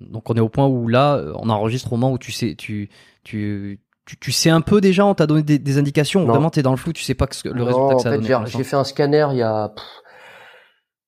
[0.00, 2.88] Donc on est au point où là on enregistre au moment où tu sais tu
[3.22, 6.20] tu tu, tu sais un peu déjà, on t'a donné des, des indications.
[6.22, 6.32] Non.
[6.32, 8.10] Vraiment, t'es dans le flou, tu sais pas que le Non, résultat que en ça
[8.10, 8.46] fait, donné.
[8.46, 9.84] j'ai- fait un scanner il y a pff,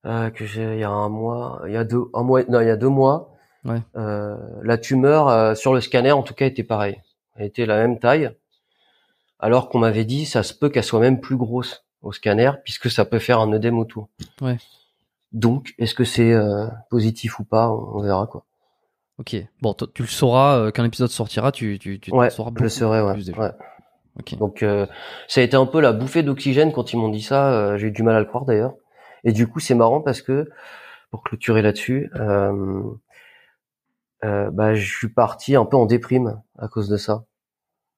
[0.07, 2.61] euh, que j'ai il y a un mois, il y a deux un mois non,
[2.61, 3.31] il y a deux mois.
[3.65, 3.81] Ouais.
[3.97, 7.01] Euh, la tumeur euh, sur le scanner en tout cas était pareille.
[7.37, 8.31] Elle était la même taille.
[9.39, 12.91] Alors qu'on m'avait dit ça se peut qu'elle soit même plus grosse au scanner puisque
[12.91, 14.09] ça peut faire un œdème autour.
[14.41, 14.59] Ouais.
[15.33, 18.45] Donc est-ce que c'est euh, positif ou pas, on on verra quoi.
[19.19, 19.37] Ok.
[19.61, 21.53] Bon, tu le sauras euh, quand l'épisode sortira.
[21.53, 23.13] Tu tu tu Ouais, sauras je le saurai ouais.
[23.15, 23.41] plus déjà.
[23.41, 23.51] ouais.
[24.19, 24.37] Ok.
[24.37, 24.87] Donc euh,
[25.29, 27.53] ça a été un peu la bouffée d'oxygène quand ils m'ont dit ça.
[27.53, 28.75] euh, j'ai eu du mal à le croire d'ailleurs.
[29.25, 30.51] Et du coup c'est marrant parce que
[31.11, 32.11] pour clôturer là-dessus,
[34.23, 37.25] bah je suis parti un peu en déprime à cause de ça.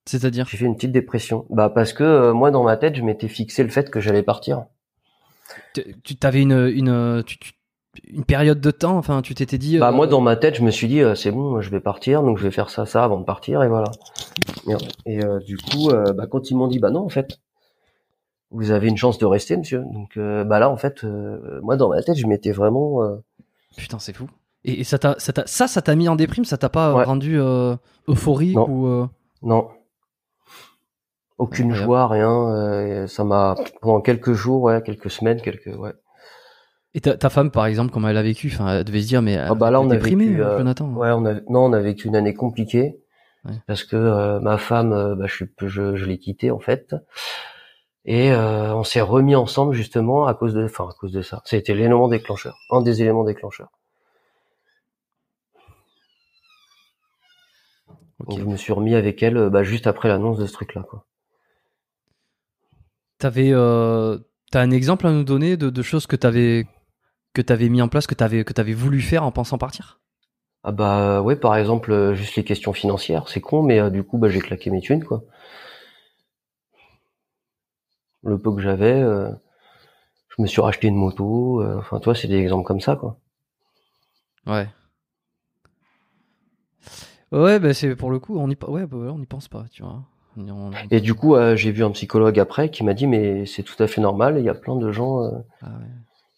[0.06, 1.46] C'est-à-dire J'ai fait une petite dépression.
[1.50, 4.22] Bah parce que euh, moi dans ma tête je m'étais fixé le fait que j'allais
[4.22, 4.64] partir.
[5.74, 7.52] tu tu- t'avais une une tu- tu-
[8.08, 8.96] une période de temps.
[8.98, 9.78] Enfin, tu t'étais dit.
[9.78, 11.80] Bah euh, moi dans ma tête je me suis dit euh, c'est bon je vais
[11.80, 13.90] partir donc je vais faire ça ça avant de partir et voilà.
[14.66, 14.74] Et,
[15.14, 17.38] et, euh, du coup euh, bah quand ils m'ont dit bah non en fait
[18.50, 21.76] vous avez une chance de rester monsieur donc euh, bah là en fait euh, moi
[21.76, 23.16] dans ma tête je m'étais vraiment euh,
[23.76, 24.28] Putain, c'est fou.
[24.64, 26.44] Et, et ça t'a ça t'a ça ça t'a mis en déprime.
[26.44, 27.04] Ça t'a pas Ouais.
[27.04, 27.76] rendu euh,
[28.08, 28.66] euphorique Non.
[28.68, 29.06] ou euh,
[29.42, 29.68] Non.
[31.38, 32.30] Aucune joie, rien.
[32.54, 35.92] euh, ça m'a pendant quelques jours, ouais, quelques semaines, quelques, ouais.
[36.94, 38.52] Et ta, ta femme, par exemple, comment elle a vécu?
[38.54, 40.86] Enfin, elle devait se dire, mais Ah bah là, on a déprimé, vécu, euh, Jonathan.
[40.94, 43.00] Ouais, on a, non, on a vécu une année compliquée
[43.66, 46.94] parce que euh, ma femme, bah, je, je, je l'ai quittée en fait,
[48.06, 51.42] et euh, on s'est remis ensemble justement à cause de, enfin à cause de ça.
[51.52, 53.70] Été l'élément déclencheur, un des éléments déclencheurs.
[58.28, 60.82] Donc je me suis remis avec elle, euh, bah, juste après l'annonce de ce truc-là,
[60.82, 61.04] quoi.
[63.18, 64.18] T'avais, euh,
[64.50, 66.66] t'as un exemple à nous donner de, de choses que t'avais
[67.32, 70.00] que t'avais mis en place, que t'avais que t'avais voulu faire en pensant partir?
[70.62, 74.02] Ah bah ouais, par exemple, euh, juste les questions financières, c'est con, mais euh, du
[74.02, 75.22] coup, bah, j'ai claqué mes thunes, quoi.
[78.24, 79.30] Le peu que j'avais, euh,
[80.36, 83.18] je me suis racheté une moto, euh, enfin, toi, c'est des exemples comme ça, quoi.
[84.46, 84.68] Ouais.
[87.34, 89.64] Ouais, bah c'est pour le coup, on y, pa- ouais, bah, on y pense pas,
[89.72, 90.02] tu vois.
[90.36, 93.06] On y- on- Et du coup, euh, j'ai vu un psychologue après qui m'a dit,
[93.06, 95.30] mais c'est tout à fait normal, il y a plein de gens euh,
[95.62, 95.86] Ah ouais.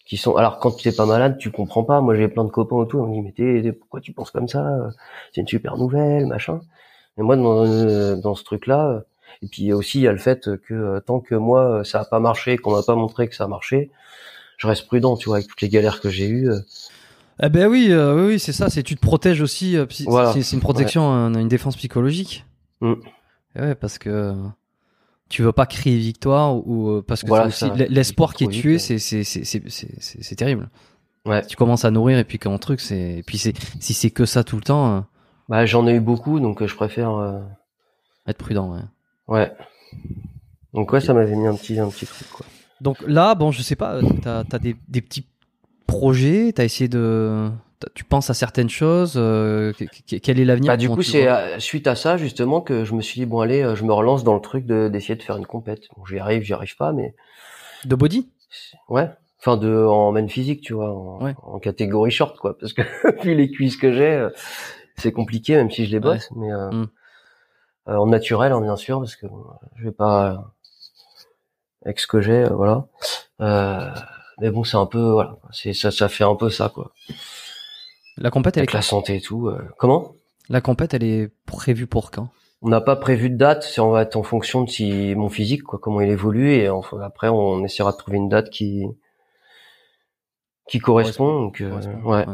[0.05, 0.35] qui sont...
[0.35, 2.01] Alors, quand tu n'es pas malade, tu comprends pas.
[2.01, 4.47] Moi, j'ai plein de copains autour, on me dit, mais t'es- pourquoi tu penses comme
[4.47, 4.89] ça
[5.33, 6.61] C'est une super nouvelle, machin.
[7.17, 9.01] Et moi, dans, euh, dans ce truc-là, euh,
[9.43, 12.01] et puis aussi, il y a le fait que euh, tant que moi, euh, ça
[12.01, 13.91] a pas marché, qu'on m'a pas montré que ça a marché,
[14.57, 16.49] je reste prudent, tu vois, avec toutes les galères que j'ai eues.
[17.43, 18.69] Eh ben oui, euh, oui, oui, c'est ça.
[18.69, 19.77] C'est tu te protèges aussi.
[19.77, 20.33] euh, psy- Voilà.
[20.33, 22.45] C'est c'est une protection, un- une défense psychologique.
[22.81, 22.93] Mm.
[23.55, 24.33] Eh Ouais, parce que
[25.29, 28.33] tu veux pas crier victoire ou euh, parce que Voilà, c'est aussi ça, l- l'espoir
[28.33, 28.79] qui est vite, tué, ouais.
[28.79, 30.69] c'est c'est c'est c'est c'est c'est- c'est terrible.
[31.25, 31.45] Ouais.
[31.45, 34.25] Tu commences à nourrir et puis qu'un truc, c'est, et puis c'est, si c'est que
[34.25, 35.01] ça tout le temps, euh,
[35.49, 37.11] Bah, j'en ai eu beaucoup, donc euh, je préfère.
[37.17, 37.39] euh,
[38.27, 38.73] être prudent.
[38.73, 38.81] Ouais.
[39.27, 39.51] Ouais.
[40.73, 42.45] Donc ouais, ça m'avait mis un petit, un petit truc quoi.
[42.81, 45.25] Donc là, bon, je sais pas, t'as as des, des petits
[45.87, 47.49] projets, t'as essayé de,
[47.95, 49.13] tu penses à certaines choses.
[49.15, 52.61] euh, que- que- quel est l'avenir Bah, du coup, c'est euh, suite à ça justement
[52.61, 54.89] que je me suis dit bon allez, euh, je me relance dans le truc de
[54.89, 55.83] d'essayer de faire une compète.
[55.95, 57.15] Bon, j'y arrive, j'y arrive pas, mais
[57.85, 58.29] de body?
[58.89, 59.09] ouais.
[59.39, 61.35] Enfin, de en main physique, tu vois, en, Ouais.
[61.43, 62.81] en catégorie short quoi, parce que
[63.23, 64.29] vu les cuisses que j'ai, euh,
[64.97, 66.87] c'est compliqué même si je les bosse, mais euh, Mm.
[67.89, 69.45] euh, en naturel, hein, bien sûr, parce que bon,
[69.77, 70.53] je vais pas
[71.85, 72.87] avec ce que j'ai, euh, voilà.
[74.39, 76.91] Mais bon, c'est un peu voilà, c'est ça, ça fait un peu ça quoi.
[78.17, 79.47] La compète, elle Avec est, la santé et tout.
[79.47, 79.61] euh.
[79.77, 80.13] Comment?
[80.49, 82.29] La compète, elle est prévue pour quand?
[82.63, 85.29] On n'a pas prévu de date, c'est on va être en fonction de si mon
[85.29, 86.67] physique, quoi, comment il évolue, et
[87.03, 88.83] après on essaiera de trouver une date qui
[90.67, 91.41] qui correspond.
[91.43, 91.71] Donc, euh,
[92.03, 92.25] ouais.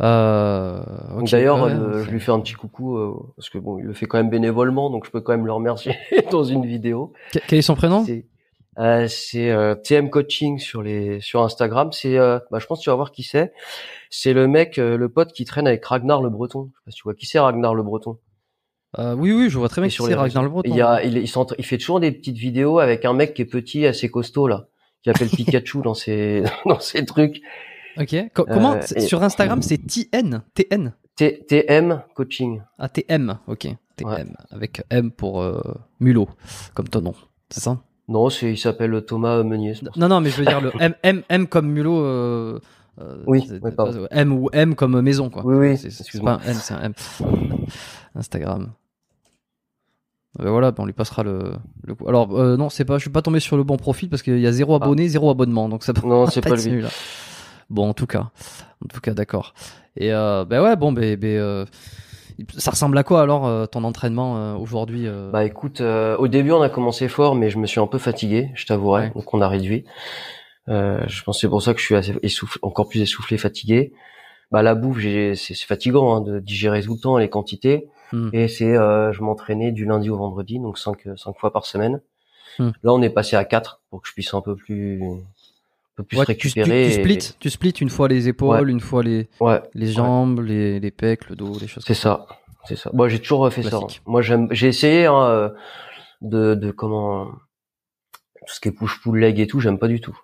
[0.00, 0.82] Euh,
[1.30, 4.06] D'ailleurs, euh, je lui fais un petit coucou euh, parce que bon, il le fait
[4.06, 5.94] quand même bénévolement, donc je peux quand même le remercier
[6.32, 7.12] dans une vidéo.
[7.32, 8.04] Que- Quel est son prénom?
[8.04, 8.26] C'est
[8.78, 11.92] euh, c'est, euh, TM Coaching sur les sur Instagram.
[11.92, 13.52] C'est, euh, bah, je pense que tu vas voir qui c'est.
[14.10, 16.70] C'est le mec, le pote qui traîne avec Ragnar le Breton.
[16.72, 18.18] Je sais pas si tu vois qui c'est Ragnar le Breton.
[18.96, 20.48] Oui, oui, je vois très bien qui c'est Ragnar le.
[20.50, 20.70] Breton.
[20.70, 23.34] Il, y a, il, il, s'entra- il fait toujours des petites vidéos avec un mec
[23.34, 24.68] qui est petit, assez costaud là,
[25.02, 27.40] qui appelle Pikachu dans ses dans ses trucs.
[27.98, 28.14] Ok.
[28.34, 30.42] Co- comment et- Sur Instagram, c'est TN.
[30.54, 30.94] TN.
[31.16, 32.62] T- TM Coaching.
[32.78, 33.38] Ah, TM.
[33.48, 33.66] Ok.
[33.96, 34.34] TM.
[34.50, 35.44] Avec M pour
[36.00, 36.28] mulot,
[36.74, 37.14] comme ton nom.
[37.50, 37.78] C'est ça?
[38.08, 39.74] Non, il s'appelle Thomas Meunier.
[39.96, 42.00] Non, non, mais je veux dire le M, M, M comme mulot.
[42.04, 42.60] euh,
[43.00, 44.06] euh, Oui, pardon.
[44.10, 45.42] M ou M comme maison, quoi.
[45.44, 46.92] Oui, oui, C'est- pas un M, c'est un M.
[48.14, 48.72] Instagram.
[50.40, 51.52] Euh, voilà, ben on lui passera le,
[51.84, 52.08] le coup.
[52.08, 54.38] Alors, euh, non, c'est pas, je suis pas tombé sur le bon profil parce qu'il
[54.40, 56.60] y a zéro abonné, zéro abonnement, donc ça peut Non, c'est pas lui.
[56.62, 56.88] celui-là.
[57.70, 58.30] Bon, en tout cas,
[58.84, 59.54] en tout cas, d'accord.
[59.96, 61.64] Et euh, ben ouais, bon, ben, ben, euh,
[62.56, 66.28] ça ressemble à quoi alors euh, ton entraînement euh, aujourd'hui euh, Bah écoute, euh, au
[66.28, 69.12] début on a commencé fort, mais je me suis un peu fatigué, je t'avouerai, Ouais.
[69.14, 69.84] donc on a réduit.
[70.68, 73.92] Euh, je pense c'est pour ça que je suis assez essoufflé, encore plus essoufflé, fatigué.
[74.50, 75.02] Bah la bouffe,
[75.34, 77.88] c'est, fatigant hein, de digérer tout le temps les quantités.
[78.12, 78.30] Hmm.
[78.32, 82.00] Et c'est, euh, je m'entraînais du lundi au vendredi, donc cinq, cinq fois par semaine.
[82.58, 82.70] Hmm.
[82.82, 85.02] Là on est passé à quatre pour que je puisse un peu plus,
[85.96, 86.68] peu plus Ouais, tu, tu, récupérer.
[86.86, 90.40] tu et- splits, tu splits une fois les épaules, une fois les, Ouais, les jambes,
[90.40, 91.84] les, les pecs, le dos, les choses.
[91.86, 92.26] c'est ça,
[92.64, 92.90] c'est ça.
[92.92, 93.76] Moi j'ai toujours refait ça.
[93.76, 93.86] Hein.
[94.06, 95.48] Moi j'aime, j'ai essayé hein, euh,
[96.20, 100.00] de, de comment tout ce qui est push pull leg et tout, j'aime pas du
[100.00, 100.18] tout.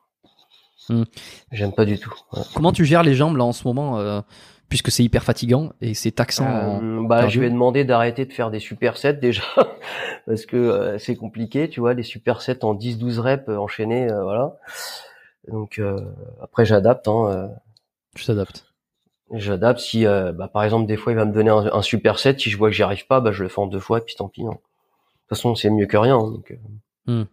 [0.89, 1.05] Hmm.
[1.53, 2.13] J'aime pas du tout.
[2.55, 4.21] Comment tu gères les jambes là en ce moment, euh,
[4.69, 6.47] puisque c'est hyper fatigant et c'est taxant.
[6.47, 7.31] en- Euh, bah, cardio.
[7.31, 9.43] je vais demander d'arrêter de faire des supersets déjà
[10.27, 14.23] parce que euh, c'est compliqué, tu vois, les supersets en 10-12 reps euh, enchaînés, euh,
[14.25, 14.57] voilà.
[15.51, 15.99] Donc euh,
[16.43, 17.49] après j'adapte, hein, euh,
[18.15, 18.67] Tu t'adaptes.
[19.33, 19.81] j'adapte.
[19.81, 22.51] Si euh, bah, par exemple des fois il va me donner un, un superset, si
[22.51, 24.15] je vois que j'y arrive pas, bah, je le fais en deux fois et puis
[24.17, 24.43] tant pis.
[24.43, 24.51] hein.
[24.51, 26.17] De toute façon c'est mieux que rien.
[26.19, 26.53] hein, donc,
[27.09, 27.25] euh,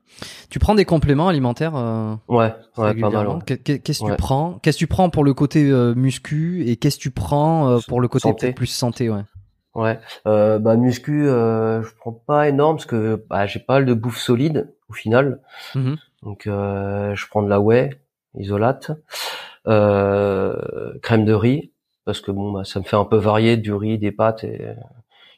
[0.50, 3.40] Tu prends des compléments alimentaires euh, ouais, ouais, pas mal.
[3.46, 4.12] Qu'est-ce que Ouais.
[4.12, 4.60] tu prends?
[4.64, 7.80] Qu'est-ce que tu prends pour le côté euh, muscu et qu'est-ce que tu prends euh,
[7.88, 8.52] pour le côté Santé.
[8.54, 9.22] plus santé ouais?
[9.76, 13.86] Ouais, euh, bah muscu, euh, je prends pas énorme parce que bah, j'ai pas mal
[13.86, 15.42] de bouffe solide au final.
[15.76, 15.98] Mhm.
[16.24, 17.92] Donc euh, je prends de la whey,
[18.40, 18.92] isolate,
[19.68, 21.72] euh, crème de riz
[22.06, 24.66] parce que bon bah ça me fait un peu varier du riz, des pâtes et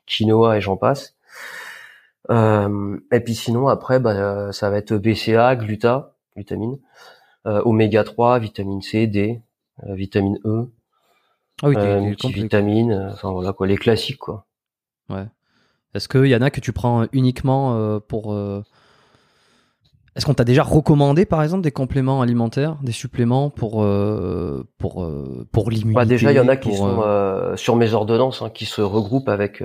[0.06, 1.16] quinoa et j'en passe.
[2.30, 6.78] Euh, et puis sinon après bah euh, ça va être BCA, gluta, glutamine,
[7.48, 9.42] euh, oméga 3, vitamine C, D,
[9.84, 10.70] vitamine E,
[11.64, 14.46] Ah oui, euh, euh, enfin voilà quoi, les classiques quoi.
[15.10, 15.26] Ouais.
[15.96, 18.34] Est-ce qu'il y en a que tu prends uniquement euh, pour.
[20.20, 25.02] Est-ce qu'on t'a déjà recommandé, par exemple, des compléments alimentaires, des suppléments pour euh, pour
[25.06, 27.78] euh, pour l'immunité Bah déjà, il y en a qui pour, sont euh, euh, sur
[27.78, 29.64] mes ordonnances, hein, qui se regroupent avec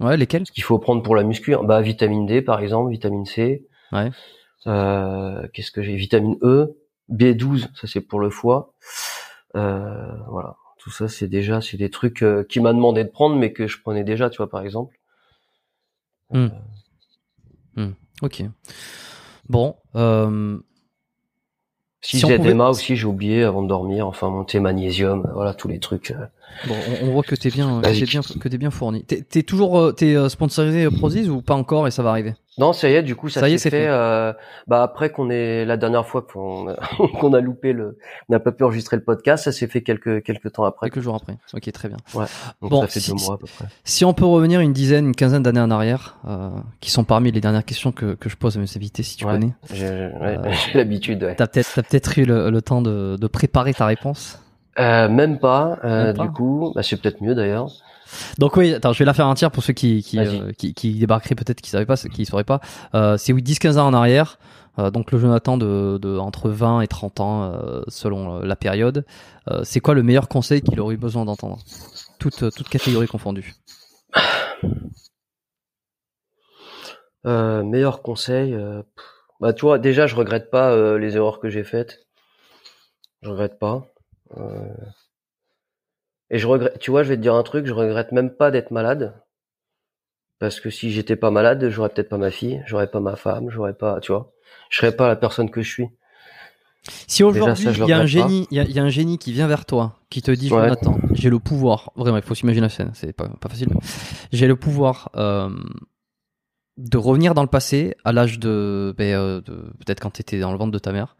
[0.00, 1.54] Ouais, lesquels ce qu'il faut prendre pour la muscu.
[1.54, 1.60] hein.
[1.62, 3.64] Bah, vitamine D, par exemple, vitamine C.
[3.92, 4.10] Ouais.
[4.64, 5.94] Qu'est-ce que j'ai?
[5.94, 6.76] Vitamine E,
[7.08, 8.74] B12, ça c'est pour le foie.
[9.54, 13.68] Voilà, tout ça c'est déjà, c'est des trucs qui m'a demandé de prendre, mais que
[13.68, 14.98] je prenais déjà, tu vois, par exemple.
[16.32, 16.48] Hmm.
[18.22, 18.42] Ok.
[19.48, 19.76] Bon.
[19.96, 20.58] Euh,
[22.04, 22.36] Si, Si pouvait-
[22.70, 24.08] aussi, j'ai oublié avant de dormir.
[24.08, 26.10] Enfin, monter magnésium, voilà tous les trucs.
[26.10, 26.26] euh.
[26.66, 28.08] bon, on, on voit que t'es bien, que t'es Basique.
[28.10, 29.04] bien, que t'es bien fourni.
[29.04, 32.34] T'es t'es toujours, euh, t'es euh, sponsorisé Prozis ou pas encore et ça va arriver?
[32.58, 33.70] Non, ça y est, du coup, ça, s'est fait.
[33.70, 33.86] fait.
[33.88, 34.32] euh,
[34.66, 36.66] bah après qu'on est la dernière fois qu'on
[37.18, 37.96] qu'on a loupé le,
[38.28, 40.90] on n'a pas pu enregistrer le podcast, ça s'est fait quelques quelques temps après.
[40.90, 41.38] Quelques jours après.
[41.54, 41.96] Ok, très bien.
[42.14, 43.64] Donc Bon, ça fait si- deux mois à peu près.
[43.84, 46.50] Si on peut revenir une dizaine, une quinzaine d'années en arrière, euh,
[46.80, 49.24] qui sont parmi les dernières questions que, que je pose à mes invités, si tu
[49.24, 49.32] Ouais.
[49.32, 49.54] connais.
[49.70, 49.86] J'ai j'ai-
[50.20, 51.22] ouais, Euh, j'ai l'habitude.
[51.24, 51.34] Ouais.
[51.36, 54.38] T'as peut-être, t'as peut-être eu le, le temps de, de préparer ta réponse?
[54.78, 55.78] Euh, même pas.
[55.84, 56.22] euh, Même pas.
[56.24, 57.68] Du coup, bah, c'est peut-être mieux d'ailleurs.
[58.38, 60.40] Donc oui, attends, je vais la faire entière pour ceux qui qui, Vas-y.
[60.40, 62.60] euh, qui, qui débarqueraient peut-être qui savaient pas, qui sauraient pas.
[62.94, 64.38] Euh, c'est oui 10-15 ans en arrière.
[64.78, 67.52] Euh, donc le Jonathan de, de entre 20 et 30 ans
[67.88, 69.04] selon la période.
[69.64, 71.58] C'est quoi le meilleur conseil qu'il aurait eu besoin d'entendre?
[72.18, 73.54] Toute, toute catégorie confondue.
[77.24, 78.56] Meilleur conseil.
[79.40, 82.06] bah tu vois, déjà je regrette pas les erreurs que j'ai faites.
[83.22, 83.86] Je regrette pas.
[84.36, 84.74] Euh,
[86.32, 86.78] Et je regrette.
[86.80, 87.66] Tu vois, je vais te dire un truc.
[87.66, 89.14] Je regrette même pas d'être malade.
[90.40, 93.48] Parce que si j'étais pas malade, j'aurais peut-être pas ma fille, j'aurais pas ma femme,
[93.48, 94.32] j'aurais pas, tu vois,
[94.70, 95.86] je serais pas la personne que je suis.
[97.06, 99.18] Si aujourd'hui il y a un génie, il y a, il y a un génie
[99.18, 100.62] qui vient vers toi, qui te dit Ouais.
[100.62, 101.92] Jonathan, j'ai le pouvoir.
[101.94, 103.68] Vraiment, il faut s'imaginer la scène, c'est pas, pas facile.
[104.32, 105.48] J'ai le pouvoir euh,
[106.76, 110.40] de revenir dans le passé à l'âge de, ben, euh, de- peut-être quand tu étais
[110.40, 111.16] dans le ventre de ta mère,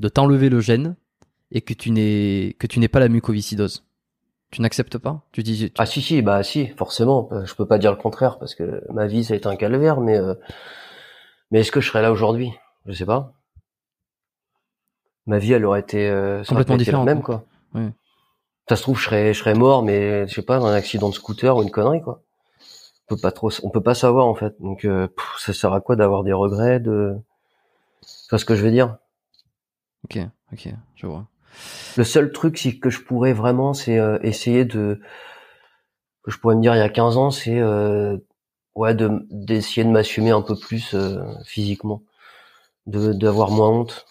[0.00, 0.96] de t'enlever le gène
[1.52, 3.84] et que tu n'es que tu n'es pas la mucoviscidose.
[4.50, 5.22] Tu n'acceptes pas?
[5.32, 7.28] Tu dis tu- Ah si si, bah si, forcément.
[7.44, 10.00] Je peux pas dire le contraire parce que ma vie ça a été un calvaire,
[10.00, 10.34] mais euh,
[11.50, 12.52] mais est-ce que je serais là aujourd'hui?
[12.86, 13.32] Je sais pas.
[15.26, 17.44] Ma vie elle aurait été euh, Complètement différente, même quoi.
[17.74, 17.90] Ouais.
[18.68, 21.08] Ça se trouve je serais je serais mort, mais je sais pas dans un accident
[21.10, 22.22] de scooter ou une connerie quoi.
[23.10, 24.54] On peut pas trop, on peut pas savoir en fait.
[24.60, 27.16] Donc euh, pff, ça sert à quoi d'avoir des regrets de,
[28.02, 28.96] tu vois ce que je veux dire?
[30.04, 30.18] Ok,
[30.52, 31.26] ok, je vois.
[31.96, 35.00] Le seul truc si, que je pourrais vraiment, c'est euh, essayer de
[36.22, 38.16] que je pourrais me dire il y a 15 ans, c'est euh,
[38.74, 42.02] ouais de d'essayer de m'assumer un peu plus euh, physiquement,
[42.86, 44.06] de d'avoir moins honte.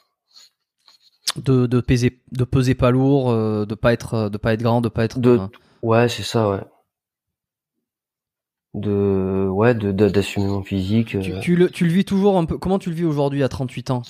[1.38, 4.90] De, de peser, de peser pas lourd, de pas être, de pas être grand, de
[4.90, 5.20] pas être.
[5.20, 5.40] De
[5.84, 6.62] ouais, c'est ça, ouais.
[8.74, 11.20] De ouais, de d'assumer mon physique.
[11.20, 12.58] tu, tu le, tu le vis toujours un peu.
[12.58, 14.02] Comment tu le vis aujourd'hui à 38 ans?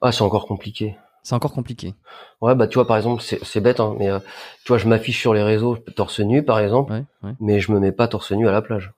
[0.00, 0.96] Ah, c'est encore compliqué.
[1.22, 1.94] C'est encore compliqué.
[2.40, 4.18] Ouais, bah tu vois par exemple, c'est bête, hein, mais euh,
[4.64, 7.34] tu vois, je m'affiche sur les réseaux torse nu par exemple, Ouais, ouais.
[7.40, 8.92] mais je me mets pas torse nu à la plage.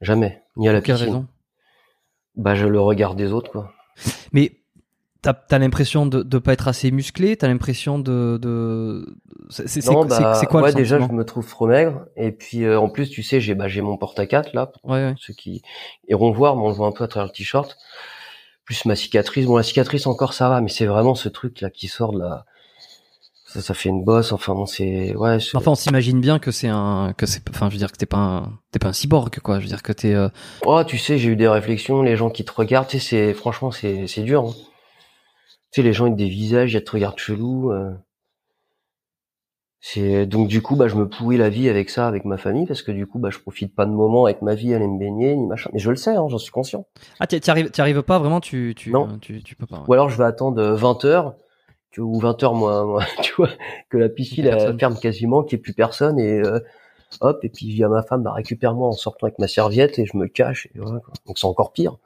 [0.00, 1.06] Jamais, ni à la piscine.
[1.06, 1.26] raison?
[2.36, 3.72] Bah je le regarde des autres quoi.
[4.32, 4.52] Mais
[5.22, 8.38] t'as as, l'impression de ne pas être assez musclé, t'as l'impression de...
[8.42, 9.16] de...
[9.50, 12.06] C'est c'est- bah, quoi ouais, le déjà, je me trouve trop maigre.
[12.16, 14.84] Et puis, euh, en plus, tu sais, j'ai bah, mon porte à 4 là, pour
[14.90, 15.14] Ouais, ouais.
[15.18, 15.62] ceux qui
[16.08, 17.76] iront voir, mais on le voit un peu à travers le t-shirt.
[18.72, 19.44] Plus ma cicatrice.
[19.44, 22.20] Bon, la cicatrice encore, ça va, mais c'est vraiment ce truc là qui sort de
[22.20, 22.46] la.
[23.46, 24.32] Ça, ça fait une bosse.
[24.32, 25.36] Enfin, bon, c'est ouais.
[25.52, 27.12] Enfin, on s'imagine bien que c'est un...
[27.14, 28.58] que c'est Enfin, je veux dire que t'es pas un...
[28.70, 29.58] T'es pas un cyborg, quoi.
[29.58, 30.14] Je veux dire que t'es...
[30.14, 30.30] euh,
[30.64, 32.00] Oh, tu sais, j'ai eu des réflexions.
[32.00, 34.42] Les gens qui te regardent, tu sais, c'est franchement, c'est c'est dur.
[34.48, 34.54] hein.
[35.70, 37.72] Tu sais, les gens avec des visages, ils te regardent chelou.
[37.72, 37.90] euh.
[39.84, 42.66] C'est donc du coup, bah, je me pourris la vie avec ça, avec ma famille,
[42.66, 44.96] parce que du coup, bah, je profite pas de moments avec ma vie, aller me
[44.96, 45.70] baigner, ni machin.
[45.72, 46.86] Mais je le sais, hein, j'en suis conscient.
[47.18, 48.74] Ah, t'y arrives, arrives pas vraiment, tu...
[48.76, 49.18] tu Non.
[49.20, 49.78] Tu, tu peux pas.
[49.78, 49.82] ouais.
[49.88, 51.34] Ou alors, je vais attendre 20 heures,
[51.90, 53.48] tu- ou 20 heures, moi, moi, tu vois,
[53.90, 56.60] que la piscine elle ferme quasiment, qu'il n'y ait plus personne, et euh,
[57.20, 60.16] hop, et puis à ma femme, bah, récupère-moi en sortant avec ma serviette, et je
[60.16, 61.12] me cache, et voilà, quoi.
[61.26, 61.96] Donc c'est encore pire.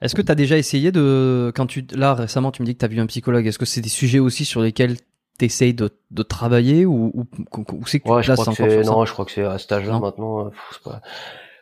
[0.00, 1.50] Est-ce que t'as déjà essayé de...
[1.56, 1.84] Quand tu...
[1.92, 3.44] Là, récemment, tu me dis que t'as vu un psychologue.
[3.48, 4.94] Est-ce que c'est des sujets aussi sur lesquels
[5.38, 7.26] t'essayes de, de travailler ou, ou,
[7.72, 9.58] ou c'est que tu Ouais, te je crois que non, je crois que c'est à
[9.58, 10.46] cet âge-là maintenant.
[10.46, 11.00] euh, pff, pas-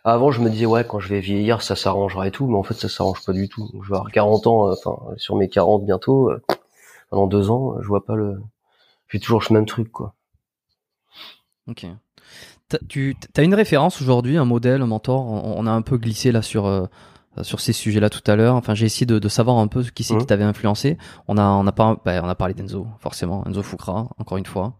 [0.04, 2.62] Avant, je me disais ouais, quand je vais vieillir, ça s'arrangera et tout, mais en
[2.62, 3.68] fait, ça s'arrange pas du tout.
[3.82, 6.42] Je vais avoir 40 ans, euh, enfin sur mes 40 bientôt, euh,
[7.10, 8.40] pendant deux ans, je vois pas le.
[9.08, 10.14] J'ai toujours le même truc quoi.
[11.68, 11.86] Ok.
[12.68, 15.26] T'as- Tu as une référence aujourd'hui, un modèle, un mentor?
[15.26, 16.86] On, on a un peu glissé là sur euh,
[17.42, 18.54] sur ces sujets-là tout à l'heure.
[18.56, 20.26] Enfin, j'ai essayé de, de savoir un peu qui c'est qui Mhm.
[20.26, 20.98] t'avait influencé.
[21.28, 24.46] On a on a pas bah, on a parlé d'Enzo forcément, Enzo Fukra encore une
[24.46, 24.74] fois.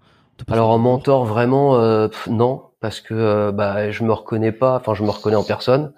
[0.49, 4.77] Alors en mentor vraiment euh, pff, non, parce que euh, bah je me reconnais pas,
[4.77, 5.93] enfin je me reconnais en personne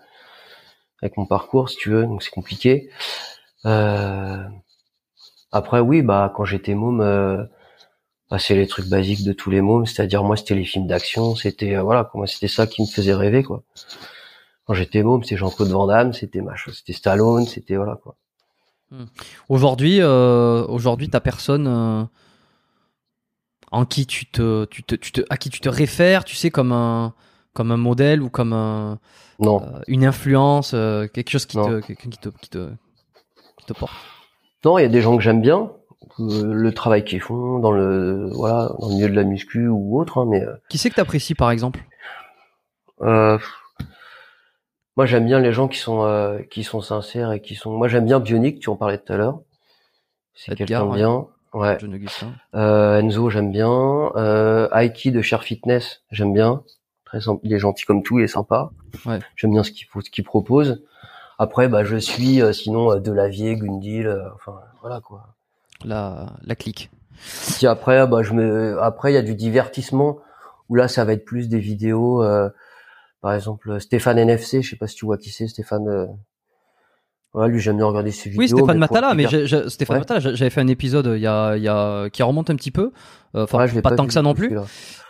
[1.02, 2.88] avec mon parcours si tu veux, donc c'est compliqué.
[3.66, 4.42] Euh,
[5.52, 7.42] Après oui, bah quand j'étais môme, euh,
[8.30, 11.34] bah, c'est les trucs basiques de tous les mômes, c'est-à-dire moi c'était les films d'action,
[11.34, 13.62] c'était euh, voilà, moi c'était ça qui me faisait rêver quoi.
[14.68, 18.16] Quand j'étais môme, c'était Jean-Claude Van Damme, c'était machin, c'était Stallone, c'était voilà quoi.
[19.48, 22.04] Aujourd'hui, euh, aujourd'hui, t'as personne euh,
[23.72, 26.50] en qui tu te, tu te, tu te, à qui tu te réfères, tu sais,
[26.50, 27.14] comme un,
[27.54, 28.98] comme un modèle ou comme un,
[29.38, 32.68] Non, euh, une influence, euh, quelque chose qui te, quelqu'un qui te, qui te,
[33.56, 33.94] qui te porte.
[34.66, 35.70] non, il y a des gens que j'aime bien,
[36.20, 39.98] euh, le travail qu'ils font dans le voilà, dans le milieu de la muscu ou
[39.98, 41.80] autre, hein, mais euh, Qui c'est que t'apprécies par exemple?
[43.00, 43.38] Euh,
[44.98, 47.70] moi j'aime bien les gens qui sont euh, qui sont sincères et qui sont.
[47.70, 49.38] Moi j'aime bien Bionic, tu en parlais tout à l'heure.
[50.34, 51.26] C'est quelqu'un de bien.
[51.54, 51.78] Ouais.
[51.80, 52.32] John Augustin.
[52.56, 53.70] Euh, Enzo j'aime bien.
[54.16, 56.64] Euh, Aiki de Cher Fitness j'aime bien.
[57.04, 57.40] Très sympa.
[57.44, 58.70] Il est gentil comme tout, il est sympa.
[59.06, 59.20] Ouais.
[59.36, 60.82] J'aime bien ce qu'il ce qu'il propose.
[61.38, 65.36] Après bah je suis euh, sinon euh, Delavier, Gundil, euh, enfin voilà quoi.
[65.84, 66.90] La, la clique.
[67.56, 70.18] Puis après, bah, je me, après, il y a du divertissement
[70.68, 72.22] où là, ça va être plus des vidéos.
[73.18, 75.86] Euh, par exemple, Stéphane NFC, je sais pas si tu vois qui c'est, Stéphane.
[75.88, 76.06] euh,
[77.34, 78.40] Voilà, lui, j'aime bien regarder ses vidéos.
[78.40, 79.26] Oui, Stéphane mais Matala, mais
[79.68, 80.00] Stéphane Ouais.
[80.00, 82.70] Matala, j'avais fait un épisode il y a, il y a, qui remonte un petit
[82.70, 82.92] peu.
[83.34, 84.56] Euh, Enfin, Ouais, je l'ai pas, tant que ça non plus.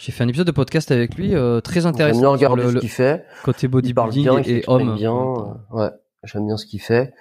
[0.00, 2.18] J'ai fait un épisode de podcast avec lui, euh, très J'aime intéressant.
[2.20, 3.24] bien sur regarder le, ce qu'il fait.
[3.44, 4.94] côté bodybuilding bien, il et homme.
[4.96, 5.14] bien.
[5.14, 5.90] euh, Ouais,
[6.24, 7.12] j'aime bien ce qu'il fait.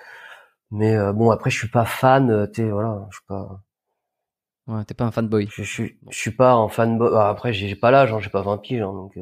[0.72, 2.30] Mais euh, bon, après, je suis pas fan.
[2.32, 3.62] euh, sais, voilà, je suis pas.
[4.68, 5.48] Ouais, t'es pas un fanboy.
[5.50, 7.00] Je, je, suis- je suis pas un fan.
[7.16, 9.16] Après, j'ai j'ai pas l'âge, hein, j'ai pas 20 piges, hein, donc.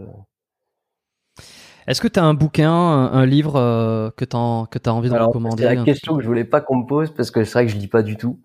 [1.88, 5.14] Est-ce que t'as un bouquin, un, un livre euh, que t'as que t'as envie de
[5.14, 7.54] Alors, recommander c'est la question que je voulais pas qu'on me pose parce que c'est
[7.54, 8.40] vrai que je lis pas du tout.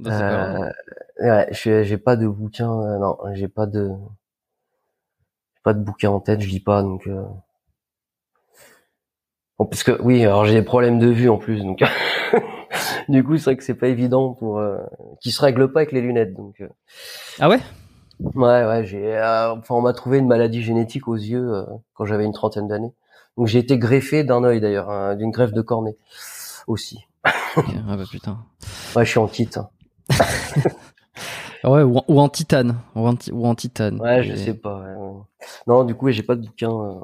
[0.00, 0.70] Non, grave.
[1.20, 3.90] Euh, ouais, je j'ai pas de bouquin, euh, non, j'ai pas de,
[5.62, 7.06] pas de bouquin en tête, je lis pas donc.
[7.06, 7.22] Euh...
[9.58, 11.82] Bon, parce que oui, alors j'ai des problèmes de vue en plus, donc
[13.08, 14.78] du coup c'est vrai que c'est pas évident pour, euh...
[15.20, 16.60] qui se règle pas avec les lunettes, donc.
[16.60, 16.68] euh,
[17.40, 17.58] Ah ouais?
[18.20, 21.64] Ouais, ouais, j'ai, euh, enfin on m'a trouvé une maladie génétique aux yeux euh,
[21.94, 22.92] quand j'avais une trentaine d'années,
[23.36, 25.96] donc j'ai été greffé d'un œil d'ailleurs, hein, d'une greffe de cornée
[26.66, 26.98] aussi.
[27.56, 28.38] Ok, Ah bah putain.
[28.96, 29.48] Ouais, je suis en kit.
[29.56, 29.68] hein.
[31.64, 32.76] Ouais, ou, en- ou en titane.
[32.94, 34.00] Ou en, ou en titane.
[34.00, 34.78] Ouais, je sais pas.
[34.80, 34.94] ouais.
[35.66, 36.70] Non, du coup, j'ai pas de bouquin.
[36.70, 37.00] euh,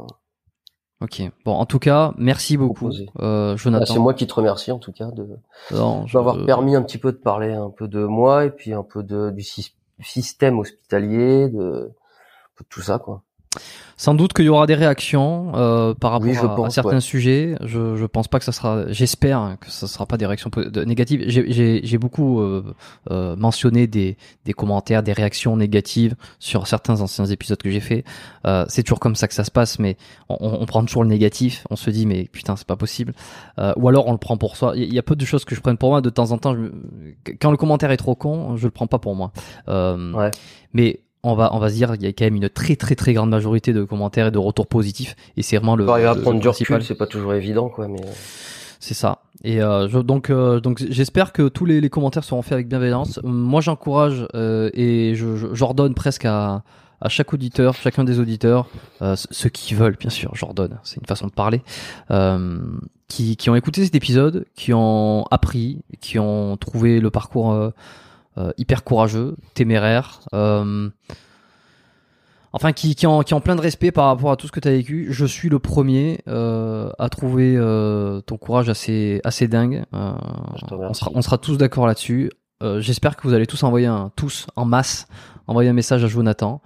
[1.00, 1.22] Ok.
[1.44, 2.88] Bon, en tout cas, merci beaucoup,
[3.20, 3.92] euh, Ah, Jonathan.
[3.94, 5.28] c'est moi qui te remercie en tout cas de
[5.72, 8.72] Non, je- m'avoir permis un petit peu de parler un peu de moi et puis
[8.72, 9.42] un peu de du
[10.00, 11.90] système hospitalier, de,
[12.58, 13.22] de tout ça quoi.
[13.96, 17.00] Sans doute qu'il y aura des réactions euh, par rapport Oui, je à, certains ouais.
[17.00, 17.54] sujets.
[17.62, 18.90] Je, je pense pas que ça sera.
[18.90, 20.50] J'espère que ça sera pas des réactions
[20.84, 21.22] négatives.
[21.28, 22.74] J'ai- beaucoup euh,
[23.12, 28.04] euh, mentionné des, des commentaires, des réactions négatives sur certains anciens épisodes que j'ai fait.
[28.48, 29.96] Euh, c'est toujours comme ça que ça se passe, mais
[30.28, 31.64] on, on prend toujours le négatif.
[31.70, 33.14] On se dit mais putain c'est pas possible.
[33.60, 34.72] Euh, ou alors on le prend pour soi.
[34.74, 36.00] Il y, a- peu de choses que je prenne pour moi.
[36.00, 38.98] De temps en temps, je quand le commentaire est trop con, je le prends pas
[38.98, 39.30] pour moi.
[39.68, 40.30] Euh, Ouais.
[40.72, 42.94] mais on va on va se dire il y a quand même une très très
[42.94, 46.14] très grande majorité de commentaires et de retours positifs et c'est vraiment le, arriver à
[46.14, 48.10] prendre du recul, c'est pas toujours évident quoi, mais euh,
[48.80, 49.22] C'est ça.
[49.42, 52.68] Et euh, je, donc euh, donc j'espère que tous les, les commentaires seront faits avec
[52.68, 53.18] bienveillance.
[53.24, 56.62] Moi j'encourage euh, et je je- j'ordonne presque à
[57.00, 58.66] à chaque auditeur, chacun des auditeurs,
[59.02, 61.60] euh, ce- ceux qui veulent, bien sûr, j'ordonne, c'est une façon de parler,
[62.10, 62.58] euh,
[63.08, 67.52] qui, qui ont écouté cet épisode, qui ont appris, qui ont trouvé le parcours
[68.56, 70.90] hyper courageux, téméraire, euh,
[72.54, 74.70] enfin qui, qui, ont plein de respect par rapport à tout ce que tu as
[74.70, 75.08] vécu.
[75.10, 79.84] Je suis le premier euh, à trouver euh, ton courage assez, assez dingue.
[79.92, 80.12] Euh,
[80.70, 82.30] on, sera, on sera tous d'accord là-dessus.
[82.62, 85.08] Euh, J'espère que vous allez tous envoyer un, tous en masse,
[85.48, 86.62] envoyer un message à Jonathan.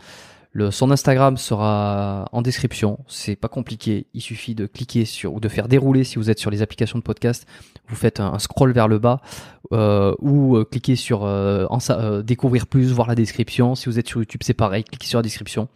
[0.52, 2.98] Le, son Instagram sera en description.
[3.08, 4.06] C'est pas compliqué.
[4.12, 6.98] Il suffit de cliquer sur ou de faire dérouler si vous êtes sur les applications
[6.98, 7.47] de podcast.
[7.89, 9.20] Vous faites un, scroll vers le bas
[9.73, 13.75] euh, ou euh, cliquez sur euh, en euh, découvrir plus, voir la description.
[13.75, 14.84] Si vous êtes sur YouTube, c'est pareil.
[14.84, 15.68] Cliquez sur la description.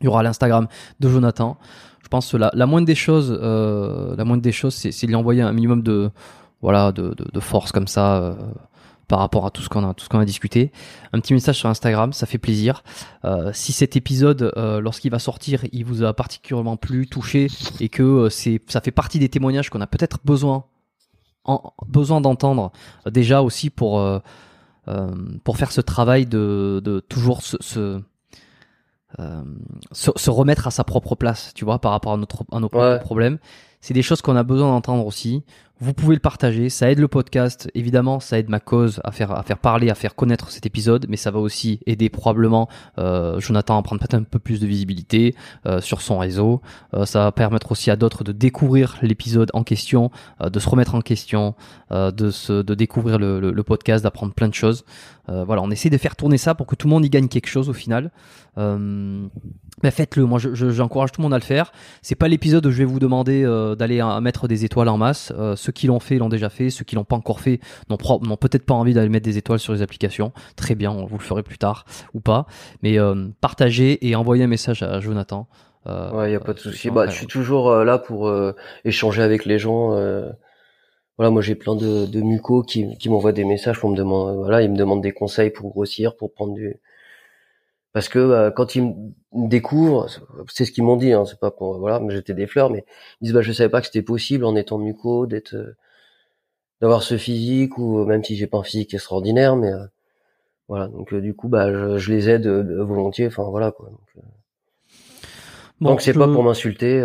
[0.00, 0.66] Il y aura l'Instagram
[1.00, 1.58] de Jonathan.
[2.02, 5.14] Je pense que la, la moindre des choses, la moindre des choses, c'est de lui
[5.14, 6.10] envoyer un minimum de
[6.60, 8.36] voilà de, de, de force comme ça.
[9.08, 10.72] par rapport à tout ce qu'on a tout ce qu'on a discuté
[11.12, 12.82] un petit message sur Instagram ça fait plaisir
[13.26, 17.48] euh, si cet épisode euh, lorsqu'il va sortir il vous a particulièrement plu touché
[17.80, 20.64] et que c'est ça fait partie des témoignages qu'on a peut-être besoin
[21.44, 22.72] en, besoin d'entendre
[23.06, 24.18] euh, déjà aussi pour euh,
[24.88, 25.14] euh,
[25.44, 28.00] pour faire ce travail de, de toujours se, se,
[29.18, 29.42] euh,
[29.92, 32.68] se se remettre à sa propre place tu vois par rapport à notre à nos
[32.68, 32.98] propres Ouais.
[33.00, 33.38] problèmes
[33.80, 35.44] c'est des choses qu'on a besoin d'entendre aussi
[35.82, 39.32] vous pouvez le partager, ça aide le podcast, évidemment, ça aide ma cause à faire
[39.32, 43.40] à faire parler, à faire connaître cet épisode, mais ça va aussi aider probablement euh,
[43.40, 45.34] Jonathan à prendre peut-être un peu plus de visibilité
[45.66, 46.60] euh, sur son réseau.
[46.94, 50.94] Euh, ça va permettre aussi à d'autres de découvrir l'épisode en question, de se remettre
[50.94, 51.56] en question,
[51.90, 54.84] de découvrir le, podcast, d'apprendre plein de choses.
[55.26, 57.48] Voilà, on essaie de faire tourner ça pour que tout le monde y gagne quelque
[57.48, 58.10] chose au final.
[58.56, 61.72] Ben faites-le, moi je- je- j'encourage tout le monde à le faire.
[62.02, 63.42] C'est pas l'épisode où je vais vous demander
[63.78, 65.32] d'aller mettre des étoiles en masse.
[65.72, 67.96] Ceux qui l'ont fait l'ont déjà fait, ceux qui l'ont pas encore fait n'ont
[68.36, 70.32] peut-être pas envie d'aller mettre des étoiles sur les applications.
[70.54, 72.46] Très bien, on vous le ferez plus tard ou pas.
[72.82, 75.48] Mais euh, partagez et envoyez un message à Jonathan.
[75.86, 76.90] Euh, ouais, y a pas de euh, souci.
[76.90, 78.30] Bah, je suis toujours là pour
[78.84, 79.96] échanger avec les gens.
[81.18, 84.34] Voilà, moi j'ai plein de, de mucos qui, qui m'envoient des messages pour me demander,
[84.38, 86.80] voilà, ils me demandent des conseils pour grossir, pour prendre du,
[87.92, 90.06] parce que euh, quand ils me découvrent,
[90.48, 92.84] c'est ce qu'ils m'ont dit, hein, c'est pas pour voilà, me jeter des fleurs, mais
[93.20, 95.76] ils disent bah je savais pas que c'était possible en étant muco d'être euh,
[96.80, 99.84] d'avoir ce physique ou même si j'ai pas un physique extraordinaire, mais euh,
[100.68, 103.90] voilà donc du coup bah je, je les aide volontiers, enfin voilà quoi.
[103.90, 104.00] Donc,
[105.80, 106.96] donc c'est pas pour m'insulter,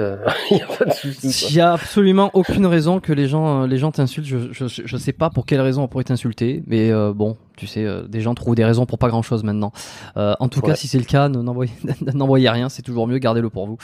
[0.51, 1.47] il y a pas de souci.
[1.49, 4.27] Il y a absolument aucune raison que les gens les gens t'insultent.
[4.27, 7.83] Je, je je sais pas pour quelle raison on pourrait t'insulter, mais bon tu sais,
[7.83, 9.71] euh, des gens trouvent des raisons pour pas grand chose maintenant.
[10.15, 11.27] Euh, en tout cas, si c'est le cas,
[12.13, 13.77] n'envoyez rien, c'est toujours mieux, gardez-le pour vous.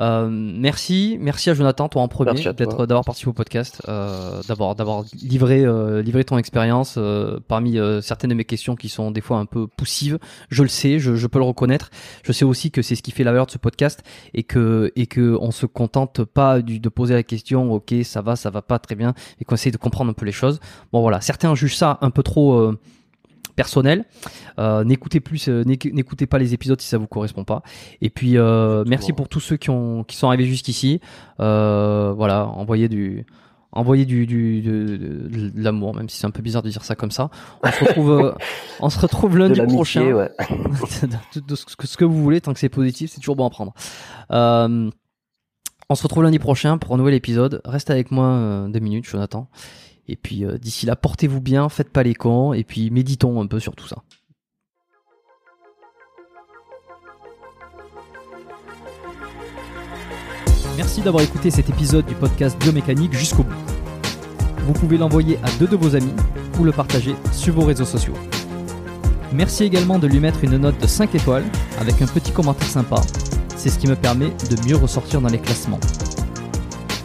[0.00, 4.74] Euh, merci, merci à Jonathan, toi en premier, d'être d'avoir participé au podcast, euh, d'avoir
[4.74, 6.98] d'avoir livré euh, livré ton expérience
[7.46, 10.18] parmi certaines de mes questions qui sont des fois un peu poussives.
[10.48, 11.90] Je le sais, je, je peux le reconnaître.
[12.22, 14.02] Je sais aussi que c'est ce qui fait la valeur de ce podcast
[14.34, 18.22] et que et que on se contente pas du, de poser la question, ok, ça
[18.22, 20.60] va, ça va pas très bien, et qu'on essaie de comprendre un peu les choses.
[20.92, 22.72] Bon voilà, certains jugent ça un peu trop
[23.54, 24.04] personnel.
[24.58, 27.62] Euh, n'écoutez plus, euh, n'écoutez pas les épisodes si ça vous correspond pas.
[28.00, 31.00] Et puis euh, merci pour tous ceux qui ont qui sont arrivés jusqu'ici.
[31.38, 33.26] voilà, envoyez du
[33.72, 37.12] envoyez du, du de, l'amour, même si c'est un peu bizarre de dire ça comme
[37.12, 37.30] ça.
[37.62, 38.34] On se retrouve,
[38.80, 40.12] on se retrouve lundi prochain.
[40.12, 40.30] Ouais.
[41.46, 43.50] de, ce, que, ce, que, vous voulez, tant que c'est positif, c'est toujours bon à
[43.50, 43.72] prendre.
[44.30, 47.60] on se retrouve lundi prochain pour un nouvel épisode.
[47.64, 49.48] Reste avec moi deux minutes, Jonathan.
[50.10, 53.46] Et puis euh, d'ici là, portez-vous bien, faites pas les cons, et puis méditons un
[53.46, 54.02] peu sur tout ça.
[60.76, 63.54] Merci d'avoir écouté cet épisode du podcast Biomécanique jusqu'au bout.
[64.66, 66.14] Vous pouvez l'envoyer à deux de vos amis
[66.58, 68.14] ou le partager sur vos réseaux sociaux.
[69.32, 71.44] Merci également de lui mettre une note de 5 étoiles
[71.78, 73.00] avec un petit commentaire sympa.
[73.54, 75.78] C'est ce qui me permet de mieux ressortir dans les classements.